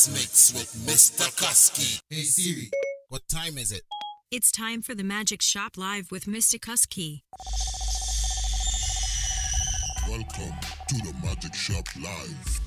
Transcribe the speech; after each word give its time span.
Dance 0.00 0.12
Mix 0.14 0.52
with 0.54 0.86
Mr. 0.86 1.28
Kusky. 1.36 2.00
Hey 2.08 2.22
Siri, 2.22 2.70
what 3.08 3.20
time 3.28 3.58
is 3.58 3.70
it? 3.70 3.82
It's 4.30 4.50
time 4.50 4.80
for 4.80 4.94
the 4.94 5.04
Magic 5.04 5.42
Shop 5.42 5.76
Live 5.76 6.10
with 6.10 6.24
Mr. 6.24 6.58
Kusky. 6.58 7.20
Welcome 10.08 10.56
to 10.88 10.94
the 10.94 11.14
Magic 11.22 11.54
Shop 11.54 11.86
Live, 12.02 12.60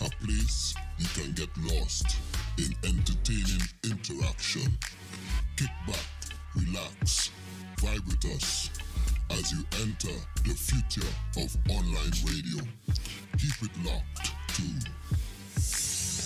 a 0.00 0.24
place 0.24 0.74
you 0.96 1.06
can 1.08 1.32
get 1.32 1.50
lost 1.58 2.16
in 2.56 2.74
entertaining 2.82 3.60
interaction. 3.84 4.72
Kick 5.58 5.68
back, 5.86 5.98
relax, 6.56 7.30
vibe 7.76 8.06
with 8.06 8.24
us 8.36 8.70
as 9.32 9.52
you 9.52 9.62
enter 9.82 10.16
the 10.46 10.54
future 10.54 11.06
of 11.36 11.54
online 11.68 12.14
radio. 12.24 12.64
Keep 13.36 13.68
it 13.68 13.84
locked 13.84 14.32
to 14.56 14.62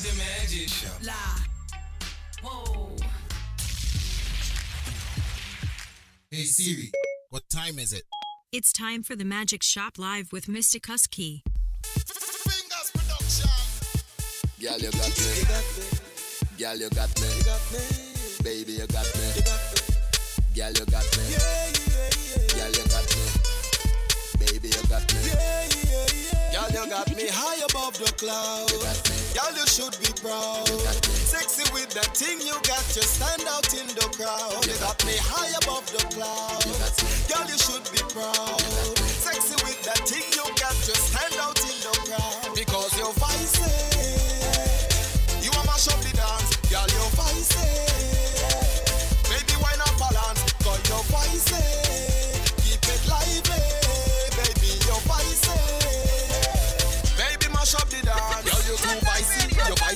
The 0.01 0.15
Magic 0.17 0.69
Shop. 0.69 0.93
La. 1.03 1.13
Whoa. 2.49 2.95
Hey 6.31 6.45
Siri, 6.45 6.93
what 7.31 7.43
time 7.51 7.81
is 7.81 7.93
it? 7.93 8.05
It's 8.53 8.73
time 8.73 9.03
for 9.03 9.17
the 9.17 9.25
Magic 9.25 9.65
Shop 9.65 9.99
Live 9.99 10.31
with 10.31 10.47
Mr. 10.47 10.81
Kusky. 10.81 11.43
Fingers 11.83 12.93
Production. 12.95 13.51
Girl, 14.61 14.79
you 14.79 14.91
got 14.93 15.19
me. 15.19 15.33
Girl, 16.59 16.77
you 16.77 16.91
got 16.91 17.21
me. 17.21 17.29
Baby, 18.45 18.73
you 18.75 18.87
got 18.87 19.07
me. 19.17 19.43
Girl, 20.55 20.71
you 20.71 20.87
got 20.87 21.07
me. 21.19 21.25
Girl, 22.55 22.71
you 22.71 22.85
got 22.87 23.07
me. 23.17 23.25
Baby, 24.47 24.69
you 24.69 24.83
got 24.89 25.13
me. 25.13 25.21
Girl, 26.53 26.71
you 26.71 26.89
got 26.89 27.17
me 27.17 27.27
high 27.29 27.65
above 27.69 27.99
the 27.99 28.13
clouds. 28.17 28.73
You 28.73 28.79
got 28.79 29.11
me. 29.11 29.18
Girl, 29.35 29.53
you 29.55 29.67
should 29.67 29.97
be 30.01 30.11
proud. 30.21 30.69
Sexy 31.29 31.65
with 31.73 31.91
that 31.91 32.17
thing 32.17 32.41
you 32.41 32.55
got, 32.65 32.85
you 32.97 33.03
stand 33.03 33.45
out 33.49 33.69
in 33.75 33.87
the 33.89 34.09
crowd. 34.17 34.65
You 34.67 34.75
got 34.81 34.99
me 35.05 35.15
high 35.21 35.53
above 35.63 35.87
the 35.93 36.03
clouds. 36.15 36.65
Girl, 37.29 37.45
you 37.47 37.59
should 37.59 37.85
be 37.93 38.01
proud. 38.09 38.61
Sexy 39.21 39.57
with 39.65 39.81
that 39.85 40.01
thing 40.09 40.25
you 40.33 40.45
got, 40.57 40.77
you 40.89 40.95
stand 40.97 41.35
out 41.41 41.58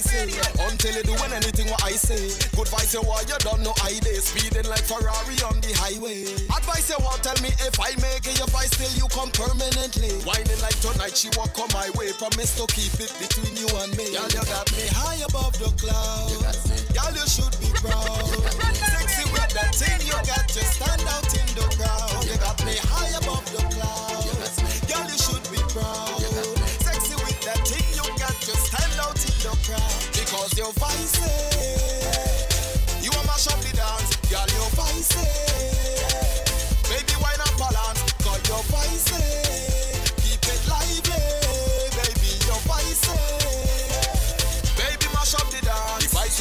feisty. 0.02 0.34
Until 0.58 0.94
you 0.94 1.02
doing 1.02 1.32
anything 1.32 1.68
what 1.70 1.82
I 1.84 1.92
say. 1.92 2.34
Good 2.56 2.68
vice 2.68 2.94
you 2.94 3.02
want, 3.02 3.28
you 3.28 3.38
don't 3.38 3.62
know 3.62 3.74
I 3.82 3.98
day. 4.02 4.18
Speeding 4.18 4.68
like 4.68 4.82
Ferrari 4.84 5.38
on 5.46 5.60
the 5.62 5.72
highway. 5.78 6.26
Advice 6.50 6.90
you 6.90 6.98
want, 7.00 7.22
tell 7.22 7.38
me 7.42 7.50
if 7.62 7.78
I 7.78 7.94
make 8.02 8.26
it, 8.26 8.38
your 8.38 8.50
vice 8.50 8.74
till 8.74 8.90
you 8.98 9.06
come 9.08 9.30
permanently. 9.30 10.12
Whining 10.26 10.60
like 10.60 10.78
tonight, 10.82 11.16
she 11.16 11.30
walk 11.38 11.56
on 11.58 11.70
my 11.72 11.88
way. 11.94 12.12
Promise 12.18 12.58
to 12.58 12.66
keep 12.74 12.94
it 12.98 13.12
between 13.22 13.54
you 13.56 13.68
and 13.82 13.94
me. 13.96 14.12
Girl, 14.12 14.28
you 14.30 14.44
got 14.46 14.66
me 14.74 14.84
high 14.90 15.22
above 15.22 15.54
the 15.58 15.70
clouds. 15.78 16.34
You 16.34 16.38
got 16.42 16.58
me. 16.66 16.76
Girl, 16.92 17.12
you 17.14 17.26
should 17.30 17.54
be 17.62 17.70
proud. 17.78 18.26
Sexy 18.74 19.24
with 19.30 19.50
that 19.54 19.74
thing 19.74 20.00
you 20.06 20.18
got, 20.26 20.46
you 20.54 20.66
stand 20.66 21.02
out 21.08 21.21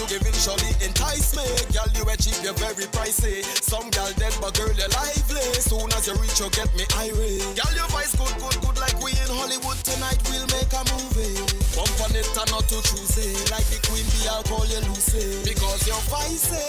you 0.02 0.18
giving 0.18 0.34
surely 0.34 0.74
entice 0.82 1.36
me. 1.38 1.46
Girl, 1.74 1.90
you 1.94 2.04
a 2.10 2.16
cheap, 2.18 2.38
you're 2.42 2.58
very 2.58 2.90
pricey. 2.90 3.44
Some 3.62 3.90
girl 3.92 4.10
dead, 4.18 4.34
but 4.42 4.58
girl, 4.58 4.74
you're 4.74 4.90
lively. 4.90 5.46
Soon 5.62 5.90
as 5.94 6.08
you 6.08 6.16
reach, 6.18 6.40
you 6.42 6.50
get 6.52 6.70
me 6.74 6.86
irate. 6.98 7.46
Girl, 7.54 7.74
your 7.78 7.90
voice 7.94 8.14
good, 8.18 8.34
good, 8.42 8.58
good, 8.62 8.78
like 8.82 8.98
we 9.02 9.12
in 9.14 9.30
Hollywood 9.30 9.78
tonight. 9.86 10.18
We'll 10.30 10.48
make 10.50 10.74
a 10.74 10.82
movie. 10.90 11.38
Bump 11.78 11.94
on 12.02 12.16
it 12.18 12.26
and 12.26 12.50
not 12.50 12.66
to 12.72 12.78
choose 12.82 13.18
it. 13.18 13.52
Like 13.54 13.68
the 13.70 13.78
queen 13.86 14.06
bee, 14.10 14.26
I'll 14.26 14.44
call 14.44 14.66
you 14.66 14.82
Lucy. 14.90 15.46
Because 15.46 15.86
you're 15.86 16.06
feisty. 16.10 16.66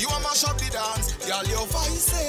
You 0.00 0.08
want 0.08 0.22
mash 0.24 0.44
up 0.44 0.56
the 0.56 0.70
dance, 0.72 1.12
girl, 1.26 1.44
you're 1.44 1.68
feisty. 1.68 2.24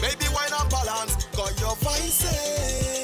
Baby, 0.00 0.26
why 0.32 0.46
not 0.50 0.70
balance? 0.70 1.16
Cause 1.36 1.58
you're 1.60 1.76
feisty. 1.80 3.03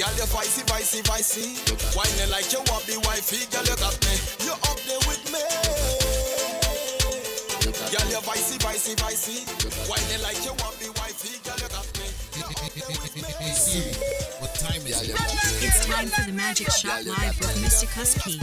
Girl, 0.00 0.08
you're 0.16 0.24
feisty, 0.32 0.64
feisty, 0.64 1.02
feisty. 1.04 1.60
Whining 1.94 2.30
like 2.30 2.50
you 2.50 2.60
want 2.72 2.86
the 2.86 2.96
wifey, 3.04 3.44
girl, 3.52 3.60
you 3.68 3.76
got 3.76 3.92
me. 4.00 4.16
You 4.40 4.52
up 4.56 4.80
there 4.88 4.96
with 5.04 5.20
me. 5.28 5.44
Girl, 7.92 8.08
you're 8.08 8.24
feisty, 8.24 8.56
feisty, 8.64 8.96
feisty. 8.96 9.44
Whining 9.90 10.22
like 10.22 10.40
you 10.40 10.56
want 10.56 10.80
the 10.80 10.88
wifey, 10.96 11.36
girl, 11.44 11.60
you 11.60 11.68
got 11.68 11.84
me. 12.00 12.08
You 12.32 12.44
up 12.48 12.72
there 12.72 12.96
with 12.96 13.12
me. 13.14 13.28
Hey 13.44 13.52
Siri, 13.52 13.92
what 14.40 14.54
time 14.54 14.80
is 14.88 15.02
it? 15.04 15.12
It's 15.62 15.84
time 15.84 16.08
for 16.08 16.24
the 16.24 16.32
Magic 16.32 16.70
Shop 16.70 17.04
Live 17.04 17.38
with 17.38 17.60
Mr. 17.60 17.84
Kusky. 17.92 18.40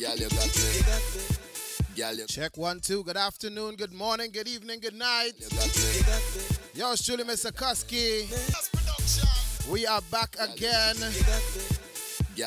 Girl, 0.00 0.16
you 0.16 0.30
got 0.30 2.16
me. 2.16 2.24
Check 2.28 2.56
one, 2.56 2.80
two. 2.80 3.04
Good 3.04 3.18
afternoon, 3.18 3.76
good 3.76 3.92
morning, 3.92 4.30
good 4.32 4.48
evening, 4.48 4.80
good 4.80 4.94
night. 4.94 5.32
you. 5.38 6.80
Yo, 6.80 6.92
it's 6.92 7.04
truly 7.04 7.24
Mr. 7.24 7.52
Kusky. 7.52 9.41
We 9.70 9.86
are 9.86 10.00
back 10.10 10.34
again 10.38 10.96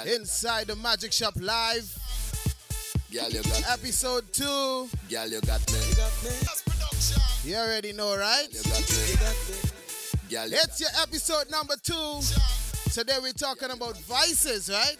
inside 0.05 0.67
the 0.67 0.75
Magic 0.75 1.11
Shop 1.11 1.33
Live, 1.39 1.97
girl, 3.11 3.29
you 3.29 3.41
got 3.41 3.59
me. 3.59 3.65
episode 3.69 4.31
two. 4.33 4.89
Girl, 5.09 5.27
you 5.27 5.41
got 5.41 5.61
me. 5.71 5.79
You 7.43 7.55
already 7.55 7.93
know, 7.93 8.17
right? 8.17 8.47
You 8.51 8.61
got 8.63 8.81
me. 8.81 10.29
Girl, 10.29 10.47
you 10.47 10.57
It's 10.61 10.79
your 10.81 10.89
episode 11.01 11.49
number 11.49 11.75
two. 11.81 12.19
Today 12.91 13.17
we're 13.21 13.31
talking 13.33 13.71
about 13.71 13.97
vices, 14.01 14.69
right? 14.69 14.97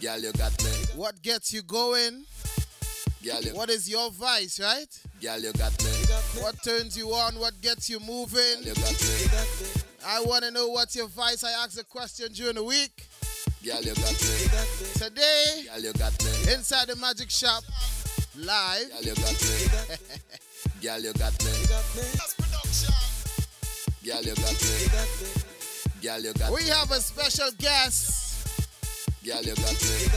Girl, 0.00 0.18
you 0.18 0.32
got 0.32 0.62
me. 0.62 0.70
What 0.94 1.20
gets 1.22 1.52
you 1.52 1.62
going? 1.62 2.24
Girl, 3.24 3.40
you, 3.40 3.54
What 3.54 3.70
is 3.70 3.88
your 3.88 4.10
vice, 4.12 4.60
right? 4.60 4.86
girl, 5.20 5.38
you 5.40 5.52
got 5.54 5.72
me. 5.82 5.90
What 6.40 6.62
turns 6.62 6.96
you 6.96 7.10
on? 7.12 7.34
What 7.38 7.60
gets 7.60 7.90
you 7.90 7.98
moving? 8.00 8.62
You 10.06 10.12
got 10.12 10.20
me. 10.20 10.26
I 10.26 10.28
want 10.28 10.44
to 10.44 10.50
know 10.50 10.68
what's 10.68 10.94
your 10.96 11.08
vice. 11.08 11.44
I 11.44 11.50
asked 11.64 11.78
a 11.78 11.84
question 11.84 12.32
during 12.32 12.54
the 12.56 12.64
week. 12.64 13.06
Girl, 13.64 13.80
you 13.80 13.94
got 13.94 14.12
me. 14.12 14.48
Today, 14.94 15.64
Girl, 15.72 15.82
you 15.82 15.92
got 15.94 16.24
me. 16.24 16.52
inside 16.54 16.88
the 16.88 16.96
Magic 16.96 17.30
Shop 17.30 17.64
Live, 18.36 18.90
Girl, 18.90 19.02
you 19.02 19.14
got 19.14 19.42
me. 19.42 19.98
Girl, 20.82 21.00
you 21.00 21.12
got 21.14 21.44
me. 21.44 21.50
Girl, 24.04 24.22
you 24.22 24.34
got 24.34 24.62
me. 24.62 24.88
Girl, 26.02 26.20
you 26.22 26.32
got 26.34 26.50
me. 26.50 26.54
we 26.54 26.68
have 26.68 26.90
a 26.92 27.00
special 27.00 27.50
guest. 27.58 28.22
Girl, 29.24 29.42
you 29.42 29.54
got 29.56 29.72
me. 29.72 30.08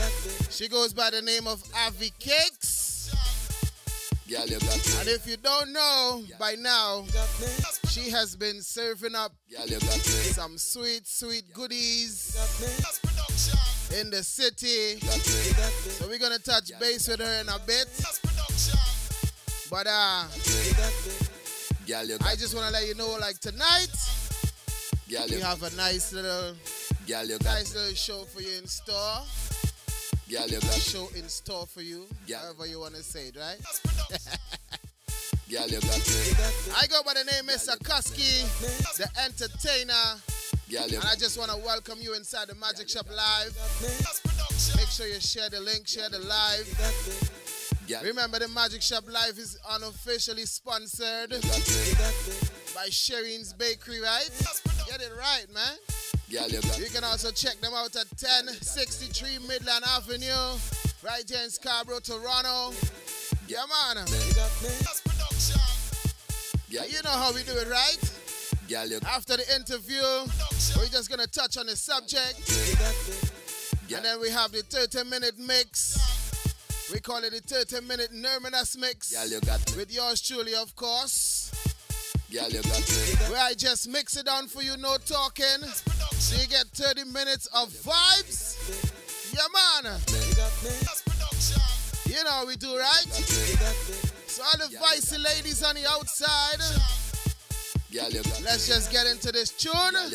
She 0.50 0.68
goes 0.68 0.92
by 0.92 1.10
the 1.10 1.22
name 1.22 1.48
of 1.48 1.62
Avi 1.86 2.12
Cakes. 2.20 2.89
And 5.00 5.08
if 5.08 5.26
you 5.26 5.36
don't 5.36 5.72
know 5.72 6.22
by 6.38 6.54
now, 6.56 7.04
she 7.88 8.10
has 8.10 8.36
been 8.36 8.62
serving 8.62 9.14
up 9.16 9.32
some 10.32 10.56
sweet, 10.56 11.06
sweet 11.06 11.52
goodies 11.52 12.36
in 14.00 14.10
the 14.10 14.22
city. 14.22 15.00
So 15.00 16.06
we're 16.06 16.18
gonna 16.18 16.38
touch 16.38 16.70
base 16.78 17.08
with 17.08 17.20
her 17.20 17.40
in 17.40 17.48
a 17.48 17.58
bit. 17.66 17.88
But 19.68 19.86
uh, 19.86 20.24
I 22.24 22.36
just 22.36 22.54
wanna 22.54 22.70
let 22.70 22.86
you 22.86 22.94
know, 22.94 23.16
like 23.20 23.38
tonight, 23.40 23.88
we 25.08 25.40
have 25.40 25.62
a 25.64 25.74
nice 25.76 26.12
little, 26.12 26.54
nice 27.42 27.74
little 27.74 27.94
show 27.94 28.22
for 28.24 28.40
you 28.42 28.58
in 28.58 28.66
store. 28.68 29.22
Girl, 30.30 30.46
you 30.46 30.60
got 30.60 30.74
Show 30.74 31.08
in 31.16 31.28
store 31.28 31.66
for 31.66 31.82
you, 31.82 32.06
Yeah. 32.26 32.38
however 32.38 32.66
you 32.66 32.78
wanna 32.78 33.02
say 33.02 33.28
it, 33.28 33.36
right? 33.36 33.58
Girl, 35.50 35.66
you 35.66 35.80
got. 35.80 36.76
I 36.76 36.86
go 36.86 37.02
by 37.02 37.14
the 37.14 37.24
name 37.24 37.46
Mr. 37.46 37.76
Kusky, 37.78 38.46
the 38.96 39.08
entertainer, 39.24 40.20
Girl, 40.70 40.84
and 40.84 41.04
I 41.04 41.16
just 41.16 41.36
wanna 41.36 41.56
welcome 41.56 41.98
you 42.00 42.14
inside 42.14 42.46
the 42.48 42.54
Magic 42.54 42.88
Shop 42.88 43.06
Live. 43.10 43.56
Make 44.76 44.88
sure 44.88 45.06
you 45.08 45.18
share 45.20 45.50
the 45.50 45.58
link, 45.60 45.88
share 45.88 46.08
the 46.08 46.20
live. 46.20 46.68
Girl, 47.88 48.02
Remember, 48.04 48.38
the 48.38 48.46
Magic 48.46 48.82
Shop 48.82 49.02
Live 49.08 49.36
is 49.36 49.58
unofficially 49.70 50.46
sponsored 50.46 51.30
by 52.72 52.86
Shireen's 52.88 53.52
Bakery, 53.52 53.98
right? 54.00 54.30
Get 54.86 55.00
it 55.02 55.10
right, 55.18 55.46
man. 55.52 55.76
You 56.30 56.88
can 56.90 57.02
also 57.02 57.32
check 57.32 57.60
them 57.60 57.72
out 57.74 57.96
at 57.96 58.06
1063 58.14 59.38
Midland 59.48 59.84
Avenue, 59.84 60.58
right 61.02 61.24
here 61.28 61.40
in 61.42 61.50
Scarborough, 61.50 61.98
Toronto. 61.98 62.72
Yeah, 63.48 63.64
man. 63.66 64.06
Girl, 66.70 66.86
You 66.86 67.02
know 67.02 67.10
how 67.10 67.32
we 67.34 67.42
do 67.42 67.50
it, 67.56 67.68
right? 67.68 67.98
After 69.08 69.36
the 69.36 69.56
interview, 69.56 70.02
we're 70.76 70.86
just 70.88 71.10
gonna 71.10 71.26
touch 71.26 71.56
on 71.56 71.66
the 71.66 71.74
subject, 71.74 72.38
and 73.92 74.04
then 74.04 74.20
we 74.20 74.30
have 74.30 74.52
the 74.52 74.62
30 74.62 75.10
minute 75.10 75.36
mix. 75.36 75.98
We 76.92 77.00
call 77.00 77.24
it 77.24 77.32
the 77.32 77.40
30 77.40 77.80
minute 77.86 78.12
Nerminus 78.12 78.76
mix. 78.78 79.12
Girl, 79.12 79.26
you 79.26 79.40
got 79.40 79.68
me. 79.70 79.78
With 79.78 79.92
yours 79.92 80.20
truly, 80.20 80.54
of 80.54 80.76
course. 80.76 81.50
Girl, 82.32 82.48
you 82.48 82.62
got 82.62 82.88
me. 82.88 83.32
Where 83.32 83.42
I 83.42 83.54
just 83.54 83.88
mix 83.88 84.16
it 84.16 84.26
down 84.26 84.46
for 84.46 84.62
you, 84.62 84.76
no 84.76 84.96
talking. 85.04 85.68
So 86.20 86.36
you 86.40 86.46
get 86.48 86.66
30 86.74 87.04
minutes 87.04 87.46
of 87.46 87.70
vibes. 87.70 88.56
Yeah, 89.32 89.48
man. 89.52 89.98
You 92.06 92.22
know 92.24 92.44
we 92.46 92.56
do, 92.56 92.76
right? 92.76 93.06
So 94.26 94.42
all 94.42 94.58
the 94.58 94.76
vicey 94.76 95.18
ladies 95.24 95.62
on 95.62 95.74
the 95.76 95.86
outside, 95.88 96.60
let's 98.44 98.68
just 98.68 98.92
get 98.92 99.06
into 99.06 99.32
this 99.32 99.50
tune. 99.50 99.72
And 99.96 100.12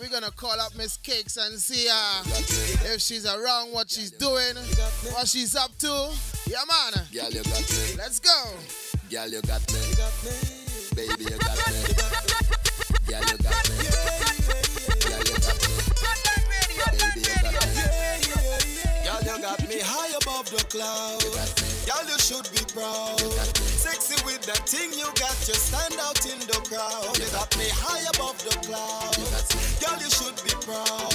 we're 0.00 0.08
gonna 0.10 0.30
call 0.32 0.60
up 0.60 0.76
Miss 0.76 0.98
Cakes 0.98 1.36
and 1.38 1.58
see 1.58 1.88
uh, 1.90 2.22
if 2.92 3.00
she's 3.00 3.24
around, 3.26 3.72
what 3.72 3.88
she's 3.90 4.10
doing, 4.10 4.54
what 5.12 5.26
she's 5.28 5.56
up 5.56 5.76
to. 5.78 6.10
Yeah, 6.46 6.58
man. 6.68 7.04
Let's 7.96 8.20
go. 8.20 8.44
Girl, 9.10 9.28
you 9.28 9.40
got 9.42 9.72
me. 9.72 9.80
Baby, 10.94 11.24
you 11.24 11.38
got 11.38 11.56
me. 11.72 11.94
Girl, 13.08 13.20
you 13.20 13.38
got 13.38 13.70
me. 13.70 14.29
Got 19.50 19.68
me 19.68 19.80
high 19.82 20.14
above 20.22 20.46
the 20.50 20.62
clouds. 20.70 21.26
Girl, 21.82 22.06
you 22.06 22.18
should 22.22 22.46
be 22.54 22.62
proud. 22.70 23.18
Sexy 23.82 24.14
with 24.24 24.42
that 24.46 24.62
thing 24.68 24.92
you 24.94 25.10
got, 25.18 25.34
you 25.48 25.58
stand 25.58 25.98
out 25.98 26.22
in 26.22 26.38
the 26.46 26.58
crowd. 26.70 27.18
You 27.18 27.26
got 27.34 27.50
me 27.58 27.66
high 27.66 28.06
above 28.14 28.38
the 28.46 28.54
clouds. 28.62 29.18
Girl, 29.82 29.98
you 29.98 30.10
should 30.10 30.38
be 30.46 30.54
proud. 30.62 31.10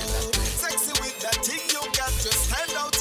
Sexy 0.59 0.91
with 0.99 1.15
that 1.23 1.39
thing 1.47 1.63
you 1.71 1.79
got, 1.95 2.11
you 2.11 2.33
stand 2.35 2.75
out 2.75 2.94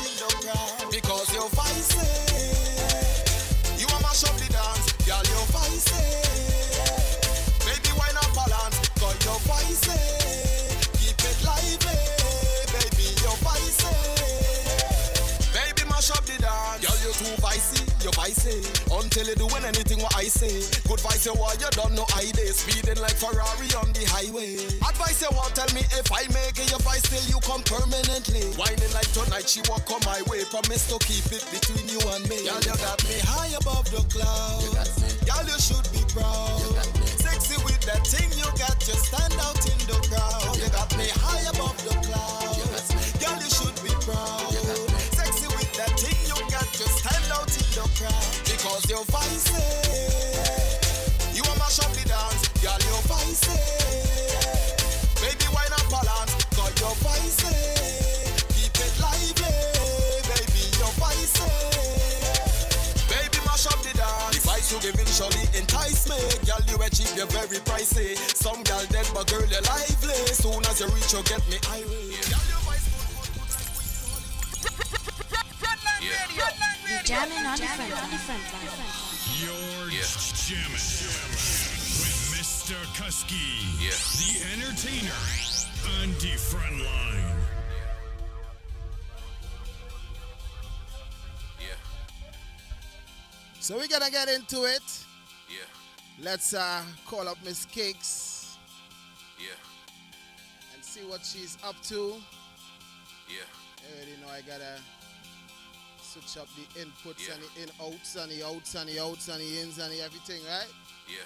too 17.34 17.42
vicey, 17.42 17.82
you 18.04 18.10
vicey. 18.10 18.62
Until 18.90 19.26
you 19.26 19.34
doing 19.34 19.64
anything 19.64 20.00
what 20.00 20.14
I 20.16 20.24
say. 20.24 20.62
Good 20.86 21.00
vice 21.00 21.26
you 21.26 21.34
want, 21.34 21.60
you 21.60 21.70
don't 21.70 21.94
know 21.94 22.06
I 22.14 22.30
day. 22.32 22.50
Speeding 22.52 23.00
like 23.00 23.16
Ferrari 23.16 23.68
on 23.78 23.90
the 23.92 24.04
highway. 24.06 24.54
Advice 24.82 25.22
you 25.22 25.30
want, 25.34 25.54
tell 25.54 25.68
me 25.74 25.82
if 25.94 26.10
I 26.12 26.26
make 26.30 26.58
it, 26.58 26.70
your 26.70 26.80
vice 26.80 27.02
till 27.02 27.22
you 27.30 27.40
come 27.42 27.62
permanently. 27.64 28.44
Whining 28.58 28.92
like 28.94 29.10
tonight, 29.12 29.48
she 29.48 29.60
walk 29.68 29.90
on 29.90 30.00
my 30.06 30.22
way. 30.30 30.44
Promise 30.50 30.90
to 30.90 30.98
keep 31.02 31.26
it 31.32 31.44
between 31.50 31.86
you 31.88 32.00
and 32.14 32.22
me. 32.28 32.46
Girl, 32.46 32.60
you 32.62 32.76
got 32.78 33.00
me 33.04 33.18
high 33.24 33.52
above 33.58 33.86
the 33.90 34.02
clouds. 34.10 34.94
Girl, 35.26 35.44
you 35.46 35.58
should 35.58 35.86
be 35.90 36.02
proud. 36.12 36.60
Sexy 37.18 37.58
with 37.64 37.80
that 37.88 38.06
thing 38.06 38.30
you 38.38 38.48
got, 38.58 38.78
you 38.86 38.94
stand 38.94 39.34
out 39.40 39.58
in 39.66 39.78
the 39.90 39.98
crowd. 40.06 40.54
You 40.58 40.68
got 40.70 40.90
me 40.96 41.08
high 41.18 41.44
above 41.50 41.76
the 41.82 41.94
clouds. 42.04 42.88
Girl, 43.18 43.36
you 43.40 43.50
should 43.50 43.76
be 43.82 43.92
proud. 44.04 44.43
Because 48.84 49.00
you're 49.00 49.16
feisty. 49.16 49.64
Eh, 49.88 51.32
you 51.32 51.42
want 51.44 51.58
mash 51.58 51.80
up 51.80 51.88
the 51.96 52.04
dance, 52.06 52.48
girl, 52.60 52.76
you're 52.84 53.04
feisty. 53.08 53.56
Eh. 53.56 55.24
Baby, 55.24 55.48
why 55.56 55.64
not 55.72 55.88
balance? 55.88 56.36
Cause 56.52 56.74
you're 56.76 56.92
feisty. 57.00 57.48
Eh, 57.48 58.28
keep 58.52 58.76
it 58.76 58.92
lively, 59.00 59.56
baby, 60.28 60.68
you're 60.76 60.92
feisty. 61.00 61.48
Baby, 63.08 63.40
mash 63.48 63.64
up 63.72 63.80
the 63.80 63.96
dance. 63.96 64.36
The 64.36 64.40
vice 64.44 64.68
you 64.68 64.78
giving 64.84 65.08
surely 65.08 65.48
entice 65.56 66.04
me. 66.04 66.20
Girl, 66.44 66.60
you 66.68 66.76
a 66.76 66.90
cheap, 66.90 67.08
you're 67.16 67.26
very 67.32 67.64
pricey. 67.64 68.20
Some 68.36 68.62
girl 68.64 68.84
dead, 68.92 69.08
but 69.14 69.24
girl, 69.32 69.48
you're 69.48 69.64
lively. 69.64 70.28
Soon 70.36 70.60
as 70.68 70.80
you 70.80 70.88
reach, 70.92 71.08
you 71.08 71.22
get 71.24 71.40
me 71.48 71.56
irate. 71.72 72.20
Girl, 72.28 72.44
your 76.36 76.73
You're 76.94 77.02
jamming 77.02 77.44
on 77.44 77.58
the 77.58 77.66
front, 77.66 77.92
on 78.04 78.10
the 78.10 78.18
front 78.18 78.42
line. 78.54 78.70
You're 79.42 79.90
jamming 79.90 80.70
with 81.98 82.38
Mr. 82.38 82.76
Kusky, 82.94 83.58
the 84.22 84.30
entertainer 84.54 85.10
on 86.00 86.12
the 86.20 86.38
front 86.38 86.78
line. 86.78 87.34
So 93.58 93.76
we're 93.76 93.88
gonna 93.88 94.10
get 94.10 94.28
into 94.28 94.64
it. 94.64 94.82
Yeah, 95.48 95.64
Let's 96.22 96.54
uh, 96.54 96.82
call 97.06 97.26
up 97.28 97.38
Miss 97.44 97.64
Cakes 97.64 98.56
yeah, 99.40 99.46
and 100.74 100.84
see 100.84 101.00
what 101.00 101.24
she's 101.24 101.58
up 101.64 101.74
to. 101.88 102.14
yeah. 103.28 103.42
You 103.82 103.96
already 103.96 104.12
know 104.22 104.28
I 104.32 104.40
gotta 104.42 104.80
switch 106.14 106.36
up 106.40 106.48
the 106.54 106.80
inputs 106.80 107.26
Yeah. 107.26 107.34
and 107.34 107.42
the 107.42 107.62
in 107.62 107.70
outs 107.82 108.14
and 108.14 108.30
the 108.30 108.44
outs 108.46 108.74
and 108.76 108.88
the 108.88 109.00
outs 109.00 109.28
and 109.28 109.40
the 109.40 109.60
ins 109.60 109.78
and 109.78 109.92
the 109.92 110.00
everything, 110.00 110.40
right? 110.44 110.68
Yeah. 111.08 111.16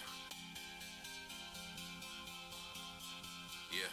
Yeah. 3.70 3.92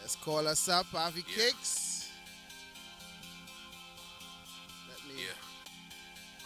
Let's 0.00 0.14
call 0.16 0.46
us 0.46 0.68
up, 0.68 0.86
Avi 0.94 1.24
Yeah. 1.28 1.36
Cakes. 1.36 2.10
Let 4.88 5.04
me 5.06 5.24
Yeah. 5.24 5.34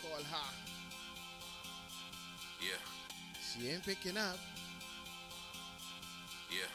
call 0.00 0.22
her. 0.22 0.54
Yeah. 2.62 2.78
She 3.42 3.68
ain't 3.68 3.84
picking 3.84 4.16
up. 4.16 4.38
Yeah. 6.50 6.68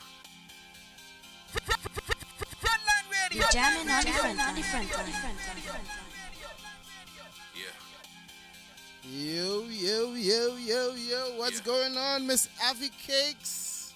You're 3.33 3.47
jamming 3.51 3.89
on 3.89 4.03
the 4.05 4.11
front, 4.11 4.39
on 4.47 4.55
the 4.55 4.61
front 4.61 4.91
line. 4.91 5.35
Yeah. 7.55 9.09
Yo, 9.09 9.63
yo, 9.69 10.13
yo, 10.13 10.55
yo, 10.57 10.93
yo. 10.93 11.37
What's 11.37 11.57
Yeah. 11.59 11.65
going 11.65 11.97
on, 11.97 12.27
Miss 12.27 12.47
Avi 12.63 12.89
Cakes? 12.89 13.93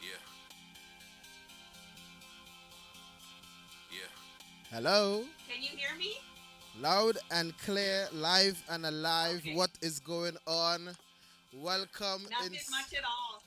Yeah. 0.00 0.08
Yeah. 3.90 3.98
Hello? 4.70 5.24
Can 5.48 5.62
you 5.62 5.68
hear 5.76 5.94
me? 5.98 6.14
Loud 6.80 7.18
and 7.30 7.56
clear, 7.58 8.08
live 8.12 8.62
and 8.70 8.86
alive. 8.86 9.38
Okay. 9.40 9.54
What 9.54 9.70
is 9.82 10.00
going 10.00 10.36
on? 10.46 10.96
Welcome 11.52 12.22
Nothing 12.30 12.54
in, 12.54 12.60
much 12.70 12.94
at 12.96 13.04
all. 13.04 13.42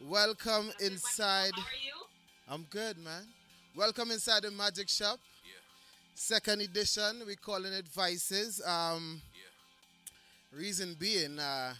welcome 0.00 0.66
Nothing 0.68 0.72
much 0.72 0.74
at 0.80 0.80
all. 0.80 0.86
inside. 0.92 1.52
How 1.54 1.62
are 1.62 1.82
you? 1.84 2.06
I'm 2.48 2.62
good, 2.64 2.98
man. 2.98 3.26
Welcome 3.76 4.10
inside 4.12 4.42
the 4.44 4.50
Magic 4.50 4.88
Shop. 4.88 5.18
Yeah. 5.44 5.50
Second 6.14 6.62
edition. 6.62 7.22
We're 7.26 7.34
calling 7.36 7.72
it 7.72 7.86
Vices. 7.88 8.60
Um, 8.64 9.20
Yeah. 9.34 10.58
reason 10.58 10.94
being, 10.94 11.38
uh, 11.38 11.74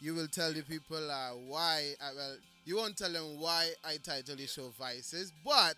you 0.00 0.14
will 0.14 0.28
tell 0.28 0.52
the 0.52 0.62
people 0.62 1.10
uh, 1.10 1.30
why. 1.34 1.94
Uh, 2.00 2.10
well, 2.16 2.36
you 2.64 2.76
won't 2.76 2.96
tell 2.96 3.12
them 3.12 3.38
why 3.40 3.70
I 3.84 3.96
title 3.98 4.36
the 4.36 4.46
show 4.46 4.70
Vices, 4.78 5.32
but 5.44 5.76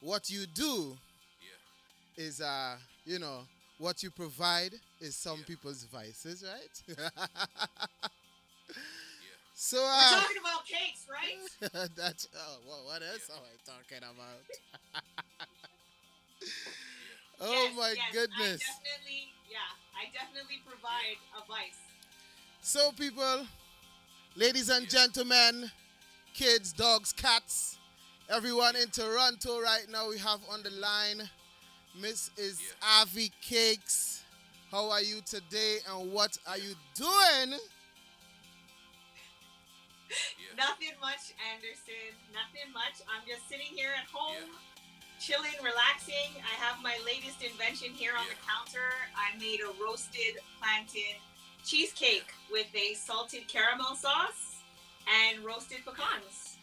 what 0.00 0.28
you 0.30 0.46
do 0.46 0.98
Yeah. 2.16 2.24
is, 2.24 2.40
uh, 2.40 2.78
you 3.04 3.18
know, 3.18 3.46
what 3.78 4.02
you 4.02 4.10
provide 4.10 4.74
is 5.00 5.16
some 5.16 5.42
people's 5.44 5.84
vices, 5.84 6.44
right? 6.44 6.98
so, 9.54 9.78
We're 9.78 9.88
uh, 9.88 10.20
talking 10.20 10.36
about 10.40 10.66
cakes, 10.66 11.06
right? 11.10 11.88
that's 11.96 12.28
oh, 12.36 12.58
what, 12.66 12.84
what 12.84 13.02
else 13.02 13.30
am 13.30 13.42
I 13.42 13.56
talking 13.64 13.98
about? 13.98 14.42
oh 17.40 17.64
Yes, 17.68 17.76
my 17.76 17.94
yes, 17.96 18.12
goodness! 18.12 18.62
I 18.62 18.72
definitely, 18.82 19.32
yeah, 19.50 19.58
I 19.94 20.04
definitely 20.12 20.60
provide 20.66 21.18
advice. 21.40 21.76
So, 22.62 22.92
people, 22.92 23.46
ladies 24.36 24.68
and 24.68 24.88
gentlemen, 24.88 25.70
kids, 26.34 26.72
dogs, 26.72 27.12
cats, 27.12 27.78
everyone 28.30 28.76
in 28.76 28.88
Toronto 28.90 29.60
right 29.60 29.86
now, 29.90 30.08
we 30.08 30.18
have 30.18 30.40
on 30.50 30.62
the 30.62 30.70
line 30.70 31.28
Miss 32.00 32.30
is 32.38 32.60
Avi 33.00 33.30
Cakes. 33.42 34.22
How 34.70 34.90
are 34.90 35.02
you 35.02 35.20
today 35.26 35.78
and 35.90 36.12
what 36.12 36.38
are 36.46 36.58
you 36.58 36.74
doing? 36.94 37.58
Nothing 40.56 40.94
much, 41.00 41.32
Anderson. 41.52 42.12
Nothing 42.32 42.72
much. 42.72 43.00
I'm 43.08 43.24
just 43.26 43.48
sitting 43.48 43.70
here 43.70 43.90
at 43.96 44.06
home, 44.12 44.50
chilling, 45.20 45.56
relaxing. 45.62 46.36
I 46.38 46.54
have 46.60 46.82
my 46.82 46.96
latest 47.04 47.42
invention 47.42 47.92
here 47.92 48.12
on 48.18 48.26
the 48.28 48.38
counter. 48.44 48.92
I 49.16 49.38
made 49.38 49.60
a 49.60 49.72
roasted 49.82 50.40
plantain 50.60 51.20
cheesecake 51.64 52.32
with 52.50 52.66
a 52.74 52.94
salted 52.94 53.48
caramel 53.48 53.94
sauce 53.94 54.62
and 55.06 55.44
roasted 55.44 55.78
pecans. 55.84 56.58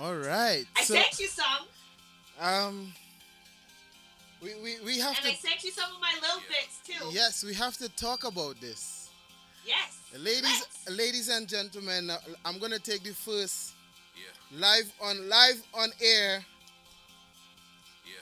All 0.00 0.16
right. 0.16 0.64
I 0.76 0.84
so, 0.84 0.94
sent 0.94 1.18
you 1.18 1.28
some, 1.28 1.66
um 2.40 2.92
we, 4.42 4.54
we, 4.56 4.76
we 4.84 4.98
have 4.98 5.14
and 5.16 5.24
to 5.24 5.30
I 5.30 5.34
sent 5.34 5.62
you 5.62 5.70
some 5.70 5.90
of 5.94 6.00
my 6.00 6.12
little 6.20 6.42
bits 6.48 6.80
too. 6.84 7.14
Yes, 7.14 7.44
we 7.44 7.54
have 7.54 7.76
to 7.76 7.88
talk 7.90 8.24
about 8.24 8.60
this. 8.60 9.01
Yes. 9.64 9.98
Ladies 10.18 10.42
let's. 10.44 10.90
ladies 10.90 11.28
and 11.28 11.48
gentlemen, 11.48 12.10
uh, 12.10 12.18
I'm 12.44 12.58
going 12.58 12.72
to 12.72 12.78
take 12.78 13.02
the 13.02 13.14
first 13.14 13.72
Yeah. 14.16 14.58
live 14.58 14.92
on 15.00 15.28
live 15.28 15.62
on 15.74 15.90
air 16.00 16.44
Yeah. 18.04 18.20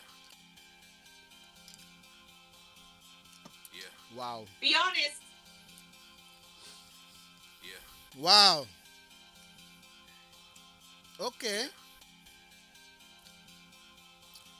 Yeah. 3.72 4.18
Wow. 4.18 4.44
Be 4.60 4.74
honest. 4.76 5.20
Yeah. 7.62 8.22
Wow. 8.22 8.66
Okay. 11.20 11.66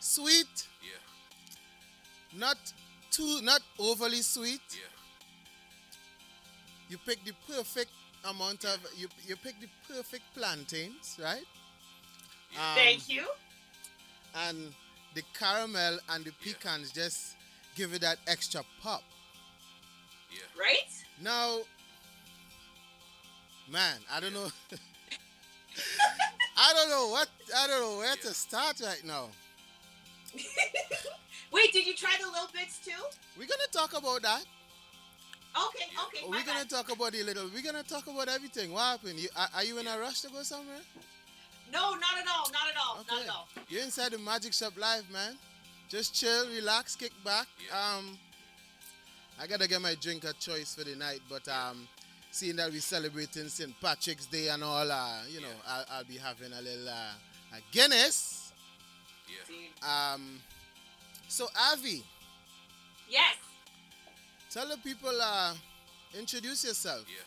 Sweet, 0.01 0.67
Yeah. 0.83 0.99
not 2.33 2.57
too 3.11 3.41
not 3.43 3.63
overly 3.79 4.23
sweet. 4.23 4.61
Yeah. 4.73 4.90
You 6.91 6.99
pick 7.07 7.25
the 7.25 7.33
perfect 7.47 7.93
amount 8.25 8.65
of 8.65 8.79
you 8.97 9.07
you 9.27 9.37
pick 9.37 9.55
the 9.61 9.69
perfect 9.89 10.25
plantains, 10.35 11.17
right? 11.23 11.47
Um, 12.57 12.75
Thank 12.75 13.09
you. 13.09 13.23
And 14.35 14.75
the 15.15 15.23
caramel 15.39 16.01
and 16.09 16.25
the 16.25 16.33
pecans 16.43 16.91
just 16.91 17.37
give 17.77 17.95
it 17.95 18.01
that 18.01 18.19
extra 18.27 18.63
pop. 18.83 19.05
Yeah. 20.33 20.41
Right? 20.59 21.05
Now, 21.23 21.59
man, 23.71 23.99
I 24.13 24.19
don't 24.19 24.35
know. 24.35 24.49
I 26.57 26.73
don't 26.75 26.91
know 26.91 27.09
what 27.11 27.29
I 27.57 27.69
don't 27.69 27.81
know 27.81 27.99
where 27.99 28.17
to 28.17 28.35
start 28.35 28.81
right 28.85 29.05
now. 29.05 29.29
Wait, 31.53 31.73
did 31.73 31.87
you 31.87 31.95
try 31.95 32.17
the 32.21 32.27
little 32.27 32.49
bits 32.53 32.81
too? 32.85 32.91
We're 33.39 33.47
gonna 33.47 33.71
talk 33.71 33.97
about 33.97 34.23
that. 34.23 34.45
Okay, 35.57 35.85
okay. 36.07 36.25
We're 36.29 36.45
gonna 36.45 36.61
bad. 36.61 36.71
talk 36.71 36.93
about 36.93 37.13
the 37.13 37.23
little. 37.23 37.49
We're 37.53 37.63
gonna 37.63 37.83
talk 37.83 38.07
about 38.07 38.29
everything. 38.29 38.73
What 38.73 38.83
happened? 38.83 39.19
You, 39.19 39.29
are, 39.37 39.49
are 39.55 39.65
you 39.65 39.79
in 39.79 39.87
a 39.87 39.99
rush 39.99 40.21
to 40.23 40.29
go 40.29 40.43
somewhere? 40.43 40.79
No, 41.73 41.91
not 41.95 42.19
at 42.19 42.27
all. 42.29 42.51
Not 42.53 42.69
at 42.71 42.77
all. 42.81 43.05
Not 43.09 43.25
at 43.25 43.31
all. 43.31 43.49
You're 43.69 43.83
inside 43.83 44.13
the 44.13 44.19
Magic 44.19 44.53
Shop 44.53 44.73
Live, 44.77 45.11
man. 45.11 45.37
Just 45.89 46.15
chill, 46.15 46.47
relax, 46.49 46.95
kick 46.95 47.13
back. 47.25 47.47
Yeah. 47.69 47.97
Um, 47.99 48.17
I 49.41 49.47
gotta 49.47 49.67
get 49.67 49.81
my 49.81 49.95
drink 50.01 50.25
of 50.25 50.39
choice 50.39 50.75
for 50.75 50.85
the 50.85 50.95
night, 50.95 51.21
but 51.29 51.47
um, 51.49 51.89
seeing 52.31 52.57
that 52.57 52.71
we're 52.71 52.81
celebrating 52.81 53.49
St. 53.49 53.73
Patrick's 53.81 54.27
Day 54.27 54.49
and 54.49 54.63
all, 54.63 54.91
uh, 54.91 55.23
you 55.29 55.41
know, 55.41 55.49
I'll, 55.67 55.85
I'll 55.93 56.05
be 56.05 56.17
having 56.17 56.53
a 56.53 56.61
little 56.63 56.89
uh, 56.89 57.57
a 57.57 57.61
Guinness. 57.73 58.53
Yeah. 59.29 60.13
Um, 60.15 60.41
so 61.29 61.47
Avi, 61.73 62.05
Yes. 63.09 63.37
Tell 64.51 64.69
the 64.69 64.77
people, 64.79 65.11
uh, 65.21 65.55
introduce 66.19 66.65
yourself. 66.65 67.05
Yeah. 67.09 67.23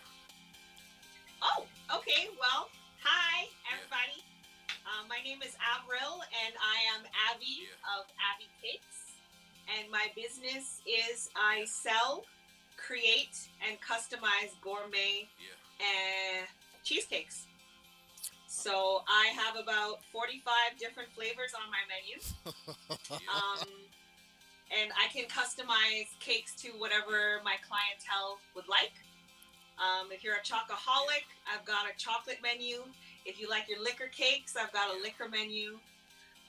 Oh, 1.41 1.65
okay. 1.97 2.29
Well, 2.39 2.69
hi, 3.03 3.47
everybody. 3.71 4.23
Uh, 4.85 5.07
my 5.07 5.19
name 5.23 5.39
is 5.41 5.55
Avril, 5.75 6.21
and 6.45 6.53
I 6.59 6.77
am 6.95 7.03
Abby 7.31 7.67
Yeah. 7.67 7.97
of 7.99 8.05
Abby 8.19 8.47
Cakes. 8.61 9.15
And 9.79 9.89
my 9.89 10.11
business 10.15 10.81
is 10.85 11.29
I 11.35 11.65
sell, 11.65 12.25
create, 12.75 13.47
and 13.65 13.79
customize 13.81 14.51
gourmet 14.61 15.29
Yeah. 15.39 15.55
uh, 15.79 16.45
cheesecakes. 16.83 17.47
So 18.47 19.03
I 19.07 19.27
have 19.27 19.55
about 19.55 20.03
45 20.11 20.77
different 20.77 21.09
flavors 21.15 21.53
on 21.55 21.69
my 21.71 21.83
menu. 21.87 22.19
Um, 23.33 23.67
and 24.81 24.91
I 24.93 25.07
can 25.13 25.25
customize 25.25 26.07
cakes 26.19 26.55
to 26.63 26.69
whatever 26.77 27.41
my 27.43 27.55
clientele 27.61 28.39
would 28.55 28.67
like. 28.67 28.93
Um, 29.77 30.11
if 30.11 30.23
you're 30.23 30.35
a 30.35 30.45
chocoholic, 30.45 31.25
I've 31.51 31.65
got 31.65 31.85
a 31.85 31.97
chocolate 31.97 32.39
menu. 32.41 32.83
If 33.25 33.39
you 33.39 33.49
like 33.49 33.69
your 33.69 33.81
liquor 33.81 34.09
cakes, 34.11 34.55
I've 34.55 34.71
got 34.71 34.95
a 34.95 35.01
liquor 35.01 35.27
menu. 35.29 35.79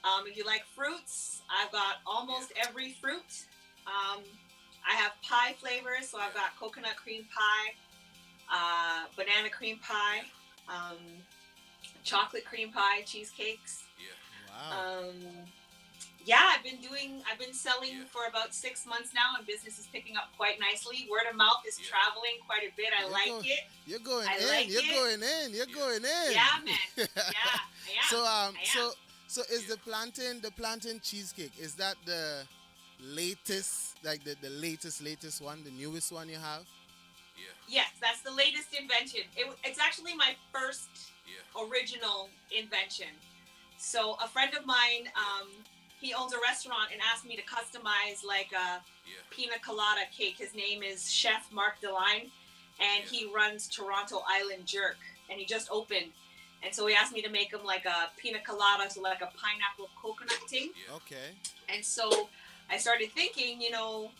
Um, 0.03 0.25
if 0.27 0.37
you 0.37 0.45
like 0.45 0.63
fruits, 0.75 1.41
I've 1.49 1.71
got 1.71 1.97
almost 2.05 2.53
every 2.55 2.91
fruit. 2.91 3.45
Um, 3.87 4.23
I 4.87 4.93
have 4.95 5.13
pie 5.23 5.53
flavors, 5.53 6.09
so 6.09 6.19
I've 6.19 6.33
got 6.33 6.55
coconut 6.59 6.95
cream 6.95 7.25
pie, 7.33 7.73
uh, 8.53 9.07
banana 9.15 9.49
cream 9.49 9.79
pie, 9.79 10.21
um, 10.69 10.97
chocolate 12.03 12.45
cream 12.45 12.71
pie, 12.71 13.01
cheesecakes. 13.05 13.85
Yeah. 13.97 14.69
Wow. 14.69 15.11
Yeah, 16.25 16.41
I've 16.55 16.63
been 16.63 16.81
doing, 16.81 17.21
I've 17.31 17.37
been 17.37 17.53
selling 17.53 17.97
Yeah. 17.99 18.03
for 18.11 18.25
about 18.27 18.53
six 18.53 18.85
months 18.87 19.13
now, 19.13 19.35
and 19.37 19.45
business 19.45 19.77
is 19.77 19.85
picking 19.93 20.17
up 20.17 20.29
quite 20.35 20.59
nicely. 20.59 21.07
Word 21.09 21.29
of 21.29 21.35
mouth 21.35 21.61
is 21.67 21.79
Yeah. 21.79 21.85
traveling 21.87 22.37
quite 22.47 22.63
a 22.63 22.71
bit. 22.75 22.91
I 22.97 23.01
You're 23.03 23.09
like 23.11 23.27
going- 23.27 23.45
it. 23.45 23.59
You're 23.85 23.99
going 23.99 24.27
I 24.27 24.35
in. 24.37 24.47
like 24.47 24.69
you're 24.69 24.81
it. 24.83 24.93
going 24.93 25.21
in. 25.23 25.53
You're 25.53 25.69
Yeah. 25.69 25.75
going 25.75 26.03
in. 26.03 26.31
Yeah, 26.31 26.59
man. 26.65 26.77
Yeah, 26.97 27.05
I 27.15 27.91
am. 28.01 28.09
So 28.09 28.17
um, 28.25 28.55
I 28.57 28.59
am. 28.59 28.65
so 28.73 28.93
so 29.27 29.41
is 29.51 29.67
the 29.67 29.77
plantain 29.77 30.41
the 30.41 30.51
plantain 30.51 30.99
cheesecake? 30.99 31.53
Is 31.59 31.75
that 31.75 31.95
the 32.05 32.47
latest, 32.99 33.95
like 34.03 34.23
the 34.23 34.35
the 34.41 34.49
latest 34.49 35.01
latest 35.01 35.41
one, 35.41 35.63
the 35.63 35.71
newest 35.71 36.11
one 36.11 36.27
you 36.29 36.37
have? 36.39 36.65
Yeah. 37.37 37.51
yes, 37.67 37.89
that's 38.01 38.21
the 38.21 38.31
latest 38.31 38.73
invention. 38.73 39.21
It, 39.35 39.45
it's 39.63 39.77
actually 39.79 40.15
my 40.15 40.35
first 40.51 40.89
Yeah. 41.27 41.61
original 41.63 42.29
invention. 42.49 43.09
So 43.77 44.13
a 44.23 44.27
friend 44.27 44.53
of 44.55 44.65
mine, 44.65 45.11
um, 45.15 45.49
he 45.99 46.13
owns 46.13 46.33
a 46.33 46.39
restaurant 46.39 46.89
and 46.91 47.01
asked 47.13 47.25
me 47.25 47.35
to 47.35 47.41
customize 47.43 48.23
like 48.25 48.51
a 48.53 48.81
Yeah. 49.05 49.13
pina 49.29 49.59
colada 49.59 50.05
cake. 50.11 50.37
His 50.37 50.53
name 50.53 50.83
is 50.83 51.11
Chef 51.11 51.51
Mark 51.51 51.79
Deline, 51.81 52.31
and 52.79 53.03
Yeah. 53.03 53.09
he 53.09 53.25
runs 53.25 53.67
Toronto 53.67 54.23
Island 54.27 54.67
Jerk, 54.67 54.97
and 55.29 55.39
he 55.39 55.45
just 55.45 55.69
opened. 55.71 56.13
And 56.63 56.73
so 56.73 56.85
he 56.87 56.95
asked 56.95 57.13
me 57.13 57.21
to 57.21 57.29
make 57.29 57.51
him 57.53 57.63
like 57.63 57.85
a 57.85 58.09
pina 58.17 58.39
colada, 58.41 58.89
so 58.89 59.01
like 59.01 59.21
a 59.21 59.27
pineapple 59.27 59.89
coconut 60.01 60.49
thing. 60.49 60.71
Yeah. 60.87 60.95
Okay. 60.95 61.35
And 61.69 61.85
so 61.85 62.29
I 62.69 62.77
started 62.77 63.11
thinking, 63.11 63.61
you 63.61 63.69
know, 63.71 64.11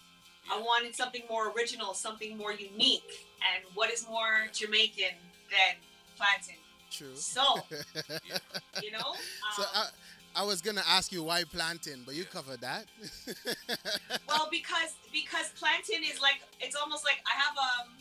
I 0.49 0.59
wanted 0.59 0.95
something 0.95 1.23
more 1.27 1.49
original, 1.51 1.93
something 1.95 2.37
more 2.37 2.53
unique. 2.53 3.27
And 3.41 3.63
what 3.73 3.89
is 3.91 4.07
more 4.07 4.47
Jamaican 4.53 5.15
than 5.49 5.75
plantain? 6.17 6.57
True. 6.91 7.15
So, 7.15 7.65
you 8.81 8.91
know, 8.91 9.15
So 9.55 9.63
um, 9.63 9.69
I, 9.73 9.87
I 10.35 10.43
was 10.43 10.61
gonna 10.61 10.83
ask 10.83 11.11
you 11.15 11.23
why 11.23 11.43
plantain, 11.47 12.03
but 12.05 12.13
you 12.15 12.25
covered 12.25 12.59
that. 12.59 12.85
well, 14.27 14.47
because 14.51 14.91
because 15.11 15.47
plantain 15.55 16.03
is 16.03 16.19
like 16.19 16.43
it's 16.59 16.75
almost 16.75 17.05
like 17.07 17.23
I 17.23 17.39
have 17.39 17.55
um 17.55 17.95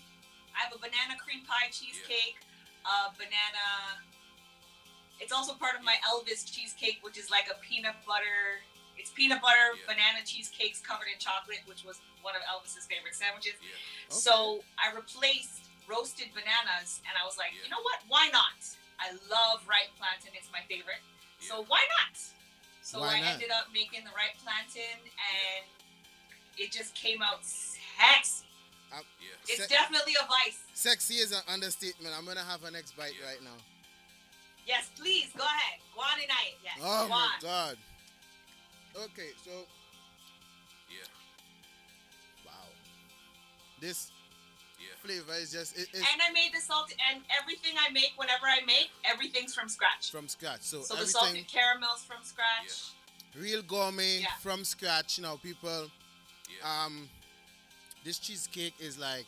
I 0.50 0.66
have 0.66 0.74
a 0.74 0.78
banana 0.82 1.14
cream 1.22 1.46
pie 1.46 1.70
cheesecake, 1.70 2.42
uh, 2.82 3.14
banana. 3.14 4.02
It's 5.22 5.30
also 5.30 5.54
part 5.54 5.78
of 5.78 5.86
my 5.86 5.94
Elvis 6.10 6.42
cheesecake, 6.42 6.98
which 7.06 7.16
is 7.18 7.30
like 7.30 7.46
a 7.46 7.54
peanut 7.62 7.94
butter. 8.02 8.66
It's 8.98 9.10
peanut 9.14 9.38
butter 9.38 9.78
Yeah. 9.78 9.94
banana 9.94 10.26
cheesecakes 10.26 10.82
covered 10.82 11.06
in 11.06 11.18
chocolate, 11.22 11.62
which 11.70 11.86
was 11.86 12.02
one 12.22 12.34
of 12.34 12.42
Elvis's 12.50 12.86
favorite 12.90 13.14
sandwiches. 13.14 13.54
Yeah. 13.62 13.78
So 14.10 14.64
I 14.74 14.90
replaced 14.90 15.70
roasted 15.86 16.34
bananas, 16.34 16.98
and 17.06 17.14
I 17.14 17.22
was 17.22 17.38
like, 17.38 17.54
Yeah. 17.54 17.62
you 17.62 17.70
know 17.70 17.82
what? 17.86 18.02
Why 18.10 18.26
not? 18.34 18.58
I 18.98 19.14
love 19.30 19.62
ripe 19.70 19.94
plantain; 19.98 20.34
it's 20.34 20.50
my 20.50 20.62
favorite. 20.66 21.02
So 21.48 21.64
why 21.68 21.80
not? 22.00 22.16
So 22.82 23.00
Why 23.00 23.16
I 23.16 23.20
not? 23.20 23.34
ended 23.34 23.50
up 23.50 23.66
making 23.72 24.04
the 24.04 24.10
right 24.14 24.36
plantain, 24.44 25.00
and 25.00 25.64
it 26.58 26.70
just 26.70 26.94
came 26.94 27.22
out 27.22 27.44
sexy. 27.44 28.44
Yeah. 28.92 29.30
It's 29.48 29.62
Se- 29.62 29.66
definitely 29.68 30.14
a 30.20 30.24
vice. 30.26 30.58
sexy 30.74 31.14
is 31.14 31.32
an 31.32 31.42
understatement. 31.48 32.14
I'm 32.16 32.24
gonna 32.24 32.44
have 32.44 32.62
a 32.64 32.70
next 32.70 32.96
bite 32.96 33.14
Yeah. 33.18 33.26
right 33.26 33.42
now. 33.42 33.56
Yes, 34.66 34.88
please 34.96 35.30
go 35.36 35.44
ahead. 35.44 35.80
Go 35.94 36.00
on 36.00 36.14
and 36.20 36.30
eat. 36.46 36.58
Yes. 36.62 36.78
Oh 36.80 37.02
go 37.04 37.08
my 37.08 37.16
on. 37.16 37.40
god. 37.42 37.78
Okay, 38.96 39.30
so 39.44 39.50
Yeah. 40.88 41.02
wow, 42.46 42.52
this 43.80 44.10
Yeah. 44.10 44.13
Flavor 45.04 45.34
is 45.40 45.52
just 45.52 45.76
it, 45.76 45.88
it's 45.92 45.98
And 45.98 46.20
I 46.26 46.32
made 46.32 46.50
the 46.54 46.60
salt, 46.60 46.90
and 47.12 47.22
everything 47.40 47.74
I 47.78 47.90
make, 47.92 48.12
whenever 48.16 48.46
I 48.46 48.64
make, 48.66 48.90
everything's 49.04 49.54
from 49.54 49.68
scratch. 49.68 50.10
from 50.10 50.28
scratch. 50.28 50.62
So, 50.62 50.82
So 50.82 50.94
the 50.94 51.00
everything 51.00 51.20
salted 51.20 51.48
caramels 51.48 52.04
from 52.04 52.24
scratch. 52.24 52.92
real 53.38 53.62
gourmet 53.62 54.20
Yeah. 54.20 54.28
from 54.40 54.64
scratch. 54.64 55.18
You 55.18 55.22
know, 55.24 55.36
people. 55.36 55.90
Yeah. 56.48 56.84
Um, 56.84 57.08
this 58.04 58.18
cheesecake 58.18 58.74
is 58.78 58.98
like 58.98 59.26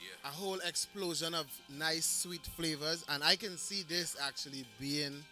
Yeah. 0.00 0.28
a 0.30 0.32
whole 0.32 0.58
explosion 0.60 1.34
of 1.34 1.46
nice 1.68 2.06
sweet 2.06 2.44
flavors, 2.56 3.04
and 3.08 3.22
I 3.22 3.36
can 3.36 3.56
see 3.58 3.82
this 3.82 4.16
actually 4.20 4.66
being 4.80 5.24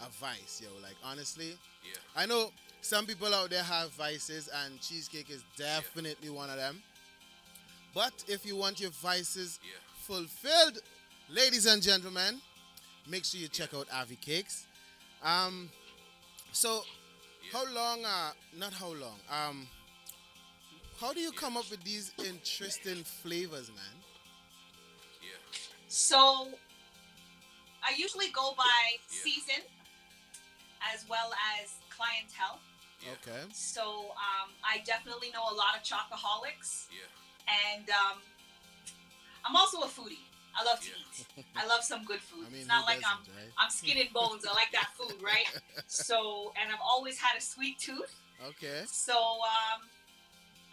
a 0.00 0.08
vice, 0.20 0.60
yo. 0.62 0.70
Like 0.82 0.96
honestly, 1.02 1.58
Yeah. 1.84 1.92
I 2.14 2.26
know 2.26 2.52
some 2.82 3.06
people 3.06 3.34
out 3.34 3.50
there 3.50 3.62
have 3.64 3.90
vices, 3.92 4.48
and 4.48 4.80
cheesecake 4.80 5.28
is 5.30 5.42
definitely 5.56 6.30
one 6.30 6.50
of 6.50 6.56
them. 6.56 6.82
But 7.94 8.12
if 8.28 8.46
you 8.46 8.56
want 8.56 8.80
your 8.80 8.90
vices 8.90 9.58
Yeah. 9.62 9.72
fulfilled, 10.06 10.78
ladies 11.28 11.66
and 11.66 11.82
gentlemen, 11.82 12.40
make 13.06 13.24
sure 13.24 13.40
you 13.40 13.48
check 13.48 13.74
out 13.74 13.88
Avi 13.90 14.16
Cakes. 14.16 14.66
Um, 15.22 15.70
so 16.52 16.84
how 17.52 17.64
long? 17.72 18.04
Uh, 18.04 18.32
not 18.54 18.72
how 18.72 18.88
long. 18.92 19.20
Um, 19.28 19.68
how 21.00 21.12
do 21.12 21.20
you 21.20 21.32
come 21.32 21.56
up 21.56 21.68
with 21.70 21.82
these 21.82 22.12
interesting 22.18 23.02
flavors, 23.04 23.68
man? 23.70 24.04
Yeah. 25.22 25.30
So 25.88 26.58
I 27.82 27.92
usually 27.96 28.28
go 28.30 28.54
by 28.54 28.98
Yeah. 29.10 29.22
season 29.22 29.62
as 30.92 31.06
well 31.08 31.32
as 31.60 31.70
clientele. 31.90 32.60
Yeah. 33.02 33.12
Okay. 33.12 33.52
So 33.52 34.10
um, 34.12 34.52
I 34.62 34.78
definitely 34.78 35.30
know 35.30 35.42
a 35.50 35.54
lot 35.54 35.74
of 35.76 35.82
chocoholics, 35.82 36.86
Yeah. 36.92 37.06
And 37.74 37.88
um, 37.90 38.18
I'm 39.44 39.56
also 39.56 39.80
a 39.80 39.86
foodie. 39.86 40.24
I 40.58 40.64
love 40.64 40.80
to 40.80 40.88
eat. 40.88 41.44
I 41.56 41.66
love 41.66 41.82
some 41.82 42.04
good 42.04 42.20
food. 42.20 42.44
I 42.46 42.50
mean, 42.50 42.60
it's 42.60 42.68
not 42.68 42.84
like 42.86 42.98
I'm 42.98 43.18
right? 43.36 43.52
I'm 43.58 43.70
skin 43.70 43.98
and 43.98 44.12
bones. 44.12 44.44
I 44.44 44.52
like 44.54 44.72
that 44.72 44.90
food, 44.98 45.16
right? 45.22 45.46
So, 45.86 46.52
and 46.60 46.72
I've 46.72 46.82
always 46.82 47.18
had 47.18 47.38
a 47.38 47.40
sweet 47.40 47.78
tooth. 47.78 48.14
Okay. 48.48 48.82
So 48.86 49.14
um, 49.14 49.86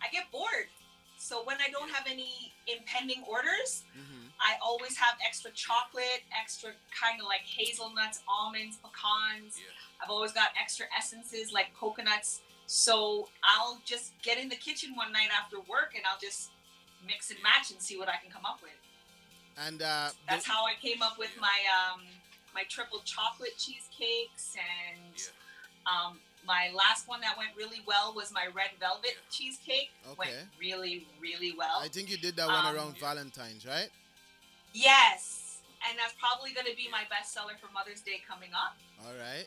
I 0.02 0.10
get 0.12 0.32
bored. 0.32 0.70
So 1.18 1.44
when 1.44 1.58
I 1.58 1.70
don't 1.72 1.90
have 1.90 2.06
any 2.10 2.54
impending 2.68 3.24
orders, 3.28 3.84
hmm 3.94 4.28
I 4.40 4.54
always 4.64 4.96
have 4.98 5.16
extra 5.26 5.50
chocolate, 5.52 6.22
extra 6.40 6.70
kind 6.94 7.20
of 7.20 7.26
like 7.26 7.42
hazelnuts, 7.42 8.22
almonds, 8.30 8.78
pecans. 8.78 9.58
Yeah. 9.58 9.74
I've 10.04 10.12
always 10.12 10.32
got 10.32 10.50
extra 10.62 10.86
essences 10.96 11.52
like 11.52 11.74
coconuts. 11.74 12.42
So 12.68 13.30
I'll 13.44 13.82
just 13.84 14.14
get 14.22 14.38
in 14.38 14.48
the 14.48 14.56
kitchen 14.56 14.96
one 14.96 15.12
night 15.12 15.30
after 15.36 15.58
work 15.62 15.94
and 15.96 16.04
I'll 16.06 16.20
just 16.22 16.52
mix 17.08 17.32
and 17.32 17.42
match 17.42 17.72
and 17.72 17.82
see 17.82 17.98
what 17.98 18.10
I 18.10 18.18
can 18.22 18.30
come 18.30 18.46
up 18.46 18.60
with. 18.62 18.76
And 19.66 19.82
uh, 19.82 20.10
That's 20.30 20.46
the- 20.46 20.52
how 20.52 20.66
I 20.66 20.76
came 20.80 21.02
up 21.02 21.18
with 21.18 21.32
my 21.42 21.58
um, 21.80 22.02
my 22.54 22.64
triple 22.70 23.00
chocolate 23.06 23.58
cheesecakes 23.58 24.56
and 24.60 25.16
Yeah. 25.16 25.90
um, 25.92 26.20
my 26.46 26.70
last 26.76 27.08
one 27.08 27.22
that 27.22 27.38
went 27.38 27.50
really 27.58 27.82
well 27.86 28.14
was 28.16 28.32
my 28.32 28.48
red 28.54 28.72
velvet 28.80 29.18
cheesecake. 29.30 29.90
Went 30.18 30.20
Okay. 30.32 30.42
really, 30.60 31.08
really 31.20 31.54
well. 31.58 31.80
I 31.82 31.88
think 31.88 32.10
you 32.10 32.18
did 32.18 32.36
that 32.38 32.48
one 32.48 32.66
Um, 32.66 32.76
around 32.76 32.98
Valentine's, 33.00 33.66
right? 33.66 33.90
yes. 34.74 35.44
And 35.88 35.98
that's 35.98 36.14
probably 36.20 36.54
going 36.54 36.66
to 36.66 36.76
be 36.76 36.90
my 36.90 37.04
bestseller 37.06 37.58
for 37.62 37.72
Mother's 37.72 38.02
Day 38.02 38.20
coming 38.28 38.50
up. 38.54 38.76
All 39.06 39.14
right. 39.14 39.46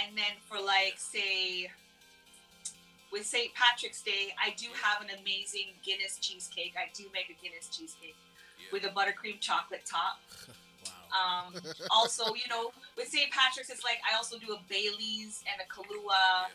And 0.00 0.16
then 0.16 0.38
for 0.48 0.60
like, 0.60 0.94
say, 0.96 1.70
with 3.12 3.26
St. 3.26 3.52
Patrick's 3.54 4.00
Day, 4.02 4.34
I 4.42 4.54
do 4.56 4.66
have 4.82 5.02
an 5.02 5.08
amazing 5.20 5.76
Guinness 5.84 6.18
cheesecake. 6.18 6.74
I 6.76 6.88
do 6.94 7.04
make 7.12 7.28
a 7.28 7.36
Guinness 7.42 7.68
cheesecake 7.68 8.16
Yeah. 8.58 8.66
with 8.72 8.84
a 8.84 8.88
buttercream 8.88 9.40
chocolate 9.40 9.84
top. 9.86 10.20
Wow. 11.12 11.46
Um, 11.54 11.54
also, 11.92 12.34
you 12.34 12.48
know, 12.50 12.72
with 12.96 13.06
St. 13.06 13.30
Patrick's, 13.30 13.70
it's 13.70 13.84
like 13.84 13.98
I 14.02 14.16
also 14.16 14.36
do 14.36 14.52
a 14.54 14.60
Bailey's 14.68 15.44
and 15.46 15.62
a 15.62 15.66
Kahlua 15.70 16.50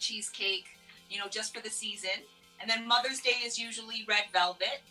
cheesecake, 0.00 0.66
you 1.08 1.18
know, 1.18 1.28
just 1.28 1.54
for 1.54 1.62
the 1.62 1.70
season. 1.70 2.26
And 2.60 2.68
then 2.68 2.88
Mother's 2.88 3.20
Day 3.20 3.38
is 3.44 3.56
usually 3.56 4.04
red 4.08 4.24
velvet. 4.32 4.82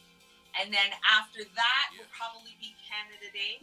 And 0.56 0.72
then 0.72 0.88
after 1.04 1.44
that 1.44 1.86
will 2.00 2.08
probably 2.16 2.56
be 2.62 2.76
Canada 2.80 3.28
Day. 3.34 3.60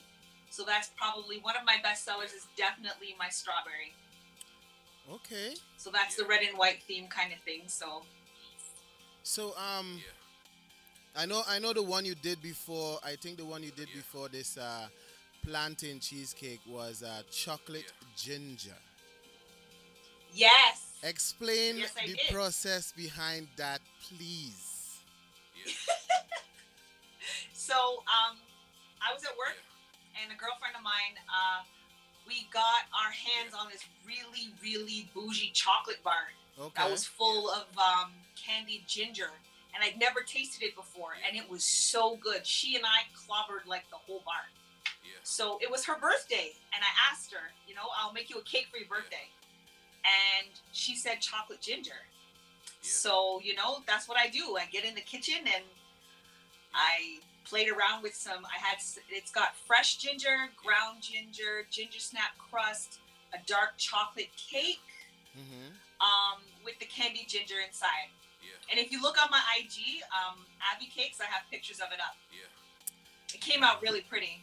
So 0.50 0.62
that's 0.62 0.90
probably 0.96 1.38
one 1.38 1.56
of 1.56 1.64
my 1.64 1.76
best 1.82 2.04
sellers 2.04 2.32
is 2.32 2.46
definitely 2.56 3.16
my 3.18 3.30
strawberry. 3.30 3.94
Okay. 5.10 5.54
So 5.76 5.90
that's 5.90 6.16
the 6.16 6.24
red 6.24 6.42
and 6.42 6.56
white 6.58 6.82
theme 6.86 7.06
kind 7.08 7.32
of 7.32 7.38
thing. 7.40 7.62
So 7.66 8.02
So 9.22 9.54
um, 9.56 9.98
Yeah. 9.98 11.22
I 11.22 11.26
know 11.26 11.42
I 11.46 11.58
know 11.58 11.72
the 11.72 11.82
one 11.82 12.04
you 12.04 12.14
did 12.14 12.40
before. 12.42 12.98
I 13.04 13.16
think 13.16 13.36
the 13.36 13.44
one 13.44 13.62
you 13.62 13.70
did 13.70 13.88
Yeah. 13.88 13.96
before 13.96 14.28
this 14.28 14.56
uh, 14.56 14.88
plantain 15.44 16.00
cheesecake 16.00 16.60
was 16.66 17.02
uh, 17.02 17.22
chocolate 17.30 17.92
ginger. 18.16 18.76
yes. 20.34 20.88
Explain 21.02 21.78
Yes, 21.78 21.92
the 21.94 22.14
did. 22.14 22.30
process 22.30 22.92
behind 22.92 23.48
that, 23.56 23.80
please. 24.08 25.00
Yeah. 25.66 25.72
So 27.52 28.02
um, 28.10 28.36
I 29.00 29.14
was 29.14 29.22
at 29.24 29.34
work 29.38 29.56
and 30.20 30.30
a 30.32 30.36
girlfriend 30.36 30.74
of 30.76 30.82
mine, 30.82 31.14
uh, 31.30 31.62
we 32.26 32.46
got 32.52 32.87
our 32.92 33.11
hands 33.11 33.54
on 33.58 33.68
this 33.70 33.85
really, 34.06 34.52
really 34.62 35.08
bougie 35.14 35.50
chocolate 35.52 36.02
bar 36.02 36.32
Okay. 36.61 36.70
that 36.76 36.90
was 36.90 37.04
full 37.04 37.50
of 37.50 37.66
um, 37.78 38.12
candied 38.37 38.82
ginger. 38.87 39.30
And 39.74 39.82
I'd 39.82 39.98
never 39.98 40.20
tasted 40.20 40.62
it 40.62 40.76
before, 40.76 41.12
and 41.26 41.35
it 41.35 41.48
was 41.48 41.64
so 41.64 42.16
good. 42.16 42.46
She 42.46 42.76
and 42.76 42.85
I 42.85 43.08
clobbered 43.16 43.66
like 43.66 43.88
the 43.88 43.96
whole 43.96 44.20
bar. 44.26 44.44
Yeah. 45.02 45.16
So 45.22 45.58
it 45.62 45.70
was 45.70 45.87
her 45.87 45.98
birthday, 45.98 46.52
and 46.74 46.85
I 46.85 47.11
asked 47.11 47.32
her, 47.32 47.50
you 47.66 47.74
know, 47.74 47.88
I'll 47.98 48.12
make 48.12 48.28
you 48.28 48.37
a 48.37 48.42
cake 48.42 48.66
for 48.70 48.76
your 48.76 48.87
birthday. 48.88 49.30
And 50.04 50.48
she 50.72 50.94
said 50.94 51.22
chocolate 51.22 51.62
ginger. 51.62 52.04
So, 52.82 53.40
you 53.42 53.54
know, 53.54 53.78
that's 53.87 54.08
what 54.08 54.18
I 54.18 54.28
do. 54.28 54.56
I 54.61 54.66
get 54.70 54.85
in 54.85 54.94
the 54.94 55.00
kitchen 55.00 55.37
and 55.46 55.64
I 56.74 57.20
played 57.52 57.68
around 57.68 58.02
with 58.02 58.14
some. 58.14 58.46
I 58.48 58.56
had, 58.56 58.78
it's 59.10 59.30
got 59.30 59.54
fresh 59.68 59.98
ginger, 59.98 60.48
ground 60.56 61.02
ginger, 61.02 61.68
ginger 61.70 62.00
snap 62.00 62.32
crust, 62.38 62.98
a 63.34 63.38
dark 63.46 63.76
chocolate 63.76 64.32
cake 64.36 64.80
hmm 65.36 65.68
um, 66.02 66.40
with 66.64 66.76
the 66.80 66.84
candy 66.86 67.24
ginger 67.28 67.60
inside. 67.64 68.10
Yeah. 68.42 68.58
And 68.70 68.80
if 68.80 68.90
you 68.90 69.00
look 69.00 69.22
on 69.22 69.30
my 69.30 69.40
IG, 69.56 70.02
um, 70.10 70.34
Abby 70.58 70.90
Cakes, 70.90 71.20
I 71.20 71.26
have 71.26 71.42
pictures 71.48 71.78
of 71.78 71.92
it 71.92 72.00
up. 72.00 72.16
Yeah. 72.32 72.50
It 73.36 73.40
came 73.40 73.62
out 73.62 73.80
really 73.82 74.00
pretty. 74.00 74.42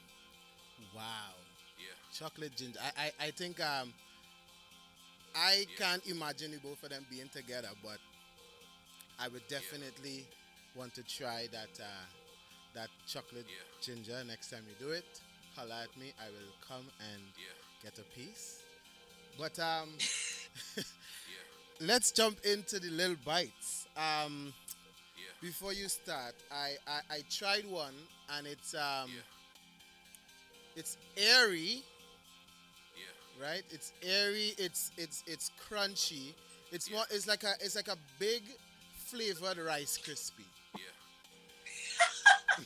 Wow. 0.96 1.36
Yeah. 1.78 1.92
Chocolate 2.18 2.56
ginger. 2.56 2.80
I, 2.80 3.12
I, 3.20 3.26
I 3.28 3.32
think 3.32 3.60
um, 3.60 3.92
I 5.36 5.66
Yeah. 5.68 5.78
can't 5.78 6.08
imagine 6.08 6.52
the 6.52 6.60
both 6.60 6.82
of 6.84 6.92
them 6.92 7.06
being 7.12 7.28
together, 7.28 7.70
but 7.84 8.00
I 9.20 9.28
would 9.28 9.46
definitely 9.50 10.26
want 10.76 10.96
to 10.96 11.04
try 11.04 11.48
that 11.52 11.76
uh, 11.84 12.06
that 12.80 12.90
chocolate 13.08 13.46
Yeah. 13.48 13.64
ginger 13.82 14.24
next 14.24 14.50
time 14.52 14.64
you 14.70 14.76
do 14.86 14.92
it. 14.92 15.06
Holla 15.56 15.84
at 15.84 15.94
me. 15.98 16.14
I 16.20 16.30
will 16.30 16.54
come 16.66 16.88
and 17.12 17.22
Yeah. 17.38 17.56
get 17.84 18.00
a 18.00 18.04
piece. 18.16 18.62
But 19.38 19.60
um, 19.60 19.90
Yeah. 20.78 21.44
let's 21.82 22.12
jump 22.12 22.38
into 22.46 22.80
the 22.80 22.90
little 22.90 23.18
bites. 23.26 23.88
Um, 23.98 24.54
before 25.42 25.74
you 25.74 25.88
start, 25.90 26.36
I, 26.52 26.76
I, 26.88 27.00
I 27.18 27.20
tried 27.30 27.66
one 27.66 27.96
and 28.38 28.48
it's 28.48 28.74
um, 28.76 29.12
it's 30.76 30.98
airy, 31.18 31.84
Yeah. 32.96 33.46
right? 33.48 33.64
It's 33.72 33.92
airy. 34.04 34.54
It's 34.58 34.92
it's 34.98 35.24
it's 35.28 35.52
crunchy. 35.70 36.34
It's 36.72 36.90
more. 36.92 37.04
It's 37.12 37.28
like 37.28 37.44
a 37.44 37.54
it's 37.62 37.76
like 37.76 37.88
a 37.88 37.98
big 38.20 38.44
flavored 39.10 39.58
rice 39.58 39.98
crispy. 39.98 40.46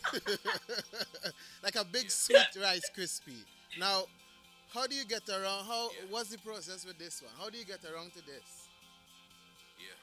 like 1.63 1.75
a 1.75 1.85
big 1.85 2.09
sweet 2.11 2.47
rice 2.61 2.81
crispy. 2.93 3.37
Now, 3.79 4.03
how 4.73 4.87
do 4.87 4.95
you 4.95 5.05
get 5.05 5.27
around? 5.29 5.65
How 5.65 5.89
Yeah. 5.91 6.05
what's 6.09 6.29
the 6.29 6.37
process 6.39 6.85
with 6.85 6.97
this 6.97 7.21
one? 7.21 7.31
How 7.39 7.49
do 7.49 7.57
you 7.57 7.65
get 7.65 7.83
around 7.85 8.13
to 8.13 8.21
this? 8.21 8.67
Yeah. 9.79 9.93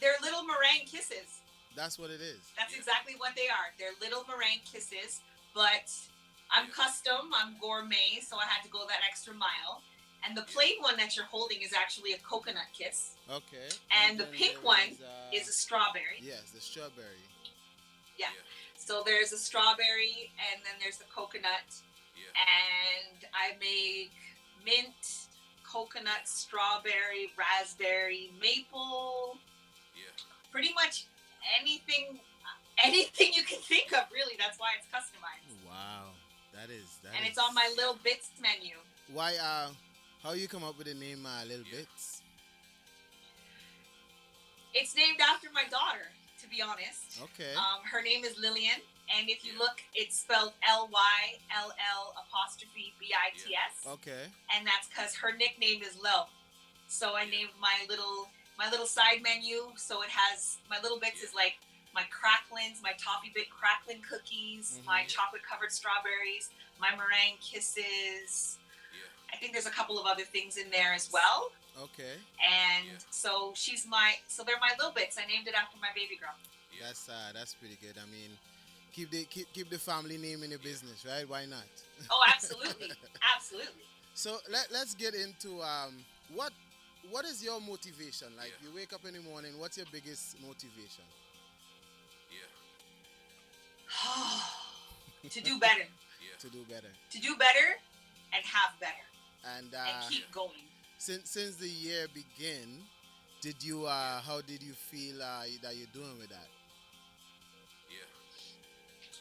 They're 0.00 0.16
little 0.22 0.44
meringue 0.44 0.86
kisses. 0.86 1.40
That's 1.74 1.98
what 1.98 2.10
it 2.10 2.20
is. 2.20 2.40
That's 2.56 2.72
Yeah. 2.72 2.78
exactly 2.78 3.14
what 3.16 3.34
they 3.34 3.48
are. 3.48 3.72
They're 3.78 3.94
little 4.00 4.24
meringue 4.26 4.60
kisses, 4.64 5.20
but 5.54 5.90
I'm 6.50 6.66
Yeah. 6.66 6.72
custom, 6.74 7.32
I'm 7.34 7.58
gourmet, 7.58 8.20
so 8.20 8.36
I 8.38 8.44
had 8.46 8.62
to 8.62 8.68
go 8.68 8.86
that 8.86 9.00
extra 9.08 9.32
mile. 9.34 9.82
And 10.24 10.36
the 10.36 10.42
plain 10.42 10.80
one 10.82 10.96
that 10.98 11.16
you're 11.16 11.24
holding 11.24 11.62
is 11.62 11.72
actually 11.72 12.12
a 12.12 12.18
coconut 12.18 12.68
kiss, 12.72 13.16
Okay. 13.28 13.68
And 13.90 14.20
the 14.20 14.26
pink 14.26 14.62
one 14.62 14.78
is, 14.90 15.00
uh, 15.00 15.30
is 15.32 15.48
a 15.48 15.52
strawberry. 15.52 16.18
yes, 16.20 16.50
the 16.50 16.60
strawberry. 16.60 17.22
Yeah. 18.18 18.30
So 18.84 19.02
there's 19.06 19.30
a 19.32 19.38
strawberry, 19.38 20.32
and 20.50 20.60
then 20.64 20.74
there's 20.80 20.96
the 20.98 21.04
coconut, 21.04 21.70
Yeah. 22.16 22.24
and 22.34 23.24
I 23.32 23.56
make 23.60 24.10
mint, 24.64 25.28
coconut, 25.62 26.26
strawberry, 26.26 27.32
raspberry, 27.38 28.32
maple, 28.40 29.38
Yeah. 29.94 30.10
pretty 30.50 30.72
much 30.74 31.06
anything, 31.60 32.20
anything 32.82 33.32
you 33.34 33.44
can 33.44 33.60
think 33.62 33.92
of. 33.92 34.10
Really, 34.10 34.34
that's 34.36 34.58
why 34.58 34.74
it's 34.76 34.88
customized, 34.88 35.64
Wow, 35.64 36.14
that 36.52 36.68
is 36.68 36.98
that. 37.04 37.14
and 37.14 37.22
is- 37.24 37.30
it's 37.30 37.38
on 37.38 37.54
my 37.54 37.68
little 37.76 37.94
bits 37.94 38.30
menu. 38.40 38.76
Why? 39.08 39.36
Uh, 39.36 39.72
how 40.24 40.32
you 40.32 40.48
come 40.48 40.64
up 40.64 40.76
with 40.76 40.88
the 40.88 40.94
name 40.94 41.24
uh, 41.24 41.44
Little 41.44 41.66
Yeah. 41.66 41.78
Bits? 41.86 42.22
It's 44.74 44.94
named 44.96 45.20
after 45.20 45.50
my 45.52 45.64
daughter, 45.64 46.10
to 46.42 46.48
be 46.50 46.60
honest. 46.60 47.22
Okay. 47.22 47.54
Um, 47.54 47.86
her 47.86 48.02
name 48.02 48.24
is 48.24 48.36
Lillian, 48.36 48.82
and 49.06 49.30
if 49.30 49.46
you 49.46 49.56
look, 49.58 49.78
it's 49.94 50.18
spelled 50.18 50.52
L 50.68 50.90
Y 50.92 51.38
L 51.54 51.70
L 51.70 52.14
apostrophe 52.18 52.92
B 52.98 53.14
I 53.14 53.30
T 53.38 53.54
S, 53.54 53.86
Okay. 53.86 54.26
and 54.54 54.66
that's 54.66 54.88
because 54.90 55.14
her 55.14 55.32
nickname 55.36 55.82
is 55.82 55.96
Lil. 56.02 56.26
So 56.88 57.14
I 57.14 57.24
named 57.24 57.54
my 57.60 57.86
little 57.88 58.28
my 58.58 58.68
little 58.68 58.86
side 58.86 59.22
menu. 59.22 59.72
So 59.76 60.02
it 60.02 60.10
has 60.10 60.58
my 60.68 60.78
little 60.82 60.98
bits 60.98 61.22
is 61.22 61.32
like 61.34 61.54
my 61.94 62.02
cracklins, 62.10 62.82
my 62.82 62.92
toffee 62.98 63.30
bit 63.34 63.46
cracklin 63.48 64.02
cookies, 64.02 64.80
my 64.84 65.02
Mhm. 65.04 65.08
chocolate 65.08 65.42
covered 65.48 65.72
strawberries, 65.72 66.50
my 66.78 66.90
meringue 66.96 67.38
kisses. 67.38 68.58
I 69.32 69.36
think 69.36 69.52
there's 69.52 69.66
a 69.66 69.70
couple 69.70 69.98
of 69.98 70.06
other 70.06 70.24
things 70.24 70.56
in 70.56 70.70
there 70.70 70.92
as 70.92 71.10
well. 71.10 71.52
Okay. 71.80 72.16
And 72.40 72.88
so 73.10 73.52
she's 73.54 73.86
my 73.88 74.14
so 74.28 74.42
they're 74.44 74.60
my 74.60 74.72
little 74.78 74.92
bits. 74.92 75.16
I 75.18 75.26
named 75.26 75.46
it 75.48 75.54
after 75.54 75.78
my 75.80 75.88
baby 75.94 76.16
girl. 76.20 76.34
Yeah. 76.72 76.86
That's 76.86 77.08
uh, 77.08 77.32
that's 77.34 77.54
pretty 77.54 77.78
good. 77.80 77.96
I 77.96 78.06
mean, 78.10 78.30
keep 78.92 79.10
the 79.10 79.24
keep, 79.24 79.52
keep 79.52 79.70
the 79.70 79.78
family 79.78 80.18
name 80.18 80.42
in 80.42 80.50
your 80.50 80.58
business, 80.60 81.04
right? 81.06 81.28
Why 81.28 81.46
not? 81.46 81.64
Oh, 82.10 82.22
absolutely, 82.34 82.92
absolutely. 83.34 83.84
So 84.14 84.36
let 84.50 84.68
let's 84.72 84.94
get 84.94 85.14
into 85.14 85.62
um 85.62 86.04
what 86.34 86.52
what 87.10 87.24
is 87.24 87.42
your 87.42 87.60
motivation? 87.60 88.28
Like 88.36 88.52
you 88.62 88.68
wake 88.74 88.92
up 88.92 89.04
in 89.06 89.14
the 89.14 89.20
morning, 89.20 89.58
what's 89.58 89.76
your 89.76 89.86
biggest 89.90 90.36
motivation? 90.40 91.04
Yeah. 92.30 92.48
to 95.30 95.40
do 95.40 95.58
better, 95.58 95.88
Yeah. 96.20 96.36
To 96.40 96.48
do 96.50 96.64
better. 96.68 96.92
to 97.10 97.18
do 97.20 97.36
better, 97.36 97.80
and 98.32 98.44
have 98.44 98.78
better, 98.80 99.06
And 99.56 99.66
and 99.66 99.74
uh, 99.74 100.08
keep 100.08 100.30
going. 100.32 100.68
Since 101.02 101.30
since 101.30 101.56
the 101.56 101.68
year 101.68 102.06
began, 102.14 102.68
did 103.40 103.56
you 103.60 103.86
uh 103.86 104.20
how 104.20 104.40
did 104.40 104.62
you 104.62 104.72
feel 104.72 105.20
uh, 105.20 105.42
that 105.62 105.74
you're 105.76 105.92
doing 105.92 106.16
with 106.16 106.28
that? 106.28 106.46
Yeah. 107.90 108.06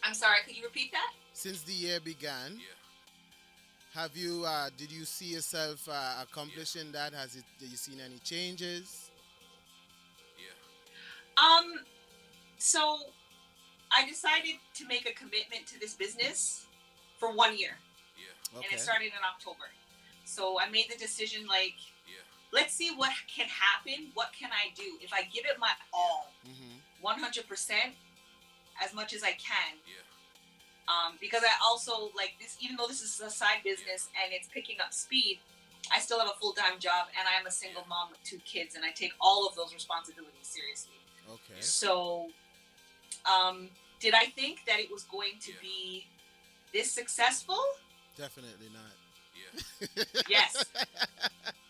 I'm 0.04 0.14
sorry. 0.14 0.38
Could 0.46 0.56
you 0.56 0.64
repeat 0.66 0.92
that? 0.92 1.12
Since 1.34 1.64
the 1.64 1.74
year 1.74 2.00
began, 2.00 2.52
Yeah. 2.54 4.00
have 4.00 4.16
you 4.16 4.46
uh 4.46 4.70
did 4.78 4.92
you 4.92 5.06
see 5.06 5.34
yourself 5.34 5.90
uh, 5.90 6.22
accomplishing 6.22 6.92
that? 6.92 7.14
Has 7.14 7.36
it 7.36 7.46
have 7.60 7.70
you 7.70 7.78
seen 7.78 8.00
any 8.00 8.20
changes? 8.20 9.10
Yeah. 10.38 11.44
Um, 11.44 11.80
so 12.60 13.00
I 13.92 14.08
decided 14.08 14.58
to 14.76 14.86
make 14.86 15.10
a 15.10 15.14
commitment 15.14 15.66
to 15.74 15.80
this 15.80 15.96
business 15.96 16.68
for 17.18 17.34
one 17.34 17.58
year, 17.58 17.74
and 18.54 18.60
Okay. 18.60 18.76
it 18.76 18.80
started 18.80 19.08
in 19.18 19.24
October. 19.34 19.66
So 20.32 20.60
I 20.60 20.70
made 20.70 20.88
the 20.90 20.98
decision 20.98 21.46
like, 21.46 21.76
let's 22.54 22.74
see 22.74 22.92
what 22.96 23.12
can 23.28 23.48
happen. 23.48 24.12
What 24.14 24.30
can 24.32 24.50
I 24.52 24.72
do 24.76 24.96
if 25.02 25.12
I 25.14 25.24
give 25.34 25.44
it 25.46 25.60
my 25.60 25.72
all, 25.94 26.32
Mm-hmm. 26.48 26.80
100%, 27.06 27.72
as 28.84 28.94
much 28.94 29.14
as 29.14 29.24
I 29.24 29.32
can. 29.32 29.74
Um, 30.88 31.18
because 31.20 31.44
I 31.44 31.52
also 31.64 32.12
like 32.16 32.34
this, 32.40 32.58
even 32.62 32.76
though 32.78 32.88
this 32.88 33.02
is 33.02 33.20
a 33.20 33.30
side 33.30 33.62
business 33.64 34.10
and 34.24 34.32
it's 34.34 34.48
picking 34.48 34.78
up 34.80 34.94
speed, 34.94 35.40
I 35.92 36.00
still 36.00 36.20
have 36.20 36.30
a 36.30 36.38
full 36.40 36.54
time 36.54 36.80
job 36.80 37.08
and 37.18 37.28
I 37.28 37.40
am 37.40 37.48
a 37.48 37.52
single 37.52 37.84
mom 37.90 38.10
with 38.12 38.24
two 38.24 38.40
kids, 38.46 38.76
and 38.76 38.86
I 38.86 38.92
take 38.92 39.14
all 39.20 39.48
of 39.48 39.56
those 39.56 39.74
responsibilities 39.74 40.48
seriously. 40.48 40.94
Okay. 41.28 41.60
So, 41.60 42.28
um, 43.26 43.70
did 44.00 44.14
I 44.14 44.26
think 44.26 44.60
that 44.68 44.80
it 44.80 44.92
was 44.92 45.04
going 45.04 45.40
to 45.42 45.52
be 45.62 46.06
this 46.74 46.92
successful? 46.92 47.60
Definitely 48.18 48.70
not. 48.74 48.94
Yes, 50.30 50.64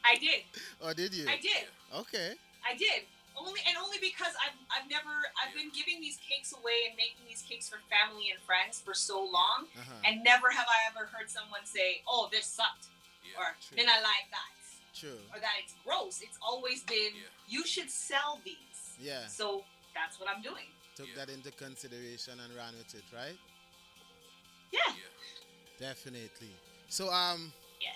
I 0.03 0.15
did. 0.17 0.43
Oh, 0.81 0.93
did 0.93 1.13
you? 1.13 1.27
I 1.29 1.37
did. 1.37 1.65
Okay. 1.95 2.33
I 2.67 2.75
did. 2.77 3.07
Only 3.37 3.61
and 3.67 3.77
only 3.79 3.97
because 4.01 4.33
I've 4.43 4.57
I've 4.69 4.87
never 4.91 5.09
I've 5.39 5.55
been 5.55 5.71
giving 5.73 6.01
these 6.01 6.19
cakes 6.21 6.51
away 6.53 6.85
and 6.91 6.93
making 6.99 7.23
these 7.25 7.41
cakes 7.41 7.69
for 7.71 7.79
family 7.89 8.29
and 8.29 8.39
friends 8.43 8.81
for 8.83 8.93
so 8.93 9.17
long, 9.23 9.65
Uh-huh. 9.79 10.05
and 10.05 10.21
never 10.23 10.51
have 10.51 10.67
I 10.67 10.79
ever 10.91 11.07
heard 11.09 11.29
someone 11.31 11.65
say, 11.65 12.03
"Oh, 12.07 12.27
this 12.29 12.45
sucked," 12.45 12.91
or 13.39 13.55
True. 13.65 13.77
"Then 13.79 13.87
I 13.89 13.97
like 14.03 14.27
that," 14.35 14.51
True. 14.93 15.17
or 15.33 15.39
that 15.39 15.55
it's 15.63 15.73
gross. 15.83 16.19
It's 16.21 16.37
always 16.43 16.83
been, 16.83 17.13
"You 17.47 17.65
should 17.65 17.89
sell 17.89 18.41
these." 18.43 18.99
Yeah. 18.99 19.25
So 19.27 19.63
that's 19.95 20.19
what 20.19 20.27
I'm 20.29 20.43
doing. 20.43 20.67
Took 20.95 21.09
that 21.15 21.29
into 21.31 21.49
consideration 21.55 22.37
and 22.43 22.53
ran 22.53 22.75
with 22.77 22.93
it, 22.93 23.05
right? 23.15 23.39
Yeah. 24.71 24.93
Definitely. 25.79 26.51
So 26.89 27.09
um 27.11 27.53
Yeah. 27.81 27.93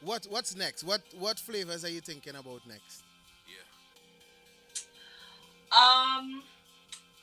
what 0.00 0.26
what's 0.30 0.54
next? 0.56 0.84
What 0.84 1.02
what 1.18 1.38
flavors 1.38 1.84
are 1.84 1.88
you 1.90 2.00
thinking 2.00 2.36
about 2.36 2.66
next? 2.66 3.02
Yeah. 3.48 3.64
Um, 5.72 6.42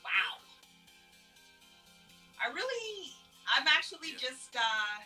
wow. 0.03 0.37
I 2.43 2.51
really, 2.53 3.11
I'm 3.55 3.65
actually 3.67 4.11
just, 4.19 4.55
uh, 4.55 4.99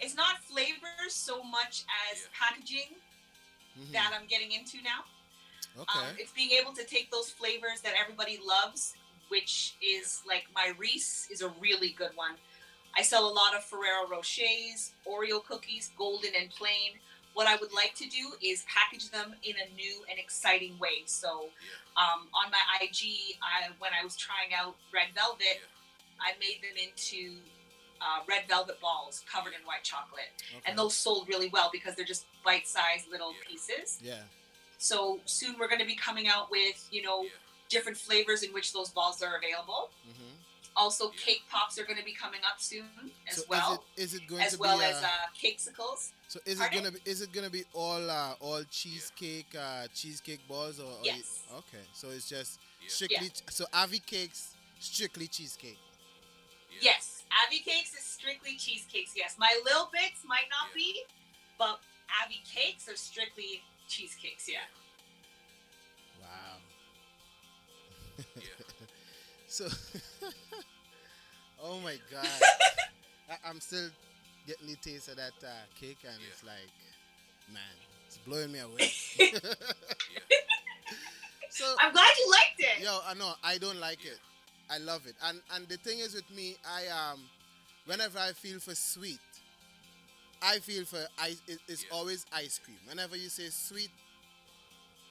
it's 0.00 0.14
not 0.14 0.42
flavors 0.44 1.12
so 1.12 1.42
much 1.42 1.84
as 2.12 2.28
packaging 2.38 2.94
Mhm. 3.78 3.92
that 3.92 4.12
I'm 4.14 4.26
getting 4.26 4.52
into 4.52 4.80
now. 4.82 5.04
Okay. 5.76 5.98
Um, 5.98 6.16
it's 6.18 6.32
being 6.32 6.50
able 6.52 6.72
to 6.74 6.84
take 6.84 7.10
those 7.10 7.30
flavors 7.30 7.80
that 7.80 7.94
everybody 7.98 8.38
loves, 8.38 8.94
which 9.28 9.74
is 9.82 10.22
like 10.26 10.44
my 10.54 10.68
Reese 10.78 11.28
is 11.30 11.40
a 11.42 11.48
really 11.60 11.90
good 11.90 12.14
one. 12.14 12.38
I 12.96 13.02
sell 13.02 13.26
a 13.28 13.32
lot 13.32 13.54
of 13.56 13.64
Ferrero 13.64 14.06
Rochers, 14.10 14.92
Oreo 15.06 15.44
cookies, 15.44 15.90
golden 15.96 16.30
and 16.38 16.50
plain. 16.50 16.98
What 17.34 17.46
I 17.46 17.56
would 17.56 17.72
like 17.72 17.94
to 17.96 18.08
do 18.08 18.32
is 18.44 18.64
package 18.68 19.10
them 19.10 19.34
in 19.42 19.54
a 19.56 19.74
new 19.74 20.02
and 20.10 20.18
exciting 20.18 20.78
way. 20.78 21.02
So, 21.06 21.48
um, 21.96 22.28
on 22.34 22.50
my 22.50 22.60
IG, 22.84 23.36
I, 23.40 23.70
when 23.78 23.90
I 23.98 24.04
was 24.04 24.16
trying 24.16 24.52
out 24.54 24.76
Red 24.92 25.08
Velvet, 25.14 25.60
I 26.20 26.32
made 26.38 26.60
them 26.60 26.76
into 26.76 27.36
uh, 28.02 28.20
red 28.28 28.42
velvet 28.48 28.80
balls 28.80 29.24
covered 29.32 29.52
in 29.58 29.64
white 29.66 29.84
chocolate, 29.84 30.28
Okay. 30.56 30.60
and 30.66 30.76
those 30.78 30.92
sold 30.94 31.28
really 31.28 31.48
well 31.48 31.70
because 31.72 31.94
they're 31.94 32.04
just 32.04 32.26
bite-sized 32.44 33.08
little 33.10 33.32
pieces. 33.48 33.98
Yeah. 34.02 34.16
So 34.78 35.20
soon 35.24 35.54
we're 35.58 35.68
going 35.68 35.80
to 35.80 35.86
be 35.86 35.94
coming 35.94 36.26
out 36.28 36.50
with, 36.50 36.86
you 36.90 37.02
know, 37.02 37.24
different 37.68 37.96
flavors 37.96 38.42
in 38.42 38.52
which 38.52 38.72
those 38.72 38.90
balls 38.90 39.22
are 39.22 39.36
available. 39.36 39.90
Mm-hmm. 40.06 40.31
Also, 40.76 41.10
cake 41.10 41.42
pops 41.50 41.78
are 41.78 41.84
going 41.84 41.98
to 41.98 42.04
be 42.04 42.14
coming 42.14 42.40
up 42.48 42.60
soon 42.60 42.84
as 43.28 43.36
So 43.36 43.42
well, 43.48 43.84
is 43.96 44.14
it 44.14 44.14
is 44.14 44.14
it 44.14 44.26
going 44.26 44.42
as 44.42 44.52
to 44.54 44.58
well 44.58 44.78
be 44.78 44.84
as 44.84 45.02
uh, 45.02 45.06
uh, 45.06 45.08
cakesicles. 45.40 46.12
so 46.28 46.40
is 46.46 46.58
Pardon? 46.58 46.78
it 46.78 46.82
gonna 46.82 46.92
be 46.92 46.98
is 47.10 47.20
it 47.20 47.32
gonna 47.32 47.50
be 47.50 47.64
all 47.72 48.10
uh, 48.10 48.34
all 48.40 48.62
cheesecake 48.70 49.54
uh, 49.58 49.86
cheesecake 49.92 50.46
balls 50.48 50.80
or, 50.80 50.84
or 50.84 51.04
you- 51.04 51.16
Yes. 51.16 51.42
okay 51.58 51.84
so 51.92 52.08
it's 52.10 52.28
just 52.28 52.58
strictly 52.86 53.30
so 53.50 53.64
Avi 53.72 53.98
cakes 54.00 54.56
strictly 54.78 55.26
cheesecake 55.28 55.78
Yes, 56.80 57.22
Abbey 57.30 57.60
cakes 57.60 57.92
is 57.94 58.04
strictly 58.04 58.56
cheesecakes. 58.56 59.12
Yes, 59.16 59.36
my 59.38 59.48
little 59.64 59.88
bits 59.92 60.22
might 60.26 60.48
not 60.50 60.74
be, 60.74 61.02
but 61.58 61.80
Abbey 62.24 62.42
cakes 62.44 62.88
are 62.88 62.96
strictly 62.96 63.62
cheesecakes. 63.88 64.48
Yeah. 64.48 64.66
wow 66.20 66.58
so 69.52 69.66
oh 71.62 71.78
my 71.80 71.96
god 72.10 72.26
I, 73.30 73.48
I'm 73.48 73.60
still 73.60 73.88
getting 74.46 74.66
the 74.68 74.76
taste 74.76 75.08
of 75.08 75.16
that 75.16 75.32
uh, 75.44 75.48
cake 75.80 75.98
and 76.04 76.16
it's 76.30 76.44
like 76.44 76.70
man 77.52 77.62
it's 78.06 78.18
blowing 78.18 78.52
me 78.52 78.60
away 78.60 78.90
so 81.50 81.64
I'm 81.80 81.92
glad 81.92 82.10
you 82.18 82.30
liked 82.30 82.58
it. 82.78 82.82
Yo, 82.84 82.98
I 83.06 83.14
know 83.14 83.32
I 83.44 83.58
don't 83.58 83.78
like 83.80 84.04
it. 84.04 84.18
I 84.70 84.78
love 84.78 85.06
it. 85.06 85.14
And 85.24 85.40
and 85.54 85.68
the 85.68 85.76
thing 85.76 85.98
is 85.98 86.14
with 86.14 86.30
me, 86.34 86.56
I 86.64 86.86
um 86.88 87.20
whenever 87.86 88.18
I 88.18 88.32
feel 88.32 88.58
for 88.60 88.74
sweet, 88.74 89.20
I 90.42 90.58
feel 90.58 90.84
for 90.84 91.04
ice 91.18 91.40
it, 91.46 91.58
it's 91.68 91.84
always 91.90 92.26
ice 92.32 92.58
cream. 92.62 92.78
Whenever 92.88 93.16
you 93.16 93.28
say 93.28 93.48
sweet, 93.50 93.90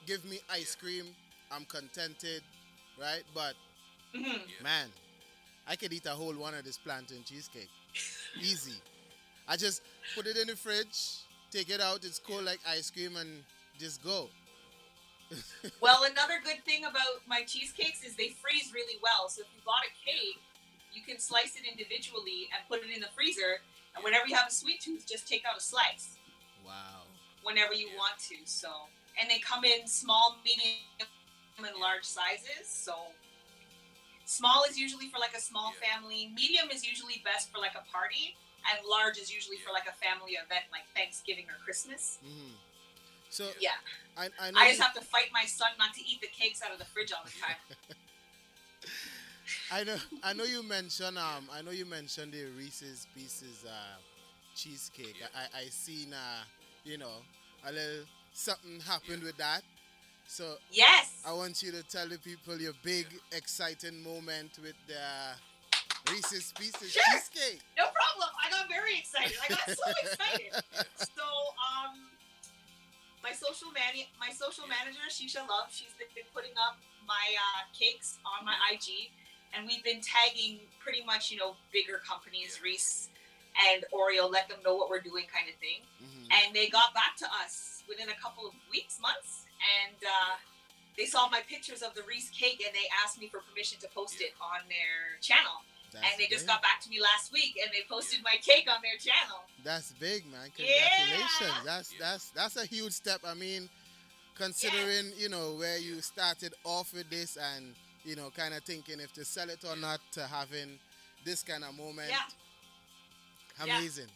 give 0.06 0.24
me 0.24 0.40
ice 0.50 0.74
cream, 0.74 1.06
I'm 1.50 1.64
contented, 1.64 2.42
right? 3.00 3.22
But 3.34 3.54
Mhm. 4.14 4.62
man, 4.62 4.88
I 5.66 5.76
could 5.76 5.92
eat 5.92 6.06
a 6.06 6.10
whole 6.10 6.34
one 6.34 6.54
of 6.54 6.64
this 6.64 6.78
plantain 6.78 7.24
cheesecake. 7.24 7.70
Easy. 8.40 8.80
I 9.48 9.56
just 9.56 9.82
put 10.14 10.26
it 10.26 10.36
in 10.36 10.46
the 10.48 10.56
fridge, 10.56 11.24
take 11.50 11.70
it 11.70 11.80
out, 11.80 12.04
it's 12.04 12.18
cold 12.18 12.44
like 12.44 12.60
ice 12.66 12.90
cream 12.90 13.16
and 13.16 13.44
just 13.78 14.02
go. 14.02 14.28
Well, 15.80 16.04
another 16.04 16.34
good 16.44 16.64
thing 16.64 16.84
about 16.84 17.26
my 17.26 17.42
cheesecakes 17.42 18.04
is 18.04 18.14
they 18.14 18.28
freeze 18.28 18.72
really 18.72 18.98
well. 19.02 19.28
So 19.28 19.42
if 19.42 19.48
you 19.54 19.60
bought 19.66 19.82
a 19.82 19.90
cake, 20.04 20.38
you 20.92 21.02
can 21.02 21.18
slice 21.18 21.56
it 21.56 21.64
individually 21.66 22.48
and 22.54 22.62
put 22.68 22.86
it 22.86 22.94
in 22.94 23.00
the 23.00 23.08
freezer. 23.16 23.58
And 23.96 24.04
whenever 24.04 24.26
you 24.28 24.36
have 24.36 24.46
a 24.48 24.52
sweet 24.52 24.80
tooth, 24.80 25.06
just 25.08 25.26
take 25.26 25.44
out 25.44 25.56
a 25.56 25.60
slice 25.60 26.16
Wow. 26.64 27.02
whenever 27.42 27.74
you 27.74 27.88
want 27.96 28.18
to. 28.30 28.36
So, 28.44 28.68
and 29.20 29.28
they 29.28 29.38
come 29.40 29.64
in 29.64 29.86
small, 29.88 30.36
medium, 30.44 31.08
and 31.58 31.76
large 31.80 32.04
sizes. 32.04 32.68
So, 32.68 32.94
small 34.32 34.64
is 34.68 34.78
usually 34.78 35.08
for 35.12 35.18
like 35.20 35.34
a 35.36 35.40
small 35.40 35.72
family. 35.76 36.32
Medium 36.34 36.70
is 36.72 36.86
usually 36.86 37.20
best 37.24 37.52
for 37.52 37.58
like 37.60 37.76
a 37.76 37.84
party, 37.92 38.36
and 38.70 38.80
large 38.88 39.18
is 39.18 39.28
usually 39.32 39.58
for 39.60 39.72
like 39.72 39.86
a 39.86 39.96
family 40.00 40.32
event, 40.40 40.64
like 40.72 40.88
Thanksgiving 40.96 41.46
or 41.52 41.58
Christmas. 41.64 42.18
hmm 42.24 42.56
So 43.30 43.50
Yeah. 43.60 43.76
I, 44.16 44.28
I 44.40 44.50
know 44.50 44.60
I 44.60 44.68
just 44.68 44.78
you- 44.78 44.84
have 44.84 44.94
to 44.94 45.04
fight 45.04 45.30
my 45.32 45.44
son 45.44 45.70
not 45.78 45.94
to 45.94 46.02
eat 46.04 46.20
the 46.20 46.28
cakes 46.28 46.62
out 46.62 46.72
of 46.72 46.78
the 46.78 46.86
fridge 46.86 47.12
all 47.12 47.24
the 47.24 47.32
time. 47.40 47.56
I 49.70 49.84
know 49.84 49.96
I 50.22 50.32
know 50.32 50.44
you 50.44 50.62
mentioned 50.62 51.18
um 51.18 51.48
I 51.52 51.62
know 51.62 51.70
you 51.70 51.86
mentioned 51.86 52.32
the 52.32 52.44
Reese's 52.56 53.06
Pieces 53.14 53.64
uh 53.64 53.96
cheesecake. 54.54 55.16
I 55.34 55.40
I, 55.42 55.60
I 55.62 55.64
seen 55.70 56.12
uh 56.12 56.42
you 56.84 56.98
know 56.98 57.24
a 57.66 57.72
little 57.72 58.04
something 58.32 58.80
happened 58.80 59.22
with 59.22 59.36
that. 59.38 59.62
So 60.26 60.56
yes. 60.70 61.22
I 61.26 61.32
want 61.32 61.62
you 61.62 61.72
to 61.72 61.82
tell 61.82 62.08
the 62.08 62.18
people 62.18 62.56
your 62.60 62.72
big 62.82 63.06
exciting 63.32 64.02
moment 64.02 64.58
with 64.62 64.74
the 64.86 66.12
Reese's 66.12 66.52
Pieces 66.58 66.92
Sure. 66.92 67.02
cheesecake. 67.12 67.60
No 67.76 67.84
problem. 67.92 68.30
I 68.42 68.50
got 68.50 68.68
very 68.68 68.98
excited. 68.98 69.36
I 69.44 69.48
got 69.48 69.66
so 69.76 69.92
excited. 70.02 70.52
So, 71.14 71.22
um, 71.60 72.08
my 73.22 73.32
social 73.32 73.70
man, 73.70 73.94
my 74.18 74.30
social 74.32 74.66
manager, 74.66 75.04
Shisha 75.10 75.46
Love, 75.46 75.70
she's 75.70 75.92
been, 75.98 76.08
putting 76.34 76.52
up 76.58 76.78
my 77.06 77.26
uh, 77.38 77.62
cakes 77.76 78.18
on 78.26 78.44
my 78.44 78.56
IG, 78.72 79.10
and 79.54 79.66
we've 79.66 79.84
been 79.84 80.00
tagging 80.00 80.60
pretty 80.80 81.04
much, 81.04 81.30
you 81.30 81.36
know, 81.38 81.54
bigger 81.72 82.00
companies, 82.02 82.58
Reese 82.64 83.10
and 83.68 83.84
Oreo, 83.92 84.30
let 84.32 84.48
them 84.48 84.58
know 84.64 84.74
what 84.74 84.88
we're 84.88 85.04
doing, 85.04 85.26
kind 85.28 85.46
of 85.48 85.54
thing. 85.60 85.84
Mhm. 86.02 86.26
And 86.32 86.56
they 86.56 86.68
got 86.68 86.94
back 86.94 87.16
to 87.18 87.26
us 87.44 87.84
within 87.86 88.08
a 88.08 88.14
couple 88.16 88.46
of 88.48 88.54
weeks, 88.70 88.98
months, 88.98 89.44
and 89.84 89.96
uh, 90.02 90.34
they 90.96 91.06
saw 91.06 91.28
my 91.28 91.40
pictures 91.48 91.82
of 91.82 91.94
the 91.94 92.02
Reese 92.08 92.30
cake, 92.30 92.62
and 92.64 92.74
they 92.74 92.86
asked 93.04 93.18
me 93.20 93.28
for 93.28 93.40
permission 93.48 93.78
to 93.80 93.88
post 93.94 94.20
it 94.20 94.32
on 94.40 94.66
their 94.68 95.18
channel. 95.20 95.62
That's 95.92 96.04
and 96.04 96.14
they 96.18 96.26
just 96.26 96.46
got 96.46 96.62
back 96.62 96.80
to 96.82 96.88
me 96.88 97.00
last 97.00 97.32
week, 97.32 97.58
and 97.62 97.70
they 97.72 97.84
posted 97.88 98.20
my 98.24 98.36
cake 98.40 98.66
on 98.68 98.80
their 98.82 98.96
channel. 98.96 99.44
That's 99.62 99.92
big, 99.92 100.24
man. 100.30 100.48
Yeah. 100.56 100.66
Congratulations. 100.98 101.64
That's 101.64 101.94
that's 101.98 102.30
that's 102.30 102.56
a 102.56 102.64
huge 102.66 102.92
step. 102.92 103.20
I 103.26 103.34
mean, 103.34 103.68
considering 104.36 105.12
you 105.16 105.28
know 105.28 105.54
where 105.58 105.78
you 105.78 106.00
started 106.00 106.54
off 106.64 106.94
with 106.94 107.10
this, 107.10 107.36
and 107.36 107.74
you 108.04 108.16
know, 108.16 108.30
kind 108.34 108.54
of 108.54 108.62
thinking 108.64 109.00
if 109.00 109.12
to 109.14 109.24
sell 109.24 109.48
it 109.50 109.64
or 109.68 109.76
not, 109.76 110.00
to 110.12 110.26
having 110.26 110.78
this 111.24 111.42
kind 111.42 111.62
of 111.64 111.76
moment. 111.76 112.08
Yeah. 112.08 113.66
Yeah. 113.66 113.78
Amazing. 113.78 114.08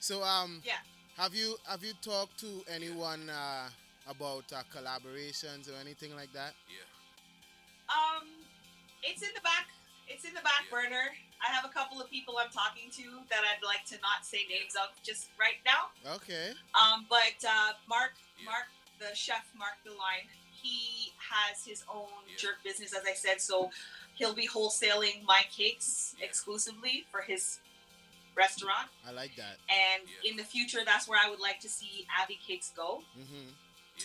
So 0.00 0.22
um, 0.24 0.60
Yeah. 0.64 0.72
have 1.16 1.34
you 1.34 1.56
have 1.68 1.84
you 1.84 1.92
talked 2.02 2.38
to 2.40 2.64
anyone 2.68 3.30
uh, 3.30 3.68
about 4.08 4.44
uh, 4.52 4.62
collaborations 4.74 5.70
or 5.70 5.78
anything 5.80 6.14
like 6.16 6.32
that? 6.32 6.54
Yeah. 6.68 6.86
Um, 7.90 8.28
it's 9.02 9.22
in 9.22 9.30
the 9.34 9.42
back. 9.42 9.68
It's 10.08 10.24
in 10.24 10.34
the 10.34 10.42
back 10.42 10.66
burner. 10.70 11.14
I 11.42 11.52
have 11.52 11.64
a 11.64 11.72
couple 11.72 12.00
of 12.00 12.08
people 12.10 12.34
I'm 12.38 12.50
talking 12.50 12.90
to 12.90 13.02
that 13.30 13.42
I'd 13.42 13.64
like 13.66 13.84
to 13.86 13.96
not 14.02 14.24
say 14.24 14.46
names 14.48 14.74
of 14.76 14.90
just 15.02 15.30
right 15.38 15.58
now. 15.64 15.90
Okay. 16.14 16.54
Um, 16.78 17.06
but 17.08 17.38
uh, 17.46 17.74
Mark, 17.88 18.12
Mark, 18.44 18.70
the 18.98 19.14
chef, 19.14 19.50
Mark 19.58 19.74
Deline, 19.84 20.30
he 20.50 21.10
has 21.18 21.64
his 21.64 21.82
own 21.92 22.06
jerk 22.36 22.62
business, 22.62 22.94
as 22.94 23.02
I 23.08 23.14
said. 23.14 23.40
So 23.40 23.70
he'll 24.14 24.34
be 24.34 24.46
wholesaling 24.46 25.24
my 25.26 25.42
cakes 25.50 26.14
exclusively 26.22 27.04
for 27.10 27.20
his 27.22 27.58
restaurant. 28.36 28.88
I 29.06 29.12
like 29.12 29.34
that. 29.36 29.58
And 29.68 30.08
in 30.24 30.36
the 30.36 30.44
future, 30.44 30.80
that's 30.84 31.08
where 31.08 31.18
I 31.24 31.28
would 31.28 31.40
like 31.40 31.60
to 31.60 31.68
see 31.68 32.06
Abby 32.22 32.38
Cakes 32.46 32.72
go. 32.76 33.02
hmm 33.14 33.50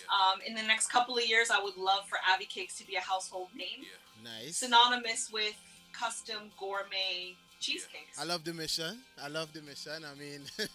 Um, 0.09 0.39
in 0.45 0.53
the 0.55 0.63
next 0.63 0.87
couple 0.91 1.17
of 1.17 1.25
years, 1.25 1.49
I 1.49 1.61
would 1.63 1.77
love 1.77 2.07
for 2.07 2.17
Abbey 2.33 2.45
Cakes 2.45 2.77
to 2.77 2.85
be 2.87 2.95
a 2.95 3.01
household 3.01 3.49
name, 3.55 3.85
Nice. 4.23 4.57
synonymous 4.57 5.29
with 5.31 5.55
custom 5.93 6.51
gourmet 6.59 7.35
cheesecakes. 7.59 8.19
I 8.19 8.23
love 8.25 8.43
the 8.43 8.53
mission. 8.53 8.99
I 9.21 9.27
love 9.27 9.51
the 9.53 9.61
mission. 9.61 10.03
I 10.05 10.13
mean, 10.15 10.41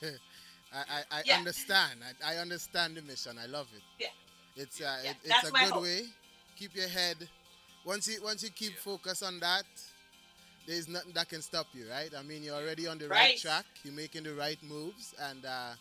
I, 0.72 0.78
I, 0.88 1.02
I 1.18 1.22
Yeah. 1.26 1.36
understand. 1.36 2.00
I, 2.24 2.34
I 2.34 2.36
understand 2.38 2.96
the 2.96 3.02
mission. 3.02 3.38
I 3.38 3.46
love 3.46 3.68
it. 3.74 3.82
Yeah. 3.98 4.08
It's 4.56 4.80
uh, 4.80 4.98
Yeah, 5.04 5.10
it, 5.10 5.16
it's 5.24 5.28
that's 5.28 5.48
a 5.50 5.52
my 5.52 5.64
good 5.64 5.72
hope. 5.74 5.82
way. 5.82 6.02
Keep 6.56 6.76
your 6.76 6.88
head. 6.88 7.16
Once 7.84 8.06
you 8.08 8.22
once 8.22 8.42
you 8.42 8.50
keep 8.50 8.76
focus 8.78 9.22
on 9.22 9.40
that, 9.40 9.64
there's 10.66 10.88
nothing 10.88 11.12
that 11.14 11.28
can 11.28 11.42
stop 11.42 11.66
you, 11.74 11.88
right? 11.90 12.10
I 12.16 12.22
mean, 12.22 12.42
you're 12.42 12.54
already 12.54 12.86
on 12.86 12.98
the 12.98 13.08
right, 13.08 13.18
Right. 13.30 13.36
track. 13.38 13.64
You're 13.84 13.94
making 13.94 14.24
the 14.24 14.34
right 14.34 14.58
moves, 14.62 15.14
and 15.18 15.44
uh, 15.44 15.72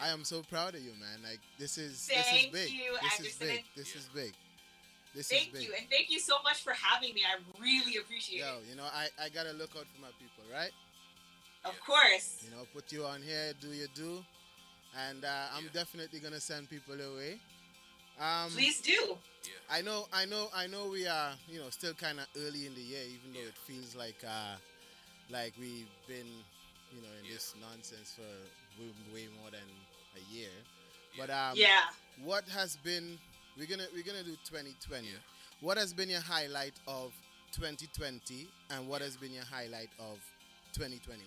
I 0.00 0.08
am 0.08 0.24
so 0.24 0.42
proud 0.42 0.74
of 0.74 0.80
you, 0.80 0.92
man. 1.00 1.20
Like 1.22 1.40
this 1.58 1.78
is 1.78 2.06
this 2.06 2.26
is 2.32 2.46
big. 2.52 2.70
you, 2.70 2.96
this 3.02 3.20
is 3.20 3.36
big. 3.36 3.64
This 3.76 3.96
is 3.96 4.08
big. 4.14 4.32
This 5.14 5.28
Thank 5.28 5.48
is 5.48 5.52
big. 5.52 5.62
you, 5.68 5.74
and 5.78 5.86
thank 5.90 6.10
you 6.10 6.18
so 6.18 6.36
much 6.42 6.62
for 6.62 6.72
having 6.72 7.12
me. 7.12 7.20
I 7.20 7.36
really 7.60 7.98
appreciate 7.98 8.40
Yo, 8.40 8.56
it. 8.56 8.70
you 8.70 8.76
know, 8.76 8.84
I, 8.84 9.08
I 9.22 9.28
gotta 9.28 9.52
look 9.52 9.70
out 9.76 9.84
for 9.94 10.00
my 10.00 10.08
people, 10.18 10.44
right? 10.50 10.72
Of 11.66 11.78
course. 11.84 12.42
You 12.44 12.56
know, 12.56 12.64
put 12.72 12.90
you 12.92 13.04
on 13.04 13.20
here, 13.20 13.52
do 13.60 13.68
your 13.68 13.88
do, 13.94 14.24
and 15.08 15.24
uh, 15.24 15.52
I'm 15.54 15.68
definitely 15.74 16.18
gonna 16.18 16.40
send 16.40 16.70
people 16.70 16.94
away. 16.94 17.38
Um, 18.20 18.50
Please 18.50 18.80
do. 18.80 19.16
Yeah. 19.44 19.52
I 19.70 19.82
know, 19.82 20.06
I 20.12 20.24
know, 20.24 20.48
I 20.54 20.66
know. 20.66 20.88
We 20.88 21.06
are, 21.06 21.32
you 21.48 21.58
know, 21.58 21.68
still 21.70 21.94
kind 21.94 22.18
of 22.18 22.26
early 22.36 22.66
in 22.66 22.74
the 22.74 22.80
year, 22.80 23.04
even 23.04 23.34
though 23.34 23.48
it 23.48 23.56
feels 23.66 23.94
like, 23.96 24.20
uh, 24.24 24.56
like 25.30 25.52
we've 25.58 25.88
been, 26.06 26.28
you 26.92 27.02
know, 27.02 27.12
in 27.22 27.32
this 27.32 27.54
nonsense 27.60 28.14
for 28.16 28.22
way, 28.80 28.92
way 29.12 29.28
more 29.40 29.50
than 29.50 29.66
a 30.16 30.32
year. 30.34 30.50
But 31.18 31.30
um, 31.30 31.56
Yeah. 31.56 31.88
what 32.22 32.48
has 32.48 32.76
been? 32.76 33.18
We're 33.56 33.66
gonna 33.66 33.86
we're 33.94 34.02
gonna 34.02 34.22
do 34.22 34.36
2020. 34.44 35.08
What 35.60 35.76
has 35.76 35.92
been 35.92 36.08
your 36.08 36.20
highlight 36.20 36.74
of 36.86 37.12
2020, 37.52 38.48
and 38.70 38.88
what 38.88 39.02
has 39.02 39.16
been 39.16 39.32
your 39.32 39.44
highlight 39.44 39.90
of 39.98 40.18
2021? 40.72 41.20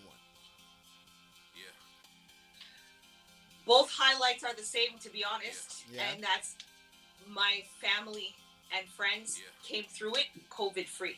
Yeah. 1.56 1.64
Both 3.66 3.92
highlights 3.92 4.44
are 4.44 4.54
the 4.54 4.64
same, 4.64 4.98
to 5.04 5.10
be 5.10 5.24
honest, 5.24 5.84
Yeah. 5.92 6.12
and 6.12 6.24
that's 6.24 6.56
my 7.28 7.64
family 7.80 8.36
and 8.76 8.88
friends 8.90 9.40
came 9.64 9.86
through 9.86 10.16
it 10.16 10.28
COVID 10.50 10.88
free. 10.88 11.18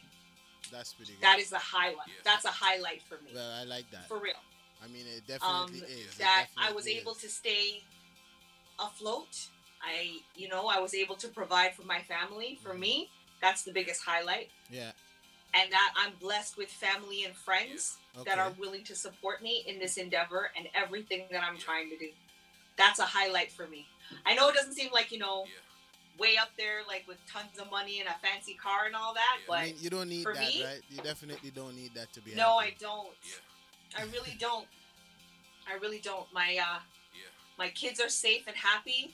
That's 0.71 0.93
pretty 0.93 1.13
good. 1.13 1.21
That 1.21 1.39
is 1.39 1.53
a 1.53 1.59
highlight. 1.59 2.09
That's 2.23 2.43
a 2.45 2.51
highlight 2.51 3.01
for 3.03 3.17
me, 3.21 3.31
Well, 3.33 3.49
I 3.51 3.63
like 3.63 3.89
that. 3.91 4.07
for 4.07 4.19
real. 4.19 4.35
I 4.83 4.87
mean, 4.87 5.05
it 5.07 5.23
um, 5.41 5.67
definitely 5.69 5.79
is. 5.93 6.13
It 6.13 6.19
that 6.19 6.47
I 6.57 6.71
was 6.71 6.85
definitely 6.85 7.01
able 7.01 7.13
to 7.15 7.29
stay 7.29 7.83
afloat. 8.79 9.47
I, 9.81 10.17
you 10.35 10.49
know, 10.49 10.67
I 10.67 10.79
was 10.79 10.93
able 10.93 11.15
to 11.15 11.27
provide 11.27 11.73
for 11.75 11.83
my 11.83 12.01
family. 12.01 12.59
For 12.63 12.73
me, 12.73 13.09
that's 13.41 13.63
the 13.63 13.71
biggest 13.71 14.03
highlight. 14.03 14.49
Yeah. 14.71 14.91
And 15.53 15.71
that 15.71 15.93
I'm 15.97 16.13
blessed 16.19 16.57
with 16.57 16.69
family 16.69 17.23
and 17.23 17.35
friends 17.35 17.97
that 18.25 18.37
are 18.37 18.51
willing 18.59 18.83
to 18.85 18.95
support 18.95 19.41
me 19.41 19.63
in 19.67 19.79
this 19.79 19.97
endeavor 19.97 20.51
and 20.57 20.67
everything 20.75 21.25
that 21.31 21.43
I'm 21.43 21.57
trying 21.57 21.89
to 21.89 21.97
do. 21.97 22.09
That's 22.77 22.99
a 22.99 23.03
highlight 23.03 23.51
for 23.51 23.67
me. 23.67 23.87
I 24.25 24.35
know 24.35 24.49
it 24.49 24.55
doesn't 24.55 24.73
seem 24.73 24.91
like, 24.91 25.11
you 25.11 25.19
know, 25.19 25.45
way 26.19 26.35
up 26.39 26.49
there, 26.57 26.79
like 26.87 27.05
with 27.07 27.17
tons 27.31 27.59
of 27.59 27.69
money 27.71 27.99
and 27.99 28.09
a 28.09 28.15
fancy 28.25 28.55
car 28.55 28.85
and 28.85 28.95
all 28.95 29.13
that, 29.13 29.37
but 29.47 29.59
I 29.59 29.65
mean, 29.67 29.75
you 29.79 29.89
don't 29.89 30.09
need 30.09 30.23
for 30.23 30.33
that, 30.33 30.41
me, 30.41 30.63
right? 30.63 30.81
You 30.89 31.01
definitely 31.01 31.51
don't 31.51 31.75
need 31.75 31.93
that 31.95 32.11
to 32.13 32.21
be. 32.21 32.33
no, 32.35 32.59
happy. 32.59 32.75
I 32.79 32.81
don't. 32.81 33.07
I 33.97 34.03
really 34.13 34.35
don't. 34.39 34.65
I 35.69 35.77
really 35.77 35.99
don't. 35.99 36.25
My 36.33 36.57
uh, 36.61 36.79
my 37.57 37.69
kids 37.69 37.99
are 37.99 38.09
safe 38.09 38.43
and 38.47 38.55
happy. 38.55 39.13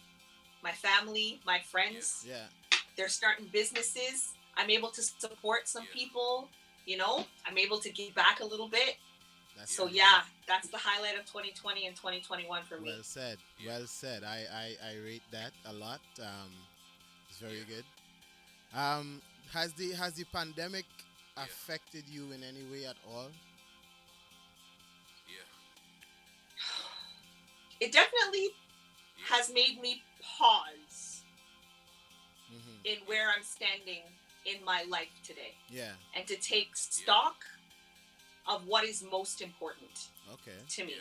My 0.64 0.72
family, 0.72 1.40
my 1.46 1.60
friends, 1.60 2.26
Yeah. 2.28 2.46
they're 2.96 3.10
starting 3.10 3.48
businesses. 3.52 4.34
I'm 4.56 4.70
able 4.70 4.90
to 4.92 5.02
support 5.02 5.68
some 5.68 5.86
people. 5.94 6.48
You 6.86 6.98
know, 6.98 7.26
I'm 7.46 7.58
able 7.58 7.80
to 7.80 7.90
give 7.90 8.14
back 8.16 8.40
a 8.40 8.46
little 8.46 8.68
bit. 8.70 8.96
That's 9.58 9.76
So 9.76 9.84
pretty 9.84 9.98
yeah, 9.98 10.22
that's 10.48 10.68
the 10.70 10.78
highlight 10.78 11.18
of 11.18 11.26
2020 11.26 11.88
and 11.88 11.96
2021 11.96 12.64
for 12.64 12.80
me. 12.80 12.90
Well 12.90 13.04
said. 13.04 13.38
Well 13.66 13.86
said. 13.88 14.24
I, 14.24 14.44
I 14.54 14.66
I 14.92 14.96
rate 15.04 15.24
that 15.32 15.52
a 15.66 15.74
lot. 15.74 16.02
Um, 16.20 16.52
it's 17.30 17.40
very 17.40 17.64
good. 17.68 17.86
Um, 18.78 19.22
has 19.54 19.74
the 19.74 19.92
has 19.94 20.14
the 20.14 20.24
pandemic 20.26 20.86
affected 21.38 22.04
you 22.10 22.32
in 22.32 22.44
any 22.44 22.64
way 22.72 22.86
at 22.86 22.96
all? 23.12 23.30
It 27.80 27.92
definitely 27.92 28.50
has 29.26 29.52
made 29.54 29.82
me 29.82 30.02
pause 30.22 31.22
hmm 32.50 32.78
in 32.84 32.98
where 33.06 33.30
I'm 33.30 33.44
standing 33.44 34.02
in 34.46 34.64
my 34.66 34.84
life 34.84 35.10
today 35.24 35.54
Yeah. 35.70 35.94
and 36.16 36.28
to 36.28 36.36
take 36.36 36.76
stock 36.76 37.46
of 38.46 38.68
what 38.68 38.84
is 38.84 39.02
most 39.04 39.42
important. 39.42 40.10
Okay. 40.34 40.58
to 40.70 40.86
me. 40.86 40.96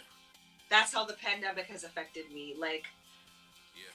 That's 0.68 0.92
how 0.92 1.04
the 1.04 1.14
pandemic 1.14 1.66
has 1.66 1.82
affected 1.85 2.30
me. 2.32 2.54
Like 2.56 2.87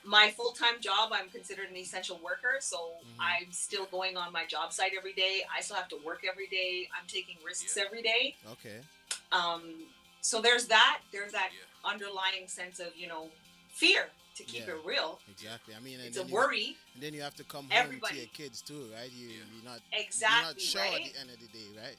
my 0.04 0.32
full 0.32 0.52
time 0.52 0.80
job, 0.82 1.12
I'm 1.14 1.30
considered 1.30 1.70
an 1.70 1.76
essential 1.78 2.18
worker, 2.18 2.58
so 2.60 2.98
Mhm. 3.04 3.16
I'm 3.20 3.52
still 3.52 3.86
going 3.86 4.18
on 4.18 4.32
my 4.34 4.46
job 4.46 4.74
site 4.74 4.94
every 4.98 5.14
day. 5.14 5.46
I 5.50 5.62
still 5.62 5.76
have 5.78 5.90
to 5.90 5.98
work 5.98 6.24
every 6.26 6.48
day. 6.48 6.90
I'm 6.94 7.08
taking 7.08 7.38
risks 7.44 7.78
every 7.78 8.02
day. 8.02 8.36
Okay. 8.46 8.84
Um, 9.32 9.94
so 10.28 10.42
there's 10.42 10.66
that. 10.68 11.00
There's 11.14 11.32
that 11.32 11.50
underlying 11.86 12.48
sense 12.48 12.80
of 12.80 12.90
you 12.98 13.08
know 13.08 13.30
fear 13.70 14.04
to 14.36 14.44
keep 14.44 14.68
Yeah. 14.68 14.74
it 14.76 14.82
real. 14.86 15.20
Exactly. 15.32 15.74
I 15.74 15.80
mean, 15.80 16.00
and 16.00 16.08
It's 16.10 16.18
a 16.18 16.20
then 16.22 16.30
you- 16.30 16.36
worry. 16.36 16.78
and 16.94 17.02
then 17.04 17.14
you 17.14 17.22
have 17.22 17.36
to 17.36 17.44
come 17.44 17.64
home 17.70 17.72
Everybody. 17.84 18.14
to 18.16 18.20
your 18.22 18.30
kids 18.42 18.62
too, 18.62 18.84
right? 18.94 19.12
You 19.12 19.30
you're 19.30 19.64
not 19.64 19.80
Exactly, 19.94 20.38
you're 20.38 20.54
not 20.54 20.62
sure 20.62 20.82
right? 20.82 21.06
at 21.08 21.14
the 21.14 21.20
end 21.22 21.30
of 21.32 21.40
the 21.40 21.48
day, 21.48 21.68
right? 21.84 21.98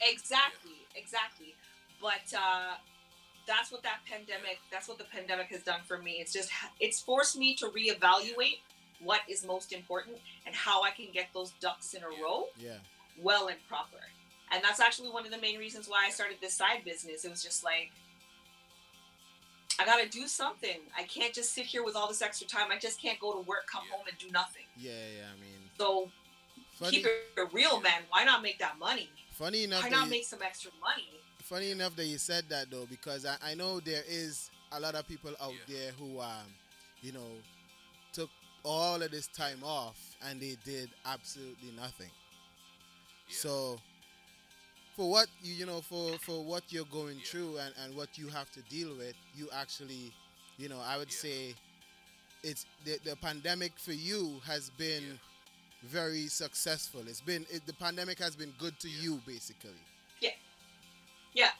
Exactly, 0.00 0.78
exactly. 0.94 1.54
But 2.00 2.32
uh, 2.36 2.76
that's 3.46 3.70
what 3.72 3.82
that 3.82 4.00
pandemic 4.06 4.58
that's 4.70 4.86
what 4.88 4.98
the 4.98 5.04
pandemic 5.04 5.48
has 5.48 5.62
done 5.62 5.80
for 5.88 5.98
me 5.98 6.12
it's 6.20 6.32
just 6.32 6.50
it's 6.78 7.00
forced 7.00 7.36
me 7.36 7.54
to 7.54 7.66
reevaluate 7.70 8.60
what 9.00 9.22
is 9.28 9.44
most 9.44 9.72
important 9.72 10.16
and 10.46 10.54
how 10.54 10.82
i 10.84 10.90
can 10.90 11.06
get 11.12 11.26
those 11.32 11.50
ducks 11.58 11.94
in 11.94 12.02
a 12.04 12.08
row 12.22 12.46
Yeah. 12.58 12.76
well 13.18 13.48
and 13.48 13.58
proper 13.66 13.96
and 14.52 14.62
that's 14.64 14.80
actually 14.80 15.08
one 15.10 15.24
of 15.24 15.30
the 15.30 15.38
main 15.38 15.58
reasons 15.58 15.88
why 15.88 16.04
i 16.06 16.10
started 16.10 16.36
this 16.40 16.54
side 16.54 16.84
business. 16.84 17.24
It 17.24 17.30
was 17.30 17.42
just 17.42 17.64
like 17.64 17.90
i 19.78 19.84
gotta 19.86 20.08
do 20.08 20.26
something. 20.26 20.78
I 20.98 21.04
can't 21.04 21.32
just 21.32 21.54
sit 21.54 21.64
here 21.64 21.82
with 21.84 21.96
all 21.96 22.06
this 22.08 22.20
extra 22.22 22.46
time. 22.46 22.70
I 22.70 22.78
just 22.78 23.00
can't 23.00 23.18
go 23.18 23.32
to 23.32 23.38
work 23.40 23.66
come 23.70 23.84
home 23.90 24.04
and 24.08 24.18
do 24.18 24.30
nothing. 24.30 24.64
Yeah, 24.76 24.90
yeah. 24.90 25.24
I 25.34 25.40
mean, 25.40 25.70
so 25.78 26.10
funny, 26.74 26.98
keep 26.98 27.06
it 27.06 27.52
real 27.52 27.80
man. 27.80 28.02
Why 28.10 28.24
not 28.24 28.42
make 28.42 28.58
that 28.58 28.78
money? 28.78 29.08
Funny 29.32 29.64
enough. 29.64 29.82
why 29.82 29.88
not 29.88 30.04
you- 30.04 30.10
make 30.10 30.24
some 30.26 30.40
extra 30.42 30.70
money? 30.80 31.06
Funny 31.42 31.70
enough 31.70 31.96
that 31.96 32.04
you 32.04 32.18
said 32.18 32.44
that 32.50 32.70
though, 32.70 32.86
because 32.90 33.24
I, 33.24 33.36
I 33.42 33.54
know 33.54 33.80
there 33.80 34.02
is 34.08 34.50
a 34.72 34.78
lot 34.78 34.94
of 34.94 35.08
people 35.08 35.32
out 35.40 35.54
there 35.66 35.92
who, 35.98 36.20
um, 36.20 36.46
you 37.00 37.12
know, 37.12 37.26
took 38.12 38.28
all 38.62 39.02
of 39.02 39.10
this 39.10 39.26
time 39.28 39.58
off 39.64 39.98
and 40.28 40.40
they 40.40 40.56
did 40.64 40.90
absolutely 41.06 41.70
nothing. 41.76 42.10
So, 43.30 43.78
for 45.00 45.08
what 45.08 45.28
you 45.42 45.54
you 45.54 45.64
know 45.64 45.80
for 45.80 46.18
for 46.18 46.44
what 46.44 46.62
you're 46.68 46.84
going 46.92 47.16
through 47.24 47.56
and 47.56 47.72
and 47.82 47.96
what 47.96 48.18
you 48.18 48.28
have 48.28 48.50
to 48.52 48.60
deal 48.68 48.90
with, 48.98 49.14
you 49.34 49.48
actually, 49.56 50.12
you 50.58 50.68
know, 50.68 50.78
I 50.86 50.98
would 50.98 51.10
say, 51.10 51.54
it's 52.42 52.66
the 52.84 52.98
the 53.02 53.16
pandemic 53.16 53.72
for 53.78 53.92
you 53.94 54.42
has 54.46 54.68
been 54.68 55.18
very 55.84 56.26
successful. 56.26 57.00
It's 57.06 57.22
been 57.22 57.46
it, 57.50 57.64
the 57.64 57.72
pandemic 57.72 58.18
has 58.18 58.36
been 58.36 58.52
good 58.58 58.78
to 58.80 58.90
you 58.90 59.22
basically. 59.26 59.80
yeah 60.20 60.36
yeah 61.32 61.52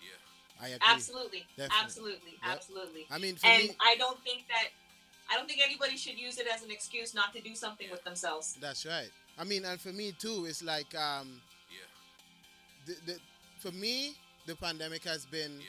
Yeah. 0.00 0.64
I 0.64 0.68
agree. 0.68 0.88
Absolutely, 0.94 1.42
Definitely. 1.58 1.84
absolutely, 1.84 2.34
Yep. 2.42 2.56
absolutely. 2.56 3.06
I 3.10 3.18
mean, 3.18 3.36
for 3.36 3.48
and 3.48 3.64
me, 3.68 3.76
I 3.82 3.96
don't 3.96 4.20
think 4.24 4.48
that 4.48 4.68
I 5.30 5.36
don't 5.36 5.46
think 5.46 5.60
anybody 5.62 5.98
should 5.98 6.18
use 6.18 6.38
it 6.38 6.46
as 6.54 6.62
an 6.62 6.70
excuse 6.70 7.12
not 7.14 7.34
to 7.34 7.42
do 7.42 7.54
something 7.54 7.90
with 7.90 8.02
themselves. 8.04 8.56
that's 8.62 8.86
right. 8.86 9.10
I 9.36 9.44
mean, 9.44 9.66
and 9.66 9.78
for 9.78 9.92
me 9.92 10.12
too, 10.12 10.46
it's 10.48 10.62
like 10.62 10.94
um, 10.94 11.42
the, 12.86 12.94
the 13.06 13.18
for 13.58 13.70
me, 13.72 14.14
the 14.46 14.54
pandemic 14.56 15.04
has 15.04 15.24
been 15.26 15.60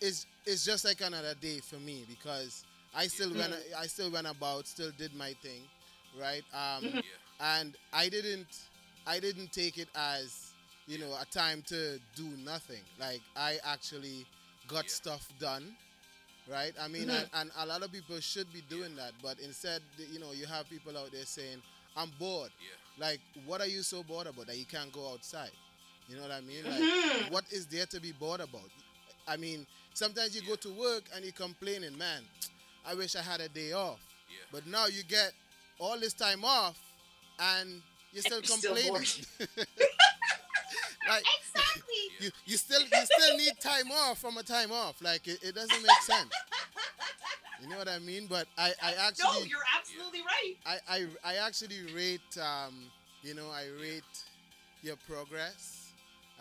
is 0.00 0.26
it's 0.44 0.64
just 0.64 0.84
like 0.84 1.00
another 1.00 1.34
day 1.40 1.58
for 1.60 1.76
me 1.76 2.04
because 2.08 2.64
I 2.94 3.06
still 3.06 3.32
went 3.34 3.54
I 3.78 3.86
still 3.86 4.10
went 4.10 4.26
about, 4.26 4.66
still 4.66 4.90
did 4.96 5.14
my 5.14 5.34
thing, 5.42 5.62
right? 6.20 6.42
Um, 6.54 7.02
and 7.40 7.76
I 7.92 8.08
didn't 8.08 8.46
I 9.06 9.18
didn't 9.20 9.52
take 9.52 9.78
it 9.78 9.88
as 9.94 10.52
you 10.86 10.98
know 10.98 11.12
a 11.20 11.24
time 11.26 11.62
to 11.68 11.98
do 12.14 12.28
nothing. 12.44 12.82
Like 13.00 13.20
I 13.36 13.58
actually 13.64 14.26
got 14.68 14.90
stuff 14.90 15.28
done, 15.38 15.74
right? 16.50 16.72
I 16.80 16.88
mean, 16.88 17.08
and, 17.10 17.28
and 17.34 17.50
a 17.58 17.66
lot 17.66 17.82
of 17.82 17.92
people 17.92 18.18
should 18.20 18.52
be 18.52 18.62
doing 18.68 18.96
that, 18.96 19.12
but 19.22 19.38
instead, 19.40 19.80
you 20.12 20.18
know, 20.18 20.32
you 20.32 20.46
have 20.46 20.68
people 20.68 20.96
out 20.96 21.10
there 21.12 21.24
saying, 21.24 21.58
"I'm 21.96 22.10
bored." 22.18 22.50
Like, 22.98 23.20
what 23.46 23.60
are 23.60 23.66
you 23.66 23.82
so 23.82 24.02
bored 24.02 24.26
about 24.26 24.46
that 24.46 24.56
you 24.56 24.64
can't 24.64 24.92
go 24.92 25.12
outside? 25.12 25.50
You 26.08 26.16
know 26.16 26.22
what 26.22 26.30
I 26.30 26.40
mean? 26.40 26.64
Like, 26.64 27.32
what 27.32 27.44
is 27.50 27.66
there 27.66 27.86
to 27.86 28.00
be 28.00 28.12
bored 28.12 28.40
about? 28.40 28.70
I 29.26 29.36
mean, 29.36 29.66
sometimes 29.94 30.34
you 30.36 30.42
go 30.46 30.54
to 30.56 30.70
work 30.72 31.04
and 31.14 31.24
you're 31.24 31.32
complaining, 31.32 31.96
man, 31.98 32.22
I 32.86 32.94
wish 32.94 33.16
I 33.16 33.22
had 33.22 33.40
a 33.40 33.48
day 33.48 33.72
off. 33.72 34.00
But 34.52 34.66
now 34.66 34.86
you 34.86 35.02
get 35.04 35.32
all 35.78 35.98
this 35.98 36.12
time 36.14 36.44
off 36.44 36.78
and 37.40 37.82
you're 38.12 38.22
still 38.22 38.38
You're 38.38 38.44
still 38.44 38.74
complaining. 38.74 39.06
like 41.08 41.24
Exactly. 41.40 41.92
you, 42.20 42.30
you 42.46 42.56
still 42.56 42.80
you 42.80 43.06
still 43.06 43.36
need 43.36 43.52
time 43.60 43.90
off 43.92 44.18
from 44.18 44.36
a 44.38 44.42
time 44.42 44.72
off. 44.72 45.00
Like 45.02 45.26
it, 45.28 45.38
it 45.42 45.54
doesn't 45.54 45.82
make 45.82 46.02
sense. 46.02 46.30
You 47.62 47.68
know 47.68 47.78
what 47.78 47.88
I 47.88 47.98
mean? 47.98 48.26
But 48.28 48.46
I, 48.58 48.72
I 48.82 48.94
actually 49.08 49.24
no, 49.24 49.30
actually 49.32 49.48
you're 49.48 49.58
absolutely 49.78 50.20
right. 50.20 50.56
I, 50.66 50.76
I, 50.88 51.06
I 51.24 51.46
actually 51.46 51.82
rate 51.94 52.20
um, 52.40 52.74
you 53.22 53.34
know 53.34 53.48
I 53.50 53.66
rate 53.80 54.02
your 54.82 54.96
progress 55.08 55.85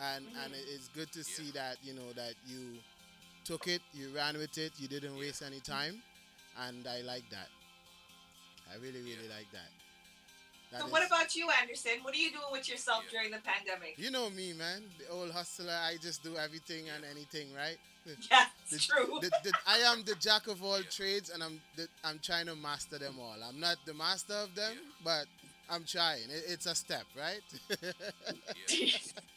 and 0.01 0.25
and 0.43 0.53
it's 0.73 0.87
good 0.89 1.11
to 1.13 1.23
see 1.23 1.51
that 1.51 1.77
you 1.83 1.93
know 1.93 2.11
that 2.15 2.33
you 2.45 2.77
took 3.45 3.67
it 3.67 3.81
you 3.93 4.09
ran 4.15 4.37
with 4.37 4.57
it 4.57 4.71
you 4.77 4.87
didn't 4.87 5.17
waste 5.17 5.41
any 5.41 5.59
time 5.59 6.01
and 6.67 6.85
I 6.87 7.01
like 7.01 7.29
that 7.31 7.47
I 8.71 8.75
really 8.77 9.01
really 9.01 9.29
like 9.29 9.49
that. 9.53 9.69
That 10.71 10.79
So 10.81 10.85
is- 10.87 10.91
what 10.91 11.05
about 11.05 11.35
you, 11.35 11.47
Anderson? 11.61 11.91
What 12.01 12.13
are 12.15 12.17
you 12.17 12.31
doing 12.31 12.51
with 12.51 12.67
yourself 12.67 13.03
during 13.11 13.29
the 13.31 13.37
pandemic? 13.39 13.95
you 13.97 14.09
know 14.11 14.29
me 14.29 14.53
man 14.53 14.81
the 14.99 15.07
old 15.13 15.31
hustler 15.31 15.71
I 15.89 15.97
just 16.01 16.23
do 16.23 16.35
everything 16.37 16.85
and 16.89 17.05
anything 17.05 17.47
right. 17.55 17.77
Yeah, 18.31 18.45
The- 18.69 18.77
true. 18.79 19.19
the- 19.21 19.31
the- 19.43 19.53
I 19.67 19.77
am 19.79 20.03
the 20.03 20.15
jack 20.15 20.47
of 20.47 20.63
all 20.63 20.81
trades, 20.91 21.29
and 21.31 21.41
I'm 21.43 21.59
the, 21.75 21.87
I'm 22.03 22.19
trying 22.19 22.45
to 22.47 22.55
master 22.55 22.99
them 22.99 23.15
all. 23.19 23.35
I'm 23.47 23.59
not 23.59 23.77
the 23.85 23.93
master 23.95 24.33
of 24.33 24.53
them, 24.55 24.73
but 25.03 25.25
I'm 25.69 25.85
trying. 25.85 26.29
It, 26.29 26.43
it's 26.47 26.65
a 26.67 26.75
step, 26.75 27.05
right? 27.17 27.41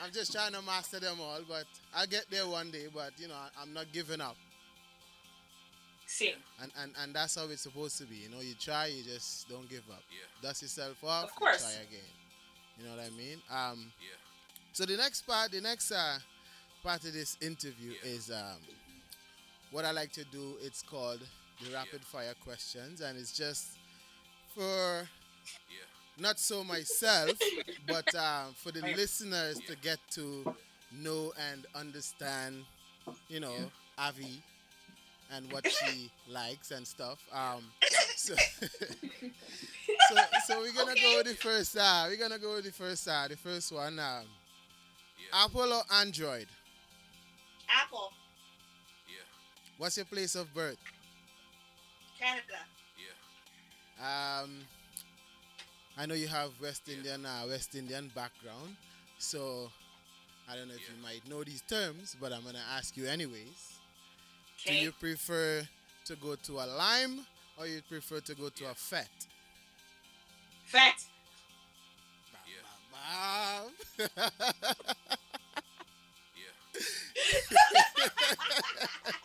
I'm 0.00 0.12
just 0.12 0.32
trying 0.32 0.52
to 0.52 0.62
master 0.62 1.00
them 1.00 1.18
all, 1.20 1.40
but 1.48 1.64
I'll 1.94 2.06
get 2.06 2.26
there 2.30 2.46
one 2.46 2.70
day. 2.70 2.86
But 2.92 3.12
you 3.18 3.28
know, 3.28 3.34
I, 3.34 3.48
I'm 3.60 3.72
not 3.72 3.86
giving 3.92 4.20
up, 4.20 4.36
Same. 6.06 6.34
and, 6.60 6.70
and 6.82 6.92
and 7.02 7.14
that's 7.14 7.34
how 7.36 7.44
it's 7.48 7.62
supposed 7.62 7.98
to 7.98 8.04
be. 8.04 8.16
You 8.16 8.28
know, 8.30 8.40
you 8.40 8.54
try, 8.54 8.86
you 8.86 9.02
just 9.02 9.48
don't 9.48 9.68
give 9.68 9.84
up. 9.90 10.02
Yeah. 10.10 10.48
Dust 10.48 10.62
yourself 10.62 11.02
off, 11.04 11.24
Of 11.24 11.30
you 11.30 11.46
course. 11.46 11.62
try 11.62 11.82
again. 11.82 12.10
You 12.78 12.84
know 12.84 12.96
what 12.96 13.04
I 13.06 13.10
mean? 13.16 13.38
Um, 13.50 13.92
Yeah. 14.00 14.16
So 14.72 14.86
the 14.86 14.96
next 14.96 15.22
part, 15.26 15.50
the 15.52 15.60
next 15.60 15.92
uh, 15.92 16.18
part 16.82 17.04
of 17.04 17.12
this 17.12 17.36
interview 17.42 17.92
is 18.04 18.30
um, 18.30 18.58
what 19.70 19.84
I 19.84 19.90
like 19.92 20.12
to 20.12 20.24
do. 20.24 20.54
It's 20.62 20.82
called 20.82 21.20
the 21.64 21.72
rapid 21.72 22.02
fire 22.02 22.34
questions, 22.44 23.00
and 23.02 23.18
it's 23.18 23.36
just 23.36 23.76
for 24.54 25.06
not 26.18 26.38
so 26.38 26.64
myself, 26.64 27.32
but 27.86 28.14
um, 28.14 28.54
for 28.54 28.70
the 28.72 28.80
listeners 28.96 29.58
to 29.66 29.76
get 29.76 29.98
to 30.12 30.54
know 30.92 31.32
and 31.50 31.66
understand, 31.74 32.64
you 33.28 33.40
know, 33.40 33.54
Avi 33.98 34.42
and 35.34 35.50
what 35.52 35.66
she 35.70 36.10
likes 36.28 36.70
and 36.70 36.86
stuff. 36.86 37.18
Um, 37.32 37.64
so, 38.16 38.34
so, 40.08 40.16
so 40.46 40.60
we're 40.60 40.72
gonna 40.72 40.94
go 41.00 41.16
with 41.18 41.26
the 41.26 41.34
first. 41.34 41.76
Uh, 41.76 42.04
we're 42.08 42.16
gonna 42.16 42.38
go 42.38 42.54
with 42.54 42.64
the 42.64 42.72
first. 42.72 43.08
Uh, 43.08 43.28
the 43.28 43.36
first 43.36 43.72
one. 43.72 43.98
Um, 43.98 44.26
Apple 45.32 45.72
or 45.72 45.82
Android? 45.90 46.48
Apple, 47.68 48.12
Yeah. 49.08 49.24
What's 49.78 49.96
your 49.96 50.06
place 50.06 50.34
of 50.34 50.52
birth? 50.54 50.78
Canada. 52.18 52.58
Yeah. 53.98 54.40
Um, 54.42 54.66
I 55.98 56.06
know 56.06 56.14
you 56.14 56.28
have 56.28 56.50
West 56.60 56.88
Indian, 56.88 57.26
uh, 57.26 57.44
West 57.48 57.74
Indian 57.74 58.10
background, 58.14 58.76
so 59.18 59.70
I 60.50 60.56
don't 60.56 60.68
know 60.68 60.74
if 60.74 60.80
you 60.80 61.02
might 61.02 61.28
know 61.28 61.44
these 61.44 61.62
terms, 61.62 62.16
but 62.20 62.32
I'm 62.32 62.42
gonna 62.44 62.64
ask 62.76 62.96
you 62.96 63.06
anyways. 63.06 63.80
Do 64.66 64.74
you 64.74 64.92
prefer 64.92 65.66
to 66.06 66.16
go 66.16 66.34
to 66.36 66.52
a 66.60 66.66
lime 66.66 67.26
or 67.58 67.66
you 67.66 67.82
prefer 67.88 68.20
to 68.20 68.34
go 68.34 68.48
to 68.48 68.70
a 68.70 68.74
fete? 68.74 69.26
Fat. 70.64 71.04
Bob. 72.92 73.70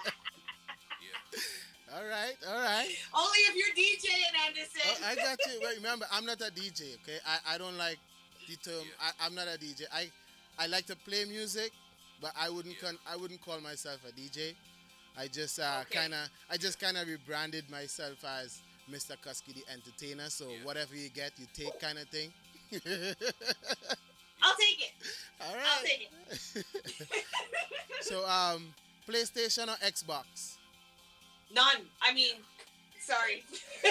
all 1.98 2.06
right, 2.08 2.36
all 2.48 2.56
right. 2.62 2.88
Only 3.14 3.40
if 3.50 3.56
you're 3.56 3.76
DJing, 3.76 4.48
Anderson. 4.48 4.82
Oh, 4.88 4.98
I 5.06 5.16
got 5.16 5.38
you. 5.48 5.60
But 5.62 5.76
remember, 5.78 6.06
I'm 6.12 6.26
not 6.26 6.40
a 6.42 6.52
DJ. 6.52 6.96
Okay, 7.04 7.18
I, 7.26 7.56
I 7.56 7.58
don't 7.58 7.78
like 7.78 7.98
the 8.48 8.56
term. 8.58 8.84
I, 9.02 9.26
I'm 9.26 9.34
not 9.36 9.48
a 9.48 9.58
DJ. 9.58 9.84
I 9.94 10.10
I 10.60 10.68
like 10.68 10.86
to 10.88 10.96
play 10.96 11.26
music, 11.26 11.72
but 12.22 12.32
I 12.40 12.50
wouldn't 12.50 12.80
con- 12.80 13.00
I 13.12 13.16
wouldn't 13.18 13.42
call 13.42 13.60
myself 13.62 14.00
a 14.08 14.12
DJ. 14.12 14.54
I 15.18 15.28
just 15.28 15.60
uh, 15.60 15.80
Okay. 15.82 16.00
kind 16.00 16.14
of 16.14 16.30
I 16.52 16.58
just 16.58 16.80
kind 16.80 16.98
of 16.98 17.08
rebranded 17.08 17.70
myself 17.72 18.24
as 18.42 18.60
Mr. 18.92 19.16
Kusky 19.18 19.54
the 19.56 19.64
Entertainer. 19.72 20.30
So 20.30 20.46
whatever 20.64 20.96
you 20.96 21.10
get, 21.10 21.32
you 21.38 21.48
take, 21.54 21.80
kind 21.80 21.98
of 21.98 22.08
thing. 22.10 22.32
I'll 24.44 24.56
take 24.56 24.80
it. 24.82 24.94
All 25.42 25.56
right. 25.56 25.66
I'll 25.78 25.84
take 25.84 26.10
it. 26.56 26.66
So 28.02 28.26
um, 28.28 28.74
PlayStation 29.10 29.68
or 29.68 29.78
Xbox? 29.86 30.57
None. 31.54 31.88
I 32.02 32.14
mean, 32.14 32.36
sorry. 33.00 33.44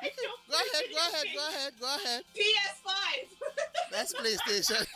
I 0.00 0.10
don't 0.16 0.40
Go 0.50 0.54
ahead, 0.54 0.84
go 0.92 0.98
ahead, 1.08 1.26
go 1.34 1.48
ahead, 1.48 1.72
go 1.80 1.86
ahead. 1.96 2.22
PS5. 2.36 2.90
That's 3.90 4.12
PlayStation. 4.14 4.86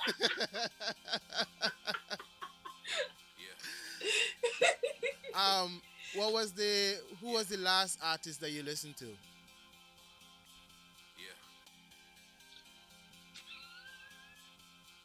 um, 5.34 5.80
what 6.14 6.32
was 6.32 6.52
the 6.52 6.96
who 7.20 7.32
was 7.32 7.46
the 7.46 7.56
last 7.58 7.98
artist 8.02 8.40
that 8.40 8.50
you 8.50 8.62
listened 8.62 8.96
to? 8.98 9.06
Yeah. 9.06 9.14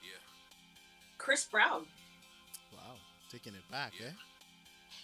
Yeah. 0.02 0.20
Chris 1.18 1.46
Brown. 1.46 1.86
Wow. 2.74 2.96
taking 3.32 3.54
it 3.54 3.70
back, 3.72 3.94
eh? 4.02 4.12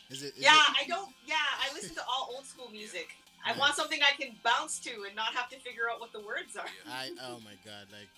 Is 0.09 0.23
it? 0.23 0.33
Is 0.35 0.43
Yeah, 0.43 0.53
it- 0.55 0.75
I 0.83 0.87
don't. 0.87 1.13
Yeah, 1.25 1.35
I 1.59 1.71
listen 1.73 1.95
to 1.95 2.03
all 2.05 2.29
old 2.35 2.45
school 2.45 2.69
music. 2.69 3.15
I 3.45 3.51
Yeah. 3.51 3.57
want 3.59 3.75
something 3.75 4.01
I 4.03 4.11
can 4.11 4.35
bounce 4.43 4.79
to 4.79 5.03
and 5.05 5.15
not 5.15 5.33
have 5.33 5.49
to 5.49 5.59
figure 5.59 5.89
out 5.89 5.99
what 5.99 6.11
the 6.11 6.19
words 6.19 6.55
are. 6.57 6.67
I 6.87 7.11
oh 7.21 7.39
my 7.39 7.55
god! 7.63 7.87
Like 7.91 8.09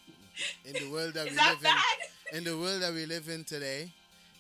in 0.66 0.74
the 0.74 0.90
world 0.92 1.14
that 1.14 1.28
Is 1.28 1.32
we 1.32 1.38
that 1.38 1.50
live 1.54 1.62
bad? 1.62 1.98
in, 2.32 2.38
in 2.40 2.44
the 2.46 2.58
world 2.58 2.82
that 2.82 2.94
we 2.94 3.06
live 3.06 3.30
in 3.30 3.44
today, 3.44 3.92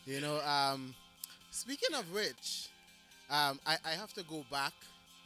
you 0.06 0.22
know. 0.22 0.40
Um, 0.42 0.96
speaking 1.52 1.94
of 1.94 2.12
which, 2.12 2.70
um, 3.30 3.60
I 3.66 3.78
I 3.86 3.92
have 3.92 4.14
to 4.14 4.24
go 4.24 4.44
back. 4.50 4.74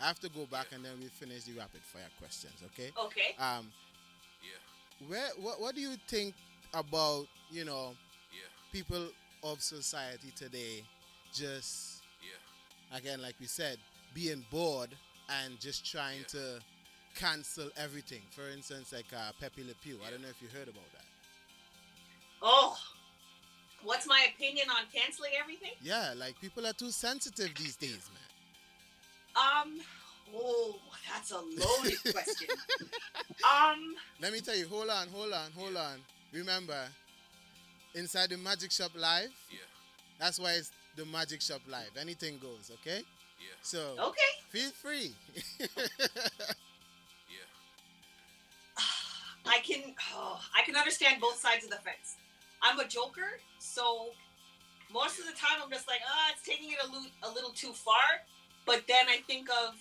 I 0.01 0.07
have 0.07 0.19
to 0.21 0.29
go 0.29 0.45
back 0.45 0.67
and 0.73 0.83
then 0.83 0.99
we 0.99 1.07
finish 1.07 1.43
the 1.43 1.53
rapid 1.53 1.81
fire 1.83 2.09
questions. 2.19 2.55
Okay. 2.73 2.91
Okay. 2.97 3.35
Um, 3.39 3.71
Yeah. 4.43 5.07
where 5.07 5.29
what 5.37 5.61
what 5.61 5.75
do 5.75 5.79
you 5.81 5.95
think 6.07 6.35
about 6.73 7.27
you 7.49 7.63
know 7.63 7.95
people 8.73 9.07
of 9.43 9.61
society 9.61 10.31
today 10.35 10.83
just 11.33 11.94
again 12.93 13.21
like 13.21 13.35
we 13.39 13.45
said 13.45 13.77
being 14.13 14.45
bored 14.51 14.89
and 15.41 15.59
just 15.59 15.89
trying 15.89 16.23
to 16.27 16.59
cancel 17.15 17.69
everything 17.77 18.21
for 18.31 18.49
instance 18.49 18.91
like 18.93 19.05
uh, 19.15 19.31
Pepe 19.39 19.63
Le 19.63 19.73
Pew 19.81 19.97
I 20.05 20.11
don't 20.11 20.21
know 20.21 20.27
if 20.29 20.41
you 20.41 20.47
heard 20.49 20.67
about 20.67 20.91
that 20.93 21.01
Oh, 22.41 22.77
what's 23.83 24.05
my 24.07 24.25
opinion 24.35 24.67
on 24.69 24.83
canceling 24.93 25.31
everything? 25.41 25.71
yeah 25.81 26.13
like 26.17 26.39
people 26.41 26.65
are 26.67 26.73
too 26.73 26.91
sensitive 26.91 27.49
these 27.57 27.75
days 27.75 28.09
man 28.13 29.63
Um. 29.63 29.79
Oh, 30.35 30.75
that's 31.13 31.31
a 31.31 31.35
loaded 31.37 31.97
question. 32.13 32.47
Um. 33.43 33.95
let 34.21 34.33
me 34.33 34.39
tell 34.41 34.55
you 34.55 34.67
hold 34.67 34.89
on 34.89 35.07
hold 35.09 35.31
on 35.33 35.51
hold 35.57 35.75
on 35.77 35.99
remember 36.33 36.87
inside 37.93 38.29
the 38.29 38.37
magic 38.37 38.71
shop 38.71 38.91
live 38.97 39.29
Yeah. 39.51 39.59
that's 40.19 40.39
why 40.39 40.51
it's 40.53 40.71
the 40.95 41.05
magic 41.05 41.41
shop 41.41 41.61
live 41.69 41.91
anything 41.99 42.37
goes 42.39 42.71
okay 42.73 43.01
Yeah. 43.39 43.55
so 43.61 43.95
Okay. 43.99 44.31
feel 44.49 44.71
free 44.71 45.13
yeah. 45.59 45.67
I 49.47 49.59
can. 49.59 49.93
Oh, 50.13 50.39
I 50.57 50.63
can 50.63 50.75
understand 50.75 51.21
both 51.21 51.37
sides 51.39 51.63
of 51.63 51.69
the 51.69 51.77
fence. 51.77 52.17
I'm 52.61 52.79
a 52.79 52.87
joker, 52.87 53.39
so 53.59 54.07
most 54.91 55.19
of 55.19 55.25
the 55.25 55.33
time 55.33 55.61
I'm 55.63 55.69
just 55.69 55.87
like, 55.87 55.99
ah, 56.07 56.31
it's 56.33 56.41
taking 56.47 56.71
it 56.71 56.77
a, 56.83 56.87
lo- 56.91 57.13
a 57.23 57.33
little 57.33 57.51
too 57.51 57.71
far. 57.73 58.23
But 58.65 58.83
then 58.87 59.05
I 59.07 59.17
think 59.27 59.49
of 59.51 59.75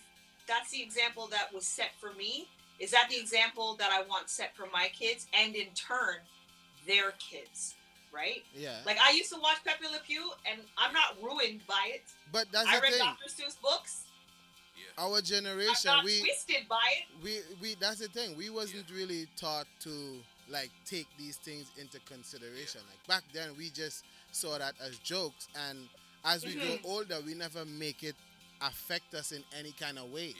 that's 0.46 0.70
the 0.70 0.82
example 0.82 1.26
that 1.30 1.52
was 1.54 1.66
set 1.66 1.92
for 1.98 2.12
me. 2.12 2.48
Is 2.78 2.90
that 2.90 3.08
the 3.08 3.16
example 3.18 3.76
that 3.78 3.90
I 3.92 4.02
want 4.02 4.28
set 4.28 4.54
for 4.54 4.66
my 4.72 4.88
kids 4.98 5.26
and 5.32 5.54
in 5.54 5.68
turn 5.74 6.16
their 6.86 7.12
kids, 7.12 7.74
right? 8.14 8.42
yeah 8.54 8.78
Like 8.86 8.98
I 9.02 9.10
used 9.12 9.32
to 9.32 9.40
watch 9.40 9.58
Pepe 9.64 9.86
Le 9.92 9.98
Pew, 10.06 10.30
and 10.50 10.60
I'm 10.78 10.92
not 10.92 11.16
ruined 11.22 11.60
by 11.66 11.82
it. 11.94 12.02
but 12.32 12.46
that's 12.52 12.68
I 12.68 12.76
the 12.76 12.82
read 12.82 12.92
thing 12.92 13.00
Dr. 13.00 13.28
Seuss 13.28 13.60
books. 13.60 14.04
our 14.98 15.18
I'm 15.18 15.22
generation 15.24 15.90
not 15.90 16.04
we 16.04 16.20
twisted 16.20 16.68
by 16.68 16.76
it. 16.98 17.22
we 17.22 17.40
we 17.60 17.74
that's 17.80 17.98
the 17.98 18.08
thing 18.08 18.36
we 18.36 18.50
wasn't 18.50 18.84
really 18.94 19.26
taught 19.36 19.66
to 19.80 19.90
like 20.48 20.70
take 20.84 21.06
these 21.18 21.36
things 21.36 21.70
into 21.80 21.98
consideration 22.00 22.80
like 22.88 23.06
back 23.08 23.22
then 23.32 23.50
we 23.56 23.70
just 23.70 24.04
saw 24.30 24.58
that 24.58 24.74
as 24.84 24.98
jokes 24.98 25.48
and 25.68 25.78
as 26.24 26.44
we 26.44 26.52
Mhm. 26.54 26.60
grow 26.82 26.92
older 26.92 27.18
we 27.26 27.34
never 27.34 27.64
make 27.64 28.02
it 28.02 28.14
affect 28.60 29.14
us 29.14 29.32
in 29.32 29.42
any 29.58 29.72
kind 29.72 29.98
of 29.98 30.10
way 30.12 30.34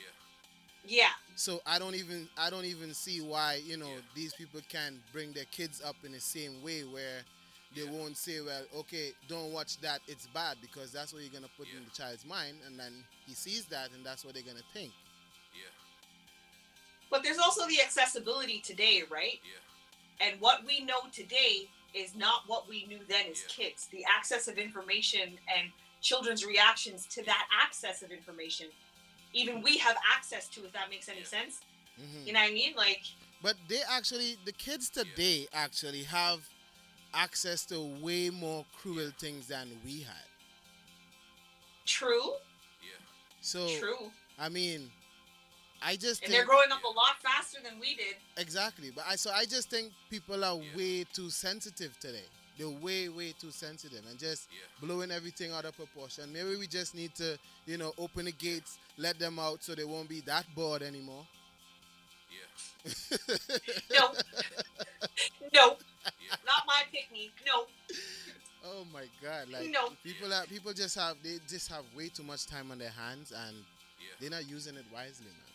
Yeah. 0.87 1.09
so 1.37 1.63
i 1.67 1.79
don't 1.79 1.95
even 1.95 2.29
i 2.37 2.51
don't 2.51 2.67
even 2.67 2.93
see 2.93 3.21
why 3.23 3.55
you 3.65 3.77
know 3.79 3.91
these 4.15 4.35
people 4.35 4.61
can 4.69 5.03
bring 5.13 5.33
their 5.33 5.47
kids 5.47 5.81
up 5.83 5.97
in 6.05 6.13
the 6.13 6.21
same 6.21 6.63
way 6.63 6.83
where 6.83 7.23
they 7.75 7.85
won't 7.85 8.17
say 8.17 8.41
well 8.41 8.63
okay 8.77 9.11
don't 9.29 9.53
watch 9.53 9.79
that 9.81 10.01
it's 10.07 10.27
bad 10.29 10.57
because 10.61 10.93
that's 10.93 11.13
what 11.13 11.23
you're 11.23 11.33
gonna 11.33 11.47
put 11.57 11.67
in 11.77 11.85
the 11.85 11.91
child's 11.91 12.25
mind 12.25 12.57
and 12.67 12.79
then 12.79 12.93
he 13.27 13.35
sees 13.35 13.65
that 13.67 13.89
and 13.95 14.05
that's 14.05 14.25
what 14.25 14.35
they're 14.35 14.43
gonna 14.43 14.61
think 14.73 14.93
Yeah. 15.55 15.71
But 17.11 17.23
there's 17.23 17.39
also 17.39 17.67
the 17.69 17.81
accessibility 17.81 18.59
today, 18.61 19.03
right? 19.11 19.41
Yeah. 19.45 20.27
And 20.27 20.41
what 20.41 20.65
we 20.67 20.81
know 20.85 21.01
today 21.13 21.69
is 21.95 22.17
not 22.17 22.43
what 22.49 22.69
we 22.69 22.87
knew 22.87 22.99
then 23.09 23.27
as 23.31 23.43
kids. 23.49 23.87
The 23.93 24.05
access 24.17 24.49
of 24.49 24.59
information 24.59 25.39
and 25.57 25.71
children's 26.01 26.45
reactions 26.45 27.07
to 27.15 27.23
that 27.25 27.47
access 27.65 28.03
of 28.03 28.11
information, 28.11 28.67
even 29.33 29.63
we 29.63 29.79
have 29.79 29.97
access 30.15 30.49
to, 30.49 30.65
if 30.65 30.73
that 30.73 30.91
makes 30.91 31.09
any 31.09 31.23
sense. 31.25 31.61
Mm-hmm. 32.01 32.27
You 32.27 32.33
know 32.33 32.41
what 32.41 32.51
I 32.51 32.53
mean? 32.53 32.75
Like, 32.77 33.03
But 33.43 33.57
they 33.69 33.81
actually, 33.89 34.37
the 34.45 34.53
kids 34.53 34.91
today 34.91 35.47
actually 35.53 36.03
have 36.05 36.49
access 37.15 37.65
to 37.67 37.81
way 37.81 38.31
more 38.31 38.67
cruel 38.73 39.11
things 39.19 39.49
than 39.49 39.81
we 39.85 40.01
had. 40.03 40.29
true, 41.85 42.35
Yeah. 42.81 42.99
So, 43.41 43.79
true. 43.79 44.13
I 44.39 44.49
mean, 44.49 44.93
I 45.83 45.97
just 45.97 46.23
And 46.23 46.31
think 46.31 46.33
they're 46.33 46.45
growing 46.45 46.73
up 46.73 46.83
a 46.85 46.89
lot 46.89 47.21
faster 47.23 47.59
than 47.63 47.79
we 47.81 47.95
did. 47.97 48.17
exactly. 48.37 48.91
But 48.91 49.05
I 49.09 49.17
so 49.17 49.31
I 49.31 49.45
just 49.45 49.71
think 49.71 49.93
people 50.11 50.45
are 50.45 50.57
way 50.77 51.05
too 51.13 51.31
sensitive 51.31 51.99
today. 51.99 52.29
They're 52.57 52.69
way 52.69 53.09
way 53.09 53.33
too 53.33 53.51
sensitive 53.53 54.05
and 54.09 54.19
just 54.19 54.49
blowing 54.81 55.11
everything 55.11 55.53
out 55.53 55.65
of 55.65 55.77
proportion. 55.77 56.33
Maybe 56.33 56.57
we 56.57 56.67
just 56.67 56.95
need 56.95 57.15
to, 57.17 57.39
you 57.67 57.79
know, 57.79 57.93
open 57.99 58.27
the 58.27 58.33
gates, 58.33 58.79
let 58.97 59.19
them 59.19 59.39
out, 59.39 59.63
so 59.63 59.75
they 59.75 59.85
won't 59.85 60.09
be 60.09 60.21
that 60.23 60.47
bored 60.55 60.83
anymore. 60.83 61.27
No. 63.91 64.13
no. 65.55 65.77
Not 66.47 66.65
my 66.67 66.83
pick 66.93 67.11
me. 67.13 67.31
No. 67.47 67.67
Oh 68.65 68.85
my 68.93 69.05
god! 69.23 69.49
Like 69.51 69.71
No. 69.71 69.91
people 70.03 70.33
are 70.33 70.47
people 70.47 70.73
just 70.73 70.97
have 70.97 71.17
they 71.23 71.37
just 71.49 71.71
have 71.71 71.85
way 71.97 72.09
too 72.09 72.23
much 72.23 72.47
time 72.47 72.71
on 72.71 72.79
their 72.79 72.91
hands 72.91 73.33
and 73.33 73.57
they're 74.21 74.31
not 74.31 74.49
using 74.49 74.77
it 74.77 74.85
wisely, 74.93 75.27
man. 75.27 75.53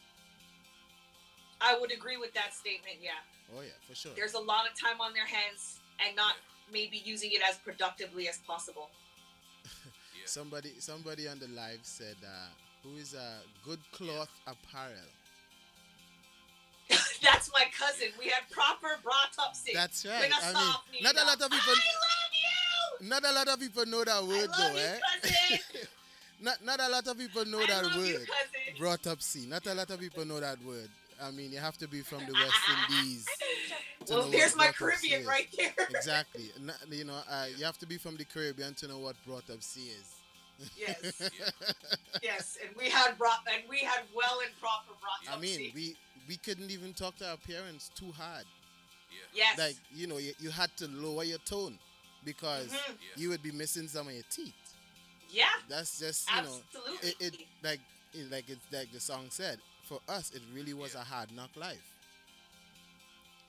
I 1.62 1.78
would 1.80 1.92
agree 1.92 2.18
with 2.18 2.34
that 2.34 2.54
statement, 2.54 2.98
yeah. 3.02 3.20
Oh 3.56 3.62
yeah, 3.62 3.72
for 3.88 3.96
sure. 3.96 4.12
There's 4.16 4.34
a 4.34 4.40
lot 4.40 4.70
of 4.70 4.80
time 4.80 5.02
on 5.02 5.14
their 5.14 5.26
hands 5.26 5.80
and 6.06 6.16
not 6.16 6.36
maybe 6.72 7.02
using 7.04 7.32
it 7.32 7.42
as 7.48 7.58
productively 7.58 8.30
as 8.30 8.38
possible. 8.46 8.90
Somebody 10.26 10.74
somebody 10.80 11.28
on 11.28 11.40
the 11.40 11.48
live 11.48 11.80
said, 11.84 12.16
uh, 12.24 12.50
"Who 12.84 12.98
is 12.98 13.14
a 13.14 13.20
uh, 13.20 13.40
good 13.66 13.80
cloth 13.92 14.30
apparel?" 14.46 15.10
That's 17.24 17.52
my 17.52 17.66
cousin. 17.78 18.08
We 18.18 18.26
had 18.26 18.50
proper 18.50 18.88
brought 19.04 19.34
up 19.40 19.56
sis. 19.56 19.74
That's 19.74 20.06
right. 20.06 20.22
When 20.22 20.32
I, 20.34 20.76
mean, 20.92 21.04
not 21.04 21.16
a 21.16 21.26
lot 21.26 21.42
of 21.42 21.52
people. 21.52 21.74
I 21.74 21.92
love 22.00 22.34
you. 23.02 23.10
Not 23.10 23.26
a 23.26 23.32
lot 23.32 23.48
of 23.48 23.60
people 23.60 23.86
know 23.86 24.04
that 24.04 24.24
word 24.24 24.50
love 24.50 24.58
though, 24.58 24.72
you, 24.72 24.80
eh? 24.80 25.00
cousin. 25.22 25.88
not 26.42 26.64
not 26.64 26.80
a 26.80 26.90
lot 26.90 27.08
of 27.08 27.18
people 27.18 27.46
know 27.46 27.62
I 27.62 27.68
that 27.68 27.96
you, 27.96 28.02
word. 28.02 28.28
cousin. 28.28 28.80
Brought 28.80 29.08
up 29.08 29.22
C. 29.22 29.46
Not 29.48 29.66
a 29.68 29.74
lot 29.74 29.90
of 29.90 30.00
people 30.00 30.26
know 30.26 30.40
that 30.40 30.64
word. 30.64 30.90
I 31.22 31.32
mean, 31.32 31.52
you 31.52 31.58
have 31.60 31.78
to 31.80 31.88
be 31.88 32.02
from 32.02 32.20
the 32.20 32.34
West 32.34 32.92
Indies. 32.92 33.28
Well, 34.10 34.24
there's 34.32 34.56
my 34.56 34.72
brought 34.80 34.94
up 34.94 35.00
C 35.00 35.10
Caribbean 35.10 35.28
right 35.28 35.48
there. 35.56 35.88
Exactly. 35.90 36.50
You 36.90 37.04
know, 37.04 37.20
uh, 37.30 37.46
you 37.56 37.64
have 37.66 37.78
to 37.80 37.86
be 37.86 37.98
from 37.98 38.16
the 38.18 38.24
Caribbean 38.26 38.74
to 38.76 38.88
know 38.88 38.98
what 38.98 39.16
brought 39.24 39.48
up 39.52 39.62
C 39.62 39.82
is. 39.82 40.16
Yes. 40.76 41.30
yes, 42.24 42.58
and 42.66 42.76
we 42.76 42.90
had 42.90 43.18
brought 43.18 43.40
and 43.54 43.64
we 43.70 43.80
had 43.80 44.02
well 44.16 44.40
and 44.44 44.52
proper 44.60 44.94
brought 45.00 45.34
up. 45.34 45.42
Sea. 45.44 45.56
I 45.56 45.58
mean, 45.58 45.72
we 45.76 45.96
we 46.30 46.38
couldn't 46.38 46.72
even 46.72 46.94
talk 46.94 47.18
to 47.18 47.28
our 47.30 47.38
parents 47.38 47.92
too 47.96 48.14
hard. 48.14 48.46
Yes. 49.34 49.58
Like 49.60 49.76
you 49.94 50.08
know, 50.08 50.18
you, 50.20 50.34
you 50.40 50.50
had 50.52 50.70
to 50.78 50.88
lower 50.88 51.24
your 51.26 51.40
tone 51.40 51.78
because 52.24 52.68
Mhm. 52.72 52.96
you 53.18 53.30
would 53.30 53.44
be 53.44 53.52
missing 53.52 53.88
some 53.90 54.08
of 54.08 54.14
your 54.14 54.24
teeth. 54.32 54.54
yeah. 55.32 55.48
That's 55.68 56.00
just 56.00 56.30
you 56.30 56.42
know, 56.44 56.62
Absolutely. 56.76 57.10
it, 57.10 57.16
it 57.34 57.34
like 57.64 57.82
it, 58.14 58.32
like 58.32 58.50
it's 58.50 58.66
like 58.72 58.92
the 58.94 59.00
song 59.02 59.28
said. 59.30 59.60
For 59.88 60.00
us, 60.08 60.32
it 60.36 60.44
really 60.54 60.76
was 60.76 60.94
a 60.96 61.00
hard 61.00 61.32
knock 61.36 61.50
life. 61.56 61.82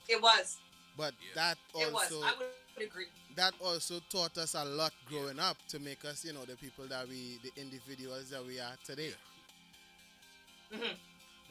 It 0.09 0.21
was. 0.23 0.57
But 0.97 1.13
that 1.35 1.59
It 1.75 1.93
was. 1.93 2.11
also 2.13 2.23
I 2.27 2.35
would 2.39 2.87
agree. 2.87 3.07
that 3.37 3.53
also 3.63 4.01
taught 4.11 4.37
us 4.39 4.55
a 4.55 4.65
lot 4.65 4.93
growing 5.09 5.39
up 5.39 5.57
to 5.69 5.79
make 5.79 6.05
us, 6.07 6.25
you 6.25 6.33
know, 6.33 6.45
the 6.47 6.57
people 6.57 6.87
that 6.89 7.07
we, 7.09 7.39
the 7.43 7.53
individuals 7.61 8.31
that 8.31 8.45
we 8.45 8.59
are 8.59 8.77
today. 8.85 9.13
Mhm. 10.73 10.97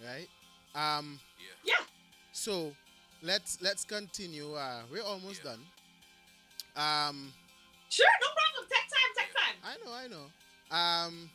Right? 0.03 0.27
Um. 0.75 1.19
Yeah. 1.63 1.73
So, 2.31 2.73
let's 3.21 3.57
let's 3.61 3.83
continue. 3.83 4.53
Uh, 4.53 4.81
we're 4.91 5.03
almost 5.03 5.43
done. 5.43 5.59
Um. 6.75 7.33
Sure, 7.89 8.05
no 8.21 8.27
problem. 8.27 8.69
Take 8.69 8.87
time, 8.89 9.11
take 9.17 9.33
time. 9.33 9.55
I 9.63 9.77
know, 9.83 9.93
I 9.93 10.07
know. 10.07 10.25
Um. 11.07 11.29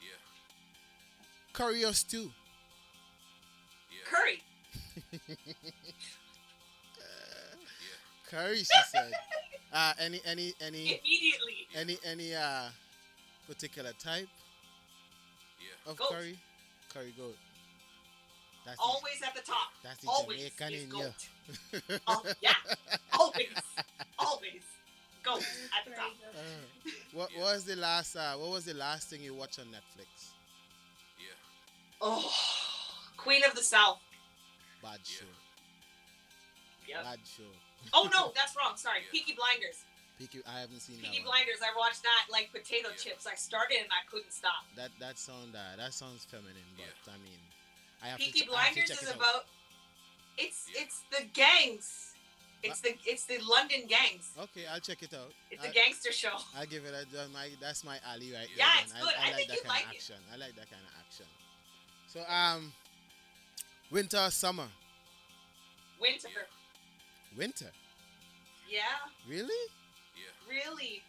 Yeah. 0.00 0.18
Curry 1.52 1.84
or 1.84 1.92
stew? 1.92 2.32
Curry. 4.10 4.42
Curry, 8.30 8.58
she 8.58 8.80
said. 8.90 9.12
Uh, 9.74 9.94
any, 9.98 10.20
any, 10.26 10.52
any, 10.60 11.00
Immediately. 11.00 11.66
any, 11.74 11.96
any 12.04 12.34
uh, 12.34 12.68
particular 13.48 13.92
type 13.98 14.28
yeah, 15.58 15.90
of 15.90 15.96
Goat. 15.96 16.08
curry? 16.10 16.38
Curry 16.92 17.14
goat. 17.16 17.36
That's 18.64 18.76
the- 18.78 18.82
Always 18.82 19.20
at 19.26 19.34
the 19.34 19.42
top. 19.42 19.68
That's 19.82 19.98
the 20.02 20.08
Always 20.08 20.38
Jamaican 20.38 20.72
is 20.74 20.82
in 20.84 20.88
goat. 20.90 21.28
you. 21.82 21.98
Oh, 22.06 22.22
yeah. 22.40 22.52
Always. 23.18 23.48
Always. 24.18 24.62
goat 25.24 25.44
at 25.78 25.84
the 25.84 25.90
top. 25.96 26.12
Uh, 26.34 26.90
what, 27.12 27.28
what 27.36 27.54
was 27.54 27.64
the 27.64 27.76
last? 27.76 28.16
Uh, 28.16 28.34
what 28.34 28.50
was 28.50 28.64
the 28.64 28.74
last 28.74 29.08
thing 29.10 29.20
you 29.22 29.34
watched 29.34 29.58
on 29.58 29.66
Netflix? 29.66 30.30
Oh, 32.04 32.26
Queen 33.16 33.42
of 33.48 33.54
the 33.54 33.62
South. 33.62 34.00
Bad 34.82 34.98
show. 35.04 35.24
Yep. 36.88 37.04
Bad 37.04 37.18
show. 37.22 37.46
Oh 37.94 38.10
no, 38.12 38.32
that's 38.36 38.56
wrong. 38.58 38.74
Sorry, 38.74 39.06
Peaky 39.12 39.34
Blinders. 39.38 39.86
Peaky, 40.18 40.42
I 40.46 40.60
haven't 40.66 40.82
seen 40.82 40.98
Peaky 40.98 41.22
that 41.22 41.30
one. 41.30 41.38
Blinders. 41.46 41.62
I 41.62 41.70
watched 41.78 42.02
that 42.02 42.26
like 42.30 42.50
potato 42.50 42.90
chips. 42.98 43.26
I 43.26 43.34
started 43.38 43.78
and 43.86 43.90
I 43.94 44.02
couldn't 44.10 44.32
stop. 44.34 44.66
That 44.74 44.90
that 44.98 45.18
sound 45.18 45.54
uh, 45.54 45.78
that 45.78 45.94
sounds 45.94 46.26
feminine, 46.26 46.66
but 46.74 46.90
I 47.06 47.16
mean, 47.22 47.38
I 48.02 48.08
have 48.08 48.18
Peaky 48.18 48.40
to. 48.40 48.46
ch- 48.46 48.48
I 48.50 48.60
have 48.62 48.68
to 48.68 48.74
Blinders 48.74 48.90
check 48.90 49.02
is 49.02 49.08
it 49.08 49.14
out. 49.14 49.16
about. 49.16 49.44
It's 50.38 50.66
it's 50.74 51.02
the 51.10 51.24
gangs. 51.32 52.08
It's 52.62 52.80
the 52.80 52.94
it's 53.04 53.24
the 53.26 53.38
London 53.48 53.86
gangs. 53.88 54.30
Okay, 54.38 54.62
I'll 54.72 54.80
check 54.80 55.02
it 55.02 55.12
out. 55.14 55.32
It's 55.50 55.64
a 55.64 55.68
I- 55.68 55.72
gangster 55.72 56.12
show. 56.12 56.30
I'll 56.56 56.66
give 56.66 56.84
it 56.84 56.94
a 56.94 57.28
my 57.32 57.48
that's 57.60 57.84
my 57.84 57.98
alley 58.10 58.32
right 58.32 58.48
Yeah, 58.56 58.66
there. 58.74 58.84
it's 58.84 58.92
good. 58.92 59.14
I, 59.18 59.22
I 59.22 59.26
like 59.26 59.34
think 59.36 59.48
that 59.48 59.54
you'd 59.56 59.64
kind 59.64 59.74
like 59.78 59.86
of 59.86 59.92
it. 59.92 59.96
action. 59.96 60.16
I 60.32 60.36
like 60.36 60.54
that 60.56 60.70
kind 60.70 60.82
of 60.82 60.92
action. 61.04 61.26
So 62.08 62.20
um, 62.32 62.72
winter, 63.90 64.18
or 64.18 64.30
summer, 64.30 64.68
Winter. 66.00 66.28
winter. 67.36 67.70
Yeah, 68.68 68.80
Really? 69.28 69.62
Yeah. 70.16 70.32
Really. 70.48 71.02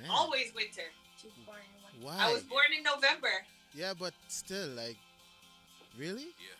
Man. 0.00 0.10
Always 0.10 0.54
winter. 0.54 0.82
Why? 2.00 2.14
I 2.18 2.32
was 2.32 2.42
born 2.42 2.66
in 2.76 2.82
November. 2.82 3.28
Yeah, 3.74 3.94
but 3.98 4.12
still, 4.28 4.68
like, 4.68 4.96
really? 5.98 6.34
Yeah. 6.38 6.56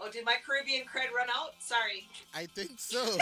Oh, 0.00 0.10
did 0.10 0.24
my 0.24 0.36
Caribbean 0.44 0.82
cred 0.82 1.12
run 1.16 1.28
out? 1.30 1.54
Sorry. 1.60 2.08
I 2.34 2.46
think 2.46 2.72
so. 2.78 2.98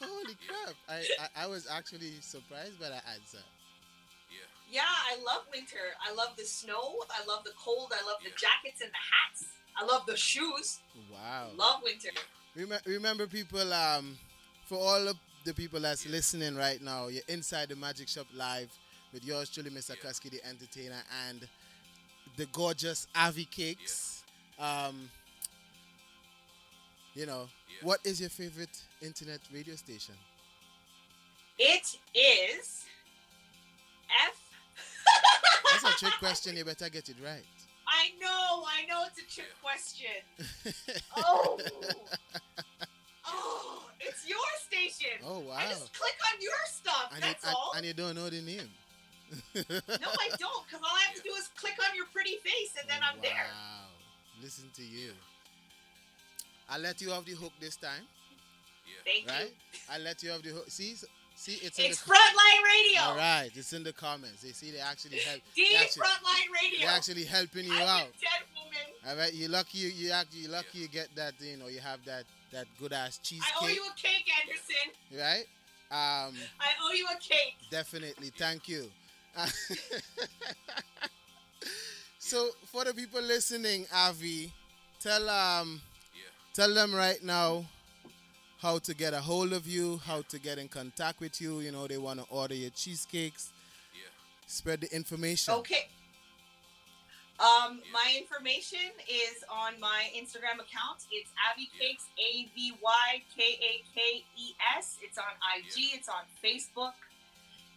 Holy 0.00 0.36
crap! 0.46 0.74
I, 0.88 1.04
I 1.18 1.44
I 1.44 1.46
was 1.46 1.66
actually 1.70 2.12
surprised 2.20 2.78
by 2.78 2.88
that 2.90 3.04
answer. 3.14 3.42
Yeah, 4.30 4.38
Yeah, 4.70 4.82
I 4.82 5.16
love 5.24 5.46
winter. 5.52 5.96
I 6.06 6.14
love 6.14 6.36
the 6.36 6.44
snow. 6.44 6.94
I 7.10 7.24
love 7.26 7.44
the 7.44 7.52
cold. 7.58 7.92
I 7.92 8.04
love 8.06 8.18
the 8.22 8.30
jackets 8.30 8.80
and 8.82 8.90
the 8.90 9.04
hats. 9.12 9.46
I 9.76 9.84
love 9.84 10.04
the 10.06 10.16
shoes. 10.16 10.80
Wow. 11.12 11.48
Love 11.56 11.80
winter. 11.82 12.10
Remember, 12.54 12.82
remember 12.86 13.26
people, 13.26 13.72
um, 13.72 14.18
for 14.66 14.78
all 14.78 15.08
of 15.08 15.16
the 15.44 15.54
people 15.54 15.80
that's 15.80 16.06
listening 16.06 16.56
right 16.56 16.82
now, 16.82 17.08
you're 17.08 17.22
inside 17.28 17.68
the 17.68 17.76
Magic 17.76 18.08
Shop 18.08 18.26
Live 18.34 18.70
with 19.12 19.24
yours 19.24 19.48
truly, 19.50 19.70
Mr. 19.70 19.96
Kusky, 19.98 20.30
the 20.30 20.44
entertainer, 20.46 21.00
and 21.28 21.46
the 22.38 22.46
gorgeous 22.46 23.08
Avi 23.16 23.44
Cakes. 23.44 24.22
Um, 24.58 25.10
you 27.14 27.26
know, 27.26 27.48
what 27.82 27.98
is 28.04 28.20
your 28.20 28.30
favorite 28.30 28.80
internet 29.02 29.40
radio 29.52 29.74
station? 29.74 30.14
It 31.58 31.98
is 32.14 32.86
F. 34.28 34.40
That's 35.82 35.94
a 35.96 35.98
trick 35.98 36.14
question. 36.20 36.56
You 36.56 36.64
better 36.64 36.88
get 36.88 37.08
it 37.08 37.16
right. 37.22 37.42
I 37.88 38.10
know, 38.20 38.64
I 38.64 38.86
know 38.88 39.04
it's 39.06 39.18
a 39.18 39.34
trick 39.34 39.52
question. 39.60 40.94
Oh. 41.16 41.58
Oh, 43.30 43.82
it's 44.00 44.26
your 44.26 44.38
station. 44.64 45.18
Oh, 45.26 45.40
wow. 45.40 45.56
I 45.58 45.68
just 45.68 45.92
click 45.92 46.14
on 46.32 46.40
your 46.40 46.52
stuff. 46.66 47.10
And 47.14 47.20
you, 47.20 47.26
that's 47.28 47.44
and, 47.44 47.54
all. 47.54 47.72
and 47.76 47.84
you 47.84 47.92
don't 47.92 48.14
know 48.14 48.30
the 48.30 48.40
name. 48.40 48.70
no, 49.54 49.60
I 50.08 50.28
don't, 50.38 50.64
because 50.66 50.80
all 50.82 50.94
I 50.96 51.02
have 51.08 51.16
to 51.16 51.22
do 51.22 51.30
is 51.36 51.48
click 51.56 51.74
on 51.88 51.94
your 51.96 52.06
pretty 52.12 52.36
face 52.44 52.72
and 52.80 52.88
then 52.88 53.00
I'm 53.02 53.20
there. 53.20 53.32
Wow. 53.52 53.88
Listen 54.42 54.70
to 54.76 54.82
you. 54.82 55.10
I'll 56.70 56.80
let 56.80 57.00
you 57.00 57.12
off 57.12 57.24
the 57.24 57.32
hook 57.32 57.52
this 57.60 57.76
time. 57.76 58.02
Yeah. 58.86 58.94
Thank 59.04 59.28
right? 59.28 59.50
you. 59.72 59.78
I'll 59.92 60.00
let 60.00 60.22
you 60.22 60.30
off 60.32 60.42
the 60.42 60.50
hook. 60.50 60.64
See, 60.68 60.94
see, 61.34 61.58
it's 61.62 61.78
in 61.78 61.86
It's 61.86 62.02
the 62.02 62.10
Frontline 62.10 62.62
Radio. 62.64 63.00
All 63.02 63.16
right, 63.16 63.50
it's 63.54 63.72
in 63.72 63.82
the 63.84 63.92
comments. 63.92 64.42
They 64.42 64.52
see 64.52 64.70
they 64.70 64.78
actually 64.80 65.18
help. 65.28 65.40
D 65.54 65.66
actually, 65.80 66.02
Frontline 66.02 66.48
Radio. 66.62 66.86
They're 66.86 66.96
actually 66.96 67.24
helping 67.24 67.64
you 67.66 67.74
I'm 67.74 67.82
out. 67.82 68.08
a 68.08 68.20
dead 68.20 68.44
woman. 68.54 68.86
All 69.08 69.16
right, 69.16 69.32
you 69.34 69.48
lucky 69.48 69.78
you 69.78 69.88
you 69.88 70.10
actually 70.12 70.40
you 70.40 70.48
lucky 70.48 70.78
you 70.78 70.88
get 70.88 71.14
that 71.16 71.34
you 71.40 71.56
know 71.56 71.68
you 71.68 71.80
have 71.80 72.04
that 72.06 72.24
that 72.52 72.66
good 72.78 72.92
ass 72.92 73.18
cheesecake. 73.22 73.52
I 73.60 73.64
owe 73.64 73.68
you 73.68 73.82
a 73.82 73.94
cake, 73.96 74.26
Anderson. 74.44 75.18
right? 75.18 75.46
Um, 75.90 76.34
I 76.60 76.68
owe 76.82 76.92
you 76.92 77.06
a 77.06 77.18
cake. 77.18 77.56
definitely. 77.70 78.30
Thank 78.36 78.68
you. 78.68 78.90
So 82.18 82.50
for 82.66 82.84
the 82.84 82.94
people 82.94 83.22
listening, 83.22 83.86
Avi, 83.94 84.52
tell 85.00 85.28
um 85.28 85.80
tell 86.54 86.72
them 86.74 86.94
right 86.94 87.22
now 87.22 87.64
how 88.60 88.78
to 88.78 88.94
get 88.94 89.14
a 89.14 89.20
hold 89.20 89.52
of 89.52 89.66
you, 89.66 89.98
how 90.04 90.22
to 90.22 90.38
get 90.38 90.58
in 90.58 90.68
contact 90.68 91.20
with 91.20 91.40
you. 91.40 91.60
You 91.60 91.72
know, 91.72 91.86
they 91.86 91.98
want 91.98 92.20
to 92.20 92.26
order 92.28 92.54
your 92.54 92.70
cheesecakes. 92.70 93.52
Yeah. 93.94 94.08
Spread 94.46 94.80
the 94.80 94.94
information. 94.94 95.54
Okay. 95.54 95.88
Um, 97.38 97.78
my 97.92 98.18
information 98.18 98.90
is 99.06 99.44
on 99.48 99.78
my 99.78 100.10
Instagram 100.10 100.58
account. 100.58 101.06
It's 101.12 101.30
Avi 101.46 101.70
Cakes, 101.78 102.10
A 102.18 102.50
V 102.52 102.74
Y 102.82 103.22
K 103.36 103.42
A 103.42 103.84
K 103.94 104.24
E 104.36 104.54
S. 104.76 104.98
It's 105.02 105.18
on 105.18 105.30
IG. 105.54 105.94
It's 105.94 106.08
on 106.08 106.26
Facebook. 106.42 106.98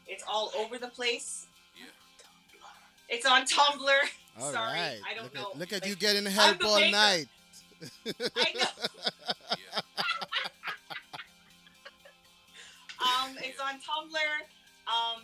It's 0.08 0.24
all 0.28 0.52
over 0.58 0.78
the 0.78 0.88
place. 0.88 1.48
It's 3.10 3.26
on 3.26 3.46
Tumblr. 3.46 3.90
All 4.40 4.54
Sorry, 4.54 4.80
right. 4.80 5.00
I 5.06 5.14
don't 5.14 5.26
look 5.26 5.34
know. 5.34 5.50
At, 5.52 5.58
look 5.60 5.74
at 5.74 5.82
Like, 5.82 5.90
you 5.90 5.96
getting 5.98 6.26
help 6.26 6.64
all 6.64 6.78
baker. 6.78 6.92
night. 6.92 7.26
I 8.16 8.54
know. 8.56 8.64
um, 13.02 13.36
it's 13.40 13.60
on 13.60 13.74
Tumblr. 13.76 14.40
Um, 14.88 15.24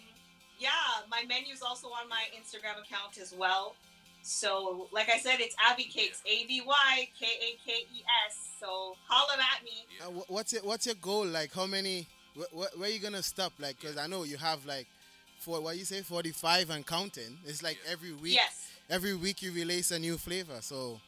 yeah, 0.59 0.69
my 1.09 1.23
menu's 1.27 1.61
also 1.61 1.87
on 1.87 2.09
my 2.09 2.23
Instagram 2.37 2.81
account 2.83 3.17
as 3.21 3.33
well. 3.33 3.75
So, 4.23 4.87
like 4.91 5.09
I 5.09 5.19
said, 5.19 5.39
it's 5.39 5.55
Avi 5.71 5.85
Cakes, 5.85 6.21
A 6.25 6.45
V 6.47 6.61
Y 6.65 7.07
K 7.17 7.25
A 7.25 7.57
K 7.65 7.71
E 7.95 8.03
S. 8.27 8.49
So, 8.59 8.95
holla 9.07 9.37
at 9.55 9.63
me. 9.63 9.85
Uh, 10.01 10.21
what's 10.27 10.51
your 10.51 10.63
What's 10.63 10.85
your 10.85 10.95
goal? 10.95 11.25
Like, 11.25 11.53
how 11.53 11.65
many? 11.65 12.07
Wh- 12.37 12.53
wh- 12.55 12.79
where 12.79 12.89
you 12.89 12.99
gonna 12.99 13.23
stop? 13.23 13.53
Like, 13.59 13.79
cause 13.81 13.97
I 13.97 14.07
know 14.07 14.23
you 14.23 14.37
have 14.37 14.65
like, 14.65 14.87
for 15.39 15.61
what 15.61 15.77
you 15.77 15.85
say, 15.85 16.01
forty 16.01 16.31
five 16.31 16.69
and 16.69 16.85
counting. 16.85 17.37
It's 17.45 17.63
like 17.63 17.77
every 17.89 18.13
week. 18.13 18.33
Yes. 18.35 18.65
Every 18.89 19.13
week 19.15 19.41
you 19.41 19.51
release 19.51 19.91
a 19.91 19.99
new 19.99 20.17
flavor. 20.17 20.57
So, 20.61 20.99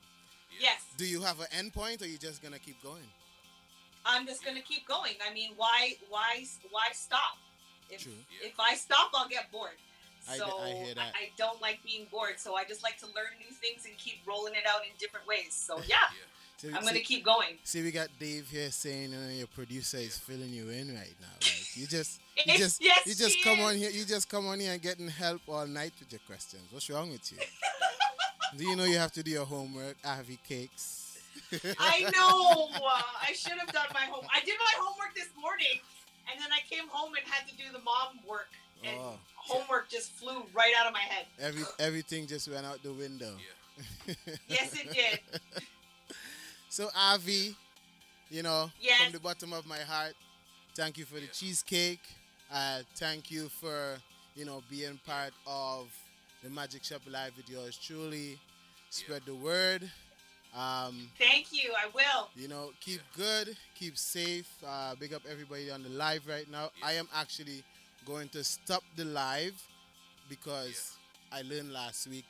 Yes. 0.60 0.82
do 0.98 1.06
you 1.06 1.22
have 1.22 1.40
an 1.40 1.48
end 1.52 1.74
point, 1.74 2.02
or 2.02 2.08
you 2.08 2.18
just 2.18 2.42
gonna 2.44 2.60
keep 2.60 2.82
going? 2.84 3.08
I'm 4.06 4.26
just 4.26 4.44
gonna 4.44 4.62
keep 4.62 4.88
going. 4.88 5.14
I 5.28 5.34
mean, 5.34 5.52
why, 5.56 5.96
why, 6.10 6.46
why 6.72 6.90
stop? 6.94 7.38
If 7.90 8.04
True. 8.04 8.14
if 8.42 8.60
I 8.60 8.76
stop, 8.76 9.12
I'll 9.14 9.28
get 9.30 9.52
bored. 9.52 9.78
So 10.36 10.60
I 10.60 10.70
hear 10.72 10.94
that. 10.96 11.14
I 11.16 11.32
don't 11.38 11.60
like 11.62 11.82
being 11.84 12.06
bored. 12.12 12.38
So 12.40 12.56
I 12.56 12.64
just 12.64 12.84
like 12.84 13.00
to 13.00 13.08
learn 13.08 13.34
new 13.40 13.54
things 13.56 13.86
and 13.86 13.98
keep 13.98 14.20
rolling 14.28 14.54
it 14.54 14.64
out 14.68 14.82
in 14.84 14.92
different 15.00 15.26
ways. 15.26 15.54
So 15.54 15.82
yeah, 15.88 16.12
So, 16.60 16.68
I'm 16.68 16.74
gonna 16.84 16.92
see- 16.96 17.04
keep 17.04 17.24
going. 17.24 17.58
See, 17.64 17.82
we 17.82 17.92
got 17.92 18.10
Dave 18.20 18.50
here 18.50 18.70
saying 18.70 19.14
uh, 19.14 19.30
your 19.32 19.48
producer 19.48 19.96
is 19.98 20.18
filling 20.18 20.50
you 20.50 20.68
in 20.70 20.94
right 20.94 21.16
now. 21.22 21.28
Like 21.42 21.78
you 21.78 21.88
just, 21.88 22.20
you 22.46 22.58
just, 22.58 22.84
yes, 22.84 23.08
you 23.08 23.16
just 23.16 23.42
come 23.46 23.60
is. 23.60 23.66
on 23.66 23.76
here. 23.78 23.90
You 23.90 24.04
just 24.04 24.28
come 24.28 24.46
on 24.46 24.60
here 24.60 24.74
and 24.74 24.82
getting 24.82 25.08
help 25.08 25.40
all 25.48 25.66
night 25.66 25.94
with 26.00 26.12
your 26.12 26.20
questions. 26.28 26.64
What's 26.72 26.90
wrong 26.90 27.12
with 27.12 27.32
you? 27.32 27.38
do 28.58 28.66
you 28.66 28.76
know 28.76 28.84
you 28.84 28.98
have 28.98 29.14
to 29.14 29.24
do 29.24 29.32
your 29.32 29.46
homework? 29.46 29.96
Avi 30.04 30.38
cakes. 30.46 31.18
I 31.80 32.02
know. 32.14 32.68
Uh, 32.76 33.02
I 33.28 33.32
should 33.34 33.54
have 33.54 33.72
done 33.72 33.88
my 33.94 34.02
home. 34.12 34.26
I 34.36 34.42
did 34.44 34.56
my 34.60 34.74
homework 34.84 35.16
this 35.16 35.30
morning, 35.40 35.80
and 36.30 36.42
then 36.44 36.50
I 36.52 36.60
came 36.70 36.90
home 36.90 37.14
and 37.16 37.24
had 37.26 37.48
to 37.48 37.56
do 37.56 37.72
the 37.72 37.80
mom 37.80 38.20
work, 38.28 38.50
and 38.84 38.98
Oh. 39.00 39.14
homework 39.38 39.90
just 39.90 40.12
flew 40.12 40.44
right 40.54 40.74
out 40.78 40.88
of 40.88 40.92
my 40.94 41.00
head. 41.00 41.26
Every 41.40 41.64
everything 41.80 42.28
just 42.28 42.50
went 42.52 42.66
out 42.66 42.84
the 42.84 42.92
window. 42.92 43.34
Yes, 44.50 44.74
it 44.74 44.92
did. 44.94 45.20
So 46.70 46.90
Avi, 46.96 47.56
you 48.30 48.44
know, 48.44 48.72
Yes. 48.80 49.02
from 49.04 49.14
the 49.14 49.20
bottom 49.20 49.54
of 49.54 49.66
my 49.66 49.80
heart, 49.80 50.14
thank 50.76 50.98
you 50.98 51.06
for 51.06 51.20
the 51.20 51.28
cheesecake. 51.28 52.02
Uh, 52.52 52.82
thank 52.96 53.30
you 53.32 53.50
for 53.50 53.98
you 54.36 54.46
know 54.46 54.62
being 54.70 55.00
part 55.06 55.34
of 55.48 55.88
the 56.44 56.50
Magic 56.50 56.84
Shop 56.84 57.02
Live 57.08 57.36
with 57.38 57.50
yours 57.50 57.78
truly. 57.78 58.40
Spread 58.90 59.22
the 59.26 59.36
word. 59.36 59.90
Um, 60.56 61.12
Thank 61.20 61.52
you. 61.54 61.72
I 61.78 61.88
will. 61.94 62.30
you 62.36 62.48
know, 62.48 62.72
keep 62.80 63.02
good, 63.16 63.56
keep 63.76 63.96
safe. 64.00 64.50
Uh, 64.68 64.96
big 64.96 65.14
up 65.14 65.22
everybody 65.30 65.70
on 65.70 65.84
the 65.84 65.90
live 65.90 66.26
right 66.28 66.50
now. 66.50 66.72
I 66.84 66.94
am 66.94 67.08
actually 67.16 67.64
going 68.04 68.30
to 68.30 68.44
stop 68.44 68.82
the 68.96 69.06
live 69.06 69.54
because 70.28 70.94
I 71.32 71.44
learned 71.44 71.72
last 71.72 72.08
week 72.08 72.26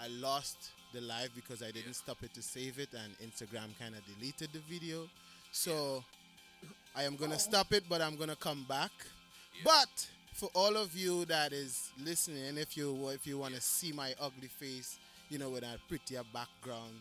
I 0.00 0.08
lost 0.08 0.70
the 0.92 1.00
live 1.00 1.30
because 1.34 1.62
I 1.62 1.70
didn't 1.70 1.94
stop 1.94 2.18
it 2.22 2.34
to 2.34 2.42
save 2.42 2.78
it 2.78 2.88
and 2.92 3.12
Instagram 3.30 3.78
kind 3.78 3.94
of 3.94 4.02
deleted 4.06 4.50
the 4.52 4.60
video. 4.60 5.08
So 5.52 6.04
I 6.96 7.04
am 7.04 7.16
going 7.16 7.30
to 7.30 7.38
stop 7.38 7.72
it, 7.72 7.84
but 7.88 8.00
I'm 8.00 8.16
going 8.16 8.30
to 8.30 8.36
come 8.36 8.64
back. 8.68 8.90
But 9.64 10.06
for 10.34 10.50
all 10.54 10.76
of 10.76 10.96
you 10.96 11.24
that 11.26 11.52
is 11.52 11.90
listening, 12.04 12.58
if 12.58 12.76
you 12.76 13.08
if 13.08 13.26
you 13.26 13.38
want 13.38 13.54
to 13.54 13.60
see 13.60 13.92
my 13.92 14.14
ugly 14.20 14.48
face, 14.48 14.98
you 15.30 15.38
know, 15.38 15.50
with 15.50 15.64
a 15.64 15.78
prettier 15.88 16.22
background, 16.32 16.94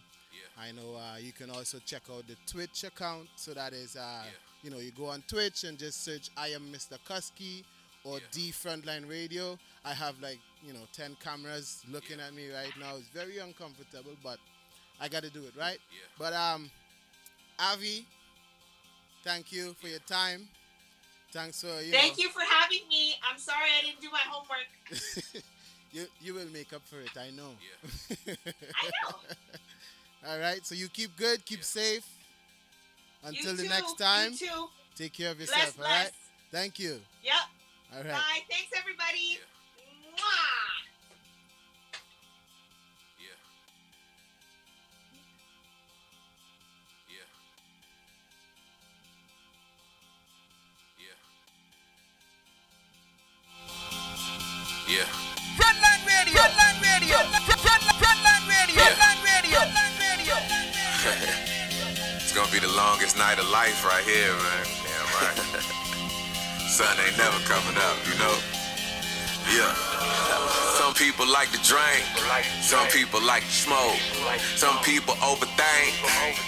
I 0.60 0.72
know 0.72 0.96
uh, 0.98 1.18
you 1.20 1.32
can 1.32 1.50
also 1.50 1.78
check 1.86 2.04
out 2.12 2.28
the 2.28 2.36
Twitch 2.52 2.84
account. 2.84 3.28
So 3.36 3.54
that 3.54 3.74
is 3.74 3.96
uh, 3.96 4.24
you 4.64 4.72
know, 4.72 4.78
you 4.78 4.92
go 4.92 5.06
on 5.06 5.24
Twitch 5.28 5.64
and 5.64 5.78
just 5.78 6.04
search 6.04 6.30
I 6.36 6.48
am 6.50 6.64
Mr. 6.72 6.98
Kusky 7.08 7.64
or 8.08 8.20
D 8.32 8.52
Frontline 8.52 9.10
Radio. 9.10 9.58
I 9.84 9.94
have 9.94 10.16
like, 10.22 10.40
you 10.66 10.74
know, 10.74 10.88
10 10.94 11.18
cameras 11.24 11.84
looking 11.92 12.20
at 12.20 12.34
me 12.34 12.50
right 12.52 12.72
now. 12.80 12.96
It's 12.98 13.08
very 13.10 13.38
uncomfortable, 13.40 14.14
but 14.24 14.38
I 15.00 15.08
got 15.08 15.24
to 15.24 15.30
do 15.30 15.44
it, 15.44 15.54
right? 15.58 15.80
Yeah. 15.92 16.08
But 16.18 16.34
um 16.34 16.70
Avi, 17.60 18.06
thank 19.24 19.52
you 19.52 19.74
for 19.82 19.88
your 19.88 20.00
time. 20.08 20.48
Thanks 21.34 21.62
for 21.62 21.82
you 21.82 21.92
Thank 21.92 22.18
know, 22.18 22.24
you 22.24 22.30
for 22.30 22.42
having 22.50 22.88
me. 22.90 23.16
I'm 23.30 23.38
sorry 23.38 23.70
I 23.78 23.86
didn't 23.86 24.02
do 24.02 24.10
my 24.12 24.20
homework. 24.24 25.44
you 25.92 26.06
you 26.22 26.34
will 26.34 26.50
make 26.54 26.72
up 26.74 26.82
for 26.86 27.00
it, 27.02 27.12
I 27.18 27.30
know. 27.32 27.52
I 28.28 28.90
know. 29.04 29.16
All 30.30 30.40
right, 30.40 30.66
so 30.66 30.74
you 30.76 30.88
keep 30.90 31.16
good, 31.18 31.46
keep 31.46 31.64
safe. 31.64 32.06
Until 33.24 33.52
you 33.52 33.58
the 33.58 33.64
too. 33.64 33.70
next 33.70 33.94
time, 33.98 34.32
You 34.32 34.38
too. 34.38 34.66
take 34.96 35.14
care 35.14 35.32
of 35.32 35.38
Bless, 35.38 35.50
yourself, 35.50 35.78
all 35.80 35.86
right? 35.86 36.12
bless. 36.12 36.12
Thank 36.52 36.80
you. 36.80 37.00
Yep. 37.24 37.34
All 37.94 38.04
right. 38.04 38.12
Bye. 38.12 38.42
Thanks, 38.50 38.72
everybody. 38.78 39.40
Mwah. 40.14 40.88
Yeah. 43.18 43.38
Yeah. 47.08 47.28
Yeah. 51.00 51.16
Yeah. 54.88 55.08
Frontline 55.56 56.04
Radio. 56.06 56.42
Frontline 56.44 56.80
Radio. 56.84 57.18
Frontline, 57.48 57.96
frontline 58.04 58.46
Radio. 58.52 58.84
Yeah. 58.84 58.96
Frontline 59.00 59.24
Radio. 59.24 59.60
Frontline 59.64 59.96
Radio. 60.04 60.36
it's 62.20 62.34
gonna 62.36 62.52
be 62.52 62.60
the 62.60 62.74
longest 62.76 63.18
night 63.18 63.40
of 63.40 63.50
life 63.50 63.86
right 63.86 64.04
here, 64.04 64.34
man. 64.34 64.66
Damn 64.84 65.56
right. 65.56 65.74
Sun 66.78 66.94
ain't 67.08 67.18
never 67.18 67.40
coming 67.50 67.74
up, 67.74 67.98
you 68.06 68.14
know? 68.22 68.38
Yeah. 69.50 69.74
Some 70.78 70.94
people 70.94 71.26
like 71.26 71.50
to 71.50 71.58
drink. 71.66 72.06
Some 72.62 72.86
people 72.90 73.20
like 73.20 73.42
to 73.42 73.50
smoke. 73.66 73.98
Some 74.54 74.78
people 74.86 75.16
overthink. 75.26 75.90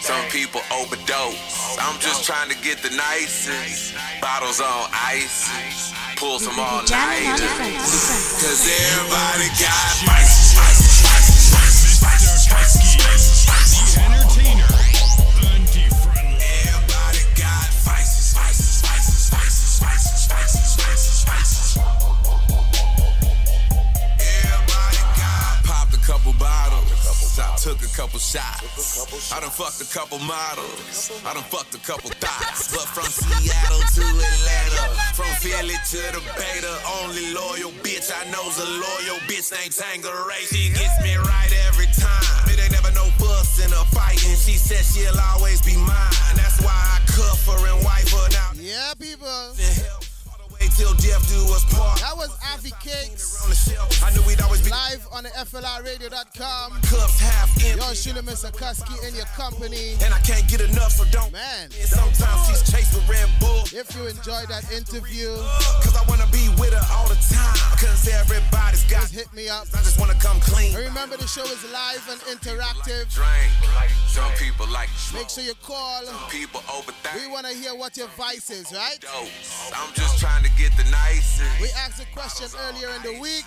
Some 0.06 0.22
people 0.30 0.62
overdose. 0.70 1.80
I'm 1.82 2.00
just 2.00 2.26
trying 2.26 2.52
to 2.52 2.58
get 2.62 2.78
the 2.86 2.94
nicest. 2.94 3.98
Bottles 4.22 4.62
on 4.62 4.94
ice. 4.94 5.50
Pull 6.16 6.38
some 6.38 6.60
all 6.60 6.86
Jamming 6.86 7.26
on 7.26 7.34
the 7.34 7.50
nighters. 7.50 7.50
front, 7.50 7.74
on 7.74 7.74
the 7.74 7.98
front. 7.98 8.46
Cause 8.46 8.62
everybody 8.70 9.50
got 9.58 9.90
vices, 10.06 10.39
took 27.64 27.84
a 27.84 27.92
couple 27.92 28.20
shots. 28.20 29.34
I 29.36 29.42
done 29.42 29.52
fucked 29.52 29.84
a 29.84 29.90
couple 29.92 30.18
models. 30.20 31.12
I 31.28 31.34
done 31.34 31.44
fucked 31.44 31.76
a 31.76 31.82
couple 31.84 32.10
thoughts. 32.24 32.72
But 32.72 32.88
from 32.88 33.12
Seattle 33.12 33.84
to 34.00 34.06
Atlanta, 34.08 34.96
from 35.12 35.28
Philly 35.44 35.76
to 35.76 36.02
the 36.16 36.24
Beta, 36.40 36.72
only 37.04 37.36
loyal 37.36 37.76
bitch 37.84 38.16
I 38.16 38.24
know's 38.32 38.56
a 38.64 38.70
loyal 38.80 39.20
bitch 39.28 39.52
named 39.52 39.76
Tanqueray. 39.76 40.48
She 40.48 40.72
gets 40.72 41.04
me 41.04 41.20
right 41.20 41.52
every 41.68 41.92
time. 42.00 42.48
It 42.48 42.64
ain't 42.64 42.72
never 42.72 42.96
no 42.96 43.12
fuss 43.20 43.60
in 43.60 43.72
a 43.76 43.84
fight, 43.92 44.24
and 44.24 44.40
she 44.40 44.56
said 44.56 44.88
she'll 44.88 45.20
always 45.36 45.62
be 45.62 45.76
mine. 45.76 46.16
That's 46.40 46.64
why 46.64 46.72
I 46.72 47.04
cuff 47.12 47.44
her 47.44 47.60
and 47.60 47.84
wife 47.84 48.08
her 48.16 48.28
now. 48.32 48.56
Yeah, 48.56 48.94
people. 48.96 49.52
Till 50.80 50.94
death 50.96 51.28
do 51.28 51.44
us 51.52 51.68
part. 51.76 52.00
That 52.00 52.16
was 52.16 52.32
Avi 52.56 52.72
Cakes. 52.80 53.44
On 53.44 53.50
the 53.52 53.56
shelf, 53.56 53.92
I 54.00 54.16
knew 54.16 54.24
we'd 54.24 54.40
always 54.40 54.64
be 54.64 54.70
Live 54.72 55.04
on 55.12 55.24
the 55.24 55.30
FLRradio.com. 55.36 56.72
cups 56.88 57.20
half 57.20 57.52
empty. 57.68 57.76
Yo, 57.76 57.92
Shula 57.92 58.24
Mr. 58.24 58.48
Kusky 58.56 58.96
in 59.04 59.14
your 59.14 59.28
company. 59.36 60.00
And 60.00 60.14
I 60.14 60.20
can't 60.24 60.48
get 60.48 60.62
enough, 60.62 60.94
so 60.96 61.04
don't. 61.12 61.34
Man, 61.34 61.70
Sometimes 61.72 62.48
she's 62.48 62.64
chased 62.72 62.96
with 62.96 63.04
Red 63.10 63.28
Bull. 63.42 63.68
if 63.76 63.92
you 63.92 64.08
enjoyed 64.08 64.48
that 64.48 64.72
interview, 64.72 65.36
Cause 65.84 66.00
I 66.00 66.04
wanna 66.08 66.28
be 66.32 66.48
with 66.56 66.72
her 66.72 66.86
all 66.96 67.10
the 67.12 67.20
time. 67.28 67.60
Cause 67.76 68.08
everybody's 68.08 68.84
got. 68.88 69.02
just 69.04 69.14
hit 69.14 69.28
me 69.34 69.50
up. 69.50 69.68
I 69.76 69.84
just 69.84 70.00
wanna 70.00 70.16
come 70.16 70.40
clean. 70.40 70.76
And 70.76 70.86
remember, 70.88 71.18
the 71.18 71.28
show 71.28 71.44
is 71.44 71.60
live 71.76 72.08
and 72.08 72.20
interactive. 72.40 73.12
Drink. 73.12 73.52
Some 74.08 74.32
people 74.40 74.68
like 74.72 74.88
to. 75.10 75.16
Make 75.16 75.30
sure 75.30 75.44
you 75.44 75.56
call. 75.62 76.04
People 76.30 76.62
overthink. 76.72 77.16
We 77.20 77.28
want 77.28 77.46
to 77.48 77.54
hear 77.54 77.76
what 77.76 77.98
your 77.98 78.08
vice 78.18 78.50
is, 78.50 78.72
right? 78.72 78.98
I'm 79.74 79.94
just 79.94 80.20
trying 80.20 80.44
to 80.44 80.50
get 80.58 80.69
the 80.78 80.84
nicest. 80.92 81.62
We 81.62 81.70
asked 81.78 82.02
a 82.02 82.06
question 82.14 82.48
earlier 82.68 82.90
in 82.96 83.02
the 83.04 83.20
week. 83.20 83.46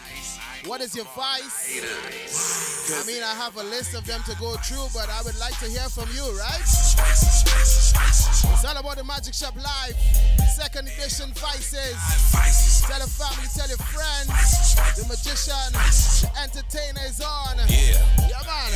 What 0.66 0.80
is 0.80 0.94
your 0.94 1.06
vice? 1.16 1.80
I 1.82 3.04
mean, 3.06 3.22
I 3.22 3.34
have 3.34 3.56
a 3.56 3.62
list 3.64 3.94
of 3.94 4.06
them 4.06 4.22
to 4.26 4.34
go 4.38 4.54
through, 4.62 4.86
but 4.94 5.08
I 5.10 5.22
would 5.22 5.36
like 5.38 5.58
to 5.58 5.66
hear 5.66 5.88
from 5.88 6.08
you, 6.14 6.22
right? 6.38 6.60
It's 6.62 8.64
all 8.64 8.76
about 8.76 8.96
the 8.96 9.04
Magic 9.04 9.34
Shop 9.34 9.54
Live, 9.56 9.96
second 10.54 10.88
edition 10.88 11.32
Vices. 11.34 11.96
Tell 12.86 13.02
a 13.02 13.06
family, 13.06 13.48
tell 13.54 13.68
your 13.68 13.78
friends. 13.78 14.74
The 14.94 15.04
magician, 15.08 15.72
the 15.72 16.30
entertainer 16.42 17.00
is 17.06 17.20
on. 17.20 17.56
Yeah. 17.68 18.04
Yeah, 18.28 18.42
man. 18.46 18.72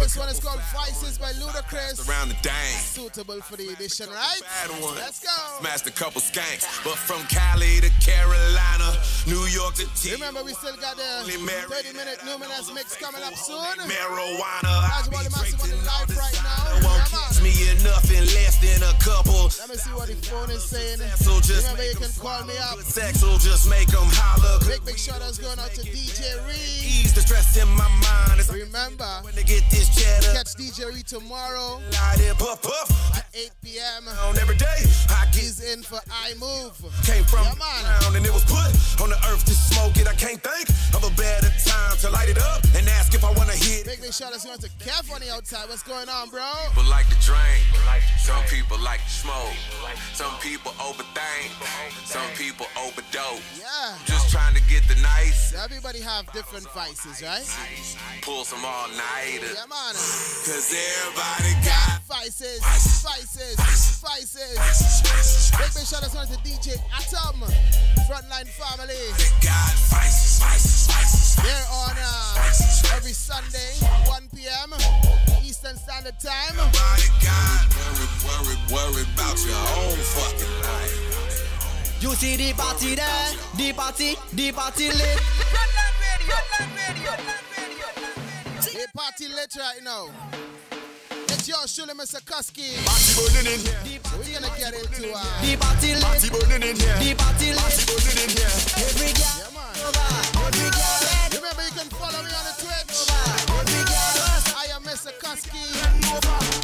This 0.00 0.16
one 0.16 0.28
is 0.28 0.40
called 0.40 0.60
Vices 0.72 1.18
by 1.18 1.32
Ludacris. 1.32 2.08
around 2.08 2.28
the 2.28 2.36
dang. 2.42 2.78
Suitable 2.78 3.40
for 3.42 3.56
the 3.56 3.68
edition, 3.72 4.08
right? 4.08 4.40
Bad 4.40 4.70
one. 4.82 4.94
Let's 4.94 5.20
go. 5.20 5.28
Smashed 5.60 5.86
a 5.86 5.90
couple 5.90 6.20
skanks, 6.20 6.64
but 6.84 6.96
from 6.96 7.22
Cali 7.28 7.80
to 7.80 7.90
Carolina, 8.04 8.96
New 9.26 9.44
York 9.46 9.74
to 9.76 9.86
T. 9.94 10.12
Remember, 10.12 10.42
we 10.44 10.52
still 10.52 10.76
got 10.76 10.96
the 10.96 11.24
30 11.24 11.92
minute 11.96 12.18
Luminous 12.24 12.72
mix 12.74 12.96
coming 12.96 13.22
up 13.22 13.34
soon. 13.34 13.58
Marijuana. 13.86 14.72
I 14.84 15.02
That's 15.04 15.08
be 15.08 15.16
what 15.16 15.24
the 15.24 15.30
massive 15.30 15.60
on 15.60 15.68
drinking 15.68 15.86
live 15.86 16.16
right 16.16 16.40
now. 16.42 16.88
Won't 16.88 17.04
catch 17.10 17.42
me 17.42 17.52
in 17.70 17.76
less 18.34 18.58
than 18.58 18.82
a 18.82 18.94
couple. 18.98 19.50
Let 19.60 19.68
me 19.70 19.76
see 19.76 19.90
what 19.90 20.08
the 20.08 20.16
phone 20.26 20.50
is 20.50 20.64
saying. 20.64 20.98
So 21.16 21.38
just 21.40 21.68
Remember, 21.68 21.84
you 21.84 21.96
can 21.96 22.12
call 22.18 22.44
me 22.44 22.56
up. 22.58 22.78
Sex 22.80 23.22
will 23.22 23.38
just 23.38 23.68
make 23.68 23.88
them 23.88 24.06
holler. 24.06 24.58
Big, 24.66 24.84
big 24.84 24.98
shout 24.98 25.22
outs 25.22 25.38
going 25.38 25.58
out 25.58 25.70
to 25.74 25.82
DJ 25.82 26.36
Reed. 26.46 26.56
Ease 26.82 27.14
the 27.14 27.20
stress 27.20 27.56
in 27.56 27.68
my 27.68 27.88
mind. 27.88 28.40
It's 28.40 28.52
Remember, 28.52 29.08
when 29.22 29.34
to 29.34 29.44
get 29.44 29.62
this 29.70 29.88
cheddar. 29.94 30.32
catch 30.32 30.54
DJ 30.56 30.92
Reed 30.92 31.06
tomorrow 31.06 31.80
Light 31.92 32.20
it, 32.20 32.36
puff, 32.38 32.62
puff. 32.62 33.16
at 33.16 33.26
8 33.34 33.50
p.m. 33.62 34.08
On 34.28 34.36
every 34.38 34.56
day, 34.56 34.80
I 35.10 35.26
get 35.32 35.46
He's 35.46 35.60
in 35.62 35.82
for 35.82 36.00
I 36.10 36.32
Move. 36.56 36.76
Came 37.04 37.24
from 37.24 37.44
Yeah, 37.44 37.52
the 37.52 37.60
ground 37.60 38.16
and 38.16 38.24
it 38.24 38.32
was 38.32 38.44
put 38.44 38.70
on 39.02 39.10
the 39.10 39.20
earth 39.28 39.44
to 39.44 39.54
smoke 39.54 39.96
it. 39.96 40.08
I 40.08 40.14
can't 40.14 40.40
think 40.40 40.68
of 40.96 41.04
a 41.04 41.12
better 41.16 41.52
time 41.64 41.96
to 42.00 42.10
light 42.10 42.28
it 42.28 42.38
up 42.38 42.64
and 42.76 42.88
ask 42.88 43.12
if 43.14 43.24
I 43.24 43.30
wanna 43.32 43.52
hit. 43.52 43.84
Big, 43.84 44.00
big 44.00 44.12
shout 44.12 44.32
going 44.32 44.58
to 44.58 44.70
Kev 44.80 45.12
on 45.12 45.20
the 45.20 45.30
outside. 45.32 45.68
What's 45.68 45.82
going 45.82 46.08
on, 46.08 46.30
bro? 46.30 46.48
People 46.68 46.88
like 46.88 47.08
to 47.08 47.18
drink, 47.20 47.55
some 48.26 48.42
people 48.50 48.76
like 48.82 48.98
to 49.04 49.10
smoke, 49.22 49.54
some 50.12 50.34
people 50.40 50.72
overthink, 50.82 51.46
some 52.04 52.26
people 52.34 52.66
overdose. 52.76 53.38
Yeah. 53.54 53.94
Just 54.04 54.30
trying 54.30 54.54
to 54.54 54.62
get 54.68 54.82
the 54.88 54.96
nice, 55.00 55.54
Everybody 55.54 56.00
have 56.00 56.26
different 56.32 56.66
vices, 56.72 57.22
right? 57.22 57.46
pull 58.22 58.42
some 58.44 58.64
all 58.64 58.88
nighters. 58.88 59.54
Yeah, 59.54 59.70
man. 59.70 59.94
Cause 59.94 60.74
everybody 60.74 61.54
got 61.64 62.02
Vices, 62.08 62.60
vices, 63.02 64.00
vices. 64.02 65.52
Big, 65.58 65.74
big 65.74 65.86
shout 65.86 66.02
outs 66.02 66.14
going 66.14 66.26
to 66.28 66.38
DJ 66.42 66.78
Atom, 66.98 67.42
Frontline 68.06 68.46
Family. 68.46 68.94
They're 71.42 71.66
on 71.72 71.96
uh, 71.98 72.94
every 72.94 73.12
Sunday, 73.12 73.74
1 74.06 74.22
p.m. 74.34 74.72
Eastern 75.42 75.76
Standard 75.76 76.14
Time. 76.20 76.54
You 82.00 82.14
see 82.14 82.36
the 82.36 82.52
party 82.56 82.94
there, 82.94 83.32
the 83.56 83.72
party, 83.72 84.14
the 84.34 84.52
party 84.52 84.86
lit. 84.86 85.18
Frontline 85.18 85.98
Radio, 86.06 86.36
Frontline 86.36 86.76
Radio, 86.76 87.10
Frontline 87.10 87.46
Radio. 87.58 88.78
They 88.78 88.86
party 88.94 89.28
lit 89.28 89.52
right 89.58 89.82
now. 89.82 90.08
It's 91.46 91.78
your 91.78 91.86
Shula 91.86 91.94
Mr. 91.94 92.18
Kusky. 92.26 92.74
Party 92.82 93.14
burning 93.14 93.54
in 93.54 93.60
here. 93.62 93.78
The 93.86 94.02
So 94.02 94.18
party 94.18 94.34
we're 94.34 94.40
gonna 94.42 94.58
get 94.58 94.74
into 94.74 95.14
uh, 95.14 95.22
The 95.46 95.54
party 95.62 95.94
lit, 95.94 96.02
Party 96.02 96.26
burning 96.34 96.66
in 96.66 96.74
here. 96.74 96.98
the 96.98 97.14
party 97.14 97.54
Party 97.54 97.82
burning 97.86 98.18
in 98.18 98.30
here. 98.34 98.50
Every 98.82 99.14
girl 99.14 99.30
yeah, 99.38 99.54
man. 99.54 99.78
over, 99.86 100.10
every 100.42 100.70
girl 100.74 100.98
red 101.06 101.30
Remember, 101.38 101.62
you 101.62 101.74
can 101.78 101.86
follow 101.94 102.18
me 102.26 102.34
on 102.34 102.44
the 102.50 102.54
Twitch. 102.58 102.98
over, 102.98 103.62
every 103.62 103.82
girl 103.86 104.18
I 104.58 104.66
am 104.74 104.82
Mr. 104.90 105.14
Kusky, 105.22 105.62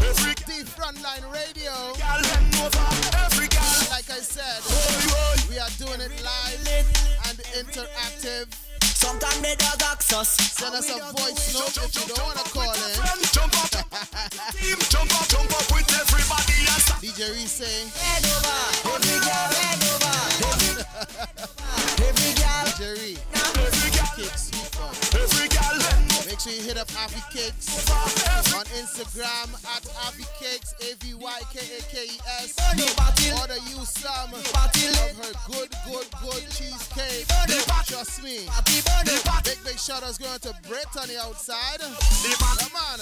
Every 0.02 0.34
the 0.50 0.66
Frontline 0.66 1.30
Radio. 1.30 1.94
gal 1.94 2.18
bend 2.18 2.50
over. 2.58 2.86
Every 3.22 3.46
gal. 3.54 3.62
Like 3.86 4.10
I 4.10 4.18
said, 4.18 4.66
Oi, 4.66 5.14
oi. 5.14 5.38
we 5.46 5.62
are 5.62 5.70
doing 5.78 6.02
it 6.02 6.10
live 6.26 6.90
and 7.30 7.38
interactive. 7.54 8.50
Sometimes 9.02 9.42
me 9.42 9.50
dog 9.58 9.82
access. 9.82 10.28
Send 10.54 10.76
us 10.76 10.88
a 10.88 10.98
voice 11.10 11.58
note 11.58 11.74
if 11.74 11.90
you 11.98 12.14
don't 12.14 12.22
wanna 12.22 12.46
call 12.54 12.70
in. 12.70 13.18
Jump 13.34 13.50
up, 13.58 13.74
team, 14.54 14.78
jump 14.94 15.10
up, 15.18 15.26
jump 15.26 15.50
up 15.50 15.66
with 15.74 15.90
everybody. 15.90 16.62
DJ 17.02 17.34
Reese 17.34 17.50
saying, 17.50 17.90
Head 17.98 18.22
over, 18.30 18.94
every 18.94 19.18
girl, 19.26 19.50
head 19.58 19.82
over, 19.90 20.14
every, 20.46 20.86
every 22.06 22.32
girl, 22.38 22.94
Reese, 22.94 23.18
every 23.58 23.90
girl, 23.90 24.30
Sweet 24.38 24.70
Fun. 24.70 24.94
every 25.20 25.48
girl. 25.48 26.11
Make 26.32 26.40
sure 26.40 26.52
you 26.54 26.62
hit 26.62 26.78
up 26.78 26.88
Avi 26.96 27.20
Cakes 27.30 27.68
on 28.56 28.64
Instagram 28.80 29.52
at 29.76 29.84
Avi 30.08 30.24
Cakes, 30.40 30.72
A 30.80 30.96
V 31.04 31.12
Y 31.12 31.40
K 31.52 31.60
A 31.60 31.82
K 31.92 32.04
E 32.08 32.18
S. 32.40 32.56
Order 33.38 33.60
you 33.68 33.84
some 33.84 34.32
of 34.32 34.40
her 34.40 34.70
good, 35.46 35.68
good, 35.84 36.08
good 36.22 36.42
cheesecake. 36.48 37.28
Trust 37.84 38.24
me. 38.24 38.48
Big, 39.44 39.58
big 39.62 39.78
shout 39.78 40.02
outs 40.02 40.16
going 40.16 40.38
to 40.40 40.54
the 40.56 41.20
outside. 41.20 41.80
Come 41.82 42.76
on. 42.80 42.98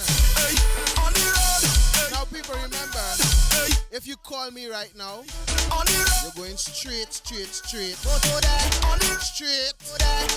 Now, 2.11 2.25
people, 2.25 2.55
remember, 2.55 2.99
if 3.93 4.05
you 4.05 4.17
call 4.17 4.51
me 4.51 4.67
right 4.67 4.91
now, 4.97 5.23
you're 6.21 6.33
going 6.35 6.57
straight, 6.57 7.13
straight, 7.13 7.47
straight. 7.47 7.95
Straight, 9.23 9.73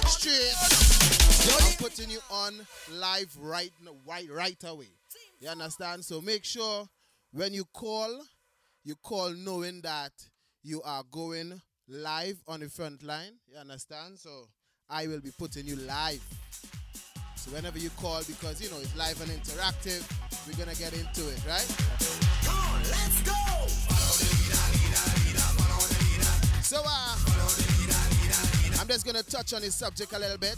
straight. 0.07 0.55
I'm 1.45 1.72
putting 1.76 2.09
you 2.09 2.20
on 2.30 2.55
live 2.93 3.37
right, 3.39 3.72
right, 4.07 4.28
right 4.30 4.64
away. 4.66 4.89
You 5.41 5.49
understand? 5.49 6.05
So 6.05 6.20
make 6.20 6.45
sure 6.45 6.87
when 7.32 7.53
you 7.53 7.64
call, 7.72 8.22
you 8.85 8.95
call 9.03 9.30
knowing 9.30 9.80
that 9.82 10.12
you 10.62 10.82
are 10.82 11.03
going 11.11 11.61
live 11.89 12.39
on 12.49 12.61
the 12.61 12.68
front 12.68 13.03
line. 13.03 13.32
You 13.47 13.59
understand? 13.59 14.18
So 14.18 14.49
I 14.89 15.07
will 15.07 15.20
be 15.20 15.30
putting 15.39 15.66
you 15.66 15.76
live. 15.76 16.22
So 17.37 17.51
whenever 17.51 17.78
you 17.78 17.91
call, 18.01 18.22
because 18.26 18.62
you 18.62 18.70
know 18.70 18.78
it's 18.78 18.97
live 18.97 19.20
and 19.20 19.30
interactive, 19.30 20.03
we're 20.47 20.57
gonna 20.57 20.76
get 20.76 20.95
into 20.95 21.28
it, 21.28 21.45
right? 21.47 21.76
Come 22.45 22.57
on, 22.57 22.80
let's 22.82 23.22
go. 23.22 23.35
So 26.62 26.80
uh, 26.85 27.16
I'm 28.80 28.89
just 28.89 29.05
gonna 29.05 29.22
touch 29.22 29.53
on 29.53 29.61
this 29.61 29.74
subject 29.74 30.12
a 30.12 30.18
little 30.18 30.39
bit. 30.39 30.57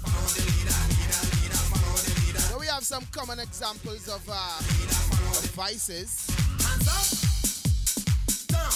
Have 2.77 2.85
some 2.85 3.07
common 3.11 3.39
examples 3.39 4.07
of, 4.07 4.22
uh, 4.29 4.59
of 4.59 5.51
vices. 5.57 6.27
Hands 6.61 6.89
up, 6.93 7.09
down, 8.49 8.68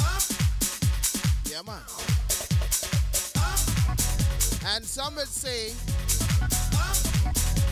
up, 0.00 0.22
Yeah, 1.50 1.60
man. 1.66 1.82
And 4.74 4.82
some 4.86 5.16
would 5.16 5.28
say, 5.28 5.74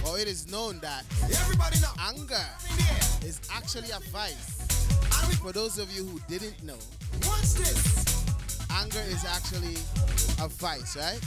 or 0.06 0.18
it 0.18 0.28
is 0.28 0.50
known 0.52 0.80
that 0.80 1.04
anger 2.06 2.34
In 2.68 2.76
the 2.76 2.82
air. 2.92 3.00
is 3.26 3.40
actually 3.50 3.90
a 3.90 4.00
vice. 4.12 4.60
For 5.40 5.52
those 5.52 5.78
of 5.78 5.90
you 5.96 6.04
who 6.04 6.20
didn't 6.28 6.62
know, 6.62 6.76
watch 7.26 7.54
this. 7.54 8.04
anger 8.70 9.02
is 9.08 9.24
actually 9.24 9.78
a 10.44 10.48
vice, 10.48 10.94
right? 10.94 11.20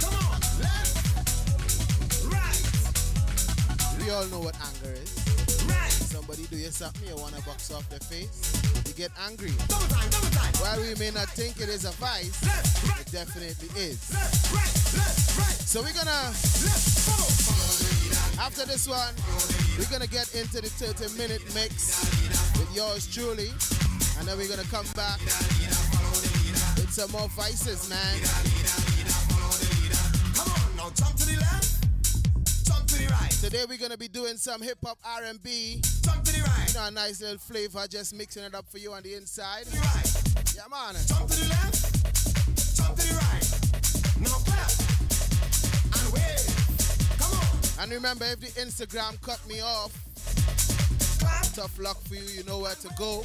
Come 0.00 0.14
on, 0.32 1.07
We 4.08 4.14
all 4.14 4.24
know 4.28 4.40
what 4.40 4.56
anger 4.56 4.96
is. 4.96 5.12
right. 5.68 5.92
Somebody 5.92 6.46
do 6.46 6.56
you 6.56 6.70
something, 6.70 7.06
you 7.06 7.14
wanna 7.20 7.42
box 7.44 7.70
off 7.70 7.86
their 7.90 8.00
face, 8.00 8.56
you 8.88 8.94
get 8.94 9.12
angry. 9.28 9.52
Double 9.68 9.84
time, 9.84 10.08
double 10.08 10.32
time. 10.32 10.48
While 10.64 10.80
we 10.80 10.94
may 10.94 11.10
not 11.10 11.28
think 11.36 11.60
it 11.60 11.68
is 11.68 11.84
a 11.84 11.92
vice, 12.00 12.32
right, 12.40 13.04
it 13.04 13.12
definitely 13.12 13.68
is. 13.76 14.00
left, 14.08 14.48
right, 14.56 15.60
So 15.60 15.82
we're 15.84 15.92
gonna, 15.92 16.32
after 18.40 18.64
this 18.64 18.88
one, 18.88 19.12
we're 19.76 19.92
gonna 19.92 20.08
get 20.08 20.34
into 20.34 20.62
the 20.64 20.72
30 20.72 21.12
minute 21.20 21.44
mix 21.52 22.00
with 22.56 22.72
yours 22.74 23.04
truly. 23.12 23.52
And 24.18 24.26
then 24.26 24.38
we're 24.38 24.48
gonna 24.48 24.64
come 24.72 24.88
back 24.96 25.20
with 26.80 26.88
some 26.88 27.12
more 27.12 27.28
vices, 27.36 27.90
man. 27.90 28.16
Come 30.32 30.48
on, 30.48 30.76
now 30.80 30.88
jump 30.96 31.12
to 31.20 31.26
the 31.28 31.36
left, 31.36 31.74
to 31.74 31.77
right, 33.06 33.30
Today 33.30 33.64
we're 33.68 33.78
gonna 33.78 33.96
be 33.96 34.08
doing 34.08 34.36
some 34.36 34.62
hip 34.62 34.78
hop 34.84 34.98
R&B, 35.04 35.80
jump 36.02 36.24
to 36.24 36.32
the 36.32 36.42
right, 36.42 36.68
you 36.68 36.74
know, 36.74 36.86
a 36.86 36.90
nice 36.90 37.20
little 37.20 37.38
flavor, 37.38 37.86
just 37.88 38.14
mixing 38.14 38.42
it 38.44 38.54
up 38.54 38.68
for 38.68 38.78
you 38.78 38.92
on 38.92 39.02
the 39.02 39.14
inside. 39.14 39.64
to 39.64 39.70
the 39.72 39.78
right. 39.78 40.54
Yeah, 40.56 40.62
man. 40.70 40.94
Jump 41.06 41.28
to 41.28 41.36
the 41.38 41.48
left, 41.48 42.76
jump 42.76 42.96
to 42.96 43.06
the 43.06 43.14
right. 43.14 43.46
Now 44.20 44.38
clap 44.42 44.70
and 45.94 46.12
wave. 46.12 47.18
Come 47.18 47.32
on, 47.38 47.82
And 47.82 47.92
remember, 47.92 48.24
if 48.26 48.40
the 48.40 48.60
Instagram 48.60 49.20
cut 49.22 49.40
me 49.48 49.60
off, 49.60 49.92
clap 51.20 51.44
tough 51.54 51.78
luck 51.78 52.00
for 52.02 52.14
you. 52.16 52.22
You 52.22 52.44
know 52.44 52.58
where 52.58 52.74
to 52.74 52.88
go. 52.98 53.22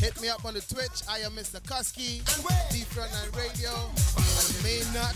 Hit 0.00 0.20
me 0.22 0.28
up 0.28 0.44
on 0.46 0.54
the 0.54 0.60
Twitch. 0.62 1.02
I 1.08 1.18
am 1.18 1.32
Mr. 1.32 1.60
Kusky, 1.60 2.24
and 2.34 2.44
wave. 2.44 2.70
D 2.72 2.84
Frontline 2.88 3.36
Radio. 3.36 3.72
And 4.16 4.64
may 4.64 4.80
not 4.94 5.14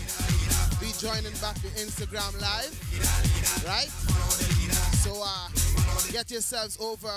be 0.79 0.91
joining 0.99 1.31
back 1.39 1.55
the 1.61 1.69
Instagram 1.79 2.33
live, 2.41 2.73
right? 3.65 3.89
So 5.03 5.21
uh, 5.23 5.49
get 6.11 6.31
yourselves 6.31 6.77
over. 6.81 7.11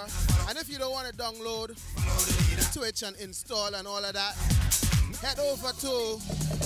And 0.49 0.59
if 0.59 0.69
you 0.69 0.79
don't 0.79 0.93
want 0.93 1.09
to 1.09 1.15
download 1.15 1.77
Twitch 2.75 3.03
and 3.03 3.17
install 3.17 3.75
and 3.75 3.87
all 3.87 4.05
of 4.05 4.13
that, 4.13 4.35
head 5.23 5.39
over 5.39 5.69
to 5.69 6.21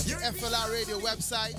the 0.05 0.15
FLR 0.21 0.71
Radio 0.71 0.99
website. 0.99 1.55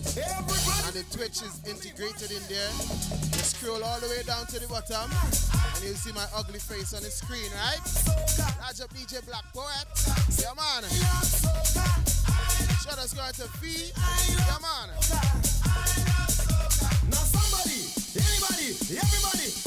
And 0.87 0.95
the 0.95 1.05
Twitch 1.17 1.43
is 1.43 1.61
integrated 1.67 2.31
in 2.31 2.43
there. 2.49 2.71
You 2.71 3.43
scroll 3.43 3.83
all 3.83 4.01
the 4.01 4.09
way 4.09 4.23
down 4.27 4.47
to 4.47 4.61
the 4.61 4.69
bottom, 4.69 5.11
and 5.11 5.85
you'll 5.85 5.95
see 5.95 6.13
my 6.13 6.27
ugly 6.37 6.61
face 6.61 6.95
on 6.95 7.03
the 7.03 7.11
screen, 7.11 7.51
right? 7.57 7.81
Up 8.83 8.91
DJ 8.91 9.25
Black 9.25 9.45
Poet. 9.55 9.87
Yeah, 10.41 10.53
man. 10.57 12.14
Shout 12.85 12.99
us 12.99 13.15
going 13.15 13.33
to 13.33 13.49
V. 13.61 13.93
Yeah, 13.97 14.59
man. 14.61 14.91
now 17.09 17.25
somebody, 17.25 17.81
anybody, 18.13 18.77
everybody, 19.01 19.64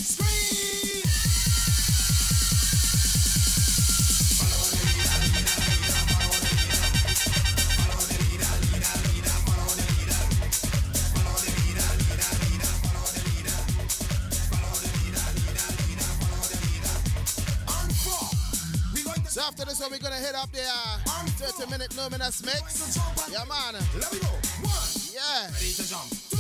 after 19.48 19.66
this 19.66 19.80
one, 19.80 19.92
we're 19.92 20.00
gonna 20.00 20.16
hit 20.16 20.36
up 20.36 20.52
the 20.52 20.60
uh, 20.62 20.98
30 21.40 21.72
minute 21.72 21.96
luminous 21.96 22.44
mix. 22.44 22.98
Yeah, 23.32 23.46
man. 23.48 23.74
Let 23.96 24.12
me 24.14 24.20
go. 24.20 24.28
One, 24.28 24.92
Yeah. 25.14 25.48
ready 25.48 25.72
to 25.74 25.88
jump. 25.88 26.10
Two, 26.30 26.38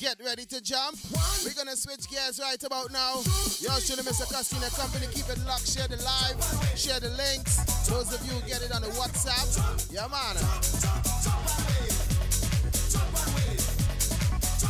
Get 0.00 0.16
ready 0.24 0.44
to 0.46 0.60
jump. 0.60 0.96
One. 1.10 1.24
We're 1.44 1.54
gonna 1.54 1.76
switch 1.76 2.08
gears 2.10 2.38
right 2.40 2.62
about 2.62 2.90
now. 2.92 3.22
Truly, 3.24 4.02
Mr. 4.04 4.26
Castina 4.28 4.68
Company. 4.76 5.06
Keep 5.12 5.28
it 5.30 5.38
locked. 5.46 5.68
Share 5.68 5.88
the 5.88 5.96
live. 6.04 6.38
Share 6.76 7.00
the 7.00 7.10
links. 7.16 7.56
Those 7.88 8.12
of 8.12 8.20
you 8.26 8.32
who 8.32 8.48
get 8.48 8.62
it 8.62 8.72
on 8.72 8.82
the 8.82 8.88
WhatsApp. 8.88 9.92
Yeah, 9.92 10.06
man. 10.08 10.36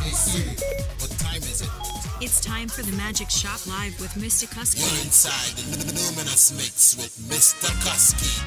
Hey 0.01 0.11
Siri, 0.11 0.55
what 0.99 1.11
time 1.19 1.41
is 1.43 1.61
it? 1.61 2.00
It's 2.21 2.37
time 2.39 2.69
for 2.69 2.83
the 2.85 2.93
Magic 3.01 3.31
Shop 3.33 3.65
Live 3.65 3.97
with 3.97 4.13
Mr. 4.13 4.45
Kusky. 4.45 4.85
You're 4.85 5.01
inside 5.01 5.57
the 5.57 5.89
Luminous 5.89 6.53
Mix 6.53 6.93
with 6.93 7.09
Mr. 7.25 7.65
Kusky. 7.81 8.45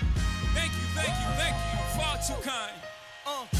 Thank 0.55 0.70
you, 0.70 0.87
thank 0.95 1.11
you, 1.11 1.31
thank 1.35 1.59
you. 1.59 1.83
Far 1.99 2.14
too 2.22 2.39
kind. 2.47 2.70
Uh. 3.27 3.51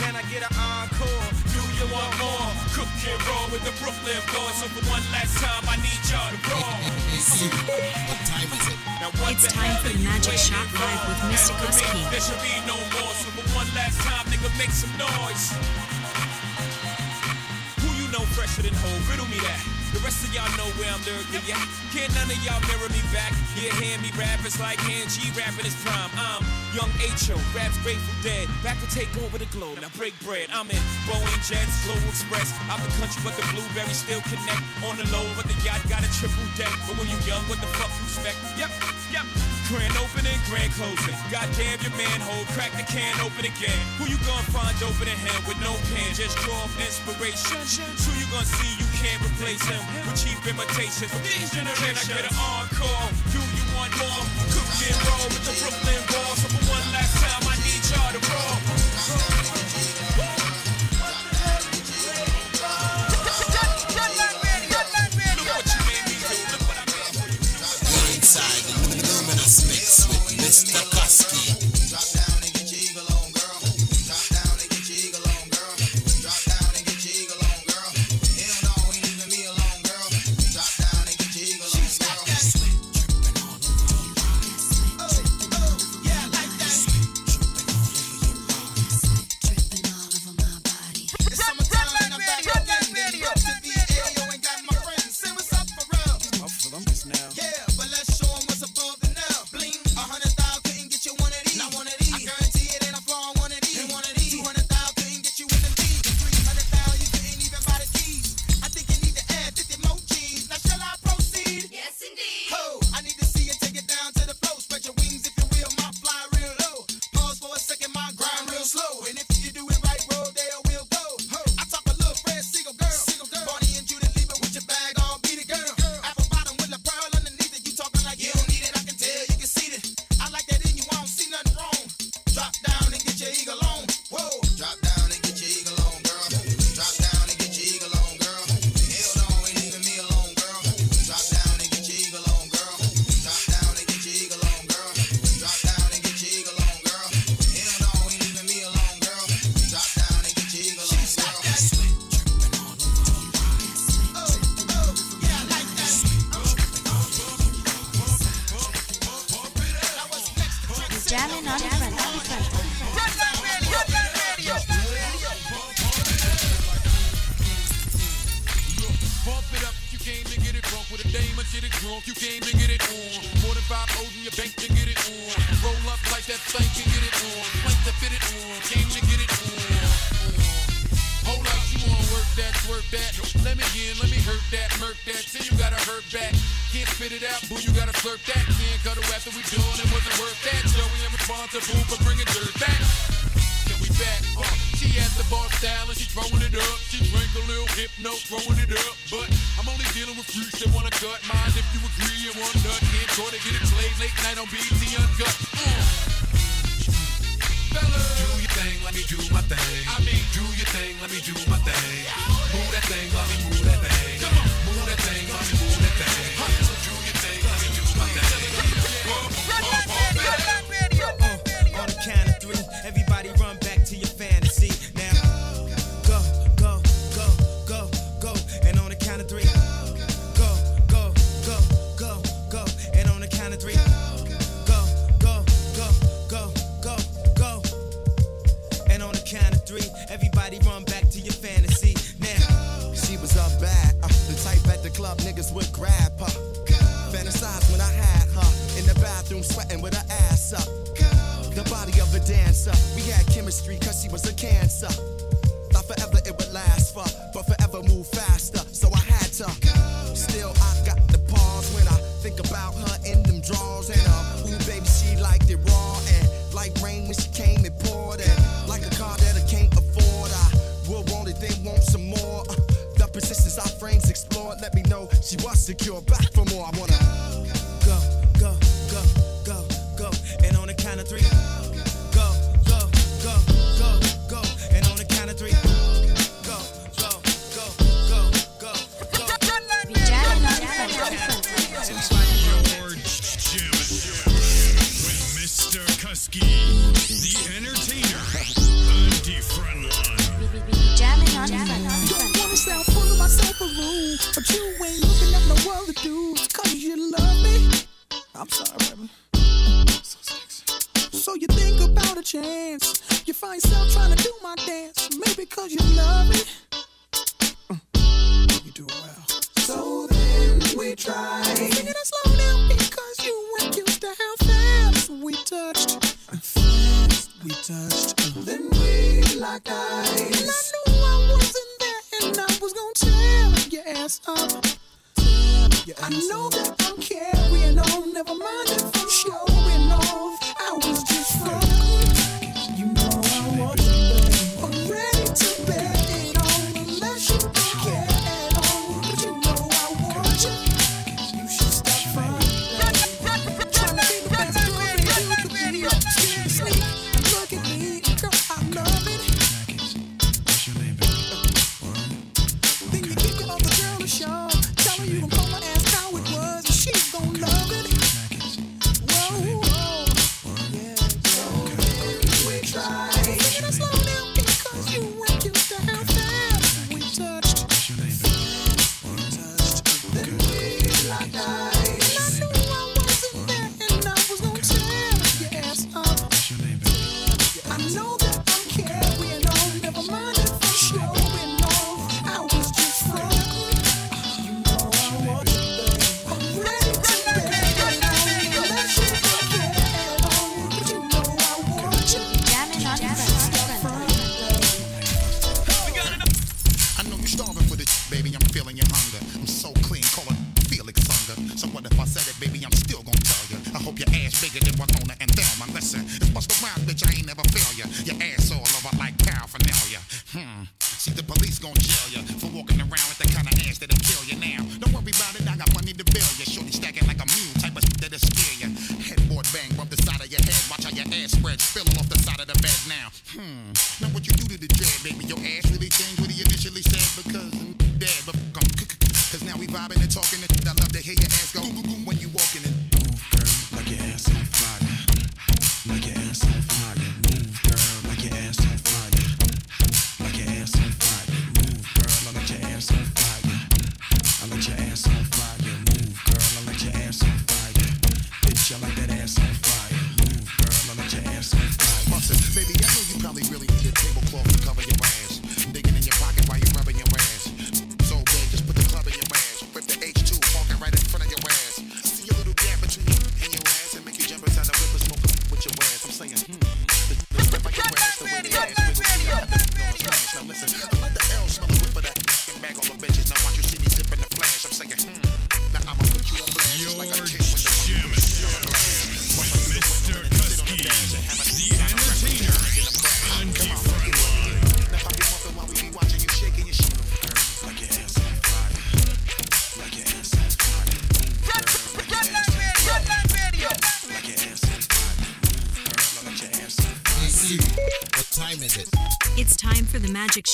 Can 0.00 0.16
I 0.16 0.24
get 0.32 0.40
an 0.40 0.56
encore? 0.56 1.28
Do 1.52 1.60
you 1.76 1.84
want 1.92 2.08
more? 2.16 2.48
Cook 2.72 2.88
and 2.88 3.20
roll 3.28 3.46
with 3.52 3.60
the 3.68 3.76
Brooklyn 3.76 4.16
boys. 4.32 4.56
So 4.56 4.66
for 4.72 4.80
one 4.88 5.04
last 5.12 5.36
time, 5.44 5.60
I 5.68 5.76
need 5.84 6.00
y'all 6.08 6.24
to 6.24 6.40
roll. 6.48 6.72
Hey 7.12 7.20
Siri, 7.20 7.52
what 8.08 8.20
time 8.24 8.48
is 8.48 8.64
it? 8.64 8.80
Now 8.96 9.12
what 9.20 9.36
It's 9.36 9.44
time 9.44 9.76
for 9.84 9.92
the 9.92 10.00
Magic 10.00 10.40
Shop? 10.40 10.64
Live 10.72 11.04
with 11.04 11.20
Mr. 11.36 11.52
And 11.52 11.68
Kusky. 11.68 12.00
There 12.08 12.24
should 12.24 12.40
be 12.40 12.56
no 12.64 12.80
more. 12.96 13.12
So 13.12 13.28
for 13.36 13.44
one 13.52 13.68
last 13.76 14.00
time, 14.00 14.24
nigga, 14.32 14.48
make 14.56 14.72
some 14.72 14.96
noise. 14.96 15.99
Know 18.10 18.26
fresher 18.34 18.66
than 18.66 18.74
whole? 18.82 19.00
Riddle 19.06 19.30
me 19.30 19.38
that. 19.46 19.62
The 19.94 20.02
rest 20.02 20.26
of 20.26 20.34
y'all 20.34 20.50
know 20.58 20.66
where 20.74 20.90
I'm 20.90 20.98
lyrically 21.06 21.46
at. 21.54 21.62
Can't 21.94 22.10
none 22.18 22.26
of 22.26 22.38
y'all 22.42 22.58
mirror 22.66 22.90
me 22.90 22.98
back. 23.14 23.30
Yeah, 23.54 23.70
hear 23.78 23.94
me 24.02 24.10
rap, 24.18 24.42
it's 24.42 24.58
like 24.58 24.82
hand 24.82 25.06
G 25.14 25.30
rapping 25.38 25.62
his 25.62 25.78
prime. 25.86 26.10
I'm 26.18 26.42
young 26.74 26.90
H.O., 26.98 27.38
raps 27.54 27.78
Grateful 27.86 28.10
Dead. 28.18 28.50
Back 28.66 28.82
to 28.82 28.88
take 28.90 29.10
over 29.22 29.38
the 29.38 29.46
globe, 29.54 29.78
now 29.78 29.94
break 29.94 30.18
bread. 30.26 30.50
I'm 30.50 30.66
in 30.74 30.82
Boeing 31.06 31.38
Jets, 31.46 31.86
Global 31.86 32.10
Express. 32.10 32.50
Out 32.66 32.82
the 32.82 32.90
country, 32.98 33.22
but 33.22 33.38
the 33.38 33.46
blueberries 33.54 34.02
still 34.02 34.22
connect. 34.26 34.62
On 34.90 34.98
the 34.98 35.06
low, 35.14 35.26
but 35.38 35.46
the 35.46 35.54
yacht 35.62 35.78
got 35.86 36.02
a 36.02 36.10
triple 36.18 36.50
deck. 36.58 36.74
But 36.90 36.98
when 36.98 37.06
you 37.06 37.18
young, 37.30 37.46
what 37.46 37.62
the 37.62 37.70
fuck 37.78 37.94
you 37.94 38.10
expect? 38.10 38.42
Yep, 38.58 38.74
yep. 39.14 39.49
Grand 39.70 39.94
opening, 40.02 40.34
grand 40.50 40.72
closing. 40.74 41.14
Goddamn 41.30 41.78
your 41.78 41.94
manhole, 41.94 42.42
crack 42.58 42.74
the 42.74 42.82
can 42.90 43.14
open 43.22 43.46
again. 43.46 43.78
Who 44.02 44.10
you 44.10 44.18
gonna 44.26 44.42
find 44.50 44.74
Open 44.82 45.06
opening 45.06 45.14
him 45.14 45.38
with 45.46 45.62
no 45.62 45.78
pen? 45.94 46.10
Just 46.10 46.34
draw 46.42 46.66
inspiration. 46.82 47.54
Who 48.02 48.10
you 48.18 48.26
gonna 48.34 48.50
see 48.50 48.82
you 48.82 48.88
can't 48.98 49.22
replace 49.22 49.62
him 49.62 49.78
with 49.94 50.18
cheap 50.18 50.42
imitations 50.42 51.14
from 51.14 51.22
these 51.22 51.54
generations? 51.54 52.02
Can 52.02 52.18
I 52.18 52.26
get 52.26 52.34
an 52.34 52.34
encore? 52.34 53.14
Do 53.30 53.38
you 53.38 53.64
want 53.78 53.94
more? 53.94 54.26
Cook 54.50 54.70
and 54.90 54.98
roll 55.06 55.26
with 55.30 55.44
the 55.46 55.54
Brooklyn 55.62 56.02
Balls. 56.10 56.38
So 56.42 56.48
for 56.50 56.62
one 56.66 56.86
last 56.90 57.14
time, 57.22 57.46
I 57.46 57.54
need 57.62 57.82
y'all 57.94 58.10
to 58.10 58.20
roll. 58.26 59.39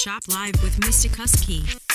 Shop 0.06 0.22
Live 0.28 0.62
with 0.62 0.76
Mr. 0.78 1.08
Kusky. 1.08 1.85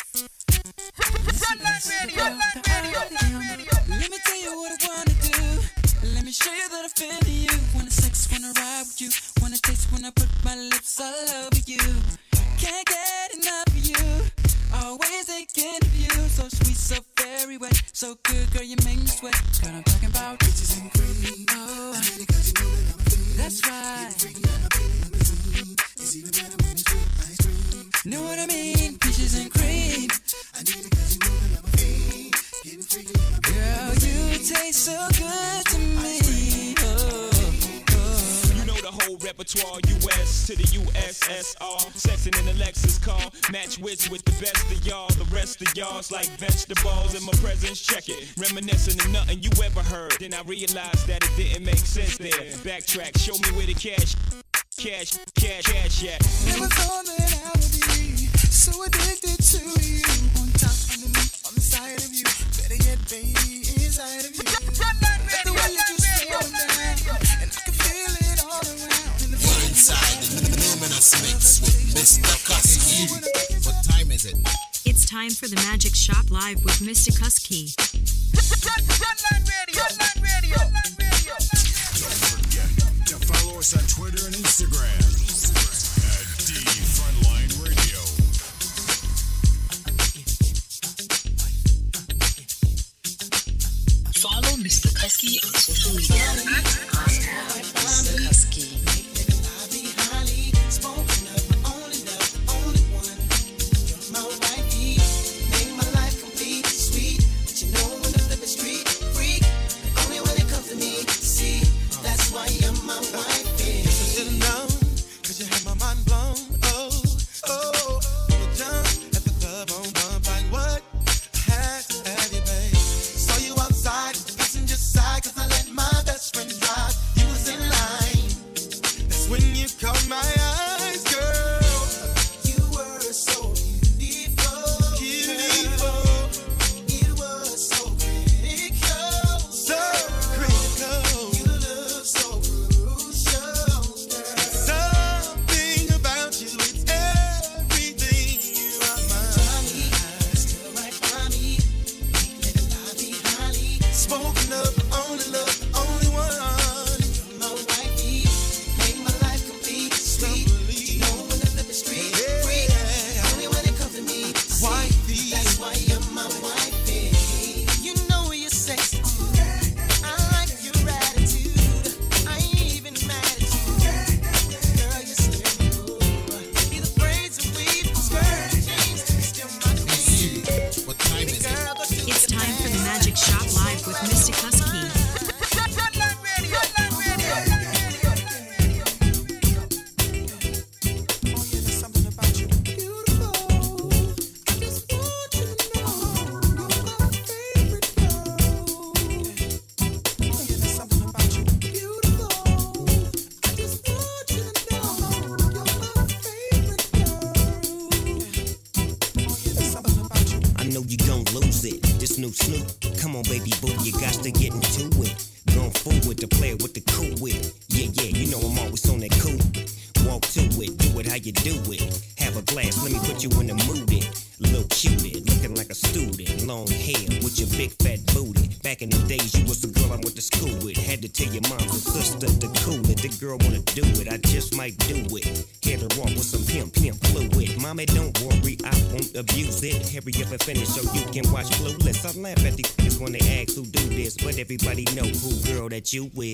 You 245.93 246.09
is. 246.15 246.30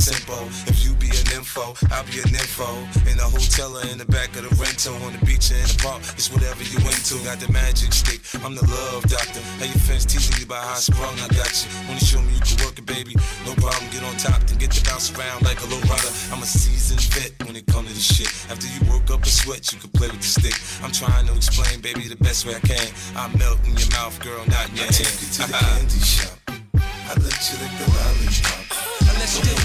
simple. 0.00 0.48
If 0.64 0.80
you 0.82 0.96
be 0.96 1.12
an 1.12 1.28
info, 1.36 1.76
I'll 1.92 2.08
be 2.08 2.24
an 2.24 2.32
info. 2.32 2.66
In 3.04 3.20
a 3.20 3.28
hotel 3.28 3.76
or 3.76 3.84
in 3.92 4.00
the 4.00 4.08
back 4.08 4.32
of 4.40 4.48
the 4.48 4.52
rental, 4.56 4.96
on 5.04 5.12
the 5.12 5.22
beach 5.28 5.52
or 5.52 5.60
in 5.60 5.68
the 5.68 5.76
park, 5.76 6.00
it's 6.16 6.32
whatever 6.32 6.64
you 6.64 6.80
into. 6.80 7.20
Got 7.28 7.38
the 7.44 7.52
magic 7.52 7.92
stick, 7.92 8.24
I'm 8.40 8.56
the 8.56 8.64
love 8.64 9.04
doctor. 9.04 9.44
How 9.60 9.68
your 9.68 9.82
fans 9.84 10.08
teasing 10.08 10.40
you 10.40 10.48
about 10.48 10.64
how 10.64 10.80
I 10.80 10.82
sprung, 10.82 11.14
I 11.20 11.28
got 11.36 11.52
you. 11.52 11.68
When 11.84 12.00
you 12.00 12.06
show 12.08 12.20
me 12.24 12.32
you 12.32 12.40
can 12.40 12.56
work 12.64 12.80
it, 12.80 12.88
baby, 12.88 13.12
no 13.44 13.52
problem. 13.60 13.84
Get 13.92 14.00
on 14.02 14.16
top, 14.16 14.40
then 14.48 14.56
get 14.56 14.72
to 14.72 14.82
bounce 14.88 15.12
around 15.12 15.44
like 15.44 15.60
a 15.60 15.68
low 15.68 15.80
rider. 15.84 16.12
I'm 16.32 16.40
a 16.40 16.48
seasoned 16.48 17.04
vet 17.12 17.36
when 17.44 17.54
it 17.60 17.68
comes 17.68 17.92
to 17.92 17.94
this 17.94 18.08
shit. 18.08 18.32
After 18.48 18.66
you 18.72 18.80
work 18.88 19.12
up 19.12 19.20
a 19.20 19.30
sweat, 19.30 19.68
you 19.68 19.78
can 19.78 19.92
play 19.92 20.08
with 20.08 20.24
the 20.24 20.32
stick. 20.40 20.56
I'm 20.80 20.92
trying 20.96 21.28
to 21.28 21.36
explain, 21.36 21.84
baby, 21.84 22.08
the 22.08 22.16
best 22.24 22.48
way 22.48 22.56
I 22.56 22.62
can. 22.64 22.88
I 23.14 23.28
melt 23.36 23.60
in 23.68 23.76
your 23.76 23.92
mouth, 23.92 24.16
girl, 24.24 24.40
not 24.48 24.64
in 24.72 24.80
your 24.80 24.88
I 24.88 24.96
hand. 24.96 24.96
I 24.96 25.04
take 25.04 25.14
you 25.20 25.28
to 25.28 25.42
the 25.44 25.56
candy 25.60 26.00
shop. 26.00 26.36
I 26.80 27.12
let 27.20 27.36
you 27.52 27.54
lick 27.60 27.74
the 27.76 27.86
lollipop 27.92 28.99
let's 29.20 29.38
do 29.40 29.52
it. 29.52 29.60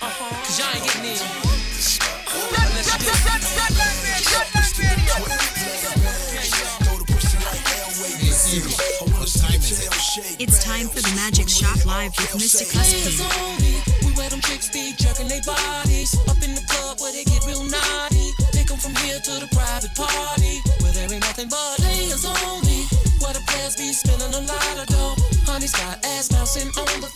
Cause 0.00 0.58
y'all 0.58 0.74
ain't 0.74 0.84
getting 0.84 1.04
in. 1.04 1.18
Let's 2.74 2.96
do 2.98 3.06
it. 3.06 3.24
It's 10.40 10.64
time 10.64 10.88
for 10.88 11.00
the 11.00 11.12
Magic 11.16 11.48
Shop 11.48 11.84
Live 11.84 12.16
with 12.16 12.32
Mr. 12.40 12.64
Kusky 12.64 13.84
them 14.34 14.42
chicks 14.42 14.68
be 14.68 14.92
jerking 14.98 15.28
their 15.28 15.42
bodies 15.46 16.18
up 16.26 16.42
in 16.42 16.54
the 16.58 16.64
club 16.66 16.98
where 16.98 17.12
they 17.12 17.22
get 17.22 17.46
real 17.46 17.62
naughty. 17.62 18.34
They 18.50 18.64
come 18.66 18.78
from 18.78 18.94
here 19.06 19.20
to 19.22 19.32
the 19.38 19.48
private 19.54 19.94
party 19.94 20.58
where 20.82 20.90
there 20.90 21.06
ain't 21.06 21.22
nothing 21.22 21.48
but 21.48 21.78
only. 22.42 22.82
Where 23.22 23.34
the 23.34 23.42
players 23.46 23.78
be 23.78 23.94
a 24.34 24.42
lot 24.42 24.76
of 24.82 24.86
dough. 24.90 25.14
Honey's 25.46 25.72
got 25.72 26.04
ass 26.04 26.28
bouncing 26.28 26.68
on 26.74 27.00
the 27.00 27.13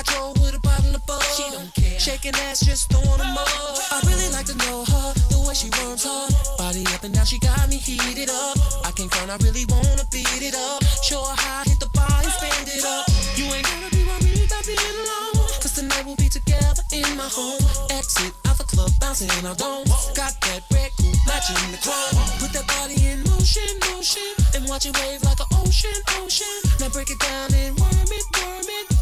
Got 0.00 0.16
Joe 0.16 0.32
with 0.40 0.56
a 0.56 0.60
bottle 0.60 0.96
of 0.96 1.04
bug. 1.04 1.20
She 1.36 1.44
don't 1.52 1.68
care. 1.74 2.00
Shaking 2.00 2.32
ass, 2.48 2.64
just 2.64 2.88
throwing 2.88 3.20
them 3.20 3.36
up. 3.36 3.44
I 3.92 4.00
really 4.08 4.32
like 4.32 4.46
to 4.46 4.56
know 4.64 4.80
her, 4.80 5.12
the 5.28 5.44
way 5.44 5.52
she 5.52 5.68
worms 5.76 6.08
her 6.08 6.24
body 6.56 6.88
up 6.96 7.04
and 7.04 7.12
down. 7.12 7.26
She 7.26 7.38
got 7.38 7.68
me 7.68 7.76
heated 7.76 8.30
up. 8.32 8.56
I 8.80 8.96
can't 8.96 9.12
front, 9.12 9.28
I 9.28 9.36
really 9.44 9.68
wanna 9.68 10.08
beat 10.08 10.40
it 10.40 10.56
up. 10.56 10.80
Show 11.04 11.20
her 11.20 11.36
how 11.36 11.60
I 11.60 11.68
hit 11.68 11.80
the 11.84 11.90
bar 11.92 12.08
and 12.08 12.32
spend 12.32 12.64
it 12.72 12.80
up. 12.80 13.04
You 13.36 13.44
ain't 13.52 13.68
gonna 13.68 13.92
be 13.92 14.00
with 14.08 14.24
me 14.24 14.48
by 14.48 14.56
being 14.64 14.96
alone. 15.04 15.36
Cause 15.60 15.76
tonight 15.76 16.08
we'll 16.08 16.16
be 16.16 16.32
together 16.32 16.80
in 16.96 17.04
my 17.20 17.28
home. 17.28 17.60
Exit 17.92 18.32
out 18.48 18.56
the 18.56 18.64
club, 18.64 18.88
bouncing 19.04 19.28
our 19.44 19.52
dome. 19.52 19.84
Got 20.16 20.32
that 20.48 20.64
red 20.72 20.96
coupe 20.96 21.20
matching 21.28 21.60
the 21.76 21.80
chrome. 21.84 22.16
Put 22.40 22.56
that 22.56 22.64
body 22.72 22.96
in 23.04 23.20
motion, 23.28 23.68
motion. 23.92 24.32
And 24.56 24.64
watch 24.64 24.88
it 24.88 24.96
wave 24.96 25.20
like 25.28 25.44
an 25.44 25.50
ocean, 25.60 25.92
ocean. 26.24 26.56
Now 26.80 26.88
break 26.88 27.12
it 27.12 27.20
down 27.20 27.52
and 27.52 27.76
worm 27.76 28.08
it, 28.08 28.24
worm 28.40 28.64
it. 28.64 28.99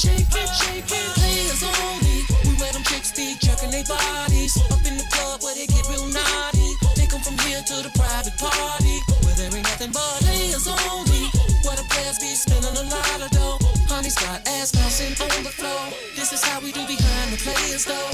Shake 0.00 0.32
it, 0.32 0.48
shake 0.48 0.88
it. 0.88 1.12
Players 1.20 1.60
only. 1.60 2.24
We 2.48 2.56
where 2.56 2.72
them 2.72 2.82
chicks 2.88 3.12
be 3.12 3.36
jerking 3.36 3.70
their 3.70 3.84
bodies. 3.84 4.56
Up 4.72 4.80
in 4.88 4.96
the 4.96 5.04
club 5.12 5.42
where 5.42 5.54
they 5.54 5.66
get 5.66 5.84
real 5.92 6.08
naughty. 6.08 6.72
Take 6.96 7.12
'em 7.12 7.20
from 7.20 7.36
here 7.44 7.60
to 7.60 7.76
the 7.84 7.92
private 8.00 8.32
party. 8.40 8.96
Where 9.20 9.36
there 9.36 9.52
ain't 9.52 9.68
nothing 9.68 9.92
but 9.92 10.24
players 10.24 10.66
only. 10.66 11.28
Where 11.64 11.76
the 11.76 11.84
players 11.92 12.18
be 12.18 12.32
spending 12.34 12.76
a 12.80 12.86
lot 12.88 13.20
of 13.20 13.30
dough. 13.30 13.58
Honey's 13.92 14.16
got 14.16 14.40
ass 14.48 14.72
bouncing 14.72 15.12
on 15.20 15.44
the 15.44 15.52
floor. 15.52 15.92
This 16.16 16.32
is 16.32 16.42
how 16.42 16.60
we 16.60 16.72
do 16.72 16.80
behind 16.86 17.32
the 17.32 17.36
players 17.36 17.84
though. 17.84 18.08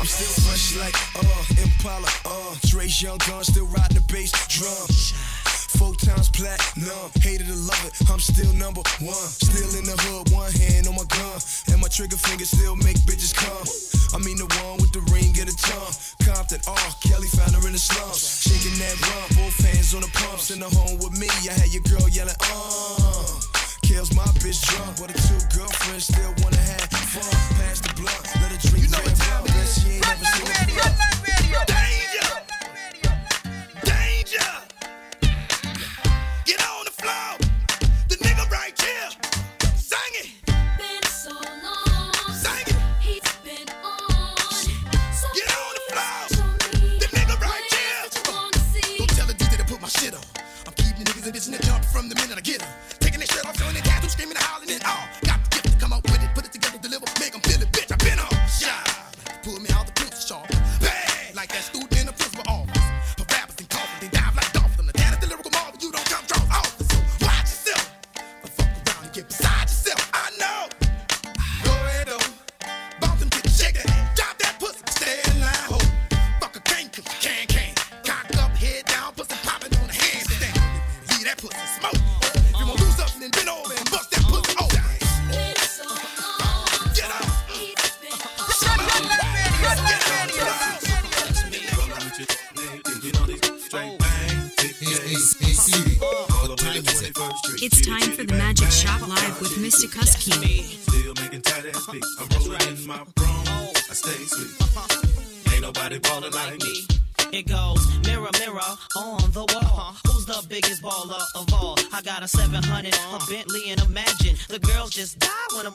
I'm 0.00 0.08
still 0.08 0.32
fresh 0.48 0.76
like 0.80 0.96
uh 1.20 1.62
Impala, 1.62 2.08
uh 2.24 2.54
Dre's 2.64 3.02
young 3.02 3.18
gun, 3.28 3.44
still 3.44 3.66
riding 3.66 4.00
the 4.00 4.04
bass 4.08 4.32
drum. 4.48 4.88
Four 5.82 5.98
times 5.98 6.30
platinum, 6.30 7.10
hated 7.18 7.50
to 7.50 7.58
love 7.58 7.82
it. 7.82 7.98
I'm 8.06 8.22
still 8.22 8.54
number 8.54 8.86
one. 9.02 9.26
Still 9.42 9.66
in 9.74 9.82
the 9.82 9.98
hood, 10.06 10.30
one 10.30 10.54
hand 10.54 10.86
on 10.86 10.94
my 10.94 11.02
gun, 11.10 11.42
and 11.74 11.82
my 11.82 11.90
trigger 11.90 12.14
finger 12.14 12.46
still 12.46 12.78
make 12.86 13.02
bitches 13.02 13.34
come. 13.34 13.66
I 14.14 14.22
mean 14.22 14.38
the 14.38 14.46
one 14.62 14.78
with 14.78 14.94
the 14.94 15.02
ring 15.10 15.34
and 15.42 15.50
the 15.50 15.56
tongue. 15.58 15.90
Compton, 16.22 16.62
oh 16.70 16.88
Kelly 17.02 17.26
found 17.26 17.58
her 17.58 17.66
in 17.66 17.74
the 17.74 17.82
slums, 17.82 18.46
shaking 18.46 18.78
that 18.78 18.94
rum, 18.94 19.26
both 19.42 19.58
hands 19.58 19.90
on 19.90 20.06
the 20.06 20.12
pumps. 20.22 20.54
In 20.54 20.62
the 20.62 20.70
home 20.70 21.02
with 21.02 21.18
me, 21.18 21.26
I 21.50 21.54
had 21.58 21.74
your 21.74 21.82
girl 21.90 22.06
yelling, 22.06 22.38
uh. 22.38 23.42
Kills 23.82 24.14
my 24.14 24.30
bitch 24.38 24.62
drunk, 24.70 25.02
but 25.02 25.10
the 25.10 25.18
two 25.18 25.42
girlfriends 25.50 26.06
still 26.06 26.30
wanna 26.46 26.62
have 26.62 26.94
fun. 27.10 27.26
Pass 27.58 27.82
the 27.82 27.90
blunt, 27.98 28.22
let 28.38 28.54
her 28.54 28.60
drink 28.70 28.86
you 28.86 28.90
know 28.94 29.02
red 29.02 29.18
rum, 29.18 29.50
but 29.50 29.66
she 29.66 29.98
ain't 29.98 30.06
never 30.06 30.26
seen 30.30 30.46
a 30.46 30.62
blunt. 30.78 32.01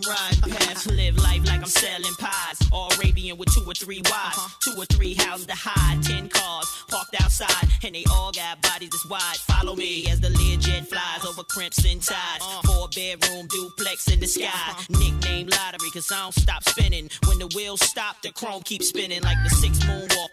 I'm 0.10 0.52
past. 0.52 0.90
Live 0.92 1.18
life 1.18 1.46
like 1.46 1.60
I'm 1.60 1.66
selling 1.66 2.14
pies. 2.18 2.60
All 2.72 2.92
Arabian 2.94 3.38
with 3.38 3.54
two 3.54 3.64
or 3.68 3.74
three 3.74 4.02
wives, 4.06 4.38
uh-huh. 4.38 4.60
two 4.62 4.82
or 4.82 4.86
three 4.86 5.14
houses 5.16 5.48
to 5.48 5.56
hide, 5.56 6.02
ten 6.04 6.30
cars 6.30 6.66
parked 6.88 7.16
outside, 7.22 7.68
and 7.84 7.94
they 7.94 8.06
all 8.12 8.32
got 8.32 8.62
bodies 8.62 8.90
this 8.90 9.06
wide. 9.06 9.38
Follow 9.48 9.76
me 9.76 10.08
as 10.10 10.22
the 10.22 10.30
Learjet 10.30 10.88
flies 10.88 11.26
over 11.26 11.44
crimson 11.44 12.00
tides. 12.00 12.42
Uh-huh. 12.42 12.62
Four 12.68 12.88
bedroom 12.96 13.48
duplex 13.48 14.08
in 14.12 14.20
the 14.20 14.28
sky. 14.28 14.46
Uh-huh. 14.46 14.84
Nickname 15.00 15.48
lottery, 15.48 15.90
cause 15.92 16.10
I 16.12 16.22
don't 16.22 16.34
stop 16.34 16.64
spinning. 16.64 17.10
When 17.28 17.40
the 17.40 17.48
wheels 17.56 17.82
stop, 17.82 18.22
the 18.22 18.32
chrome 18.32 18.62
keeps 18.64 18.90
spinning 18.90 19.24
like 19.24 19.38
the 19.44 19.50
six 19.50 19.80
moonwalk. 19.80 20.30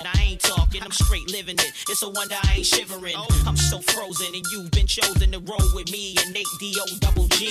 And 0.00 0.08
I 0.14 0.22
ain't 0.22 0.40
talking, 0.40 0.82
I'm 0.82 0.92
straight 0.92 1.30
living 1.30 1.56
it. 1.56 1.72
It's 1.88 2.02
a 2.02 2.10
wonder 2.10 2.36
I 2.42 2.56
ain't 2.58 2.66
shivering. 2.66 3.14
Oh. 3.16 3.44
I'm 3.46 3.56
so 3.56 3.80
frozen, 3.80 4.34
and 4.34 4.44
you've 4.52 4.70
been 4.70 4.86
chosen 4.86 5.32
to 5.32 5.38
roll 5.40 5.74
with 5.74 5.90
me 5.90 6.16
and 6.22 6.32
Nate 6.32 6.46
D.O. 6.60 6.98
double 7.00 7.26
G. 7.28 7.48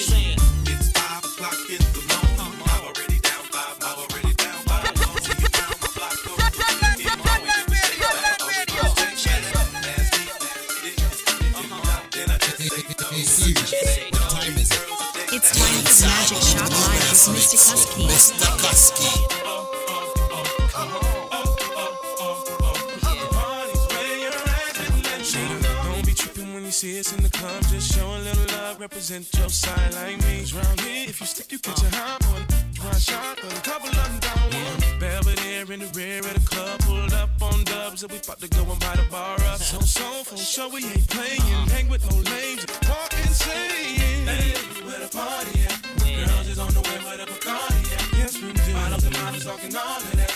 It's 0.95 1.03
five 1.03 1.25
o'clock 1.25 1.59
in 1.69 1.77
the 1.91 2.01
morning. 2.07 2.63
I'm 2.71 2.85
already 2.85 3.19
down 3.19 3.43
five. 3.51 3.75
I'm 3.83 3.97
already 3.99 4.33
down 4.35 4.59
five. 4.63 4.85
Long 4.95 5.17
as 5.17 5.27
you 5.27 5.35
down 5.51 5.73
my 5.81 5.89
block, 5.95 6.15
go. 6.23 6.31
Get 7.03 7.17
my 7.19 7.35
way, 7.43 7.51
you 7.51 7.65
can 7.67 7.75
stay 7.75 7.99
back. 7.99 8.39
Always 8.41 8.65
just 8.65 8.97
take 8.97 9.17
shots. 9.19 9.73
Nasty, 9.73 10.23
nasty, 10.39 11.35
Then 12.11 12.31
I 12.31 12.37
just 12.39 12.57
say, 12.59 12.83
What 14.11 14.29
time 14.31 14.55
is 14.57 14.71
it? 14.71 15.35
It's 15.35 15.51
time 15.51 15.83
for 15.83 16.07
Magic 16.07 16.39
Shop 16.39 16.69
Live 16.71 17.11
with 17.11 17.35
Mr. 17.35 17.57
Kusky. 17.59 18.07
Mr. 18.07 18.47
Kusky. 18.63 19.44
See 26.75 26.99
us 26.99 27.15
in 27.15 27.23
the 27.23 27.29
club. 27.29 27.63
Just 27.71 27.95
show 27.95 28.05
a 28.05 28.19
little 28.19 28.47
love, 28.57 28.81
represent 28.81 29.25
your 29.37 29.47
side 29.47 29.93
like 29.93 30.17
me. 30.27 30.43
round 30.51 30.81
here, 30.81 31.07
if 31.07 31.21
you 31.21 31.25
stick, 31.25 31.49
you 31.53 31.57
catch 31.57 31.81
a 31.81 31.89
hot 31.95 32.21
one. 32.27 32.45
Try 32.73 32.91
shot, 32.99 33.39
a 33.39 33.61
couple 33.63 33.87
of 33.87 33.95
them 33.95 34.19
down 34.19 34.47
one. 34.51 34.99
Belvedere 34.99 35.71
in 35.71 35.79
the 35.79 35.91
rear 35.95 36.19
of 36.19 36.33
the 36.33 36.43
club, 36.43 36.79
pulled 36.81 37.13
up 37.13 37.29
on 37.41 37.63
dubs, 37.63 38.03
and 38.03 38.11
we 38.11 38.17
about 38.17 38.41
to 38.41 38.49
go 38.49 38.63
and 38.69 38.79
buy 38.81 38.95
the 38.97 39.07
bar 39.09 39.39
up. 39.51 39.59
So, 39.59 39.79
so, 39.79 40.07
for 40.27 40.35
sure, 40.35 40.69
we 40.69 40.83
ain't 40.83 41.07
playing. 41.07 41.39
Hang 41.71 41.87
with 41.87 42.03
no 42.11 42.17
lames, 42.29 42.65
walk 42.89 43.13
insane. 43.23 44.27
Hey, 44.27 44.51
where 44.83 44.99
the 44.99 45.09
party 45.15 45.63
at? 45.71 45.79
Girls 46.27 46.47
is 46.49 46.59
on 46.59 46.73
the 46.73 46.81
way 46.81 46.97
where 47.07 47.17
the 47.17 47.25
Bacardi 47.31 47.83
at. 47.95 48.19
Yes, 48.19 48.35
we 48.41 48.51
do. 48.51 48.73
Bottles 48.73 49.05
and 49.05 49.15
models 49.23 49.45
talking 49.45 49.75
all 49.77 49.97
of 49.97 50.15
that. 50.17 50.34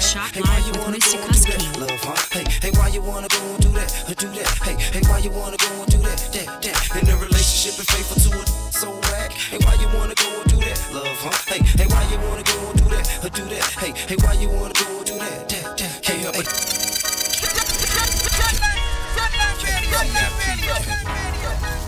For 0.00 0.08
the 0.08 0.18
Magic 0.18 0.32
Shop 0.32 0.32
Live 0.36 0.66
with 0.66 0.96
Mr. 0.96 1.18
Kusky. 1.28 1.80
Love, 1.80 2.00
huh? 2.00 2.16
Hey, 2.32 2.44
hey, 2.62 2.70
why 2.78 2.88
you 2.88 3.02
wanna 3.02 3.28
go 3.28 3.40
and 3.52 3.60
do 3.60 3.68
that? 3.72 3.92
Or 4.08 4.14
do 4.14 4.28
that? 4.32 4.48
Hey, 4.64 4.76
hey, 4.80 5.00
why 5.06 5.18
you 5.18 5.30
wanna 5.30 5.56
go 5.58 5.68
and 5.82 5.90
do 5.90 5.98
that? 5.98 6.16
That, 6.32 6.62
that. 6.62 7.02
In 7.02 7.08
a 7.08 7.16
relationship 7.16 7.78
and 7.78 7.86
faithful 7.86 8.16
to 8.16 8.40
it, 8.40 8.48
so 8.72 8.90
whack. 9.12 9.32
Hey, 9.32 9.58
why 9.60 9.74
you 9.74 9.88
wanna 9.92 10.14
go 10.14 10.40
and 10.40 10.48
do 10.48 10.56
that? 10.56 10.80
Love, 10.92 11.20
huh? 11.20 11.52
Hey, 11.52 11.60
hey, 11.76 11.86
why 11.88 12.02
you 12.08 12.18
wanna 12.28 12.42
go 12.42 12.56
and 12.70 12.78
do 12.80 12.88
that? 12.96 13.24
Or 13.24 13.28
do 13.28 13.44
that? 13.52 13.64
Hey, 13.76 13.92
hey, 14.08 14.16
why 14.24 14.32
you 14.40 14.48
wanna 14.48 14.74
go 14.74 14.88
and 14.88 15.06
do 15.06 15.18
that? 15.18 15.48
That, 15.48 15.76
that. 15.76 16.02
Can't 16.02 16.20
help 16.20 16.36
it. 16.36 16.48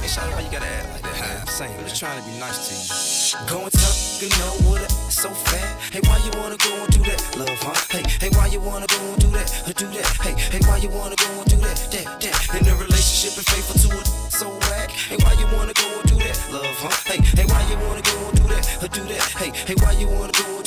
Hey, 0.02 0.09
Shawty, 0.09 0.32
why 0.36 0.40
you 0.43 0.51
gotta 0.52 0.66
act 0.66 0.89
like 0.93 1.02
that? 1.02 1.12
man? 1.20 1.40
I'm 1.40 1.47
saying, 1.47 1.74
I'm 1.78 1.84
just 1.84 1.98
trying 1.98 2.20
to 2.20 2.28
be 2.28 2.36
nice 2.39 2.60
to 2.68 2.74
you. 2.76 3.48
Go 3.48 3.66
you 4.22 4.28
know 4.38 4.54
what 4.70 4.80
it's 4.80 5.14
so 5.18 5.30
fat. 5.30 5.80
Hey, 5.90 6.00
why 6.06 6.16
you 6.22 6.30
wanna 6.38 6.56
go 6.56 6.70
and 6.70 6.92
do 6.94 7.02
that? 7.10 7.18
Love, 7.36 7.58
huh? 7.58 7.74
Hey, 7.90 8.04
hey, 8.20 8.30
why 8.38 8.46
you 8.46 8.60
wanna 8.60 8.86
go 8.86 9.00
and 9.10 9.18
do 9.18 9.26
that? 9.34 9.50
Or 9.66 9.72
do 9.72 9.86
that? 9.98 10.06
Hey, 10.22 10.34
hey, 10.38 10.60
why 10.62 10.76
you 10.76 10.90
wanna 10.90 11.16
go 11.16 11.26
and 11.42 11.50
do 11.50 11.56
that? 11.56 11.76
That, 11.90 12.20
that. 12.22 12.54
In 12.54 12.68
a 12.68 12.74
relationship 12.76 13.34
and 13.36 13.46
faithful 13.50 13.74
to 13.82 13.98
it, 13.98 14.06
so 14.30 14.46
whack. 14.70 14.90
Hey, 14.90 15.16
why 15.24 15.32
you 15.42 15.46
wanna 15.50 15.74
go 15.74 15.88
and 15.98 16.06
do 16.08 16.14
that? 16.22 16.38
Love, 16.52 16.78
huh? 16.78 16.94
Hey, 17.10 17.18
hey, 17.34 17.46
why 17.50 17.66
you 17.66 17.76
wanna 17.82 18.02
go 18.02 18.14
and 18.28 18.36
do 18.38 18.44
that? 18.54 18.64
Or 18.84 18.88
do 18.94 19.02
that? 19.10 19.22
Hey, 19.42 19.50
hey, 19.66 19.74
why 19.82 19.90
you 19.98 20.06
wanna 20.06 20.32
go 20.38 20.46
and 20.54 20.61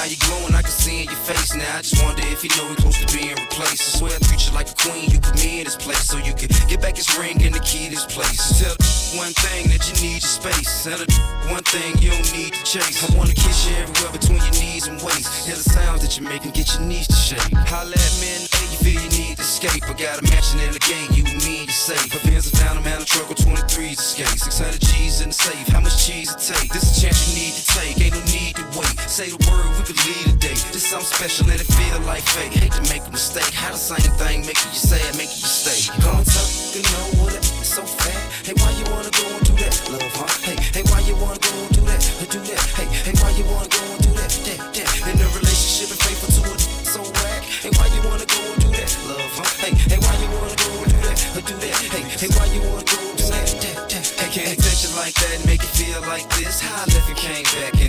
how 0.00 0.08
you 0.08 0.16
glowing. 0.24 0.54
I 0.56 0.62
can 0.64 0.72
see 0.72 1.04
in 1.04 1.12
your 1.12 1.22
face 1.28 1.52
now. 1.54 1.76
I 1.76 1.84
just 1.84 2.00
wonder 2.02 2.24
if 2.32 2.40
you 2.40 2.48
know 2.56 2.64
we're 2.72 2.80
close 2.80 2.96
to 3.04 3.08
being 3.12 3.36
replaced. 3.36 3.84
I 3.84 4.00
swear 4.00 4.12
I 4.16 4.20
treat 4.24 4.40
you 4.48 4.52
like 4.56 4.72
a 4.72 4.76
queen. 4.80 5.12
You 5.12 5.20
put 5.20 5.36
me 5.44 5.60
in 5.60 5.64
this 5.68 5.76
place 5.76 6.08
so 6.08 6.16
you 6.16 6.32
can 6.32 6.48
get 6.72 6.80
back 6.80 6.96
his 6.96 7.12
ring 7.20 7.36
and 7.44 7.52
the 7.52 7.60
key 7.60 7.92
to 7.92 8.00
this 8.00 8.08
place. 8.08 8.40
Tell 8.56 8.72
one 9.20 9.36
thing 9.44 9.68
that 9.68 9.84
you 9.84 9.94
need 10.00 10.24
your 10.24 10.32
space. 10.40 10.88
Tell 10.88 11.04
one 11.52 11.64
thing 11.68 12.00
you 12.00 12.16
don't 12.16 12.32
need 12.32 12.56
to 12.56 12.62
chase. 12.64 13.04
I 13.04 13.12
wanna 13.12 13.36
kiss 13.36 13.68
you 13.68 13.76
everywhere 13.76 14.12
between 14.16 14.40
your 14.40 14.56
knees 14.56 14.88
and 14.88 14.96
waist. 15.04 15.28
Hear 15.44 15.60
the 15.60 15.68
sounds 15.68 16.00
that 16.00 16.16
you 16.16 16.24
make 16.24 16.48
and 16.48 16.54
get 16.56 16.72
your 16.72 16.84
knees 16.88 17.06
to 17.08 17.20
shake. 17.20 17.52
Holla 17.68 17.92
at 17.92 18.14
me 18.24 18.40
and 18.40 18.48
hey, 18.48 18.66
you 18.72 18.78
feel 18.80 19.00
you 19.04 19.12
need 19.12 19.36
to 19.36 19.44
escape. 19.44 19.84
I 19.84 19.92
got 19.92 20.16
a 20.16 20.24
mansion 20.32 20.64
in 20.64 20.72
the 20.72 20.80
game, 20.88 21.12
you 21.12 21.28
me, 21.44 21.68
you 21.68 21.76
safe. 21.76 22.08
My 22.08 22.20
Benz 22.24 22.48
are 22.48 22.56
down, 22.56 22.80
I'm 22.80 22.88
out 22.88 23.04
of 23.04 23.06
truck 23.06 23.28
with 23.28 23.44
23s 23.44 24.00
escape. 24.00 24.32
600 24.32 24.80
G's 24.80 25.20
in 25.20 25.28
the 25.28 25.36
safe, 25.36 25.68
how 25.68 25.84
much 25.84 26.00
cheese 26.00 26.32
it 26.32 26.40
take? 26.40 26.72
This 26.72 26.88
is 26.88 26.96
a 26.96 27.00
chance 27.04 27.20
you 27.28 27.36
need 27.36 27.52
to 27.52 27.64
take, 27.76 28.00
ain't 28.00 28.16
no 28.16 28.22
need 28.32 28.56
to 28.56 28.64
wait. 28.78 28.96
Say 29.04 29.28
the 29.28 29.40
word, 29.50 29.68
we 29.76 29.89
could 29.90 30.06
lead. 30.06 30.40
This 30.40 30.86
something 30.86 31.06
special 31.06 31.50
and 31.50 31.60
it 31.60 31.66
feel 31.66 31.98
like 32.06 32.22
fate. 32.22 32.52
Hate 32.54 32.72
to 32.72 32.82
make 32.92 33.02
a 33.06 33.10
mistake, 33.10 33.50
how 33.54 33.72
the 33.74 33.78
same 33.78 34.10
thing 34.18 34.46
making 34.46 34.70
you 34.70 34.78
it, 34.78 35.14
making 35.18 35.42
you 35.42 35.50
stay. 35.50 35.90
Come 35.98 36.22
talk, 36.22 36.50
you 36.74 36.82
know 36.94 37.06
what 37.18 37.34
it 37.34 37.42
is 37.42 37.66
so 37.66 37.82
fat. 37.82 38.22
Hey, 38.46 38.54
why 38.62 38.70
you 38.78 38.86
wanna 38.94 39.10
go 39.10 39.26
and 39.26 39.42
do 39.42 39.54
that? 39.58 39.74
Love, 39.90 40.14
huh? 40.14 40.30
Hey, 40.46 40.56
hey, 40.74 40.84
why 40.90 41.00
you 41.02 41.16
wanna 41.18 41.42
go 41.42 41.50
and 41.50 41.72
do 41.74 41.82
that? 41.90 42.02
Or 42.22 42.28
do 42.30 42.38
that? 42.38 42.62
Hey, 42.78 42.86
hey, 42.86 43.14
why 43.18 43.30
you 43.34 43.44
wanna 43.50 43.70
go 43.70 43.82
and 43.82 44.02
do 44.02 44.10
that? 44.14 44.30
That, 44.46 44.58
that. 44.78 44.90
In 45.10 45.18
a 45.18 45.28
relationship 45.34 45.90
and 45.90 46.00
faithful 46.06 46.30
to 46.38 46.42
it, 46.54 46.60
so 46.86 47.00
whack. 47.02 47.42
Hey, 47.42 47.72
why 47.74 47.86
you 47.90 48.00
wanna 48.06 48.26
go 48.30 48.40
and 48.46 48.60
do 48.62 48.68
that? 48.78 48.90
Love, 49.10 49.34
huh? 49.42 49.50
Hey, 49.58 49.74
hey, 49.74 49.98
why 49.98 50.14
you 50.22 50.28
wanna 50.30 50.54
go 50.54 50.70
and 50.86 50.90
do 50.90 50.98
that? 51.02 51.18
Or 51.34 51.42
do 51.42 51.54
that? 51.66 51.74
Hey, 51.90 52.04
hey, 52.06 52.30
why 52.38 52.46
you 52.54 52.60
wanna 52.62 52.86
go 52.86 52.98
and 53.10 53.16
do 53.18 53.26
that? 53.34 53.46
That, 53.58 53.74
that. 53.90 54.06
Hey, 54.22 54.30
can't 54.30 54.58
touch 54.58 54.86
it 54.86 54.94
like 54.94 55.14
that 55.18 55.32
and 55.34 55.44
make 55.50 55.62
it 55.62 55.72
feel 55.74 56.00
like 56.06 56.26
this. 56.38 56.62
How 56.62 56.78
I 56.78 56.86
left 56.94 57.10
and 57.10 57.18
came 57.18 57.46
back 57.58 57.79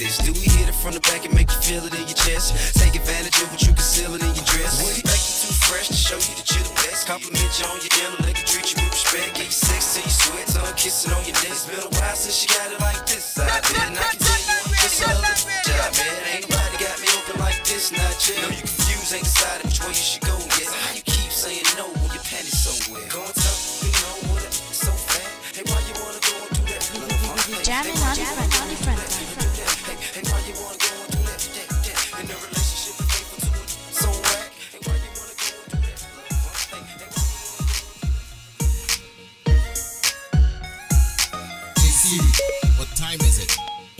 this. 0.00 0.16
Do 0.24 0.32
we 0.32 0.48
hit 0.48 0.66
it 0.72 0.78
from 0.80 0.96
the 0.96 1.04
back 1.04 1.28
and 1.28 1.34
make 1.36 1.52
you 1.52 1.60
feel 1.60 1.84
it 1.84 1.92
in 1.92 2.08
your 2.08 2.16
chest? 2.16 2.56
Take 2.80 2.96
advantage 2.96 3.36
of 3.44 3.52
what 3.52 3.60
you 3.60 3.76
conceal 3.76 4.16
it 4.16 4.24
in 4.24 4.32
your 4.32 4.48
dress. 4.48 4.80
Like 4.80 4.96
you 4.96 5.04
too 5.04 5.54
fresh 5.68 5.92
to 5.92 6.00
show 6.00 6.16
you 6.16 6.34
that 6.40 6.48
you're 6.48 6.64
the 6.64 6.74
best. 6.80 7.04
Compliment 7.06 7.52
you 7.60 7.68
on 7.68 7.78
your 7.84 7.92
intellect 8.00 8.40
and 8.40 8.48
treat 8.48 8.66
you 8.72 8.80
with 8.80 8.96
respect. 8.96 9.36
Get 9.36 9.52
you 9.52 9.52
sex 9.52 9.92
till 9.92 10.04
you 10.08 10.10
sweat, 10.10 10.46
tongue 10.56 10.76
kissing 10.80 11.12
on 11.12 11.22
your 11.28 11.36
neck. 11.44 11.52
It's 11.52 11.68
been 11.68 11.84
a 11.84 11.90
while 12.00 12.16
since 12.16 12.40
you 12.40 12.48
got 12.48 12.72
it 12.72 12.80
like 12.80 13.04
this. 13.04 13.36
I 13.36 13.44
bet 13.44 13.92
and 13.92 14.00
I 14.00 14.08
can 14.08 14.18
tell 14.24 14.40
you 14.40 14.56
I'm 14.56 14.72
just 14.80 15.04
another 15.04 15.36
job, 15.68 15.90
man. 16.00 16.20
Ain't 16.32 16.48
nobody 16.48 16.76
got 16.80 16.96
me 16.96 17.08
open 17.20 17.36
like 17.44 17.60
this, 17.68 17.92
not 17.92 18.16
yet. 18.24 18.40
Know 18.40 18.50
you 18.56 18.64
confused, 18.64 19.12
ain't 19.12 19.28
decided 19.28 19.68
which 19.68 19.80
way 19.84 19.92
you 19.92 20.06
should 20.08 20.24
go 20.24 20.29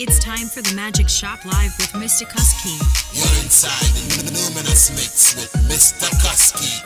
It's 0.03 0.17
time 0.17 0.47
for 0.47 0.63
the 0.63 0.73
Magic 0.73 1.07
Shop 1.07 1.45
Live 1.45 1.77
with 1.77 1.91
Mr. 1.91 2.23
Kusky. 2.23 2.73
You're 3.13 3.43
inside 3.43 3.85
the 4.09 4.31
Luminous 4.33 4.89
Mix 4.89 5.35
with 5.35 5.53
Mr. 5.69 6.09
Kusky. 6.23 6.81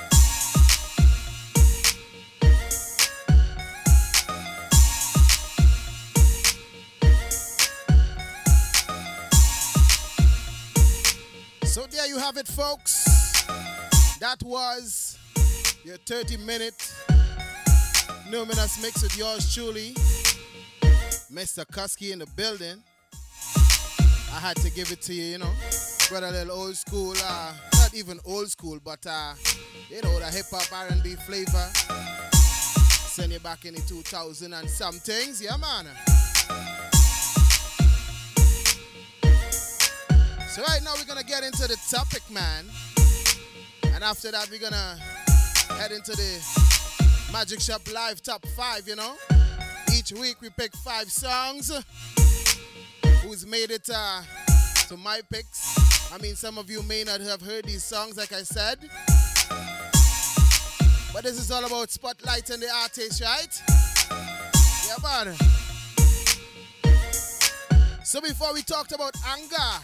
So 11.65 11.85
there 11.85 12.07
you 12.07 12.17
have 12.17 12.35
it, 12.35 12.49
folks. 12.49 13.05
That 14.19 14.43
was 14.43 15.17
your 15.85 15.95
30 16.05 16.35
minute 16.35 16.93
Luminous 18.29 18.81
mix 18.81 19.01
with 19.01 19.17
yours 19.17 19.53
truly, 19.53 19.93
Mr. 21.31 21.65
Kusky 21.65 22.11
in 22.11 22.19
the 22.19 22.27
building. 22.35 22.83
I 24.35 24.39
had 24.39 24.57
to 24.57 24.69
give 24.69 24.91
it 24.91 25.01
to 25.03 25.13
you, 25.13 25.23
you 25.23 25.37
know. 25.37 25.53
A 26.11 26.19
little 26.19 26.51
old 26.51 26.75
school, 26.75 27.13
uh, 27.23 27.53
not 27.75 27.93
even 27.93 28.19
old 28.25 28.51
school, 28.51 28.79
but 28.83 28.99
uh, 29.07 29.33
you 29.89 30.01
know, 30.01 30.19
the 30.19 30.25
hip 30.25 30.45
hop 30.51 30.91
R&B 30.91 31.15
flavor. 31.25 31.69
Send 33.07 33.31
you 33.31 33.39
back 33.39 33.63
in 33.63 33.75
the 33.75 33.81
2000 33.81 34.53
and 34.53 34.69
some 34.69 34.95
things, 34.95 35.41
yeah, 35.41 35.55
man. 35.55 35.85
So 40.49 40.63
right 40.63 40.81
now 40.83 40.93
we're 40.97 41.07
gonna 41.07 41.23
get 41.23 41.43
into 41.43 41.65
the 41.69 41.77
topic, 41.89 42.29
man. 42.29 42.65
And 43.93 44.03
after 44.03 44.31
that 44.31 44.49
we're 44.51 44.59
gonna 44.59 44.97
head 45.79 45.93
into 45.93 46.11
the 46.11 47.31
Magic 47.31 47.61
Shop 47.61 47.81
Live 47.93 48.21
Top 48.21 48.45
5, 48.45 48.85
you 48.85 48.97
know. 48.97 49.15
Each 49.97 50.11
week 50.11 50.41
we 50.41 50.49
pick 50.49 50.75
five 50.75 51.09
songs. 51.09 51.71
Who's 53.25 53.47
made 53.47 53.71
it 53.71 53.89
uh, 53.91 54.21
to 54.87 54.97
my 54.97 55.19
picks? 55.31 56.13
I 56.13 56.19
mean, 56.19 56.35
some 56.35 56.59
of 56.59 56.69
you 56.69 56.83
may 56.83 57.03
not 57.03 57.21
have 57.21 57.41
heard 57.41 57.65
these 57.65 57.83
songs, 57.83 58.17
like 58.17 58.31
I 58.31 58.43
said. 58.43 58.77
But 61.11 61.23
this 61.23 61.39
is 61.39 61.49
all 61.49 61.65
about 61.65 61.87
spotlighting 61.87 62.59
the 62.59 62.69
artist, 62.83 63.23
right? 63.23 63.61
Yeah, 64.87 65.25
man. 65.25 65.35
So 68.03 68.21
before 68.21 68.53
we 68.53 68.61
talked 68.61 68.91
about 68.91 69.15
anger 69.27 69.81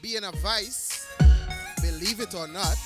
being 0.00 0.22
a 0.22 0.30
vice, 0.30 1.08
believe 1.82 2.20
it 2.20 2.32
or 2.36 2.46
not, 2.46 2.76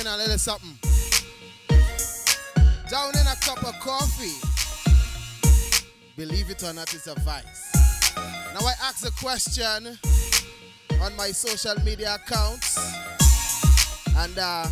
in 0.00 0.06
a 0.06 0.16
little 0.16 0.38
something. 0.38 0.78
Down 2.88 3.10
in 3.10 3.26
a 3.26 3.36
cup 3.42 3.62
of 3.62 3.78
coffee, 3.80 4.34
believe 6.16 6.48
it 6.48 6.62
or 6.62 6.72
not, 6.72 6.92
it's 6.94 7.06
a 7.06 7.14
vice. 7.20 7.70
Now 8.16 8.66
I 8.66 8.72
ask 8.82 9.06
a 9.06 9.10
question 9.22 9.98
on 11.02 11.16
my 11.16 11.30
social 11.32 11.74
media 11.84 12.14
accounts, 12.14 12.78
and 14.16 14.38
uh, 14.38 14.66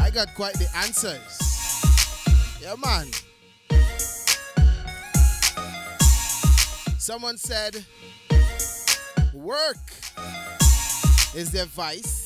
I 0.00 0.10
got 0.10 0.34
quite 0.34 0.54
the 0.54 0.68
answers. 0.76 1.38
Yeah, 2.62 2.76
man. 2.82 3.08
Someone 6.98 7.36
said, 7.36 7.84
work 9.34 9.76
is 11.34 11.50
their 11.52 11.66
vice. 11.66 12.19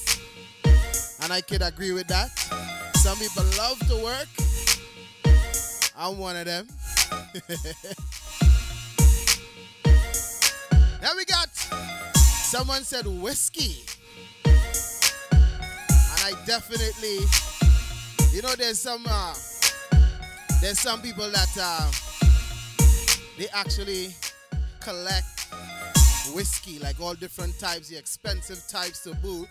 And 1.25 1.33
I 1.33 1.41
could 1.41 1.63
agree 1.63 1.93
with 1.93 2.07
that. 2.09 2.39
Some 2.97 3.17
people 3.17 3.45
love 3.57 3.79
to 3.89 3.97
work. 4.05 4.29
I'm 5.97 6.19
one 6.19 6.37
of 6.37 6.45
them. 6.45 6.69
now 11.01 11.13
we 11.17 11.25
got 11.25 11.49
someone 12.15 12.83
said 12.83 13.07
whiskey. 13.07 13.87
And 14.45 14.55
I 16.21 16.33
definitely, 16.45 17.21
you 18.31 18.43
know, 18.43 18.55
there's 18.59 18.79
some 18.79 19.07
uh, 19.09 19.33
there's 20.61 20.79
some 20.79 21.01
people 21.01 21.31
that 21.31 21.57
uh, 21.59 21.91
they 23.39 23.49
actually 23.55 24.15
collect 24.81 25.47
whiskey, 26.35 26.79
like 26.81 27.01
all 27.01 27.15
different 27.15 27.59
types, 27.59 27.89
the 27.89 27.97
expensive 27.97 28.63
types 28.69 29.03
to 29.05 29.15
boot. 29.15 29.49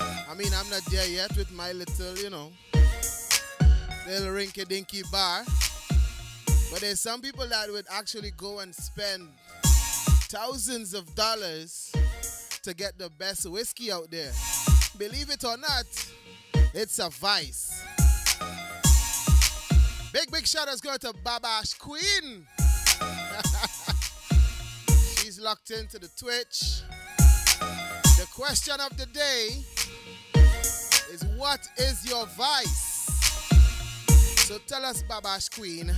I 0.00 0.34
mean, 0.36 0.52
I'm 0.54 0.68
not 0.70 0.84
there 0.90 1.08
yet 1.08 1.36
with 1.36 1.50
my 1.52 1.72
little, 1.72 2.16
you 2.18 2.30
know, 2.30 2.50
little 4.06 4.28
rinky 4.28 4.66
dinky 4.66 5.02
bar. 5.10 5.44
But 6.70 6.80
there's 6.80 7.00
some 7.00 7.20
people 7.20 7.46
that 7.48 7.70
would 7.70 7.86
actually 7.90 8.30
go 8.36 8.60
and 8.60 8.74
spend 8.74 9.28
thousands 9.62 10.94
of 10.94 11.14
dollars 11.14 11.92
to 12.62 12.74
get 12.74 12.98
the 12.98 13.10
best 13.10 13.48
whiskey 13.50 13.92
out 13.92 14.10
there. 14.10 14.32
Believe 14.96 15.30
it 15.30 15.44
or 15.44 15.56
not, 15.58 15.84
it's 16.72 16.98
a 16.98 17.10
vice. 17.10 17.84
Big, 20.12 20.30
big 20.30 20.46
shout 20.46 20.68
outs 20.68 20.80
going 20.80 20.98
to 20.98 21.12
Babash 21.24 21.78
Queen. 21.78 22.46
She's 25.16 25.40
locked 25.40 25.70
into 25.70 25.98
the 25.98 26.08
Twitch. 26.18 26.82
The 28.18 28.26
question 28.34 28.74
of 28.80 28.96
the 28.96 29.06
day 29.06 29.64
is 31.12 31.24
what 31.36 31.60
is 31.76 32.08
your 32.08 32.26
vice? 32.26 33.04
So 34.46 34.58
tell 34.66 34.84
us, 34.84 35.02
Babash 35.02 35.54
Queen, 35.54 35.92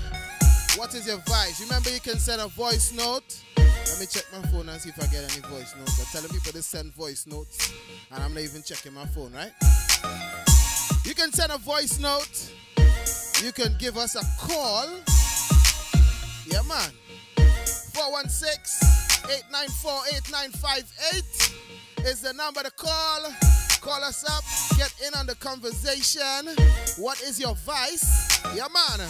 what 0.77 0.95
is 0.95 1.07
your 1.07 1.19
vice? 1.19 1.61
Remember, 1.61 1.91
you 1.91 2.01
can 2.01 2.19
send 2.19 2.41
a 2.41 2.49
voice 2.49 2.93
note. 2.93 3.43
Let 3.57 4.01
me 4.01 4.07
check 4.07 4.25
my 4.33 4.43
phone 4.49 4.69
and 4.69 4.81
see 4.81 4.91
if 4.91 5.01
I 5.01 5.07
get 5.07 5.23
any 5.31 5.41
voice 5.49 5.75
notes. 5.79 6.01
I'm 6.01 6.07
telling 6.07 6.31
people 6.31 6.53
to 6.53 6.63
send 6.63 6.93
voice 6.95 7.27
notes, 7.29 7.73
and 8.11 8.23
I'm 8.23 8.35
not 8.35 8.43
even 8.43 8.63
checking 8.63 8.93
my 8.93 9.07
phone, 9.07 9.33
right? 9.33 9.53
You 11.05 11.15
can 11.15 11.33
send 11.33 11.53
a 11.53 11.59
voice 11.59 12.01
note. 12.01 12.53
You 13.43 13.53
can 13.53 13.77
give 13.79 13.97
us 13.97 14.17
a 14.17 14.25
call. 14.41 14.89
Yeah, 16.47 16.63
man. 16.69 16.91
416 17.95 18.89
894 19.31 19.93
8958 20.17 22.07
is 22.07 22.21
the 22.21 22.33
number 22.33 22.63
to 22.63 22.71
call. 22.73 23.64
Call 23.85 24.03
us 24.03 24.25
up, 24.25 24.43
get 24.79 24.95
in 25.07 25.13
on 25.21 25.27
the 25.27 25.35
conversation. 25.35 26.49
What 26.97 27.21
is 27.21 27.39
your 27.39 27.55
vice? 27.55 28.41
Yeah, 28.57 28.67
man. 28.73 29.07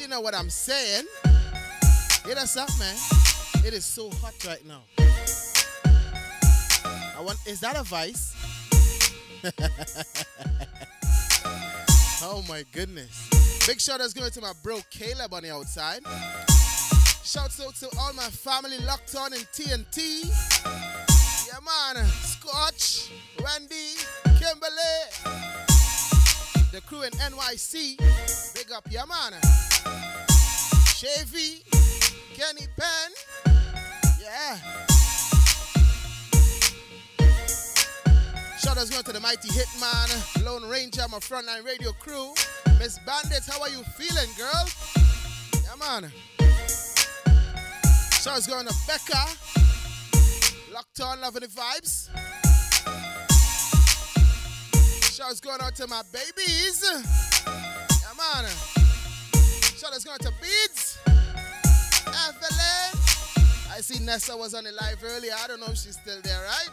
You 0.00 0.08
know 0.08 0.22
what 0.22 0.34
I'm 0.34 0.48
saying. 0.48 1.04
Hit 2.24 2.38
us 2.38 2.56
up, 2.56 2.70
man. 2.78 2.96
It 3.62 3.74
is 3.74 3.84
so 3.84 4.08
hot 4.22 4.32
right 4.46 4.64
now. 4.66 4.84
I 7.14 7.20
want 7.20 7.38
is 7.46 7.60
that 7.60 7.76
a 7.76 7.82
vice? 7.82 8.34
oh 12.22 12.42
my 12.48 12.64
goodness. 12.72 13.28
Big 13.66 13.82
shout 13.82 14.00
outs 14.00 14.14
going 14.14 14.30
to 14.30 14.40
my 14.40 14.52
bro 14.62 14.78
Caleb 14.90 15.34
on 15.34 15.42
the 15.42 15.52
outside. 15.52 16.00
Shouts 17.22 17.60
out 17.60 17.74
to 17.74 17.90
all 17.98 18.14
my 18.14 18.30
family 18.30 18.78
locked 18.78 19.14
on 19.14 19.34
in 19.34 19.40
TNT. 19.40 20.83
Yeah, 21.54 21.60
man. 21.94 22.04
Scotch, 22.06 23.12
Wendy, 23.40 23.94
Kimberly, 24.24 24.96
the 26.72 26.80
crew 26.84 27.02
in 27.02 27.12
NYC. 27.12 27.96
Big 28.54 28.72
up, 28.72 28.84
yeah, 28.90 29.04
man. 29.04 29.40
Chevy, 30.96 31.62
Kenny 32.34 32.66
Penn. 32.76 33.12
Yeah. 34.20 34.58
Shout 38.58 38.74
going 38.74 39.04
to 39.04 39.12
the 39.12 39.20
mighty 39.20 39.48
Hitman, 39.48 40.44
Lone 40.44 40.68
Ranger, 40.68 41.06
my 41.08 41.18
frontline 41.18 41.64
radio 41.64 41.92
crew. 41.92 42.34
Miss 42.80 42.98
Bandits, 43.06 43.48
how 43.48 43.60
are 43.60 43.68
you 43.68 43.84
feeling, 43.96 44.30
girl? 44.36 44.68
Yeah, 45.62 45.76
man. 45.78 46.10
Shout 48.20 48.44
going 48.48 48.66
to 48.66 48.74
Becca. 48.88 49.63
Locked 50.74 51.00
on, 51.02 51.20
loving 51.20 51.42
the 51.42 51.46
vibes. 51.46 52.08
Shouts 55.14 55.38
going 55.38 55.60
out 55.60 55.76
to 55.76 55.86
my 55.86 56.02
babies. 56.12 56.82
Yeah, 56.82 58.10
man. 58.18 58.50
Shout 59.78 59.92
going 60.04 60.14
out 60.14 60.20
to 60.22 60.32
Beads. 60.42 60.98
Evelyn. 61.06 62.90
I 63.70 63.80
see 63.82 64.04
Nessa 64.04 64.36
was 64.36 64.52
on 64.52 64.64
the 64.64 64.72
live 64.72 64.98
earlier. 65.04 65.34
I 65.38 65.46
don't 65.46 65.60
know 65.60 65.68
if 65.68 65.78
she's 65.78 65.96
still 65.96 66.20
there, 66.24 66.42
right? 66.42 66.68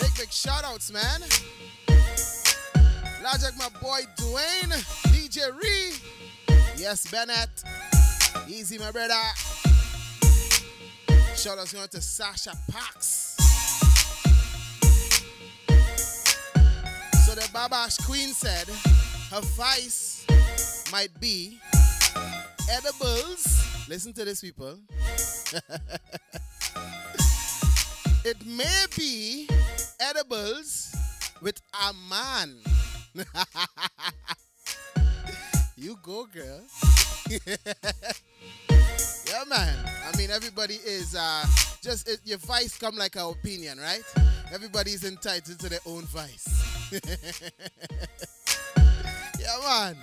Big, 0.00 0.12
big 0.18 0.32
shout 0.32 0.64
outs, 0.64 0.90
man. 0.90 1.20
Like 3.22 3.56
my 3.56 3.68
boy 3.80 4.00
Dwayne. 4.16 4.72
DJ 5.12 5.56
Ree. 5.62 5.94
Yes, 6.76 7.08
Bennett. 7.08 7.62
Easy, 8.48 8.78
my 8.78 8.90
brother. 8.90 9.14
Shout 11.42 11.58
out 11.58 11.90
to 11.90 12.00
Sasha 12.00 12.52
Pax. 12.70 13.34
So 17.26 17.34
the 17.34 17.48
Babash 17.52 18.00
Queen 18.06 18.28
said 18.28 18.68
her 19.32 19.40
vice 19.56 20.24
might 20.92 21.10
be 21.18 21.58
edibles. 22.70 23.88
Listen 23.88 24.12
to 24.12 24.24
this, 24.24 24.40
people. 24.40 24.78
it 28.24 28.36
may 28.46 28.84
be 28.96 29.48
edibles 29.98 30.94
with 31.40 31.60
a 31.74 31.92
man. 32.08 32.54
you 35.76 35.98
go, 36.04 36.28
girl. 36.32 36.60
yeah, 39.26 39.42
man. 39.48 39.81
Everybody 40.32 40.76
is 40.86 41.14
uh, 41.14 41.44
just 41.82 42.08
it, 42.08 42.20
your 42.24 42.38
vice 42.38 42.78
come 42.78 42.96
like 42.96 43.18
our 43.18 43.32
opinion, 43.32 43.78
right? 43.78 44.02
Everybody's 44.50 45.04
entitled 45.04 45.58
to 45.58 45.68
their 45.68 45.80
own 45.84 46.04
vice. 46.04 46.90
yeah, 49.38 49.58
man. 49.62 49.94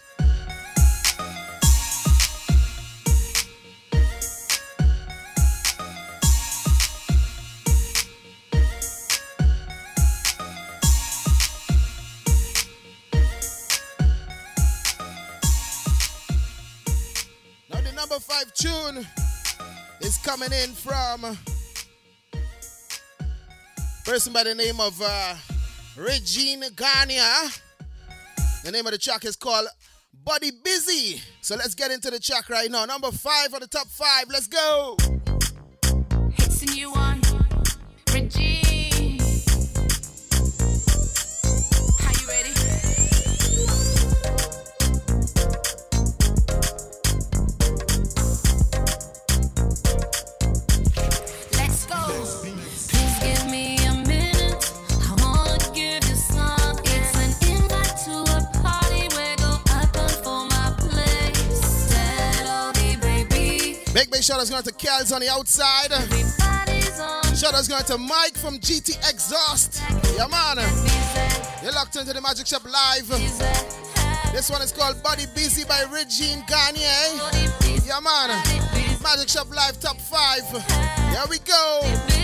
Tune 18.55 19.05
is 20.01 20.17
coming 20.17 20.51
in 20.51 20.69
from 20.69 21.37
person 24.05 24.33
by 24.33 24.43
the 24.43 24.53
name 24.53 24.79
of 24.79 25.01
uh, 25.03 25.35
Regine 25.97 26.63
Garnia. 26.75 27.59
The 28.63 28.71
name 28.71 28.85
of 28.85 28.91
the 28.91 28.97
track 28.97 29.25
is 29.25 29.35
called 29.35 29.67
Body 30.23 30.51
Busy. 30.63 31.21
So 31.41 31.55
let's 31.55 31.73
get 31.73 31.91
into 31.91 32.11
the 32.11 32.19
track 32.19 32.49
right 32.49 32.69
now. 32.69 32.85
Number 32.85 33.11
five 33.11 33.53
on 33.53 33.61
the 33.61 33.67
top 33.67 33.87
five. 33.87 34.25
Let's 34.29 34.47
go. 34.47 34.97
Shout 64.23 64.39
outs 64.39 64.49
going 64.49 64.63
to 64.63 64.71
Kels 64.71 65.13
on 65.13 65.19
the 65.19 65.29
outside. 65.29 65.91
Shout 67.35 67.53
outs 67.53 67.67
going 67.67 67.83
to 67.83 67.97
Mike 67.97 68.37
from 68.37 68.57
GT 68.57 68.97
Exhaust. 69.09 69.81
Yeah, 70.15 70.27
man. 70.27 70.63
You're 71.61 71.73
locked 71.73 71.97
into 71.97 72.13
the 72.13 72.21
Magic 72.21 72.47
Shop 72.47 72.63
Live. 72.63 73.07
This 74.31 74.49
one 74.49 74.61
is 74.61 74.71
called 74.71 75.03
Body 75.03 75.25
Busy 75.35 75.65
by 75.65 75.83
Regine 75.91 76.43
Gagne. 76.47 76.79
Eh? 76.79 77.49
Yeah, 77.85 77.99
man. 77.99 78.29
Magic 79.03 79.27
Shop 79.27 79.53
Live 79.53 79.79
Top 79.81 79.99
5. 79.99 80.51
Here 81.11 81.23
we 81.29 81.39
go. 81.39 82.22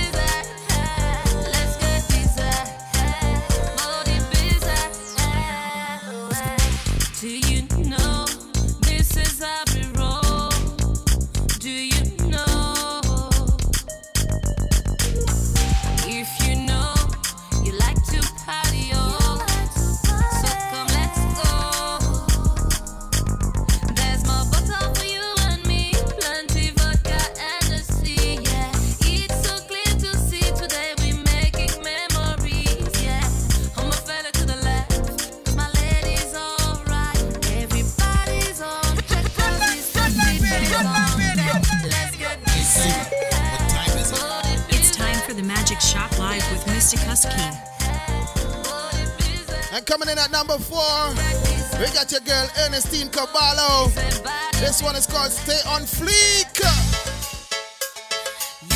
This 54.79 54.85
one 54.85 54.95
is 54.95 55.07
called 55.07 55.29
Stay 55.29 55.59
on 55.67 55.81
Fleek. 55.81 56.55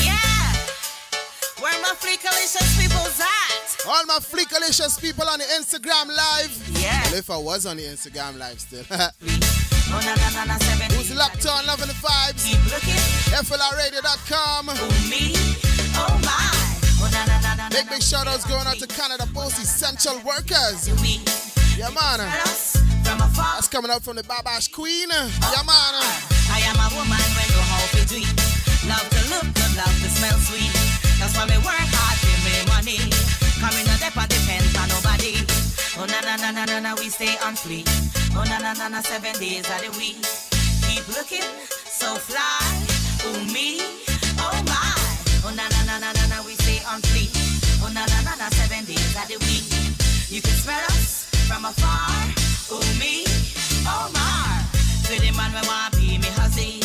Yeah. 0.03 0.19
Where 1.63 1.81
my 1.81 1.95
fleekalicious 1.95 2.75
people's 2.77 3.21
at? 3.21 3.87
All 3.87 4.03
my 4.05 4.19
Fleekalicious 4.19 4.99
people 4.99 5.25
on 5.29 5.39
the 5.39 5.45
Instagram 5.45 6.07
live. 6.07 6.51
Yeah. 6.77 7.01
Well, 7.05 7.13
if 7.13 7.29
I 7.29 7.37
was 7.37 7.65
on 7.65 7.77
the 7.77 7.83
Instagram 7.83 8.37
live 8.37 8.59
still. 8.59 8.83
Oh, 9.95 9.99
Who's 10.91 11.15
locked 11.15 11.45
on, 11.45 11.65
loving 11.67 11.87
the 11.87 11.93
vibes? 11.93 12.43
Keep 12.49 12.65
looking. 12.65 12.99
FLRradio.com. 13.39 14.65
me. 15.09 15.33
Oh 15.95 16.19
my. 16.25 16.49
Oh, 16.99 17.69
Big, 17.71 17.89
big 17.89 18.01
shout 18.01 18.27
outs 18.27 18.43
going 18.45 18.67
out 18.67 18.75
to 18.79 18.87
Canada 18.87 19.25
Post 19.33 19.61
Essential 19.61 20.19
Workers. 20.25 20.89
Yeah, 21.77 21.91
man. 21.91 22.82
That's 23.19 23.67
coming 23.67 23.91
out 23.91 24.01
from 24.01 24.15
the 24.15 24.23
Babash 24.23 24.71
Queen. 24.73 25.09
Yeah, 25.09 25.63
man. 25.69 25.93
I 26.49 26.65
am 26.65 26.77
a 26.81 26.89
woman 26.97 27.21
when 27.37 27.47
you 27.53 27.61
how 27.61 27.85
to 27.93 28.01
do 28.09 28.17
it. 28.17 28.41
Love 28.89 29.05
to 29.05 29.21
look 29.29 29.47
good, 29.53 29.73
love 29.77 29.97
to 30.01 30.09
smell 30.09 30.37
sweet. 30.41 30.73
That's 31.21 31.37
why 31.37 31.45
me 31.45 31.57
work 31.61 31.77
hard 31.93 32.17
to 32.25 32.33
make 32.41 32.65
money. 32.73 32.97
Coming 33.61 33.85
on 33.85 33.97
dep 34.01 34.17
depend 34.17 34.65
on 34.81 34.89
nobody. 34.89 35.37
Oh 36.01 36.09
na 36.09 36.25
na 36.25 36.41
na 36.41 36.49
na 36.57 36.65
na 36.65 36.79
na 36.81 36.91
we 36.97 37.09
stay 37.13 37.37
on 37.45 37.53
fleek. 37.53 37.85
Oh 38.33 38.43
na 38.49 38.57
na 38.57 38.73
na 38.73 38.89
na 38.89 38.99
seven 39.05 39.37
days 39.37 39.69
of 39.69 39.79
the 39.85 39.93
week. 40.01 40.17
Keep 40.89 41.05
looking 41.13 41.45
so 41.85 42.17
fly. 42.17 42.65
Oh 43.29 43.37
me, 43.53 43.77
oh 44.41 44.57
my. 44.65 44.97
Oh 45.45 45.53
na 45.53 45.69
na 45.69 45.81
na 45.85 45.95
na 46.01 46.09
na 46.17 46.23
na 46.33 46.37
we 46.41 46.57
stay 46.65 46.81
on 46.89 46.97
fleek. 47.13 47.29
Oh 47.85 47.93
na 47.93 48.09
na 48.09 48.19
na 48.25 48.33
na 48.41 48.49
seven 48.57 48.83
days 48.89 49.13
of 49.13 49.29
the 49.29 49.37
week. 49.45 49.69
You 50.33 50.41
can 50.41 50.57
smell 50.57 50.81
us 50.97 51.29
from 51.45 51.65
afar. 51.69 52.42
Oh 52.75 52.81
me, 52.97 53.23
oh 53.85 54.09
my. 54.17 54.65
For 55.05 55.13
the 55.21 55.29
man 55.37 55.53
we 55.53 55.61
want 55.67 55.93
be 55.93 56.17
me 56.17 56.29
hussy. 56.33 56.81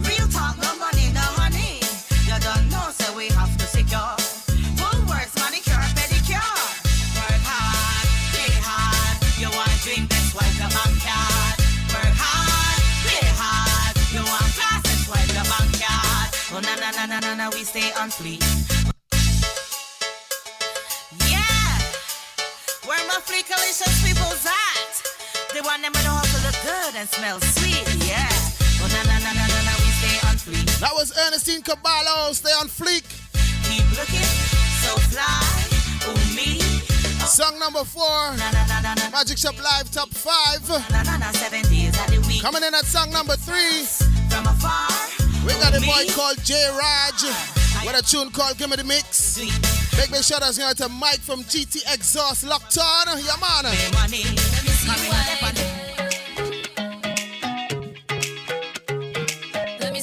Real 0.00 0.26
talk, 0.32 0.56
no 0.64 0.72
money, 0.80 1.12
no 1.12 1.20
honey. 1.36 1.76
You 2.24 2.40
don't 2.40 2.66
know, 2.72 2.88
so 2.96 3.12
we 3.12 3.28
have 3.36 3.52
to 3.60 3.66
secure. 3.68 4.16
Full 4.80 5.00
words, 5.04 5.32
manicure, 5.36 5.84
pedicure. 5.92 6.56
Work 7.20 7.42
hard, 7.44 8.06
play 8.32 8.54
hard. 8.64 9.16
You 9.36 9.52
want 9.52 9.76
drink, 9.84 10.08
that's 10.08 10.32
why 10.32 10.48
the 10.56 10.72
bank 10.72 10.96
card. 11.04 11.56
Work 11.92 12.16
hard, 12.16 12.80
play 13.04 13.28
hard. 13.36 13.92
You 14.16 14.24
want 14.24 14.48
class, 14.56 14.80
that's 14.88 15.04
why 15.04 15.20
the 15.36 15.44
bank. 15.44 15.74
Oh 16.56 16.60
na 16.64 16.72
na 16.80 16.88
na 16.96 17.04
na 17.04 17.18
na 17.20 17.34
na, 17.36 17.46
we 17.52 17.60
stay 17.64 17.92
on 18.00 18.08
fleek. 18.08 18.40
Yeah, 21.28 21.76
where 22.88 23.04
my 23.04 23.20
fleekalicious? 23.20 24.05
Them 25.56 25.92
to 25.92 26.38
look 26.44 26.54
good 26.62 26.94
and 26.96 27.08
smell 27.08 27.40
sweet. 27.40 27.80
Yeah. 28.04 28.28
Oh 28.76 28.88
na 28.92 29.00
na 29.08 29.16
na 29.24 29.32
na 29.32 29.46
na 29.48 29.72
we 29.80 29.88
stay 29.96 30.20
on 30.28 30.36
fleek. 30.36 30.68
That 30.80 30.92
was 30.92 31.16
Ernestine 31.16 31.62
Caballo. 31.62 32.32
Stay 32.34 32.52
on 32.60 32.68
fleek. 32.68 33.08
Keep 33.64 33.88
looking 33.96 34.28
so 34.84 34.92
fly. 35.08 35.24
Oh 36.04 36.12
me. 36.36 36.60
Song 37.24 37.58
number 37.58 37.84
four. 37.84 38.36
Magic 39.10 39.38
Shop 39.38 39.56
Live 39.56 39.90
Top 39.90 40.10
5. 40.10 40.92
Na 40.92 41.02
na 41.02 41.16
na 41.16 41.32
seven 41.32 41.62
days 41.72 41.96
of 42.04 42.12
the 42.12 42.20
week. 42.28 42.42
Coming 42.42 42.62
in 42.62 42.74
at 42.74 42.84
song 42.84 43.10
number 43.10 43.36
three. 43.36 43.88
From 44.28 44.44
afar. 44.44 44.92
We 45.48 45.56
got 45.56 45.72
a 45.72 45.80
oh, 45.80 45.88
boy 45.88 46.04
called 46.12 46.36
J 46.44 46.52
Raj 46.76 47.24
with 47.80 47.96
a 47.96 48.02
tune 48.04 48.28
called 48.30 48.58
Give 48.58 48.68
Me 48.68 48.76
the 48.76 48.84
Mix. 48.84 49.40
Big 49.96 50.10
big 50.12 50.22
shout 50.22 50.44
going 50.44 50.74
to 50.76 50.88
Mike 50.90 51.20
from 51.20 51.44
GT 51.44 51.80
Exhaust 51.94 52.44
Locked 52.44 52.76
on. 52.76 53.16
Yeah, 53.24 53.40
man. 53.40 53.72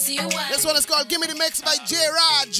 See 0.04 0.16
you 0.16 0.28
wine. 0.34 0.52
This 0.52 0.66
one 0.66 0.76
is 0.76 0.86
called 0.86 1.08
Give 1.08 1.22
Me 1.22 1.28
the 1.28 1.36
Mix 1.36 1.62
by 1.62 1.76
J 1.86 1.96
Raj. 1.96 2.60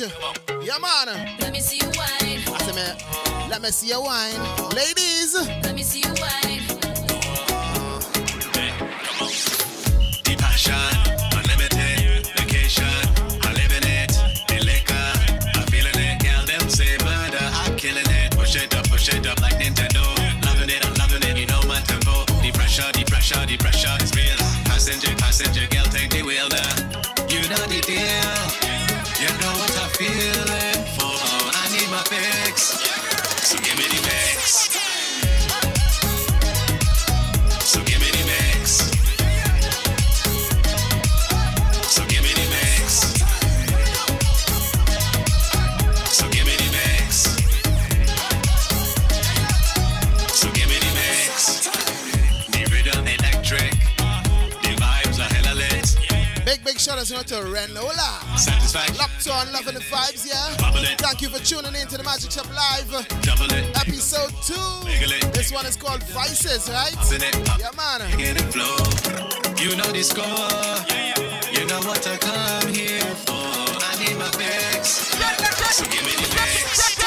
Yeah, 0.64 0.78
man. 0.80 1.36
Let 1.40 1.52
me 1.52 1.60
see 1.60 1.78
you 1.78 1.88
wine. 1.88 2.42
I 2.48 2.58
said, 2.64 2.76
man, 2.76 3.50
let 3.50 3.62
me 3.62 3.70
see 3.70 3.90
your 3.90 4.02
wine. 4.02 4.40
Ladies. 4.74 5.36
Let 5.36 5.76
me 5.76 5.84
see 5.84 6.00
you 6.00 6.14
wine. 6.22 6.64
The 10.24 10.36
passion, 10.38 10.74
unlimited 11.38 12.28
vacation. 12.38 13.03
Shout 56.84 57.00
going 57.10 57.24
to 57.24 57.36
Renola. 57.48 58.38
Satisfaction. 58.38 58.98
Locked 58.98 59.30
on, 59.30 59.54
loving 59.54 59.76
the 59.76 59.80
vibes, 59.80 60.28
yeah? 60.28 60.52
Thank 60.98 61.22
you 61.22 61.30
for 61.30 61.40
tuning 61.40 61.80
in 61.80 61.88
to 61.88 61.98
the 61.98 62.04
Magic 62.04 62.30
Shop 62.30 62.46
Live. 62.52 63.08
Double 63.22 63.46
it. 63.56 63.64
Episode 63.80 64.30
2. 64.44 64.54
It. 64.92 65.34
This 65.34 65.54
one 65.54 65.66
is 65.66 65.78
called 65.78 66.04
Vices, 66.12 66.70
right? 66.70 66.92
It. 67.10 67.24
Yeah, 67.58 67.72
man. 67.78 68.02
You 68.20 69.78
know 69.78 69.92
the 69.94 70.04
score. 70.04 70.26
You 71.56 71.66
know 71.68 71.80
what 71.88 72.06
I 72.06 72.18
come 72.18 72.74
here 72.74 73.00
for. 73.24 73.32
I 73.32 73.96
need 74.04 74.18
my 74.18 74.28
fix. 74.36 75.08
So 75.78 75.86
give 75.86 76.04
me 76.04 76.12
the 76.12 76.28
fix. 76.36 76.98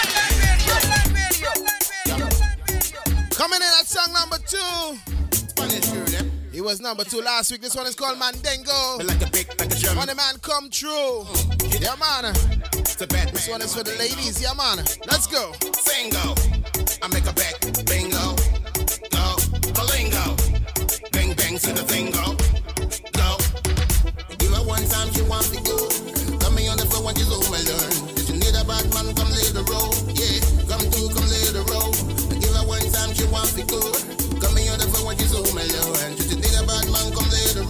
Coming 3.36 3.60
in 3.60 3.68
at 3.78 3.86
song 3.86 4.12
number 4.14 4.38
two. 4.48 5.15
It 6.56 6.64
was 6.64 6.80
number 6.80 7.04
two 7.04 7.20
last 7.20 7.52
week. 7.52 7.60
This 7.60 7.76
one 7.76 7.86
is 7.86 7.94
called 7.94 8.18
Mandengo. 8.18 8.96
Like 9.04 9.20
a 9.20 9.30
big, 9.30 9.46
like 9.60 9.70
a 9.70 9.76
German. 9.76 9.98
On 9.98 10.06
the 10.08 10.14
man 10.14 10.40
come 10.40 10.70
true. 10.70 11.28
Mm. 11.28 11.84
Yeah, 11.84 11.92
man. 12.00 12.32
It's 12.80 12.96
a 12.96 13.06
bad 13.06 13.28
This 13.28 13.46
one 13.46 13.60
is 13.60 13.76
for 13.76 13.84
the 13.84 13.92
ladies. 14.00 14.40
Yeah, 14.40 14.56
man. 14.56 14.78
Let's 15.04 15.28
go. 15.28 15.52
Bingo. 15.84 16.32
I 17.04 17.12
make 17.12 17.28
a 17.28 17.34
back 17.36 17.60
bingo. 17.84 18.32
Go. 19.12 19.36
Balingo. 19.76 20.24
Bang, 21.12 21.36
bang 21.36 21.60
to 21.60 21.76
the 21.76 21.84
bingo. 21.92 22.24
Go. 23.12 23.36
Give 24.40 24.56
her 24.56 24.64
one 24.64 24.88
time 24.88 25.12
she 25.12 25.20
wants 25.28 25.52
to 25.52 25.60
go. 25.60 25.76
Got 26.40 26.56
me 26.56 26.72
on 26.72 26.80
the 26.80 26.88
floor 26.88 27.04
when 27.04 27.20
you 27.20 27.28
zoom 27.28 27.52
and 27.52 27.68
learn. 27.68 28.16
If 28.16 28.32
you 28.32 28.40
need 28.40 28.56
a 28.56 28.64
bad 28.64 28.88
man, 28.96 29.12
come 29.12 29.28
lay 29.28 29.44
the 29.52 29.60
road. 29.68 29.92
Yeah. 30.16 30.40
Come 30.72 30.88
through, 30.88 31.12
come 31.12 31.28
lay 31.28 31.52
the 31.52 31.68
road. 31.68 31.92
Give 32.40 32.56
her 32.56 32.64
one 32.64 32.80
time 32.96 33.12
she 33.12 33.28
wants 33.28 33.52
to 33.60 33.64
go. 33.68 34.25
I 34.96 35.64
you. 35.68 35.82
And 36.04 36.16
you 36.18 36.36
need 36.36 36.56
a 36.56 36.64
bad 36.64 36.86
man, 36.88 37.12
come 37.12 37.28
lay 37.28 37.52
the. 37.52 37.64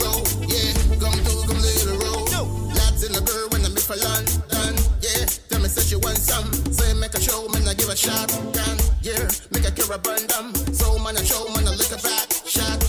Yeah, 0.47 0.73
come 1.03 1.19
come 1.49 1.59
lay 1.59 1.75
the 1.83 1.95
in 3.03 3.13
the 3.13 3.21
when 3.51 3.65
I 3.65 3.69
make 3.69 3.83
for 3.83 3.97
Yeah, 5.03 5.27
she 5.83 5.97
want 5.97 6.19
some. 6.19 6.53
Say 6.73 6.95
make 6.95 7.15
a 7.15 7.21
show, 7.21 7.49
man, 7.49 7.67
I 7.67 7.75
give 7.75 7.89
a 7.89 7.97
shot. 7.97 8.31
Yeah, 9.03 9.29
make 9.51 9.67
a 9.67 9.73
abundant. 9.91 10.33
Um. 10.39 10.55
So 10.75 10.99
man, 10.99 11.17
I 11.17 11.25
show, 11.25 11.49
man, 11.55 11.67
I 11.67 11.75
lick 11.75 11.91
a 11.91 11.99
shot. 12.49 12.86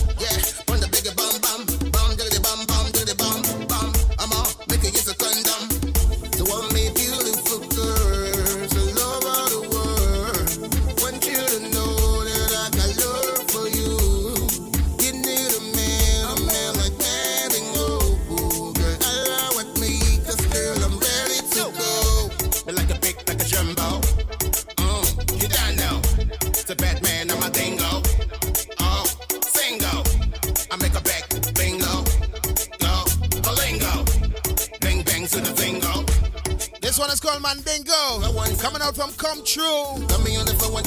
This 37.38 38.34
one 38.34 38.50
is. 38.50 38.60
Coming 38.60 38.82
out 38.82 38.96
from 38.96 39.12
Come 39.14 39.44
True. 39.44 39.94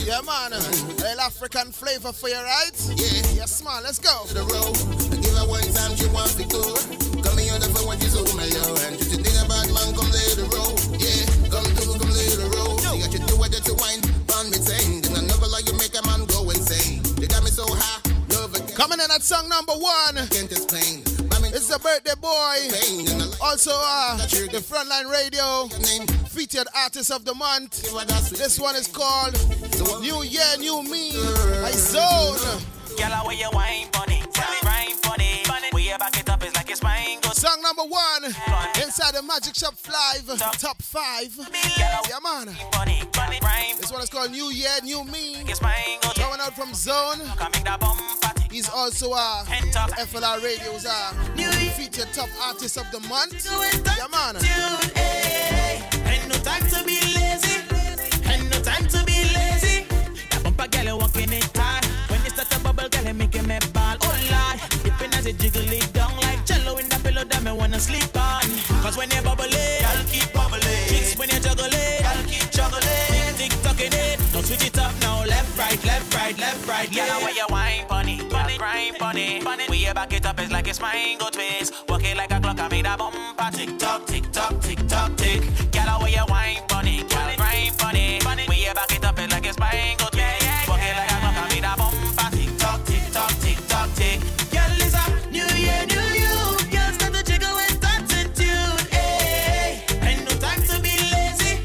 Yeah, 0.03 0.19
man. 0.27 0.51
A 0.51 0.59
little 0.99 1.21
African 1.21 1.71
flavor 1.71 2.11
for 2.11 2.27
you, 2.27 2.35
right? 2.35 2.75
Yeah. 2.89 3.23
Yes, 3.39 3.63
man. 3.63 3.83
Let's 3.83 3.99
go. 3.99 4.25
To 4.27 4.33
the 4.33 4.43
road. 4.43 4.75
Give 5.23 5.31
her 5.37 5.47
one 5.47 5.63
time, 5.71 5.95
she 5.95 6.07
want 6.11 6.31
to 6.35 6.43
go. 6.51 6.75
Come 7.23 7.37
here, 7.39 7.55
the 7.55 7.71
phone 7.71 7.87
when 7.87 7.99
she's 7.99 8.19
home 8.19 8.27
alone. 8.35 8.79
And 8.83 8.99
you 8.99 9.23
think 9.23 9.37
about 9.39 9.63
man, 9.71 9.95
come 9.95 10.11
lay 10.11 10.27
the 10.35 10.43
road. 10.51 10.75
Yeah, 10.99 11.23
come 11.47 11.63
through, 11.79 11.95
come 12.03 12.11
lay 12.11 12.27
the 12.35 12.47
road. 12.51 12.83
You 12.83 12.99
got 12.99 13.13
you 13.15 13.23
do 13.23 13.35
what 13.39 13.55
you 13.55 13.75
wine, 13.79 14.03
on 14.35 14.51
me 14.51 14.59
saying. 14.59 15.07
Then 15.07 15.23
another 15.23 15.47
like 15.47 15.71
you 15.71 15.75
make 15.79 15.95
a 15.95 16.03
man 16.03 16.27
go 16.27 16.43
insane. 16.51 16.99
You 17.15 17.31
got 17.31 17.47
me 17.47 17.51
so 17.51 17.63
high, 17.63 18.03
it. 18.03 18.75
Coming 18.75 18.99
in 18.99 19.07
at 19.07 19.23
song 19.23 19.47
number 19.47 19.73
one. 19.73 20.19
Can't 20.27 20.51
explain. 20.51 21.07
It's 21.53 21.67
the 21.67 21.79
birthday 21.79 22.15
boy. 22.19 23.10
Also, 23.51 23.71
uh, 23.75 24.15
the 24.15 24.63
Frontline 24.63 25.11
Radio 25.11 25.67
featured 26.29 26.67
artist 26.73 27.11
of 27.11 27.25
the 27.25 27.33
month. 27.35 27.83
This 28.31 28.57
one 28.57 28.77
is 28.77 28.87
called 28.87 29.33
New 29.99 30.23
Year, 30.23 30.55
New 30.57 30.81
Me. 30.83 31.11
I 31.59 31.71
zone. 31.71 32.39
Girl, 32.95 33.11
where 33.27 33.35
you 33.35 33.49
wine 33.51 33.87
bunny, 33.91 34.23
tell 34.31 34.47
funny. 35.03 35.43
Way 35.73 35.93
back 35.99 36.17
it 36.17 36.29
up 36.29 36.41
is 36.47 36.55
like 36.55 36.71
it's 36.71 36.81
mine. 36.81 37.21
Song 37.33 37.61
number 37.61 37.83
one 37.83 38.23
inside 38.81 39.15
the 39.15 39.21
Magic 39.21 39.53
Shop 39.53 39.75
Live 39.85 40.39
top 40.57 40.81
five. 40.81 41.37
Yeah, 41.77 42.19
man. 42.23 42.55
This 43.81 43.91
one 43.91 44.01
is 44.01 44.09
called 44.09 44.31
New 44.31 44.49
Year, 44.51 44.79
New 44.81 45.03
Me. 45.03 45.43
Coming 46.15 46.39
out 46.39 46.55
from 46.55 46.73
Zone. 46.73 47.19
He's 48.51 48.69
also 48.69 49.13
uh, 49.13 49.45
FLR 49.45 50.43
Radio's 50.43 50.85
uh, 50.85 51.13
featured 51.71 52.11
top 52.13 52.27
artist 52.43 52.77
of 52.77 52.85
the 52.91 52.99
month. 53.07 53.47
Yeah, 53.47 54.07
man. 54.11 54.35
Ain't 56.05 56.27
no 56.27 56.35
time 56.43 56.67
to 56.67 56.83
be 56.83 56.99
lazy. 57.15 57.63
Ain't 58.27 58.51
no 58.51 58.59
time 58.59 58.85
to 58.87 59.05
be 59.05 59.23
lazy. 59.31 59.87
That 60.31 60.41
bumper 60.43 60.67
girl 60.67 60.99
walking 60.99 61.31
it 61.31 61.47
hard. 61.55 61.85
When 62.11 62.19
you 62.25 62.29
start 62.31 62.49
to 62.49 62.59
bubble, 62.59 62.89
girl, 62.89 63.13
make 63.13 63.33
me 63.33 63.57
ball. 63.71 63.95
Oh 64.03 64.19
lord, 64.29 64.59
dipping 64.83 65.13
as 65.13 65.25
it 65.27 65.39
jiggle 65.39 65.71
it 65.71 65.93
down 65.93 66.13
like 66.17 66.45
jello 66.45 66.75
in 66.75 66.89
the 66.89 66.99
pillow 66.99 67.23
that 67.23 67.43
me 67.43 67.53
wanna 67.53 67.79
sleep 67.79 68.11
on. 68.19 68.43
Cause 68.83 68.97
when 68.97 69.09
you 69.11 69.21
bubble 69.21 69.47
it, 69.47 69.83
I'll 69.87 70.03
keep 70.11 70.27
bubbling. 70.33 70.91
Chicks 70.91 71.17
when 71.17 71.29
you 71.29 71.39
juggle 71.39 71.71
it, 71.71 72.03
I'll 72.03 72.23
keep 72.27 72.51
juggling. 72.51 73.31
Tick 73.39 73.55
tocking 73.63 73.95
it, 73.95 74.19
now 74.33 74.41
switch 74.41 74.65
it 74.67 74.77
up 74.77 74.91
now. 74.99 75.23
Left, 75.23 75.57
right, 75.57 75.79
left, 75.85 76.13
right, 76.13 76.37
left, 76.37 76.67
right. 76.67 76.91
Yeah, 76.91 77.15
where 77.23 77.31
back 80.79 80.95
it 80.95 81.11
up, 81.11 81.17
it's 81.17 81.17
like 81.17 81.17
it's 81.17 81.17
mine, 81.17 81.17
go 81.17 81.29
twist. 81.29 81.89
Walk 81.89 82.03
it 82.03 82.17
like 82.17 82.31
a 82.31 82.39
clock, 82.39 82.59
I 82.59 82.67
made 82.69 82.85
a 82.85 82.97
bumper. 82.97 83.51
Tick 83.51 83.77
tock, 83.77 84.05
tick 84.05 84.31
tock, 84.31 84.59
tick 84.61 84.87
tock, 84.87 85.15
tick. 85.17 85.41
Girl, 85.71 85.99
where 85.99 86.09
you 86.09 86.25
wine, 86.27 86.57
bunny, 86.67 87.03
bunny, 87.03 87.35
grind, 87.35 87.77
bunny. 87.77 88.45
We 88.47 88.65
you 88.65 88.73
back 88.73 88.91
it 88.91 89.03
up, 89.03 89.19
it's 89.19 89.33
like 89.33 89.45
it's 89.45 89.59
mine, 89.59 89.97
go 89.97 90.05
twist. 90.11 90.67
Walk 90.67 90.79
it 90.79 90.95
like 90.95 91.11
a 91.11 91.15
clock, 91.19 91.35
I 91.35 91.47
made 91.49 91.63
a 91.63 91.75
bumper. 91.77 92.29
Tick 92.37 92.57
tock, 92.57 92.85
tick 92.85 93.11
tock, 93.11 93.33
tick 93.41 93.57
tock, 93.67 93.89
tick. 93.95 94.19
Girl, 94.51 94.71
it's 94.79 94.95
a 94.95 95.03
new 95.31 95.47
year, 95.59 95.85
new 95.87 96.07
you. 96.23 96.35
Girl, 96.71 96.91
start 96.93 97.13
to 97.13 97.23
jiggle 97.23 97.55
with 97.55 97.83
attitude. 97.83 98.81
Hey, 98.91 99.83
ain't 100.01 100.23
no 100.23 100.33
time 100.39 100.61
to 100.63 100.79
be 100.81 100.95
lazy. 101.11 101.59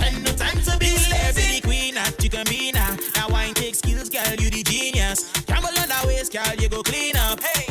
Ain't 0.00 0.22
no 0.24 0.32
time 0.32 0.60
to 0.62 0.78
be 0.78 0.96
lazy. 1.12 1.60
The 1.60 1.66
queen, 1.66 1.94
can 2.30 2.44
be 2.48 2.72
now. 2.72 2.96
Wine 3.28 3.52
take 3.52 3.74
skills, 3.74 4.08
girl, 4.08 4.34
you 4.38 4.48
the 4.50 4.62
genius. 4.62 5.30
Travel 5.44 5.68
on 5.68 5.88
the 5.88 6.06
waist, 6.06 6.32
girl, 6.32 6.54
you 6.58 6.68
go 6.68 6.82
clean 6.82 7.16
up. 7.16 7.40
Hey, 7.40 7.67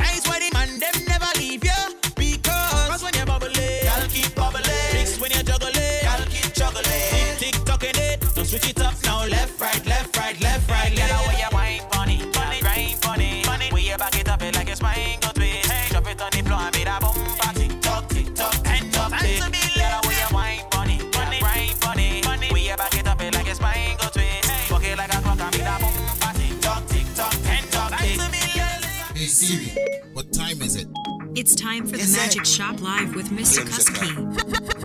It's 31.40 31.54
time 31.54 31.86
for 31.86 31.98
the 31.98 32.18
Magic 32.18 32.46
Shop 32.46 32.82
Live 32.82 33.14
with 33.14 33.28
Mr. 33.30 33.60
Kusky. 33.64 34.10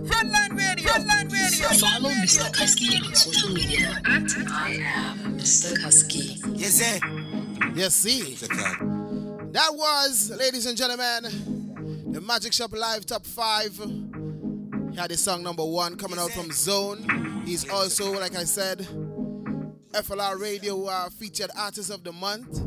Frontline 0.05 0.55
Radio. 0.55 0.87
Frontline 0.87 1.31
Radio. 1.31 1.67
Follow 1.69 2.11
Mr. 2.11 2.43
Kusky 2.53 3.03
on 3.03 3.15
social 3.15 3.49
media 3.49 3.99
at 4.05 4.29
I 4.51 4.77
am 4.83 5.39
Mr. 5.39 5.73
Kusky. 5.79 6.39
Yes, 6.55 6.75
sir. 6.75 6.99
Yes, 7.73 7.95
see. 7.95 8.35
That 9.51 9.69
was, 9.73 10.31
ladies 10.37 10.67
and 10.67 10.77
gentlemen, 10.77 12.11
the 12.11 12.21
Magic 12.21 12.53
Shop 12.53 12.71
Live 12.71 13.07
Top 13.07 13.25
5. 13.25 13.81
He 14.91 14.95
had 14.95 15.09
his 15.09 15.23
song 15.23 15.41
number 15.41 15.65
one 15.65 15.97
coming 15.97 16.19
out 16.19 16.29
from 16.33 16.51
Zone. 16.51 17.41
He's 17.47 17.67
also, 17.67 18.13
like 18.19 18.35
I 18.35 18.43
said, 18.43 18.87
FLR 19.91 20.39
Radio 20.39 20.85
uh, 20.85 21.09
featured 21.09 21.49
artist 21.57 21.89
of 21.89 22.03
the 22.03 22.11
month. 22.11 22.61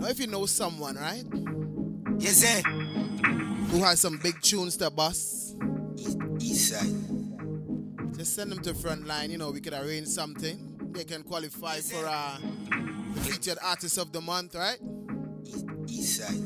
Now, 0.00 0.06
if 0.08 0.18
you 0.18 0.26
know 0.26 0.46
someone, 0.46 0.96
right? 0.96 1.24
Yes, 2.18 2.36
sir. 2.36 2.62
Who 3.70 3.84
has 3.84 4.00
some 4.00 4.18
big 4.18 4.40
tunes 4.42 4.76
to 4.78 4.90
bust, 4.90 5.56
East 6.40 6.70
side. 6.70 8.16
just 8.16 8.34
send 8.34 8.50
them 8.50 8.58
to 8.60 8.72
Frontline. 8.72 9.30
You 9.30 9.38
know, 9.38 9.50
we 9.50 9.60
could 9.60 9.74
arrange 9.74 10.08
something. 10.08 10.76
They 10.92 11.04
can 11.04 11.22
qualify 11.22 11.78
for 11.80 12.04
uh, 12.06 12.38
featured 13.22 13.58
artist 13.62 13.96
of 13.98 14.10
the 14.12 14.20
month, 14.20 14.54
right? 14.56 14.78
East 15.86 16.16
side. 16.16 16.40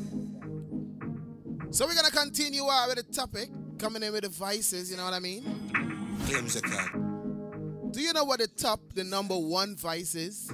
So 1.71 1.87
we're 1.87 1.95
gonna 1.95 2.11
continue 2.11 2.63
uh, 2.63 2.85
with 2.87 2.97
the 2.97 3.13
topic, 3.13 3.49
coming 3.79 4.03
in 4.03 4.13
with 4.13 4.23
the 4.23 4.29
vices. 4.29 4.91
You 4.91 4.97
know 4.97 5.05
what 5.05 5.13
I 5.13 5.19
mean? 5.19 5.43
Claims 6.27 6.55
a. 6.55 6.61
Do 7.91 8.01
you 8.01 8.13
know 8.13 8.23
what 8.25 8.39
the 8.39 8.47
top, 8.47 8.81
the 8.93 9.03
number 9.03 9.35
one 9.37 9.75
vice 9.75 10.15
is? 10.15 10.51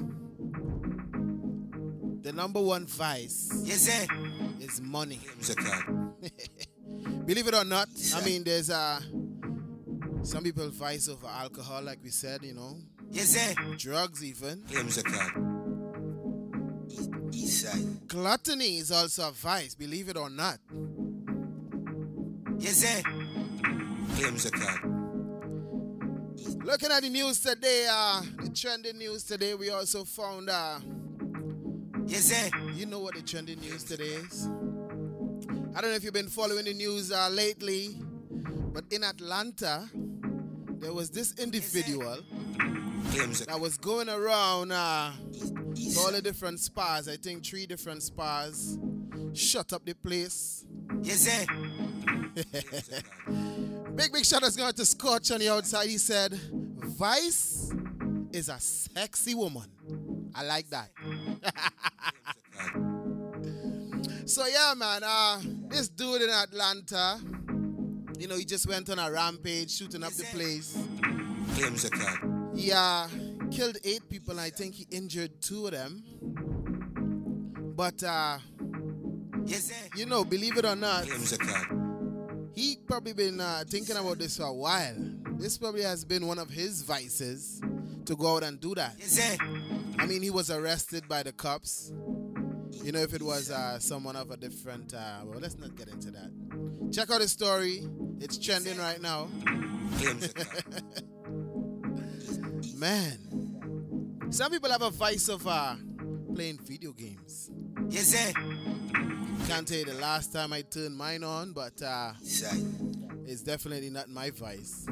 The 2.21 2.31
number 2.33 2.61
one 2.61 2.85
vice 2.85 3.51
Yes, 3.65 3.81
sir. 3.81 4.05
Is 4.61 4.81
money. 4.81 5.19
A. 5.49 6.25
Believe 7.25 7.47
it 7.47 7.55
or 7.55 7.63
not, 7.65 7.87
I 8.15 8.25
mean, 8.25 8.43
there's 8.43 8.69
uh, 8.69 8.99
some 10.23 10.43
people 10.43 10.69
vice 10.69 11.07
over 11.09 11.27
alcohol, 11.27 11.81
like 11.83 11.99
we 12.03 12.09
said, 12.09 12.43
you 12.43 12.53
know, 12.53 12.77
Yes, 13.09 13.29
sir. 13.29 13.53
drugs 13.77 14.23
even. 14.23 14.61
Claims 14.71 14.97
a 14.97 15.03
card. 15.03 15.31
East 17.33 17.61
side. 17.63 18.07
Gluttony 18.07 18.77
is 18.77 18.91
also 18.91 19.29
a 19.29 19.31
vice, 19.31 19.75
believe 19.75 20.09
it 20.09 20.17
or 20.17 20.29
not. 20.29 20.59
Yes, 22.59 22.77
sir. 22.77 23.01
Looking 26.63 26.91
at 26.91 27.01
the 27.01 27.09
news 27.09 27.39
today, 27.41 27.87
uh, 27.89 28.21
the 28.41 28.49
trending 28.49 28.97
news 28.97 29.23
today, 29.23 29.55
we 29.55 29.69
also 29.71 30.03
found, 30.03 30.49
uh, 30.49 30.79
Yes, 32.11 32.25
sir. 32.25 32.49
you 32.75 32.85
know 32.85 32.99
what 32.99 33.15
the 33.15 33.21
trending 33.21 33.61
news 33.61 33.85
today 33.85 34.03
is? 34.03 34.45
I 35.73 35.79
don't 35.79 35.91
know 35.91 35.95
if 35.95 36.03
you've 36.03 36.13
been 36.13 36.27
following 36.27 36.65
the 36.65 36.73
news 36.73 37.09
uh, 37.09 37.29
lately, 37.31 37.95
but 38.73 38.83
in 38.91 39.05
Atlanta, 39.05 39.89
there 40.81 40.91
was 40.91 41.09
this 41.09 41.33
individual 41.39 42.17
that 43.47 43.57
was 43.57 43.77
going 43.77 44.09
around 44.09 44.73
uh, 44.73 45.13
to 45.73 45.99
all 45.99 46.11
the 46.11 46.21
different 46.21 46.59
spas. 46.59 47.07
I 47.07 47.15
think 47.15 47.45
three 47.45 47.65
different 47.65 48.03
spas. 48.03 48.77
Shut 49.31 49.71
up 49.71 49.85
the 49.85 49.93
place. 49.95 50.65
Yes, 51.03 51.21
sir. 51.21 51.45
Big, 53.95 54.11
big 54.11 54.25
shout 54.25 54.43
outs 54.43 54.57
going 54.57 54.73
to 54.73 54.85
Scotch 54.85 55.31
on 55.31 55.39
the 55.39 55.47
outside. 55.49 55.87
He 55.87 55.97
said, 55.97 56.33
Vice 56.33 57.73
is 58.33 58.49
a 58.49 58.59
sexy 58.59 59.33
woman. 59.33 59.69
I 60.33 60.43
like 60.43 60.69
that. 60.69 60.89
so 64.25 64.45
yeah, 64.47 64.73
man. 64.75 65.01
Uh, 65.03 65.39
this 65.69 65.89
dude 65.89 66.21
in 66.21 66.29
Atlanta, 66.29 67.19
you 68.19 68.27
know, 68.27 68.35
he 68.35 68.45
just 68.45 68.67
went 68.67 68.89
on 68.89 68.99
a 68.99 69.11
rampage, 69.11 69.71
shooting 69.71 70.03
up 70.03 70.13
the 70.13 70.23
place. 70.25 70.77
Claims 71.55 71.85
a 71.85 71.89
card. 71.89 72.19
He 72.55 72.71
uh, 72.71 73.07
killed 73.51 73.77
eight 73.83 74.07
people. 74.09 74.39
I 74.39 74.49
think 74.49 74.75
he 74.75 74.87
injured 74.91 75.41
two 75.41 75.65
of 75.67 75.71
them. 75.71 76.03
But 77.75 78.03
uh, 78.03 78.37
you 79.95 80.05
know, 80.05 80.23
believe 80.23 80.57
it 80.57 80.65
or 80.65 80.75
not, 80.75 81.05
he 82.53 82.77
probably 82.85 83.13
been 83.13 83.39
uh, 83.39 83.63
thinking 83.67 83.97
about 83.97 84.19
this 84.19 84.37
for 84.37 84.43
a 84.43 84.53
while. 84.53 84.95
This 85.39 85.57
probably 85.57 85.81
has 85.81 86.05
been 86.05 86.27
one 86.27 86.37
of 86.37 86.49
his 86.49 86.83
vices 86.83 87.61
to 88.11 88.17
go 88.17 88.35
out 88.35 88.43
and 88.43 88.59
do 88.59 88.75
that. 88.75 88.93
I 89.97 90.05
mean, 90.05 90.21
he 90.21 90.29
was 90.29 90.51
arrested 90.51 91.07
by 91.07 91.23
the 91.23 91.31
cops. 91.31 91.93
You 92.83 92.91
know, 92.91 92.99
if 92.99 93.13
it 93.13 93.21
was 93.21 93.49
uh, 93.49 93.79
someone 93.79 94.17
of 94.17 94.31
a 94.31 94.37
different, 94.37 94.93
uh, 94.93 95.19
well, 95.23 95.39
let's 95.39 95.57
not 95.57 95.75
get 95.77 95.87
into 95.87 96.11
that. 96.11 96.29
Check 96.91 97.09
out 97.09 97.21
his 97.21 97.31
story. 97.31 97.87
It's 98.19 98.37
trending 98.37 98.77
right 98.77 99.01
now. 99.01 99.29
Claims 99.97 100.25
a 100.25 100.29
card. 100.33 101.03
Man, 102.75 104.27
some 104.29 104.51
people 104.51 104.69
have 104.71 104.81
a 104.81 104.89
vice 104.89 105.29
of 105.29 105.47
uh, 105.47 105.75
playing 106.35 106.59
video 106.63 106.91
games. 106.91 107.49
Yes, 107.87 108.07
sir. 108.07 108.33
Can't 109.47 109.65
tell 109.65 109.77
you 109.77 109.85
the 109.85 109.99
last 110.01 110.33
time 110.33 110.51
I 110.51 110.63
turned 110.63 110.97
mine 110.97 111.23
on, 111.23 111.53
but 111.53 111.81
uh, 111.81 112.11
it's 113.25 113.41
definitely 113.41 113.89
not 113.89 114.09
my 114.09 114.31
vice. 114.31 114.85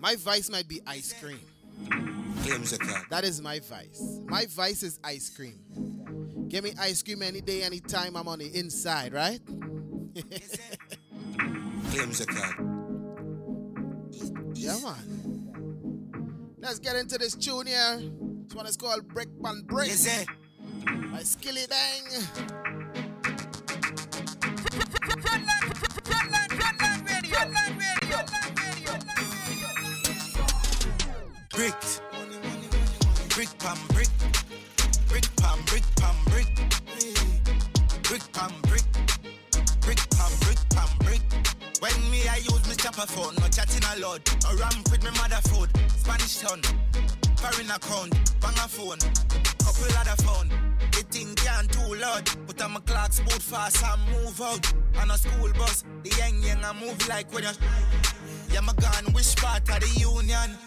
My 0.00 0.16
vice 0.16 0.50
might 0.50 0.66
be 0.66 0.80
ice 0.86 1.12
cream. 1.12 1.40
Claims 2.42 2.72
a 2.72 2.78
card. 2.78 3.04
That 3.10 3.24
is 3.24 3.42
my 3.42 3.60
vice. 3.60 4.20
My 4.24 4.46
vice 4.46 4.82
is 4.82 4.98
ice 5.04 5.28
cream. 5.28 6.46
Give 6.48 6.64
me 6.64 6.72
ice 6.80 7.02
cream 7.02 7.22
any 7.22 7.42
day, 7.42 7.62
anytime 7.62 8.16
I'm 8.16 8.26
on 8.26 8.38
the 8.38 8.46
inside, 8.58 9.12
right? 9.12 9.40
Claims 11.90 12.20
a 12.20 12.26
card. 12.26 12.56
yeah, 14.54 14.78
man. 14.82 16.56
Let's 16.58 16.78
get 16.78 16.96
into 16.96 17.18
this 17.18 17.34
tune 17.34 17.66
here. 17.66 18.00
This 18.46 18.54
one 18.54 18.66
is 18.66 18.76
called 18.78 19.06
Brick 19.08 19.28
Pan 19.42 19.64
sir. 19.88 20.24
By 20.86 21.20
Skillibeng. 21.20 22.79
Bricks. 31.60 32.00
Brick 33.34 33.50
pam 33.58 33.76
brick. 33.88 34.08
Brick 35.10 35.26
pam 35.36 35.58
brick 35.66 35.84
pam 35.96 36.16
brick. 36.30 36.46
Brick 38.02 38.32
pam 38.32 38.52
brick. 38.62 38.84
Brick 39.82 40.00
pam 40.08 40.32
brick 40.40 40.58
pam 40.70 40.88
brick. 41.00 41.20
When 41.80 42.10
me 42.10 42.26
I 42.28 42.36
use 42.36 42.66
my 42.66 42.72
chopper 42.72 43.06
phone, 43.06 43.34
no 43.40 43.48
chatting 43.48 43.84
a 43.92 44.00
lot. 44.00 44.22
No 44.42 44.56
ramp 44.56 44.90
with 44.90 45.04
me 45.04 45.10
mother 45.10 45.42
food. 45.50 45.68
Spanish 45.98 46.38
town. 46.38 46.62
Foreign 47.36 47.70
account. 47.70 48.14
Bang 48.40 48.56
a 48.56 48.66
phone. 48.66 48.98
Couple 49.60 49.98
other 50.00 50.16
phone. 50.22 50.48
The 50.92 51.04
thing 51.10 51.34
can't 51.34 51.70
too 51.70 51.94
loud. 51.96 52.24
Put 52.46 52.62
on 52.62 52.70
my 52.70 52.80
clocks 52.80 53.20
boot 53.20 53.42
fast 53.42 53.84
and 53.84 54.00
move 54.12 54.40
out. 54.40 54.72
On 54.96 55.10
a 55.10 55.18
school 55.18 55.52
bus. 55.58 55.84
The 56.04 56.10
young 56.16 56.42
young 56.42 56.64
I 56.64 56.72
move 56.72 57.06
like 57.06 57.30
when 57.34 57.42
you 57.42 57.50
yeah, 58.50 58.60
my 58.62 58.72
gun, 58.72 59.12
which 59.12 59.36
part 59.36 59.68
of 59.68 59.78
the 59.78 60.00
union? 60.00 60.58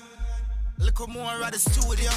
Look 0.80 1.08
more 1.08 1.44
at 1.44 1.54
the 1.54 1.60
studio. 1.60 2.12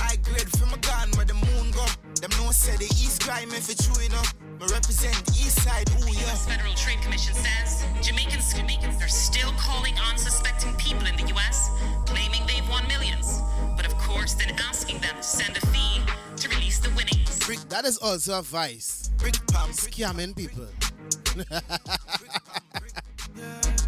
I 0.00 0.16
grade 0.16 0.50
from 0.58 0.70
my 0.70 0.78
gun 0.78 1.10
where 1.16 1.24
the 1.24 1.34
moon 1.34 1.70
go. 1.70 1.84
Them 2.20 2.30
no 2.38 2.50
say 2.50 2.76
the 2.76 2.86
east 2.86 3.22
crime 3.22 3.50
if 3.50 3.70
it's 3.70 3.86
true 3.86 4.04
enough. 4.04 4.34
Me 4.60 4.66
represent 4.70 5.14
the 5.26 5.32
east 5.32 5.62
side, 5.62 5.90
ooh 5.98 6.06
yeah. 6.06 6.20
U.S. 6.26 6.46
Federal 6.46 6.74
Trade 6.74 7.00
Commission 7.02 7.34
says 7.34 7.84
Jamaicans, 8.02 8.54
Jamaicans 8.54 9.02
are 9.02 9.08
still 9.08 9.50
calling 9.58 9.94
unsuspecting 10.10 10.74
people 10.76 11.06
in 11.06 11.16
the 11.16 11.26
U.S., 11.34 11.70
claiming 12.06 12.42
they've 12.46 12.68
won 12.68 12.86
millions, 12.88 13.40
but 13.76 13.86
of 13.86 13.94
course 13.98 14.34
then 14.34 14.54
asking 14.68 15.00
them 15.00 15.16
to 15.16 15.22
send 15.22 15.56
a 15.56 15.60
fee 15.66 16.00
to 16.36 16.48
release 16.50 16.78
the 16.78 16.90
winnings. 16.90 17.38
That 17.68 17.84
is 17.84 17.98
also 17.98 18.38
a 18.38 18.42
vice. 18.42 19.10
Scamming 19.18 20.36
people. 20.36 20.66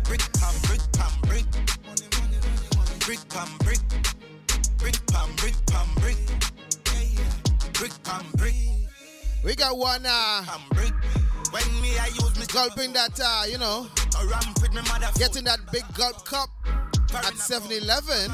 Brick 0.05 0.23
pam 0.33 0.55
brick 0.63 0.81
pam 0.93 1.13
brick. 1.23 1.45
Brick 1.51 1.64
pam 3.05 3.49
brick. 3.59 3.79
Brick 4.79 5.07
pam 5.09 5.29
brick 5.37 5.55
pam 5.67 5.87
brick. 5.97 6.17
Brick 7.75 7.93
pam 8.03 8.25
brick. 8.37 8.55
We 9.45 9.55
got 9.55 9.77
one 9.77 10.07
uh 10.07 10.43
When 11.51 11.83
me 11.83 11.99
I 11.99 12.07
use 12.07 12.39
me 12.39 12.47
gulping 12.47 12.95
that 12.95 13.21
uh, 13.23 13.45
you 13.47 13.59
know, 13.59 13.87
a 14.21 14.27
ramp 14.27 14.63
with 14.63 14.73
me 14.73 14.81
mother 14.89 15.09
getting 15.19 15.45
that 15.45 15.61
big 15.71 15.85
gulp 15.95 16.25
cup 16.25 16.49
at 17.15 17.35
7-Eleven 17.35 18.33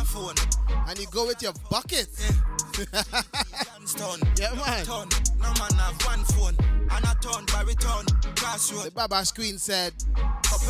and 0.88 0.98
you 0.98 1.06
go 1.10 1.26
with 1.26 1.42
your 1.42 1.52
bucket. 1.68 2.08
Stone. 3.84 4.20
yeah, 4.38 4.54
man. 4.54 4.86
No 4.86 5.52
man 5.58 5.72
have 5.78 6.00
one 6.06 6.24
phone. 6.26 6.79
And 6.92 7.04
a 7.04 7.14
ton 7.20 7.44
baritone. 7.46 8.04
Crossroad. 8.36 8.84
The 8.84 8.90
Babash 8.90 9.34
Queen 9.34 9.58
said, 9.58 9.92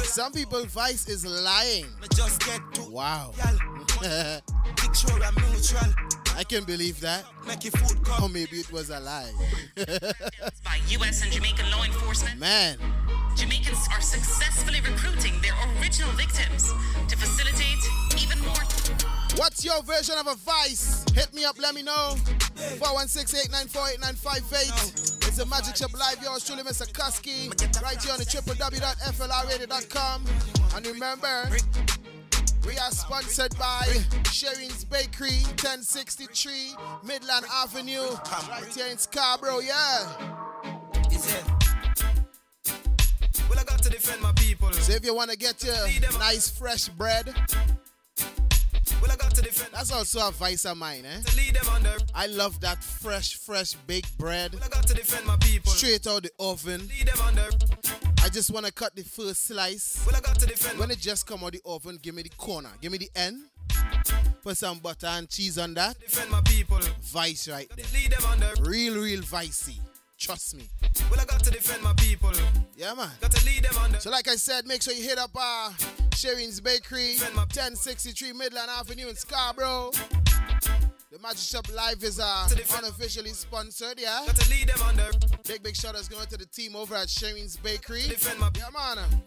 some 0.05 0.33
people 0.33 0.65
vice 0.67 1.09
is 1.09 1.25
lying. 1.27 1.87
Just 2.15 2.45
get 2.45 2.61
to 2.75 2.83
Wow. 2.91 3.33
picture 6.41 6.41
I'm 6.41 6.41
neutral. 6.41 6.41
I 6.41 6.45
can 6.45 6.65
believe 6.65 7.01
that. 7.01 7.25
Make 7.47 7.65
your 7.65 7.73
food 7.73 8.03
come. 8.05 8.23
Or 8.23 8.27
oh, 8.27 8.29
maybe 8.29 8.59
it 8.59 8.71
was 8.73 8.91
a 8.91 9.01
lie. 9.01 9.33
By 10.65 10.79
U.S. 10.89 11.23
and 11.23 11.33
Jamaican 11.33 11.71
law 11.71 11.85
enforcement, 11.85 12.39
Man, 12.39 12.77
Jamaicans 13.37 13.89
are 13.93 14.01
successfully 14.01 14.81
recruiting 14.81 15.35
their 15.41 15.55
original 15.81 16.11
victims 16.13 16.73
to 17.09 17.17
facilitate 17.17 17.79
even 18.23 18.39
more. 18.41 18.65
what's 19.37 19.65
your 19.65 19.83
version 19.83 20.17
of 20.19 20.27
a 20.27 20.35
vice? 20.37 21.05
Hit 21.15 21.33
me 21.35 21.45
up, 21.45 21.59
let 21.59 21.75
me 21.75 21.83
know. 21.83 22.15
416-894-8958. 22.79 25.27
It's 25.29 25.39
a 25.39 25.47
Magic 25.47 25.77
Shop 25.77 25.93
Live, 25.95 26.23
yours 26.23 26.45
truly, 26.45 26.63
Mr. 26.63 26.87
Kusky. 26.93 27.49
Right 27.83 28.03
here 28.03 28.13
on 28.13 28.19
the 28.19 28.25
www.flrradio.com. 28.25 30.25
And 30.77 30.87
remember, 30.87 31.49
we 32.67 32.77
are 32.79 32.91
sponsored 32.91 33.57
by 33.59 33.87
Sherring's 34.33 34.85
Bakery, 34.85 35.41
1063 35.63 36.75
Midland 37.05 37.47
Avenue, 37.53 38.09
right 38.49 38.65
here 38.75 38.87
in 38.87 38.99
Scarborough, 38.99 39.61
yeah. 39.61 40.07
Well, 43.49 43.59
I 43.59 43.65
got 43.65 43.83
to 43.83 43.91
defend 43.91 44.21
my 44.23 44.33
people. 44.33 44.73
So 44.73 44.93
if 44.93 45.05
you 45.05 45.15
want 45.15 45.31
to 45.31 45.37
get 45.37 45.63
your 45.65 45.75
nice 46.19 46.49
fresh 46.49 46.89
bread, 46.89 47.35
Well, 49.03 49.11
I 49.11 49.17
got 49.17 49.35
to 49.35 49.43
defend. 49.43 49.71
that's 49.73 49.91
also 49.93 50.29
a 50.29 50.31
vice 50.31 50.65
of 50.67 50.77
mine, 50.77 51.05
eh? 51.05 51.21
To 51.23 51.37
lead 51.37 51.55
them 51.57 51.69
under. 51.75 51.97
I 52.15 52.27
love 52.27 52.61
that 52.61 52.83
fresh, 52.85 53.35
fresh 53.35 53.73
baked 53.87 54.17
bread. 54.19 54.53
Well, 54.55 54.63
I 54.65 54.69
got 54.69 54.87
to 54.87 54.95
defend 54.95 55.27
my 55.27 55.37
people. 55.39 55.73
Straight 55.73 56.07
out 56.07 56.23
the 56.23 56.31
oven. 56.39 56.89
Lead 58.21 58.27
them 58.27 58.27
under. 58.27 58.27
I 58.27 58.29
just 58.29 58.51
want 58.51 58.67
to 58.67 58.73
cut 58.73 58.95
the 58.95 59.03
first 59.03 59.47
slice. 59.47 60.03
Well, 60.07 60.17
I 60.17 60.21
got 60.21 60.39
to 60.41 60.47
defend. 60.47 60.79
When 60.79 60.91
it 60.91 60.99
just 60.99 61.27
come 61.27 61.45
out 61.45 61.53
the 61.53 61.61
oven, 61.65 61.99
give 62.03 62.15
me 62.15 62.23
the 62.23 62.29
corner. 62.31 62.71
Give 62.81 62.93
me 62.93 62.99
the 62.99 63.11
end. 63.15 63.43
Put 64.43 64.57
some 64.57 64.79
butter 64.79 65.07
and 65.07 65.29
cheese 65.29 65.59
on 65.59 65.75
that. 65.75 65.99
Defend 66.01 66.31
my 66.31 66.41
people. 66.43 66.79
Vice 67.03 67.49
right 67.49 67.69
there. 67.77 67.87
Lead 67.93 68.13
them 68.13 68.25
under. 68.31 68.63
Real, 68.63 68.95
real 69.03 69.21
vicey. 69.21 69.79
Trust 70.19 70.55
me. 70.57 70.69
Well, 71.11 71.21
I 71.21 71.25
got 71.25 71.43
to 71.45 71.51
defend 71.51 71.83
my 71.83 71.95
people. 71.95 72.33
Yeah, 72.77 72.95
man. 72.95 73.11
Got 73.21 73.33
to 73.33 73.47
lead 73.47 73.65
them 73.65 73.77
under. 73.83 74.01
So 74.01 74.11
like 74.11 74.29
I 74.29 74.37
said, 74.37 74.67
make 74.67 74.83
sure 74.83 74.93
you 74.93 75.03
hit 75.03 75.19
up 75.19 75.31
uh, 75.35 75.73
Sherring's 76.15 76.61
Bakery, 76.61 77.17
1063 77.17 78.33
Midland 78.35 78.71
Avenue 78.71 79.09
in 79.09 79.17
Scarborough. 79.17 79.93
The 81.11 81.19
Magic 81.19 81.39
Shop 81.39 81.67
Live 81.75 82.05
is 82.05 82.21
uh, 82.21 82.49
unofficially 82.79 83.31
sponsored, 83.31 83.99
yeah? 83.99 84.23
Got 84.27 84.37
to 84.37 84.49
lead 84.51 84.69
them 84.69 84.81
under. 84.87 85.11
Big, 85.45 85.61
big 85.61 85.75
shout 85.75 85.97
outs 85.97 86.09
going 86.09 86.29
to 86.29 86.37
the 86.37 86.47
team 86.47 86.77
over 86.77 86.95
at 86.95 87.11
Sherring's 87.11 87.57
Bakery. 87.57 88.05
My 88.39 88.49
Yeah, 88.57 88.67
man. 88.73 89.23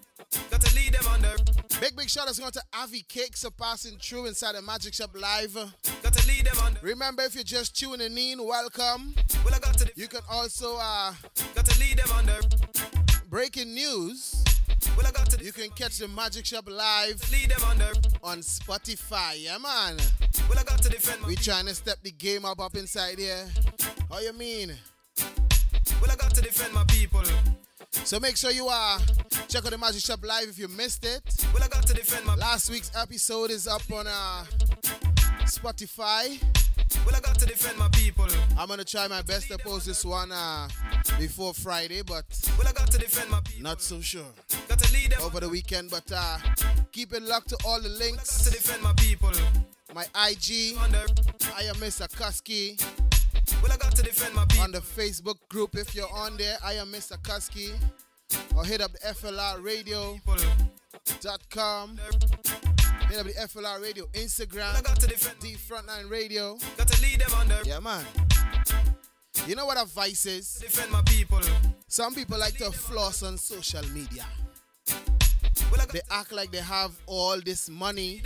Got 0.50 0.62
to 0.62 0.76
lead 0.76 0.94
them 0.94 1.06
under. 1.12 1.36
Big, 1.82 1.94
big 1.98 2.10
shout 2.10 2.30
outs 2.30 2.40
going 2.40 2.54
to 2.54 2.62
Avi 2.74 3.02
Cakes 3.10 3.44
for 3.44 3.52
passing 3.52 3.98
through 3.98 4.28
inside 4.28 4.56
the 4.56 4.62
Magic 4.62 4.94
Shop 4.94 5.10
Live. 5.14 5.56
Got 6.02 6.14
to 6.14 6.26
lead 6.26 6.46
them 6.46 6.58
under. 6.64 6.80
Remember, 6.82 7.24
if 7.24 7.36
you're 7.36 7.44
just 7.44 7.78
tuning 7.78 8.18
in, 8.18 8.42
welcome. 8.42 9.14
Well, 9.44 9.54
I 9.54 9.60
got 9.60 9.78
to. 9.80 9.92
You 9.98 10.08
can 10.08 10.22
also, 10.32 10.78
uh, 10.80 11.14
Got 11.54 11.66
to 11.66 11.80
lead 11.82 11.98
them 12.00 12.12
under. 12.18 12.40
breaking 13.30 13.74
news. 13.74 14.42
Well, 14.98 15.08
I 15.08 15.12
got 15.12 15.30
to. 15.32 15.44
You 15.44 15.52
can 15.52 15.70
catch 15.72 15.98
the 15.98 16.08
Magic 16.08 16.46
Shop 16.46 16.66
Live 16.70 17.22
Lead 17.32 17.50
them 17.50 17.64
under. 17.70 17.92
on 18.24 18.40
Spotify. 18.40 19.44
Yeah, 19.44 19.58
man. 19.58 19.98
Well, 20.50 20.60
I 20.60 20.64
got 20.64 20.82
to 20.84 20.90
defend 20.90 21.22
my 21.22 21.28
We 21.28 21.36
trying 21.36 21.66
to 21.68 21.76
step 21.76 21.98
the 22.04 22.12
game 22.12 22.46
up 22.46 22.60
up 22.60 22.76
inside 22.76 23.20
here. 23.20 23.46
How 24.10 24.20
you 24.20 24.34
mean? 24.34 24.74
Well, 26.02 26.12
I 26.12 26.16
got 26.16 26.34
to 26.36 26.42
defend 26.42 26.74
my 26.74 26.84
people. 26.86 27.24
So 27.92 28.20
make 28.20 28.36
sure 28.38 28.52
you 28.52 28.68
are 28.68 29.00
check 29.48 29.64
out 29.66 29.72
the 29.72 29.78
Magic 29.78 30.02
Shop 30.02 30.20
Live 30.24 30.50
if 30.50 30.58
you 30.60 30.68
missed 30.68 31.06
it. 31.06 31.22
Well, 31.54 31.64
I 31.64 31.68
got 31.68 31.86
to 31.88 31.94
defend 31.94 32.26
my 32.26 32.36
Last 32.36 32.70
week's 32.70 32.92
episode 32.96 33.52
is 33.52 33.68
up 33.68 33.84
on 33.92 34.08
uh 34.08 34.46
Spotify. 35.46 36.42
Well, 37.06 37.16
I 37.16 37.20
got 37.20 37.38
to 37.40 37.46
defend 37.46 37.78
my 37.78 37.90
people. 37.90 38.28
I'm 38.58 38.68
gonna 38.68 38.84
try 38.84 39.08
my 39.08 39.22
best 39.22 39.48
to 39.50 39.58
post 39.58 39.86
this 39.86 40.06
one 40.06 40.32
uh, 40.32 40.68
before 41.18 41.54
Friday, 41.54 42.02
but 42.02 42.26
Well, 42.58 42.68
I 42.68 42.72
got 42.72 42.90
to 42.92 42.98
defend 42.98 43.30
my 43.30 43.40
people. 43.42 43.64
not 43.64 43.82
so 43.82 44.00
sure. 44.02 44.26
Got 44.68 44.80
to 44.80 44.94
lead 44.94 45.12
them. 45.12 45.22
Over 45.22 45.40
the 45.40 45.50
weekend, 45.50 45.90
but 45.90 46.10
uh, 46.16 46.38
keep 46.92 47.14
it 47.14 47.24
locked 47.24 47.50
to 47.50 47.58
all 47.66 47.82
the 47.82 47.90
links. 47.90 48.44
To 48.46 48.52
defend 48.52 48.82
my 48.84 48.94
people. 48.94 49.32
My 49.94 50.04
IG, 50.28 50.76
I 51.56 51.64
am 51.70 51.76
Mr. 51.76 52.08
Kusky. 52.10 52.82
Well, 53.62 53.72
I 53.72 53.78
got 53.78 53.96
to 53.96 54.04
defend 54.04 54.34
my 54.34 54.46
people. 54.46 54.64
On 54.64 54.72
the 54.72 54.80
Facebook 54.80 55.36
group, 55.50 55.76
if 55.76 55.94
you're 55.94 56.12
on 56.12 56.38
there, 56.38 56.58
I 56.64 56.74
am 56.74 56.88
Mr. 56.92 57.18
Kusky. 57.22 57.74
Or 58.56 58.66
hit 58.66 58.82
up 58.82 58.92
the 58.94 59.00
FLR 59.00 59.64
Radio. 59.64 60.18
Dot 61.22 61.42
com. 61.50 62.00
Hit 63.14 63.20
up 63.20 63.28
the 63.28 63.60
FLR 63.60 63.80
Radio 63.80 64.06
Instagram. 64.14 64.74
D 65.40 65.54
Frontline 65.54 66.10
Radio. 66.10 66.58
Got 66.78 66.88
to 66.88 67.02
lead 67.04 67.20
them 67.20 67.32
under. 67.40 67.60
Yeah, 67.64 67.80
man. 67.80 68.04
You 69.46 69.56
know 69.56 69.68
what 69.68 69.80
a 69.80 69.86
vice 69.86 70.26
is? 70.26 70.56
Defend 70.56 70.92
my 70.92 71.04
people. 71.04 71.40
Some 71.88 72.16
people 72.16 72.40
like 72.40 72.58
to 72.58 72.72
floss 72.72 73.22
on 73.22 73.38
social 73.38 73.88
media. 73.90 74.26
They 75.92 76.02
act 76.10 76.32
like 76.32 76.52
they 76.52 76.62
have 76.62 76.92
all 77.06 77.40
this 77.40 77.70
money 77.70 78.24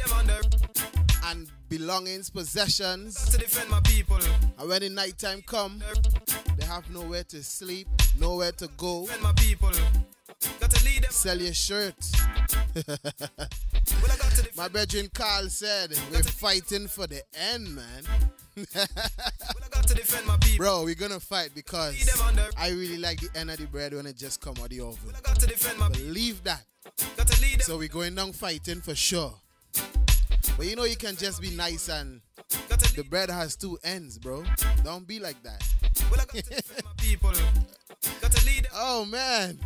and 1.25 1.51
belongings, 1.67 2.29
possessions. 2.29 3.25
To 3.25 3.37
defend 3.37 3.69
my 3.69 3.81
people. 3.81 4.19
And 4.57 4.69
when 4.69 4.79
the 4.79 4.89
nighttime 4.89 5.41
come, 5.45 5.83
they 6.57 6.65
have 6.65 6.89
nowhere 6.91 7.25
to 7.25 7.43
sleep, 7.43 7.89
nowhere 8.17 8.53
to 8.53 8.69
go. 8.77 9.09
Sell 11.09 11.37
your 11.39 11.53
shirt. 11.53 11.95
My 14.55 14.67
brethren 14.67 15.09
Carl 15.13 15.49
said, 15.49 15.91
we're 16.11 16.23
fighting 16.23 16.87
for 16.87 17.07
the 17.07 17.21
end, 17.51 17.75
man. 17.75 18.03
Bro, 20.57 20.83
we're 20.85 20.95
gonna 20.95 21.19
fight 21.19 21.51
because 21.53 22.09
I 22.57 22.69
really 22.69 22.97
like 22.97 23.19
the 23.19 23.29
end 23.37 23.51
of 23.51 23.57
the 23.57 23.67
bread 23.67 23.93
when 23.93 24.05
it 24.05 24.17
just 24.17 24.41
come 24.41 24.55
out 24.61 24.69
the 24.69 24.81
oven. 24.81 24.97
Believe 25.93 26.43
that. 26.43 26.63
So 27.61 27.77
we're 27.77 27.87
going 27.87 28.15
down 28.15 28.33
fighting 28.33 28.81
for 28.81 28.95
sure. 28.95 29.33
But 30.55 30.65
you 30.65 30.75
know 30.75 30.85
you 30.85 30.95
can 30.95 31.15
just 31.15 31.41
be 31.41 31.51
nice 31.51 31.89
and 31.89 32.21
the 32.95 33.03
bread 33.03 33.29
has 33.29 33.55
two 33.55 33.77
ends, 33.83 34.17
bro. 34.17 34.43
Don't 34.83 35.07
be 35.07 35.19
like 35.19 35.41
that. 35.43 35.63
Well, 38.03 38.11
got 38.21 38.31
to 38.31 38.43
defend 38.43 38.45
my 38.45 38.45
people. 38.45 38.45
Got 38.45 38.45
to 38.45 38.45
lead. 38.45 38.67
Oh 38.73 39.05
man. 39.05 39.59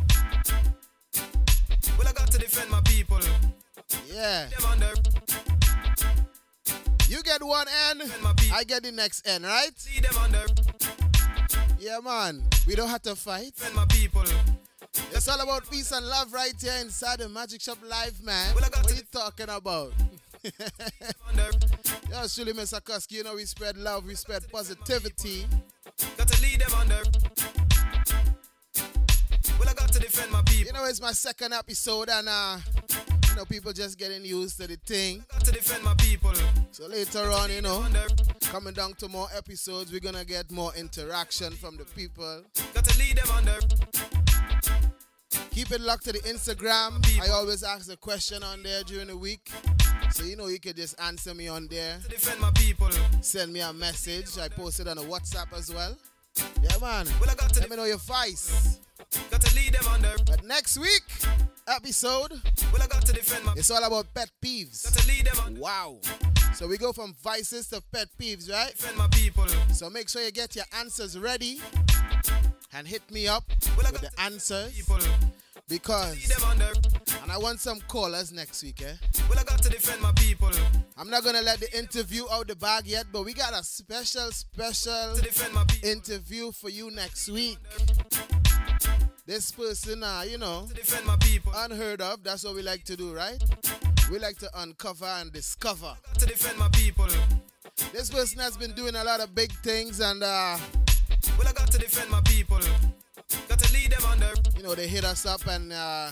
Well, 1.98 2.08
I 2.08 2.12
got 2.12 2.30
to 2.30 2.38
defend 2.38 2.70
my 2.70 2.80
people. 2.84 3.20
Yeah. 4.12 4.48
You 7.08 7.22
get 7.22 7.42
one 7.42 7.66
end, 7.90 8.02
I 8.52 8.64
get 8.64 8.82
the 8.84 8.92
next 8.92 9.26
end, 9.28 9.44
right? 9.44 9.70
Lead 9.94 10.04
them 10.04 10.16
under. 10.18 10.46
Yeah, 11.78 11.98
man. 12.02 12.42
We 12.66 12.74
don't 12.74 12.88
have 12.88 13.02
to 13.02 13.14
fight. 13.14 13.54
Defend 13.56 13.74
my 13.74 13.84
people. 13.86 14.24
It's 15.12 15.28
all 15.28 15.40
about 15.40 15.70
peace 15.70 15.92
and 15.92 16.06
love 16.06 16.32
right 16.32 16.54
here 16.60 16.72
inside 16.80 17.18
the 17.18 17.28
Magic 17.28 17.60
Shop 17.60 17.78
Live, 17.86 18.22
man. 18.22 18.54
What 18.54 18.64
are 18.64 18.94
you 18.94 19.02
talking 19.12 19.48
about? 19.50 19.92
Yo, 22.10 22.26
surely, 22.28 22.52
Mr. 22.52 22.80
Kusky, 22.80 23.12
you 23.12 23.24
know 23.24 23.34
we 23.34 23.44
spread 23.44 23.76
love, 23.76 24.06
we 24.06 24.14
spread 24.14 24.50
positivity. 24.50 25.46
Got 26.16 26.28
to 26.28 26.42
lead 26.42 26.60
them 26.60 26.74
under. 26.74 27.61
Well, 29.62 29.70
I 29.70 29.74
got 29.74 29.92
to 29.92 30.00
defend 30.00 30.32
my 30.32 30.42
people. 30.42 30.66
You 30.66 30.72
know, 30.72 30.84
it's 30.86 31.00
my 31.00 31.12
second 31.12 31.52
episode, 31.52 32.08
and 32.08 32.28
uh, 32.28 32.58
you 33.28 33.36
know, 33.36 33.44
people 33.44 33.72
just 33.72 33.96
getting 33.96 34.24
used 34.24 34.60
to 34.60 34.66
the 34.66 34.74
thing. 34.74 35.24
Got 35.30 35.44
to 35.44 35.52
defend 35.52 35.84
my 35.84 35.94
people. 35.94 36.32
So 36.72 36.88
later 36.88 37.20
on, 37.30 37.48
you 37.52 37.62
know, 37.62 37.86
coming 38.40 38.74
down 38.74 38.94
to 38.94 39.08
more 39.08 39.28
episodes, 39.36 39.92
we're 39.92 40.00
gonna 40.00 40.24
get 40.24 40.50
more 40.50 40.72
interaction 40.74 41.52
from 41.52 41.76
the 41.76 41.84
people. 41.84 42.42
Got 42.74 42.86
to 42.86 42.98
lead 42.98 43.18
them 43.18 43.30
under. 43.36 43.56
Keep 45.52 45.70
it 45.70 45.80
locked 45.80 46.06
to 46.06 46.12
the 46.12 46.18
Instagram. 46.20 47.00
I 47.22 47.28
always 47.28 47.62
ask 47.62 47.88
a 47.92 47.96
question 47.96 48.42
on 48.42 48.64
there 48.64 48.82
during 48.82 49.06
the 49.06 49.16
week. 49.16 49.48
So 50.10 50.24
you 50.24 50.34
know 50.34 50.48
you 50.48 50.58
can 50.58 50.74
just 50.74 51.00
answer 51.00 51.34
me 51.34 51.46
on 51.46 51.68
there. 51.68 52.00
To 52.02 52.08
defend 52.08 52.40
my 52.40 52.50
people. 52.56 52.90
Send 53.20 53.52
me 53.52 53.60
a 53.60 53.72
message. 53.72 54.36
I 54.38 54.48
post 54.48 54.80
it 54.80 54.88
on 54.88 54.96
the 54.96 55.04
WhatsApp 55.04 55.56
as 55.56 55.72
well. 55.72 55.96
Yeah, 56.36 56.78
man. 56.80 57.06
Well, 57.20 57.30
I 57.30 57.36
got 57.36 57.52
to 57.54 57.60
Let 57.60 57.70
me 57.70 57.76
know 57.76 57.84
your 57.84 57.98
vice. 57.98 58.80
Got 59.72 59.82
to 59.82 59.90
lead 59.92 60.02
them. 60.02 60.24
But 60.26 60.44
next 60.44 60.78
week 60.78 61.02
episode, 61.68 62.32
well, 62.72 62.82
I 62.82 62.86
got 62.86 63.04
to 63.06 63.12
defend 63.12 63.44
my 63.44 63.54
it's 63.56 63.70
all 63.70 63.82
about 63.84 64.12
pet 64.14 64.30
peeves. 64.44 64.84
Got 64.84 64.94
to 65.02 65.08
lead 65.08 65.26
them 65.26 65.44
under. 65.44 65.60
Wow. 65.60 65.98
So 66.54 66.68
we 66.68 66.76
go 66.78 66.92
from 66.92 67.14
vices 67.22 67.68
to 67.68 67.82
pet 67.92 68.08
peeves, 68.20 68.50
right? 68.50 68.72
Defend 68.76 68.96
my 68.98 69.08
people. 69.08 69.46
So 69.72 69.88
make 69.90 70.08
sure 70.08 70.22
you 70.22 70.30
get 70.32 70.54
your 70.54 70.66
answers 70.78 71.18
ready 71.18 71.60
and 72.74 72.86
hit 72.86 73.02
me 73.10 73.26
up 73.28 73.44
well, 73.76 73.90
with 73.92 74.00
the 74.00 74.10
answers. 74.20 74.72
People. 74.74 74.98
Because 75.68 76.16
lead 76.16 76.36
them 76.36 76.50
under. 76.50 76.72
and 77.22 77.32
I 77.32 77.38
want 77.38 77.60
some 77.60 77.80
callers 77.88 78.32
next 78.32 78.62
week, 78.62 78.82
eh? 78.82 78.92
Well, 79.30 79.38
I 79.38 79.44
got 79.44 79.62
to 79.62 79.70
defend 79.70 80.02
my 80.02 80.12
people. 80.12 80.50
I'm 80.98 81.08
not 81.08 81.24
gonna 81.24 81.40
let 81.40 81.60
the 81.60 81.78
interview 81.78 82.24
out 82.30 82.48
the 82.48 82.56
bag 82.56 82.86
yet, 82.86 83.06
but 83.10 83.24
we 83.24 83.32
got 83.32 83.54
a 83.54 83.62
special, 83.64 84.30
special 84.32 85.14
To 85.16 85.22
defend 85.22 85.54
my 85.54 85.64
people. 85.64 85.88
interview 85.88 86.52
for 86.52 86.68
you 86.68 86.90
next 86.90 87.28
week. 87.30 87.58
This 89.24 89.52
person, 89.52 90.02
uh, 90.02 90.24
you 90.28 90.36
know, 90.38 90.66
To 90.68 90.74
defend 90.74 91.06
my 91.06 91.16
people. 91.16 91.52
unheard 91.54 92.00
of. 92.00 92.24
That's 92.24 92.44
what 92.44 92.54
we 92.56 92.62
like 92.62 92.82
to 92.84 92.96
do, 92.96 93.14
right? 93.14 93.40
We 94.10 94.18
like 94.18 94.36
to 94.38 94.50
uncover 94.60 95.06
and 95.06 95.32
discover. 95.32 95.94
To 96.18 96.26
defend 96.26 96.58
my 96.58 96.68
people. 96.70 97.06
This 97.92 98.10
person 98.10 98.40
has 98.40 98.56
been 98.56 98.72
doing 98.72 98.96
a 98.96 99.04
lot 99.04 99.20
of 99.20 99.34
big 99.34 99.52
things, 99.62 100.00
and 100.00 100.22
uh, 100.22 100.58
Well, 101.38 101.48
I 101.48 101.52
got 101.52 101.70
to 101.70 101.78
defend 101.78 102.10
my 102.10 102.20
people. 102.22 102.58
Got 103.48 103.58
to 103.60 103.72
lead 103.72 103.92
them 103.92 104.04
under. 104.10 104.32
you 104.56 104.62
know, 104.62 104.74
they 104.74 104.88
hit 104.88 105.04
us 105.04 105.24
up 105.24 105.46
and 105.46 105.72
uh, 105.72 106.10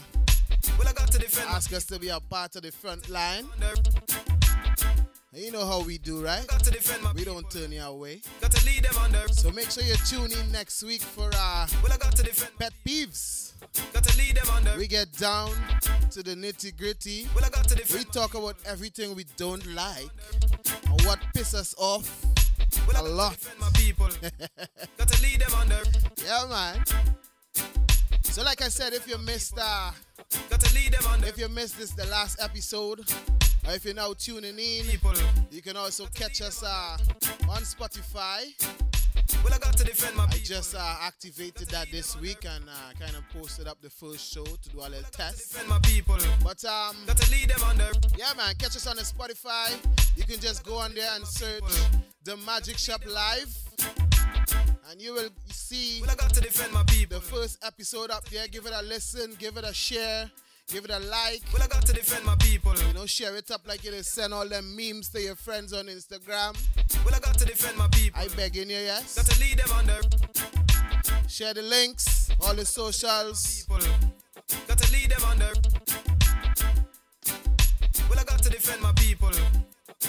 Well, 0.78 0.89
I 0.89 0.93
got 0.93 1.11
to 1.11 1.19
defend 1.19 1.49
ask 1.51 1.73
us 1.73 1.85
to 1.87 1.99
be 1.99 2.09
a 2.11 2.20
part 2.20 2.55
of 2.57 2.62
the 2.62 2.70
front 2.73 3.09
line. 3.11 3.47
under. 3.57 4.39
You 5.32 5.52
know 5.52 5.65
how 5.65 5.82
we 5.85 5.97
do, 5.98 6.24
right? 6.24 6.44
Got 6.48 6.65
to 6.65 6.70
defend 6.73 7.05
my 7.05 7.12
We 7.12 7.24
don't 7.24 7.48
turn 7.51 7.70
you 7.70 7.82
away. 7.82 8.20
Got 8.40 8.51
to 8.51 8.66
lead 8.66 8.82
them 8.85 8.97
under. 8.98 9.28
So 9.32 9.52
make 9.52 9.70
sure 9.70 9.85
you 9.85 9.94
tune 10.09 10.32
in 10.32 10.51
next 10.51 10.82
week 10.82 11.02
for 11.02 11.31
uh, 11.32 11.66
Well, 11.82 11.93
I 11.93 11.97
got 11.98 12.16
to 12.16 12.23
defend. 12.24 12.51
pet 12.59 12.73
peeves. 12.85 13.52
Got 13.93 14.02
to 14.05 14.19
lead 14.19 14.36
them 14.36 14.51
under. 14.52 14.77
We 14.77 14.89
get 14.89 15.12
down 15.12 15.51
to 16.11 16.24
the 16.24 16.35
nitty 16.35 16.77
gritty. 16.77 17.28
Well, 17.35 17.44
I 17.44 17.48
got 17.48 17.69
to 17.69 17.97
We 17.97 18.02
talk 18.05 18.35
about 18.35 18.57
everything 18.66 19.15
we 19.15 19.24
don't 19.36 19.65
like 19.73 20.11
and 20.86 21.01
what 21.02 21.20
pisses 21.32 21.55
us 21.55 21.74
off 21.78 22.24
a 22.97 23.02
lot. 23.02 23.35
to 23.35 23.39
defend 23.39 23.61
my 23.61 23.70
people. 23.74 24.09
got 24.98 25.07
to 25.09 25.23
lead 25.23 25.40
them 25.43 25.55
under. 25.55 25.81
Yeah, 26.24 26.44
man. 26.51 26.82
So, 28.22 28.42
like 28.42 28.62
I 28.62 28.68
said, 28.68 28.92
if 28.92 29.09
you 29.09 29.18
missed, 29.18 29.55
uh, 29.60 29.90
Got 30.48 30.60
to 30.60 30.74
lead 30.74 30.92
them 30.92 31.24
if 31.24 31.38
you 31.38 31.48
missed 31.48 31.78
this, 31.78 31.90
the 31.90 32.06
last 32.06 32.40
episode, 32.40 33.01
or 33.66 33.72
if 33.72 33.84
you're 33.84 33.94
now 33.94 34.12
tuning 34.16 34.59
in, 34.59 34.86
People. 34.86 35.12
you 35.51 35.60
can 35.62 35.76
also 35.76 36.06
catch 36.14 36.40
us 36.40 36.62
uh, 36.62 36.97
on 37.48 37.62
Spotify. 37.62 38.44
Well, 39.44 39.55
I 39.55 39.59
got 39.59 39.76
to 39.78 39.84
defend 39.84 40.16
my 40.16 40.24
I 40.24 40.38
just 40.44 40.74
uh, 40.74 40.97
activated 41.02 41.68
that 41.68 41.90
this 41.90 42.16
week 42.20 42.44
and 42.44 42.64
uh, 42.68 42.72
kind 42.98 43.16
of 43.16 43.28
posted 43.30 43.66
up 43.66 43.80
the 43.80 43.90
first 43.90 44.32
show 44.32 44.44
to 44.44 44.68
do 44.68 44.78
a 44.78 44.82
little 44.88 45.02
test. 45.10 45.56
My 45.68 45.78
people. 45.80 46.16
But 46.44 46.64
um, 46.64 46.97
Got 47.06 47.16
to 47.18 47.30
lead 47.32 47.48
them 47.51 47.62
under. 47.64 47.90
yeah, 48.16 48.32
man, 48.36 48.55
catch 48.59 48.76
us 48.76 48.86
on 48.86 48.97
the 48.97 49.02
Spotify. 49.02 49.72
You 50.16 50.24
can 50.24 50.38
just 50.40 50.64
go 50.64 50.76
on 50.76 50.94
there 50.94 51.10
and 51.16 51.26
search 51.26 51.62
the 52.24 52.36
Magic 52.38 52.76
Shop 52.78 53.01
Live, 53.06 53.56
and 54.90 55.00
you 55.00 55.14
will 55.14 55.28
see 55.48 56.00
Well, 56.00 56.10
I 56.10 56.14
got 56.14 56.34
to 56.34 56.40
defend 56.40 56.72
my 56.72 56.82
people. 56.84 57.18
the 57.20 57.24
first 57.24 57.58
episode 57.64 58.10
up 58.10 58.24
there. 58.28 58.46
Give 58.48 58.66
it 58.66 58.72
a 58.74 58.82
listen, 58.82 59.36
give 59.38 59.56
it 59.56 59.64
a 59.64 59.72
share, 59.72 60.30
give 60.72 60.84
it 60.84 60.90
a 60.90 60.98
like. 60.98 61.42
Well, 61.52 61.62
I 61.62 61.68
got 61.68 61.86
to 61.86 61.92
defend 61.92 62.24
my 62.24 62.34
people. 62.36 62.74
You 62.88 62.94
know, 62.94 63.06
share 63.06 63.36
it 63.36 63.50
up 63.50 63.66
like 63.68 63.84
you 63.84 63.92
just 63.92 64.12
send 64.12 64.34
all 64.34 64.48
them 64.48 64.74
memes 64.76 65.08
to 65.10 65.20
your 65.20 65.36
friends 65.36 65.72
on 65.72 65.86
Instagram. 65.86 66.58
Well, 67.04 67.14
I 67.14 67.20
got 67.20 67.38
to 67.38 67.44
defend 67.44 67.76
my 67.78 67.88
people. 67.88 68.20
I 68.20 68.28
begging 68.28 68.68
you, 68.70 68.78
yes. 68.78 69.14
Got 69.16 69.26
to 69.26 69.40
lead 69.40 69.58
them 69.58 69.72
under. 69.76 70.00
Share 71.28 71.54
the 71.54 71.62
links, 71.62 72.30
all 72.40 72.54
the 72.54 72.66
socials. 72.66 73.62
People. 73.62 73.86
Got 74.66 74.78
to 74.78 74.92
lead 74.92 75.10
them 75.10 75.24
under. 75.24 75.52
Well, 78.08 78.18
I 78.18 78.24
got 78.24 78.42
to 78.42 78.50
defend 78.50 78.82
my 78.82 78.92
people. 78.96 79.30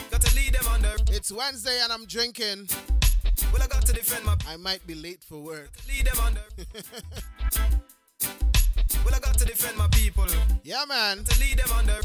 Got 0.10 0.22
to 0.22 0.36
lead 0.36 0.54
them 0.56 0.68
under. 0.74 0.96
It's 1.12 1.32
Wednesday 1.32 1.80
and 1.84 1.94
I'm 1.94 2.06
drinking. 2.06 2.68
Well, 3.52 3.64
I 3.64 3.68
got 3.68 3.86
to 3.86 3.94
defend 3.94 4.26
my 4.26 4.36
I 4.48 4.58
might 4.58 4.86
be 4.86 4.96
late 4.96 5.24
for 5.24 5.40
work. 5.40 5.72
lead 5.88 6.08
them 6.08 6.20
under. 6.20 6.42
well, 9.06 9.16
I 9.16 9.20
got 9.20 9.38
to 9.38 9.46
defend 9.46 9.78
my 9.78 9.88
people. 9.88 10.28
Yeah, 10.64 10.84
man. 10.88 11.24
To 11.24 11.40
lead 11.40 11.60
them 11.60 11.72
under. 11.78 12.00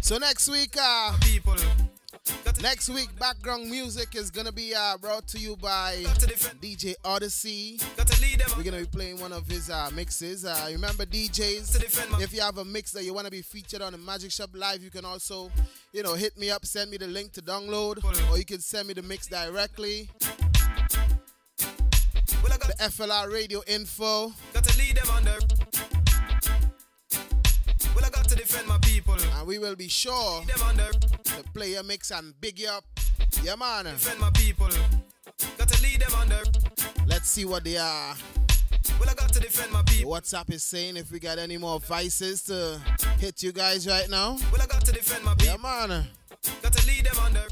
So 0.00 0.18
next 0.18 0.48
week, 0.48 0.76
uh, 0.80 1.16
People. 1.20 1.56
Next 2.60 2.88
week, 2.88 3.08
background 3.18 3.70
music 3.70 4.16
is 4.16 4.30
gonna 4.30 4.52
be 4.52 4.74
uh, 4.74 4.96
brought 4.98 5.26
to 5.28 5.38
you 5.38 5.56
by. 5.56 6.04
DJ 6.60 6.94
Odyssey. 7.04 7.80
We're 8.56 8.64
gonna 8.64 8.80
be 8.80 8.86
playing 8.86 9.20
one 9.20 9.32
of 9.32 9.46
his 9.46 9.70
uh, 9.70 9.90
mixes. 9.94 10.44
Uh, 10.44 10.68
remember 10.72 11.04
DJs. 11.04 12.20
If 12.20 12.34
you 12.34 12.40
have 12.40 12.58
a 12.58 12.64
mix 12.64 12.92
that 12.92 13.04
you 13.04 13.14
want 13.14 13.26
to 13.26 13.30
be 13.30 13.42
featured 13.42 13.82
on 13.82 13.92
the 13.92 13.98
Magic 13.98 14.32
Shop 14.32 14.50
Live, 14.54 14.82
you 14.82 14.90
can 14.90 15.04
also 15.04 15.50
you 15.92 16.02
know, 16.02 16.14
hit 16.14 16.36
me 16.36 16.50
up, 16.50 16.66
send 16.66 16.90
me 16.90 16.96
the 16.96 17.06
link 17.06 17.32
to 17.32 17.42
download, 17.42 18.04
or 18.30 18.38
you 18.38 18.44
can 18.44 18.60
send 18.60 18.88
me 18.88 18.94
the 18.94 19.02
mix 19.02 19.26
directly. 19.26 20.10
The 22.68 22.74
FLR 22.84 23.32
radio 23.32 23.62
info. 23.66 24.30
Got 24.52 24.64
to 24.64 24.78
lead 24.78 24.96
them 24.96 25.08
under. 25.08 25.38
Well, 27.94 28.04
I 28.04 28.10
got 28.10 28.28
to 28.28 28.36
defend 28.36 28.68
my. 28.68 28.77
And 29.38 29.46
we 29.46 29.58
will 29.60 29.76
be 29.76 29.86
sure 29.86 30.42
to 30.42 31.44
play 31.54 31.70
your 31.70 31.84
mix 31.84 32.10
and 32.10 32.34
big 32.40 32.58
you 32.58 32.68
up. 32.68 32.84
Yeah, 33.44 33.54
man. 33.54 33.84
Defend 33.84 34.18
my 34.18 34.30
people. 34.30 34.66
Got 35.56 35.68
to 35.68 35.80
lead 35.80 36.00
them 36.00 36.12
under. 36.20 36.42
Let's 37.06 37.28
see 37.28 37.44
what 37.44 37.62
they 37.62 37.76
are. 37.76 38.16
Well, 38.98 39.08
I 39.08 39.14
got 39.14 39.32
to 39.32 39.38
defend 39.38 39.70
my 39.70 39.82
people. 39.82 40.10
WhatsApp 40.10 40.52
is 40.52 40.64
saying 40.64 40.96
if 40.96 41.12
we 41.12 41.20
got 41.20 41.38
any 41.38 41.56
more 41.56 41.78
vices 41.78 42.42
to 42.44 42.80
hit 43.20 43.40
you 43.44 43.52
guys 43.52 43.86
right 43.86 44.10
now. 44.10 44.38
Well, 44.50 44.60
I 44.60 44.66
got 44.66 44.84
to 44.86 44.92
defend 44.92 45.24
my 45.24 45.34
people. 45.34 45.56
Yeah, 45.62 45.88
man. 45.88 46.06
Got 46.60 46.72
to 46.72 46.86
lead 46.88 47.04
them 47.04 47.18
under. 47.24 47.46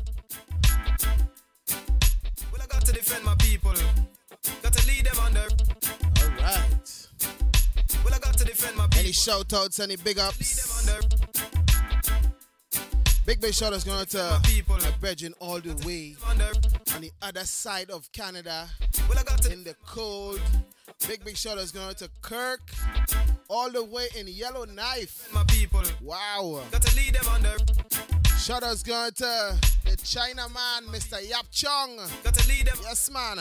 Well, 2.50 2.62
I 2.62 2.66
got 2.66 2.84
to 2.84 2.92
defend 2.92 3.24
my 3.24 3.36
people. 3.36 3.74
Got 4.60 4.72
to 4.72 4.86
lead 4.88 5.06
them 5.06 5.18
under. 5.24 5.40
All 5.40 6.30
right. 6.42 7.08
Well, 8.04 8.12
I 8.12 8.18
got 8.18 8.36
to 8.38 8.44
defend 8.44 8.76
my 8.76 8.86
people. 8.86 8.98
Any 8.98 9.12
shout 9.12 9.52
outs, 9.52 9.78
any 9.78 9.94
big 9.94 10.18
ups? 10.18 10.84
Big 13.26 13.40
big 13.40 13.52
shout 13.52 13.72
outs 13.72 13.82
going 13.82 14.06
to 14.06 14.40
people 14.44 14.76
my 14.76 14.90
brethren 15.00 15.34
all 15.40 15.58
the 15.58 15.74
way 15.84 16.14
on 16.28 16.38
the 17.00 17.10
other 17.20 17.44
side 17.44 17.90
of 17.90 18.10
Canada 18.12 18.68
in 19.50 19.64
the 19.64 19.74
cold. 19.84 20.40
Big 21.08 21.24
big 21.24 21.36
shout 21.36 21.58
outs 21.58 21.72
going 21.72 21.96
to 21.96 22.08
Kirk 22.22 22.60
all 23.48 23.68
the 23.68 23.82
way 23.82 24.06
in 24.16 24.28
Yellowknife. 24.28 25.28
My 25.34 25.42
people. 25.48 25.82
Wow. 26.00 26.62
Got 26.70 26.82
to 26.82 26.96
lead 26.96 27.14
them 27.14 27.26
under. 27.26 27.56
Shout 28.38 28.62
outs 28.62 28.84
going 28.84 29.10
to 29.14 29.58
the 29.84 29.96
China 30.04 30.48
man, 30.48 30.84
Mr. 30.92 31.18
Yap 31.28 31.46
Chong. 31.50 31.96
Got 32.22 32.34
to 32.34 32.48
lead 32.48 32.68
them. 32.68 32.78
Yes, 32.84 33.10
man. 33.10 33.38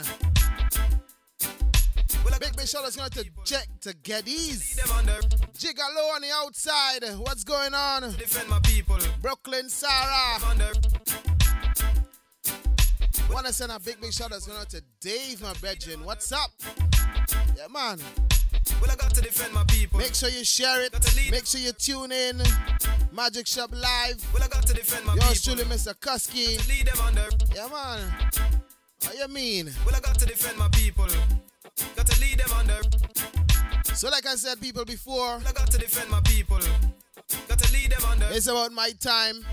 Big 2.39 2.56
big 2.57 2.68
shout 2.68 2.84
outs 2.85 2.95
going 2.95 3.10
to 3.11 3.26
Jack 3.43 3.68
to 3.81 3.93
Geddes. 4.03 4.76
Gigolo 5.57 6.15
on 6.15 6.22
the 6.22 6.30
outside. 6.34 7.03
What's 7.19 7.43
going 7.43 7.73
on? 7.73 8.02
Defend 8.18 8.49
my 8.49 8.60
people. 8.60 8.97
Brooklyn 9.22 9.69
Sarah. 9.69 10.39
Wanna 13.31 13.52
send 13.53 13.72
a 13.72 13.80
big 13.80 13.99
big 14.02 14.14
shout 14.14 14.31
outs 14.31 14.45
going 14.47 14.60
out 14.60 14.69
to 14.69 14.84
Dave, 14.99 15.41
my 15.41 15.53
brethren. 15.53 16.03
What's 16.03 16.31
up? 16.31 16.52
Yeah, 17.57 17.68
man. 17.72 17.99
Well, 18.81 18.91
I 18.91 18.95
got 18.95 19.14
to 19.15 19.22
defend 19.22 19.53
my 19.53 19.64
people. 19.65 19.99
Make 19.99 20.14
sure 20.14 20.30
you 20.30 20.43
share 20.43 20.81
it. 20.84 20.93
Make 21.31 21.45
sure 21.45 21.61
you 21.61 21.72
tune 21.72 22.11
in. 22.11 22.41
Magic 23.11 23.47
Shop 23.47 23.72
Live. 23.72 24.23
Well, 24.34 24.43
I 24.43 24.47
got 24.47 24.65
to 24.68 24.73
defend 24.73 25.06
my 25.06 25.15
Yours 25.15 25.41
people. 25.41 25.64
truly, 25.64 25.76
Mr. 25.76 25.93
Kusky. 25.95 26.68
Lead 26.68 26.88
them 26.88 26.99
under. 27.02 27.27
Yeah, 27.56 27.68
man. 27.72 28.11
What 29.02 29.18
you 29.18 29.27
mean? 29.30 29.72
Well, 29.85 29.95
I 29.95 29.99
got 29.99 30.19
to 30.19 30.26
defend 30.26 30.57
my 30.57 30.68
people. 30.69 31.07
Got 32.38 32.48
to 32.48 32.53
lead 32.53 32.66
them 32.66 32.80
under. 32.80 33.95
So, 33.95 34.10
like 34.10 34.26
I 34.26 34.36
said, 34.36 34.60
people 34.60 34.84
before, 34.86 35.40
I 35.48 35.52
got 35.53 35.72
to 35.72 35.78
defend 35.78 36.10
my 36.10 36.20
people. 36.22 36.60
Got 37.48 37.60
to 37.60 37.74
lead 37.74 37.91
them 37.91 38.03
under. 38.10 38.28
it's 38.32 38.48
about 38.48 38.72
my 38.72 38.91
time. 38.99 39.45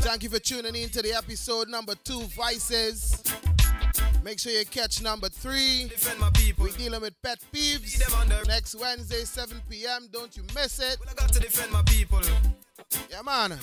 Thank 0.00 0.22
you 0.22 0.28
for 0.30 0.38
tuning 0.38 0.74
in 0.74 0.88
to 0.90 1.02
the 1.02 1.12
episode 1.12 1.68
number 1.68 1.94
two, 2.04 2.20
Vices. 2.36 3.22
Make 4.22 4.38
sure 4.38 4.52
you 4.52 4.64
catch 4.66 5.02
number 5.02 5.28
three. 5.28 5.88
Defend 5.88 6.20
my 6.20 6.30
people. 6.30 6.66
We're 6.66 6.72
dealing 6.76 7.00
with 7.00 7.20
pet 7.22 7.38
peeves. 7.52 7.98
Lead 7.98 8.06
them 8.06 8.20
under. 8.20 8.44
Next 8.46 8.74
Wednesday, 8.74 9.24
7 9.24 9.60
p.m. 9.68 10.08
Don't 10.12 10.36
you 10.36 10.42
miss 10.54 10.78
it. 10.78 10.98
Well, 11.00 11.08
I 11.10 11.14
got 11.14 11.32
to 11.32 11.40
defend 11.40 11.72
my 11.72 11.82
people. 11.82 12.20
Yeah, 13.10 13.22
man. 13.22 13.58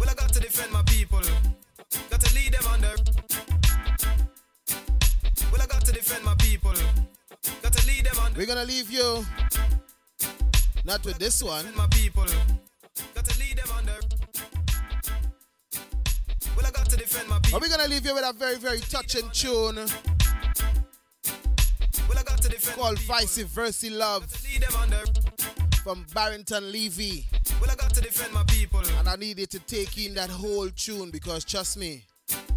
Well, 0.00 0.08
I 0.08 0.14
got 0.14 0.32
to 0.32 0.40
defend 0.40 0.72
my 0.72 0.82
people. 0.82 1.20
Got 2.10 2.20
to 2.20 2.34
lead 2.34 2.54
them 2.54 2.66
under. 2.66 2.94
Well, 5.52 5.62
I 5.62 5.66
got 5.66 5.84
to 5.86 5.92
defend 5.92 6.24
my 6.24 6.34
people. 6.36 6.72
Got 7.62 7.72
to 7.72 7.86
lead 7.86 8.04
them 8.06 8.18
under. 8.24 8.38
We're 8.38 8.46
gonna 8.46 8.64
leave 8.64 8.90
you 8.90 9.24
not 10.84 11.04
with 11.04 11.18
this 11.18 11.42
one. 11.42 11.64
My 11.76 11.86
people. 11.88 12.24
Got 13.14 13.24
to 13.26 13.38
lead 13.38 13.58
them 13.58 13.70
under. 13.76 13.98
Well, 16.56 16.66
I 16.66 16.70
got 16.70 16.88
to 16.90 16.96
defend 16.96 17.28
my 17.28 17.38
people. 17.40 17.60
But 17.60 17.68
we're 17.68 17.76
gonna 17.76 17.88
leave 17.88 18.04
you 18.04 18.14
with 18.14 18.24
a 18.24 18.32
very, 18.32 18.56
very 18.56 18.80
touching 18.80 19.28
tune 19.32 19.76
Well, 19.76 19.88
I 22.18 22.22
got 22.24 22.40
to 22.42 22.48
defend 22.48 22.76
called 22.78 22.98
Vice 23.00 23.38
Versa 23.38 23.90
Love 23.90 24.26
lead 24.44 24.62
them 24.62 24.74
under. 24.80 25.04
from 25.82 26.04
Barrington 26.14 26.72
Levy. 26.72 27.26
Well, 27.60 27.70
I 27.70 27.74
got 27.74 27.92
to 27.94 28.00
defend 28.00 28.32
my 28.32 28.44
people. 28.44 28.80
And 28.98 29.08
I 29.08 29.16
need 29.16 29.38
you 29.38 29.46
to 29.46 29.58
take 29.60 29.98
in 29.98 30.14
that 30.14 30.30
whole 30.30 30.68
tune 30.70 31.10
because 31.10 31.44
trust 31.44 31.76
me, 31.76 32.04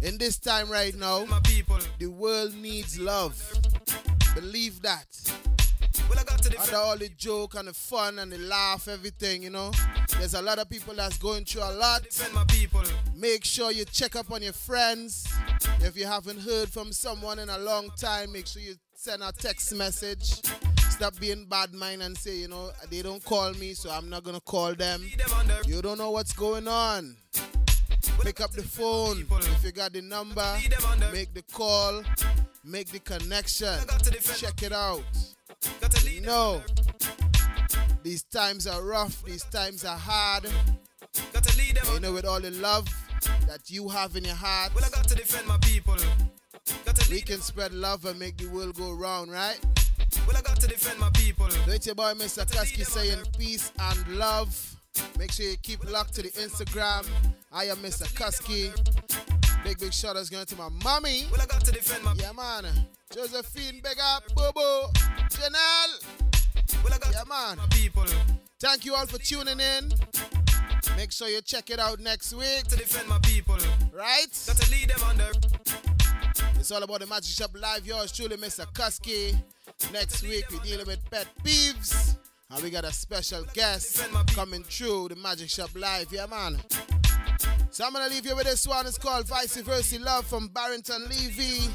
in 0.02 0.18
this 0.18 0.38
time 0.38 0.70
right 0.70 0.94
now, 0.94 1.24
My 1.26 1.40
people. 1.40 1.78
the 1.98 2.06
world 2.06 2.54
needs 2.56 2.98
love. 2.98 3.40
Believe 4.34 4.82
that. 4.82 5.06
Well, 6.08 6.18
I 6.18 6.24
got 6.24 6.42
to 6.42 6.60
Under 6.60 6.76
all 6.76 6.96
the 6.98 7.08
joke 7.10 7.54
and 7.54 7.68
the 7.68 7.72
fun 7.72 8.18
and 8.18 8.32
the 8.32 8.38
laugh, 8.38 8.88
everything, 8.88 9.42
you 9.42 9.50
know. 9.50 9.70
There's 10.18 10.34
a 10.34 10.42
lot 10.42 10.58
of 10.58 10.68
people 10.68 10.94
that's 10.94 11.18
going 11.18 11.44
through 11.44 11.62
a 11.62 11.72
lot. 11.72 12.02
Defend 12.02 12.34
my 12.34 12.44
people. 12.44 12.82
Make 13.14 13.44
sure 13.44 13.72
you 13.72 13.84
check 13.84 14.16
up 14.16 14.30
on 14.30 14.42
your 14.42 14.52
friends. 14.52 15.26
If 15.80 15.96
you 15.96 16.06
haven't 16.06 16.40
heard 16.40 16.68
from 16.68 16.92
someone 16.92 17.38
in 17.38 17.48
a 17.48 17.58
long 17.58 17.90
time, 17.96 18.32
make 18.32 18.46
sure 18.46 18.62
you 18.62 18.74
send 18.94 19.22
a 19.22 19.32
text 19.32 19.74
message. 19.74 20.40
Stop 20.90 21.18
being 21.18 21.46
bad 21.46 21.72
mind 21.72 22.02
and 22.02 22.16
say, 22.16 22.36
you 22.36 22.48
know, 22.48 22.70
they 22.90 23.02
don't 23.02 23.24
call 23.24 23.52
me, 23.54 23.74
so 23.74 23.90
I'm 23.90 24.08
not 24.08 24.22
gonna 24.24 24.40
call 24.40 24.74
them. 24.74 25.00
Lead 25.02 25.18
them 25.18 25.32
under. 25.38 25.56
You 25.66 25.82
don't 25.82 25.98
know 25.98 26.10
what's 26.10 26.32
going 26.32 26.68
on. 26.68 27.16
Pick 28.20 28.40
up 28.40 28.52
the 28.52 28.62
phone. 28.62 29.26
If 29.30 29.64
you 29.64 29.72
got 29.72 29.92
the 29.92 30.02
number, 30.02 30.58
make 31.12 31.34
the 31.34 31.42
call, 31.52 32.02
make 32.64 32.88
the 32.90 32.98
connection. 33.00 33.78
Check 34.36 34.62
it 34.62 34.72
out. 34.72 35.02
You 36.04 36.20
No. 36.20 36.62
These 38.02 38.24
times 38.24 38.66
are 38.66 38.82
rough, 38.82 39.22
these 39.24 39.44
times 39.44 39.84
are 39.84 39.96
hard. 39.98 40.46
You 41.92 42.00
know, 42.00 42.12
with 42.12 42.24
all 42.24 42.40
the 42.40 42.50
love 42.50 42.88
that 43.46 43.70
you 43.70 43.88
have 43.88 44.16
in 44.16 44.24
your 44.24 44.34
heart, 44.34 44.72
we 47.10 47.20
can 47.20 47.40
spread 47.40 47.72
love 47.72 48.04
and 48.06 48.18
make 48.18 48.36
the 48.38 48.46
world 48.46 48.76
go 48.76 48.92
round, 48.92 49.30
right? 49.30 49.58
Well, 50.26 50.36
I 50.36 50.42
got 50.42 50.60
to 50.60 50.66
defend 50.66 50.98
my 50.98 51.10
people. 51.10 51.46
It's 51.68 51.86
your 51.86 51.94
boy 51.94 52.12
Mr. 52.14 52.44
Kusky 52.46 52.84
saying 52.84 53.22
peace 53.38 53.72
and 53.78 54.08
love. 54.16 54.76
Make 55.18 55.32
sure 55.32 55.46
you 55.46 55.56
keep 55.62 55.88
locked 55.90 56.14
to 56.14 56.22
the 56.22 56.30
Instagram. 56.30 57.06
I 57.52 57.64
am 57.64 57.76
Mr. 57.78 58.04
Kusky. 58.14 58.72
Big 59.64 59.78
big 59.78 59.92
shout 59.92 60.16
outs 60.16 60.28
going 60.28 60.44
to 60.46 60.56
my 60.56 60.68
mommy. 60.82 61.24
Well, 61.30 61.40
I 61.40 61.46
got 61.46 61.64
to 61.64 61.72
defend 61.72 62.02
my. 62.04 62.14
Yeah 62.14 62.32
man. 62.32 62.66
Josephine, 63.14 63.80
big 63.82 63.98
up, 64.02 64.22
Bobo, 64.34 64.90
Janelle. 65.30 66.04
Well, 66.82 66.92
I 66.94 66.98
got 66.98 67.12
Yeah 67.12 67.24
man. 67.28 67.58
my 67.58 67.66
people. 67.70 68.04
Thank 68.58 68.84
you 68.84 68.94
all 68.94 69.06
for 69.06 69.18
tuning 69.18 69.60
in. 69.60 69.92
Make 70.96 71.12
sure 71.12 71.28
you 71.28 71.40
check 71.42 71.70
it 71.70 71.78
out 71.78 72.00
next 72.00 72.32
week, 72.34 72.64
To 72.64 72.76
defend 72.76 73.08
my 73.08 73.18
people. 73.20 73.56
right? 73.92 74.26
Got 74.46 74.56
to 74.56 74.70
lead 74.70 74.88
them 74.90 75.02
under. 75.08 75.30
It's 76.58 76.70
all 76.70 76.82
about 76.82 77.00
the 77.00 77.06
Magic 77.06 77.34
Shop 77.34 77.50
Live. 77.60 77.86
Yours 77.86 78.12
truly, 78.12 78.36
Mr. 78.36 78.66
Kusky. 78.72 79.34
Next 79.92 80.22
week, 80.22 80.44
we're 80.50 80.60
dealing 80.60 80.86
with 80.86 80.98
pet 81.10 81.26
peeves. 81.44 82.16
And 82.54 82.62
we 82.62 82.68
got 82.68 82.84
a 82.84 82.92
special 82.92 83.44
guest 83.54 84.06
coming 84.34 84.62
through 84.62 85.08
the 85.08 85.16
Magic 85.16 85.48
Shop 85.48 85.70
Live. 85.74 86.12
Yeah, 86.12 86.26
man. 86.26 86.58
So 87.70 87.86
I'm 87.86 87.94
to 87.94 88.08
leave 88.08 88.26
you 88.26 88.36
with 88.36 88.44
this 88.44 88.66
one. 88.66 88.86
It's 88.86 88.98
called 88.98 89.26
Vice 89.26 89.56
Versa 89.56 89.98
Love 89.98 90.26
from 90.26 90.48
Barrington 90.48 91.08
Levy. 91.08 91.70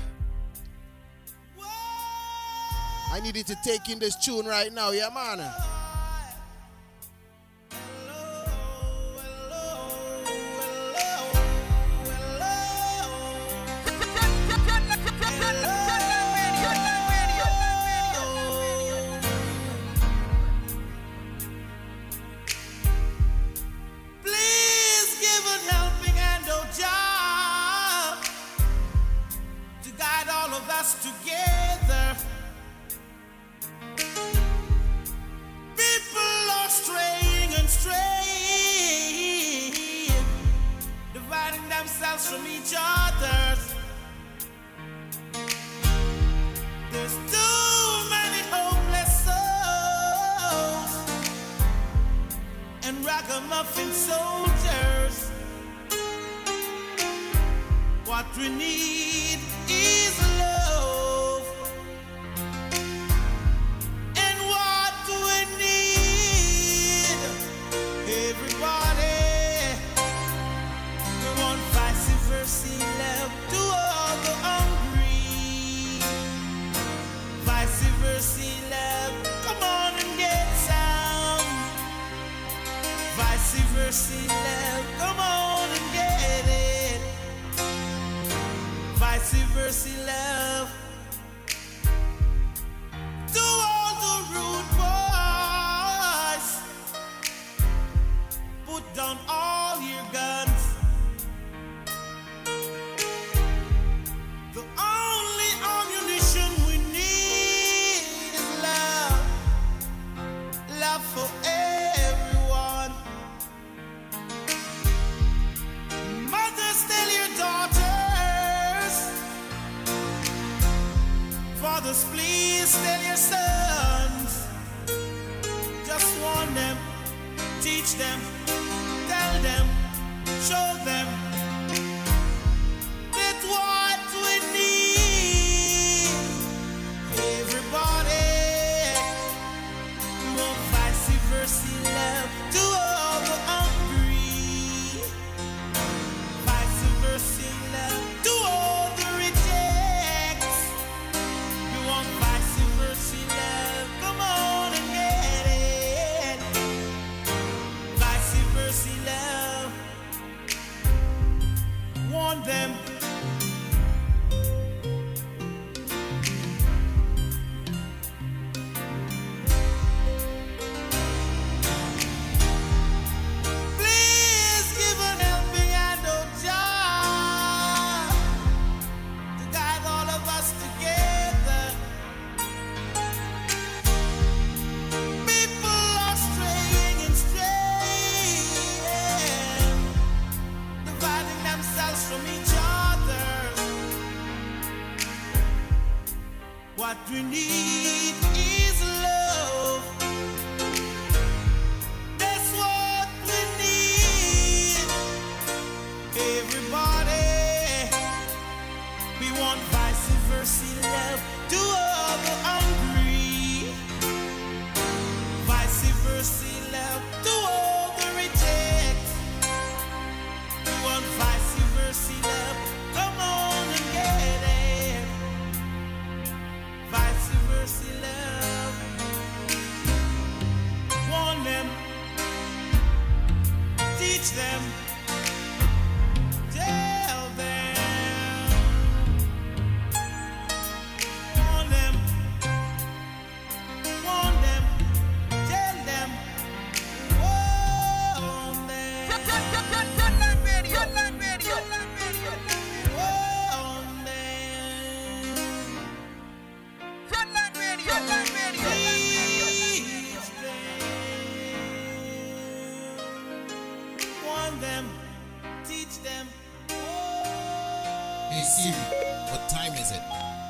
I 3.12 3.20
need 3.22 3.36
you 3.36 3.44
to 3.44 3.56
take 3.64 3.90
in 3.90 3.98
this 3.98 4.16
tune 4.24 4.46
right 4.46 4.72
now. 4.72 4.92
Yeah, 4.92 5.10
man. 5.14 5.77
miles 42.18 42.30
from 42.32 42.48
each 42.48 42.74
other. 42.78 43.58
There's 46.92 47.16
too 47.32 48.10
many 48.10 48.42
homeless 48.50 49.26
souls 49.28 50.92
and 52.84 53.06
ragamuffin 53.06 53.92
soldiers. 53.92 55.32
What 58.06 58.26
we 58.38 58.50
need 58.50 59.40
is 59.70 60.27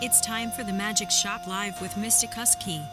It's 0.07 0.21
time 0.21 0.51
for 0.51 0.63
the 0.63 0.71
Magic 0.71 1.11
Shop 1.11 1.45
Live 1.47 1.81
with 1.81 1.95
Mr. 1.95 2.29
Kusky. 2.29 2.83